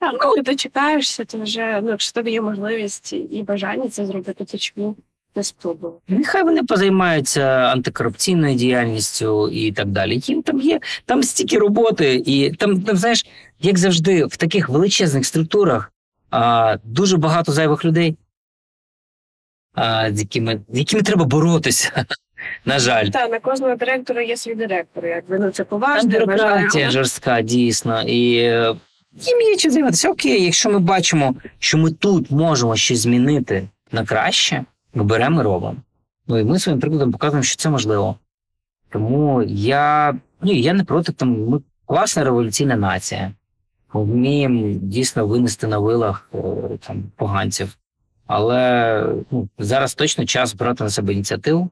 Так, 0.00 0.18
коли 0.18 0.42
ти 0.42 0.56
чекаєшся, 0.56 1.24
то 1.24 1.38
вже 1.38 1.80
ну, 1.82 1.90
якщо 1.90 2.12
тобі 2.12 2.30
є 2.30 2.40
можливість 2.40 3.12
і 3.12 3.44
бажання 3.48 3.88
це 3.88 4.06
зробити, 4.06 4.44
то 4.44 4.58
чому 4.58 4.96
не 5.36 5.42
спробувати? 5.42 5.98
Нехай 6.08 6.42
вони 6.44 6.62
позаймаються 6.62 7.42
антикорупційною 7.42 8.54
діяльністю 8.54 9.48
і 9.48 9.72
так 9.72 9.88
далі. 9.88 10.20
Їм 10.24 10.42
там 10.42 10.60
є 10.60 10.80
там 11.04 11.22
стільки 11.22 11.58
роботи, 11.58 12.22
і 12.26 12.50
там, 12.50 12.82
там 12.82 12.96
знаєш, 12.96 13.26
як 13.60 13.78
завжди, 13.78 14.24
в 14.24 14.36
таких 14.36 14.68
величезних 14.68 15.26
структурах 15.26 15.92
а, 16.32 16.76
дуже 16.84 17.16
багато 17.16 17.52
зайвих 17.52 17.84
людей, 17.84 18.16
а, 19.74 20.12
з 20.12 20.20
якими, 20.20 20.60
з 20.68 20.78
якими 20.78 21.02
треба 21.02 21.24
боротися. 21.24 22.04
На 22.64 22.78
жаль. 22.78 23.06
Так, 23.06 23.30
на 23.30 23.38
кожного 23.38 23.76
директора 23.76 24.22
є 24.22 24.36
свій 24.36 24.54
директор, 24.54 25.06
якби 25.06 25.38
ну 25.38 25.50
це 25.50 25.64
поважно, 25.64 26.10
бюрократія 26.10 26.90
жорстка, 26.90 27.42
дійсно. 27.42 28.02
І 28.02 28.36
е, 28.36 28.74
їм 29.12 29.40
є 29.40 29.56
чим 29.56 29.70
займатися. 29.70 30.10
Окей, 30.10 30.44
якщо 30.44 30.70
ми 30.70 30.78
бачимо, 30.78 31.34
що 31.58 31.78
ми 31.78 31.90
тут 31.90 32.30
можемо 32.30 32.76
щось 32.76 32.98
змінити 32.98 33.68
на 33.92 34.04
краще, 34.04 34.64
ми 34.94 35.04
беремо 35.04 35.40
і 35.40 35.44
робимо. 35.44 35.76
Ну 36.28 36.38
і 36.38 36.44
ми 36.44 36.58
своїм 36.58 36.80
прикладом 36.80 37.12
показуємо, 37.12 37.42
що 37.42 37.56
це 37.56 37.70
можливо. 37.70 38.16
Тому 38.90 39.42
я, 39.48 40.14
ну, 40.40 40.52
я 40.52 40.72
не 40.72 40.84
проти, 40.84 41.12
там, 41.12 41.48
ми 41.48 41.60
класна 41.86 42.24
революційна 42.24 42.76
нація. 42.76 43.32
Вміємо 43.92 44.78
дійсно 44.82 45.26
винести 45.26 45.66
на 45.66 45.78
вилах 45.78 46.30
е, 46.34 46.38
там, 46.80 47.04
поганців. 47.16 47.78
Але 48.26 49.06
ну, 49.30 49.48
зараз 49.58 49.94
точно 49.94 50.26
час 50.26 50.54
брати 50.54 50.84
на 50.84 50.90
себе 50.90 51.12
ініціативу 51.12 51.70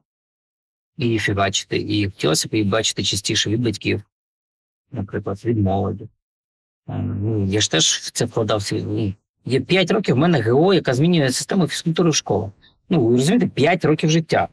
і 0.97 1.19
фігачити. 1.19 1.77
І 1.77 2.05
хотілося 2.05 2.47
б 2.47 2.53
її 2.53 2.65
бачити 2.65 3.03
частіше 3.03 3.49
від 3.49 3.61
батьків, 3.61 4.01
наприклад, 4.91 5.45
від 5.45 5.57
молоді. 5.57 6.03
Е, 6.89 7.01
Ну, 7.01 7.45
я 7.45 7.61
ж 7.61 7.71
теж 7.71 7.85
в 7.85 8.11
це 8.11 8.25
вкладав 8.25 8.71
Є 9.45 9.61
5 9.61 9.91
років 9.91 10.15
в 10.15 10.17
мене 10.17 10.41
ГО, 10.41 10.73
яка 10.73 10.93
змінює 10.93 11.31
систему 11.31 11.67
фізкультури 11.67 12.09
в 12.09 12.15
школах. 12.15 12.49
Ну, 12.89 13.05
ви 13.05 13.15
розумієте, 13.15 13.47
5 13.47 13.85
років 13.85 14.09
життя. 14.09 14.47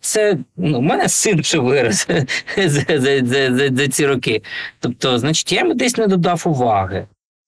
Це, 0.00 0.38
ну, 0.56 0.78
у 0.78 0.82
мене 0.82 1.08
син 1.08 1.40
вже 1.40 1.58
вирос 1.58 2.06
за, 2.56 3.00
за, 3.00 3.26
за, 3.26 3.76
за, 3.76 3.88
ці 3.88 4.06
роки. 4.06 4.42
Тобто, 4.80 5.18
значить, 5.18 5.52
я 5.52 5.60
йому 5.60 5.74
десь 5.74 5.96
не 5.96 6.06
додав 6.06 6.42
уваги. 6.46 7.06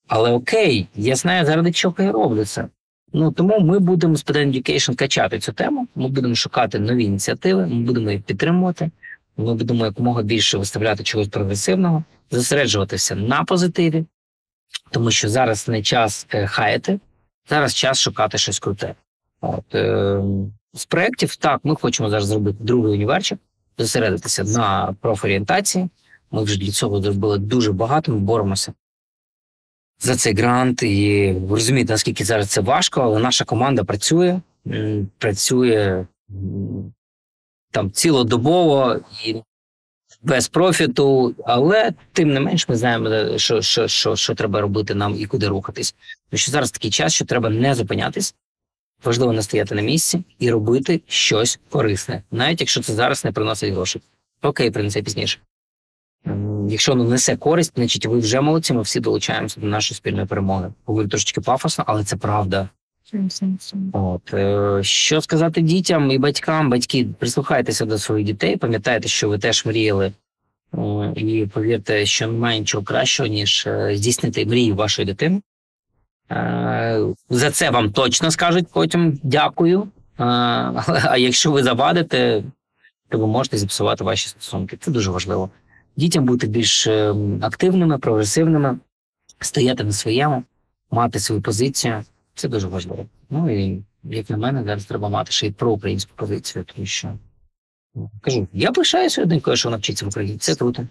Але 0.08 0.30
окей, 0.30 0.86
я 0.94 1.16
знаю, 1.16 1.46
заради 1.46 1.72
чого 1.72 1.94
я 1.98 2.12
роблю 2.12 2.44
це. 2.44 2.68
Ну 3.12 3.32
тому 3.32 3.60
ми 3.60 3.78
будемо 3.78 4.16
з 4.16 4.24
Student 4.24 4.54
Education 4.54 4.94
качати 4.94 5.38
цю 5.38 5.52
тему. 5.52 5.88
Ми 5.94 6.08
будемо 6.08 6.34
шукати 6.34 6.78
нові 6.78 7.04
ініціативи, 7.04 7.66
ми 7.66 7.82
будемо 7.82 8.10
їх 8.10 8.22
підтримувати. 8.22 8.90
Ми 9.36 9.54
будемо 9.54 9.84
якомога 9.84 10.22
більше 10.22 10.58
виставляти 10.58 11.02
чогось 11.02 11.28
прогресивного, 11.28 12.04
зосереджуватися 12.30 13.14
на 13.14 13.44
позитиві, 13.44 14.04
тому 14.90 15.10
що 15.10 15.28
зараз 15.28 15.68
не 15.68 15.82
час 15.82 16.26
е, 16.30 16.46
хаяти, 16.46 17.00
зараз 17.48 17.74
час 17.74 18.00
шукати 18.00 18.38
щось 18.38 18.58
круте. 18.58 18.94
От, 19.40 19.74
е, 19.74 20.20
з 20.74 20.84
проєктів, 20.84 21.36
так, 21.36 21.60
ми 21.64 21.76
хочемо 21.76 22.10
зараз 22.10 22.26
зробити 22.26 22.58
другий 22.60 22.92
універчик, 22.92 23.38
зосередитися 23.78 24.44
на 24.44 24.94
профорієнтації. 25.00 25.88
Ми 26.30 26.42
вже 26.42 26.58
для 26.58 26.70
цього 26.70 27.02
зробили 27.02 27.38
дуже 27.38 27.72
багато, 27.72 28.12
ми 28.12 28.18
боремося 28.18 28.72
за 29.98 30.16
цей 30.16 30.34
грант. 30.34 30.82
І 30.82 31.32
ви 31.32 31.56
розумієте, 31.56 31.92
наскільки 31.92 32.24
зараз 32.24 32.50
це 32.50 32.60
важко, 32.60 33.00
але 33.00 33.20
наша 33.20 33.44
команда 33.44 33.84
працює, 33.84 34.40
працює 35.18 36.06
там 37.70 37.90
цілодобово 37.90 38.96
і 39.26 39.42
без 40.22 40.48
профіту, 40.48 41.34
але 41.46 41.92
тим 42.12 42.32
не 42.32 42.40
менш 42.40 42.68
ми 42.68 42.76
знаємо, 42.76 43.08
е, 43.08 43.38
що, 43.38 43.62
що, 43.62 43.88
що, 43.88 44.16
що 44.16 44.34
треба 44.34 44.60
робити 44.60 44.94
нам 44.94 45.14
і 45.18 45.26
куди 45.26 45.48
рухатись. 45.48 45.94
Тому 46.30 46.38
що 46.38 46.52
зараз 46.52 46.70
такий 46.70 46.90
час, 46.90 47.14
що 47.14 47.24
треба 47.24 47.50
не 47.50 47.74
зупинятись, 47.74 48.34
важливо 49.06 49.32
не 49.32 49.42
стояти 49.42 49.74
на 49.74 49.82
місці 49.82 50.24
і 50.38 50.50
робити 50.50 51.00
щось 51.06 51.60
корисне, 51.70 52.22
навіть 52.30 52.60
якщо 52.60 52.80
це 52.80 52.92
зараз 52.92 53.24
не 53.24 53.32
приносить 53.32 53.74
грошей. 53.74 54.02
Окей, 54.42 54.70
принесе 54.70 55.02
пізніше. 55.02 55.38
Якщо 56.68 56.92
воно 56.92 57.04
несе 57.04 57.36
користь, 57.36 57.72
значить 57.76 58.06
ви 58.06 58.18
вже 58.18 58.40
молодці, 58.40 58.72
ми 58.72 58.82
всі 58.82 59.00
долучаємося 59.00 59.60
до 59.60 59.66
нашої 59.66 59.96
спільної 59.96 60.26
перемоги. 60.26 60.72
Говорю 60.84 61.08
трошечки 61.08 61.40
пафосно, 61.40 61.84
але 61.86 62.04
це 62.04 62.16
правда. 62.16 62.68
От 63.92 64.34
е, 64.34 64.78
що 64.82 65.20
сказати 65.20 65.60
дітям 65.60 66.10
і 66.10 66.18
батькам? 66.18 66.70
Батьки, 66.70 67.06
прислухайтеся 67.18 67.84
до 67.84 67.98
своїх 67.98 68.26
дітей, 68.26 68.56
пам'ятайте, 68.56 69.08
що 69.08 69.28
ви 69.28 69.38
теж 69.38 69.66
мріяли. 69.66 70.12
Е, 70.74 71.12
І 71.16 71.46
повірте, 71.46 72.06
що 72.06 72.26
немає 72.26 72.58
нічого 72.60 72.84
кращого, 72.84 73.26
ніж 73.28 73.66
е, 73.66 73.96
здійснити 73.96 74.46
мрію 74.46 74.74
вашої 74.74 75.06
дитини. 75.06 75.40
Е, 76.34 77.00
За 77.30 77.50
це 77.50 77.70
вам 77.70 77.92
точно 77.92 78.30
скажуть 78.30 78.66
потім 78.72 79.20
дякую. 79.22 79.82
Е, 79.82 79.88
А 81.04 81.16
якщо 81.18 81.52
ви 81.52 81.62
завадите, 81.62 82.44
то 83.08 83.18
ви 83.18 83.26
можете 83.26 83.58
зіпсувати 83.58 84.04
ваші 84.04 84.28
стосунки. 84.28 84.76
Це 84.76 84.90
дуже 84.90 85.10
важливо. 85.10 85.50
Дітям 85.96 86.24
бути 86.24 86.46
більш 86.46 86.86
е, 86.86 87.14
активними, 87.40 87.98
прогресивними, 87.98 88.78
стояти 89.40 89.84
на 89.84 89.92
своєму, 89.92 90.42
мати 90.90 91.18
свою 91.18 91.42
позицію. 91.42 92.04
Це 92.34 92.48
дуже 92.48 92.68
важливо. 92.68 93.06
Ну 93.30 93.50
і 93.64 93.82
як 94.04 94.30
на 94.30 94.36
мене, 94.36 94.64
зараз 94.64 94.84
треба 94.84 95.08
мати 95.08 95.32
ще 95.32 95.46
й 95.46 95.50
проукраїнську 95.50 96.12
позицію, 96.16 96.64
тому 96.74 96.86
що 96.86 97.08
ну, 97.94 98.10
кажу, 98.20 98.48
я 98.52 98.72
пишаюся 98.72 99.24
донькою, 99.24 99.56
що 99.56 99.68
вона 99.68 99.76
вчиться 99.76 100.04
в 100.04 100.08
Україні. 100.08 100.38
Це 100.38 100.54
круто. 100.54 100.86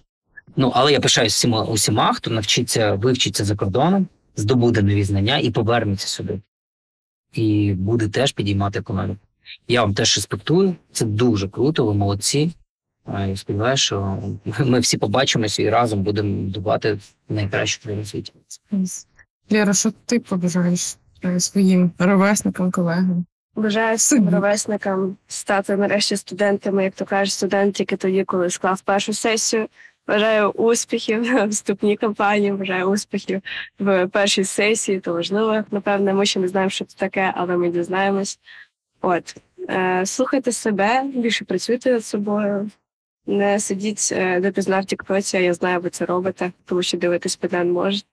Ну, 0.55 0.71
але 0.75 0.91
я 0.91 0.99
пишаюся 0.99 1.33
всіма 1.33 1.63
усіма, 1.63 2.13
хто 2.13 2.31
навчиться 2.31 2.93
вивчиться 2.93 3.45
за 3.45 3.55
кордоном, 3.55 4.07
здобуде 4.35 4.81
нові 4.81 5.03
знання 5.03 5.37
і 5.37 5.49
повернеться 5.49 6.07
сюди. 6.07 6.39
І 7.33 7.73
буде 7.77 8.07
теж 8.07 8.31
підіймати 8.31 8.79
економіку. 8.79 9.19
Я 9.67 9.81
вам 9.81 9.93
теж 9.93 10.17
респектую. 10.17 10.75
Це 10.91 11.05
дуже 11.05 11.49
круто, 11.49 11.85
ви 11.85 11.93
молодці. 11.93 12.51
І 13.33 13.35
сподіваюся, 13.35 13.83
що 13.83 14.17
ми 14.59 14.79
всі 14.79 14.97
побачимося 14.97 15.63
і 15.63 15.69
разом 15.69 16.03
будемо 16.03 16.41
будувати 16.41 16.99
найкращу 17.29 17.83
країну 17.83 18.05
світі. 18.05 18.33
Лєра, 19.51 19.73
що 19.73 19.91
ти 20.05 20.19
побажаєш 20.19 20.97
е, 21.25 21.39
своїм 21.39 21.91
ровесникам, 21.97 22.71
колегам? 22.71 23.25
Бажаю 23.55 23.97
всім 23.97 24.29
ровесникам 24.29 25.17
стати 25.27 25.77
нарешті 25.77 26.17
студентами, 26.17 26.83
як 26.83 26.93
то 26.95 27.05
кажуть, 27.05 27.33
студент 27.33 27.75
тільки 27.75 27.97
тоді, 27.97 28.23
коли 28.23 28.49
склав 28.49 28.81
першу 28.81 29.13
сесію. 29.13 29.67
Бажаю 30.07 30.49
успіхів 30.49 31.23
в 31.45 31.47
вступній 31.47 31.97
кампанії, 31.97 32.51
бажаю 32.51 32.85
успіхів 32.85 33.41
в 33.79 34.07
першій 34.07 34.43
сесії. 34.43 34.99
То 34.99 35.13
важливо, 35.13 35.63
напевне, 35.71 36.13
ми 36.13 36.25
ще 36.25 36.39
не 36.39 36.47
знаємо, 36.47 36.69
що 36.69 36.85
це 36.85 36.97
таке, 36.97 37.33
але 37.35 37.57
ми 37.57 37.69
дізнаємось. 37.69 38.39
От 39.01 39.35
е, 39.69 40.05
слухайте 40.05 40.51
себе, 40.51 41.03
більше 41.15 41.45
працюйте 41.45 41.91
над 41.91 42.05
собою. 42.05 42.71
Не 43.25 43.59
сидіть 43.59 44.09
е, 44.11 44.39
допізна 44.39 44.79
в 44.79 44.85
тіктоці, 44.85 45.37
я 45.37 45.53
знаю, 45.53 45.79
ви 45.79 45.89
це 45.89 46.05
робите, 46.05 46.51
тому 46.65 46.83
що 46.83 46.97
дивитись 46.97 47.35
педен 47.35 47.71
може. 47.71 48.03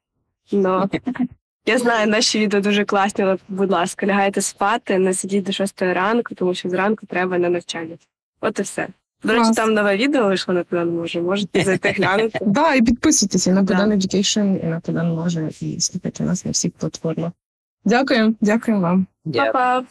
Но 0.53 0.91
я 1.67 1.79
знаю, 1.79 2.07
наші 2.07 2.39
відео 2.39 2.61
дуже 2.61 2.85
класні, 2.85 3.25
але, 3.25 3.37
будь 3.49 3.71
ласка, 3.71 4.07
лягайте 4.07 4.41
спати, 4.41 4.99
не 4.99 5.15
сидіть 5.15 5.45
до 5.45 5.53
6 5.53 5.83
ранку, 5.83 6.35
тому 6.35 6.55
що 6.55 6.69
зранку 6.69 7.07
треба 7.07 7.39
на 7.39 7.49
навчання. 7.49 7.97
От 8.41 8.59
і 8.59 8.63
все. 8.63 8.89
До 9.25 9.33
речі, 9.33 9.51
там 9.57 9.75
нове 9.75 9.97
відео 9.97 10.27
вийшло 10.27 10.55
на 10.55 10.65
Педан 10.65 10.97
може. 10.97 11.21
Можете 11.21 11.65
зайти 11.65 11.89
глянути. 11.99 12.39
Да, 12.47 12.75
і 12.75 12.83
підписуйтесь 12.83 13.47
на 13.47 13.65
Педан 13.65 13.93
Education, 13.93 14.65
і 14.65 14.67
на 14.67 14.81
Педан 14.81 15.15
може, 15.15 15.51
і 15.61 15.81
слухайте 15.81 16.25
нас 16.25 16.45
на 16.45 16.51
всіх 16.51 16.73
платформах. 16.73 17.33
Дякую, 17.85 18.35
дякую 18.41 18.81
вам. 18.81 19.07
Па-па! 19.35 19.83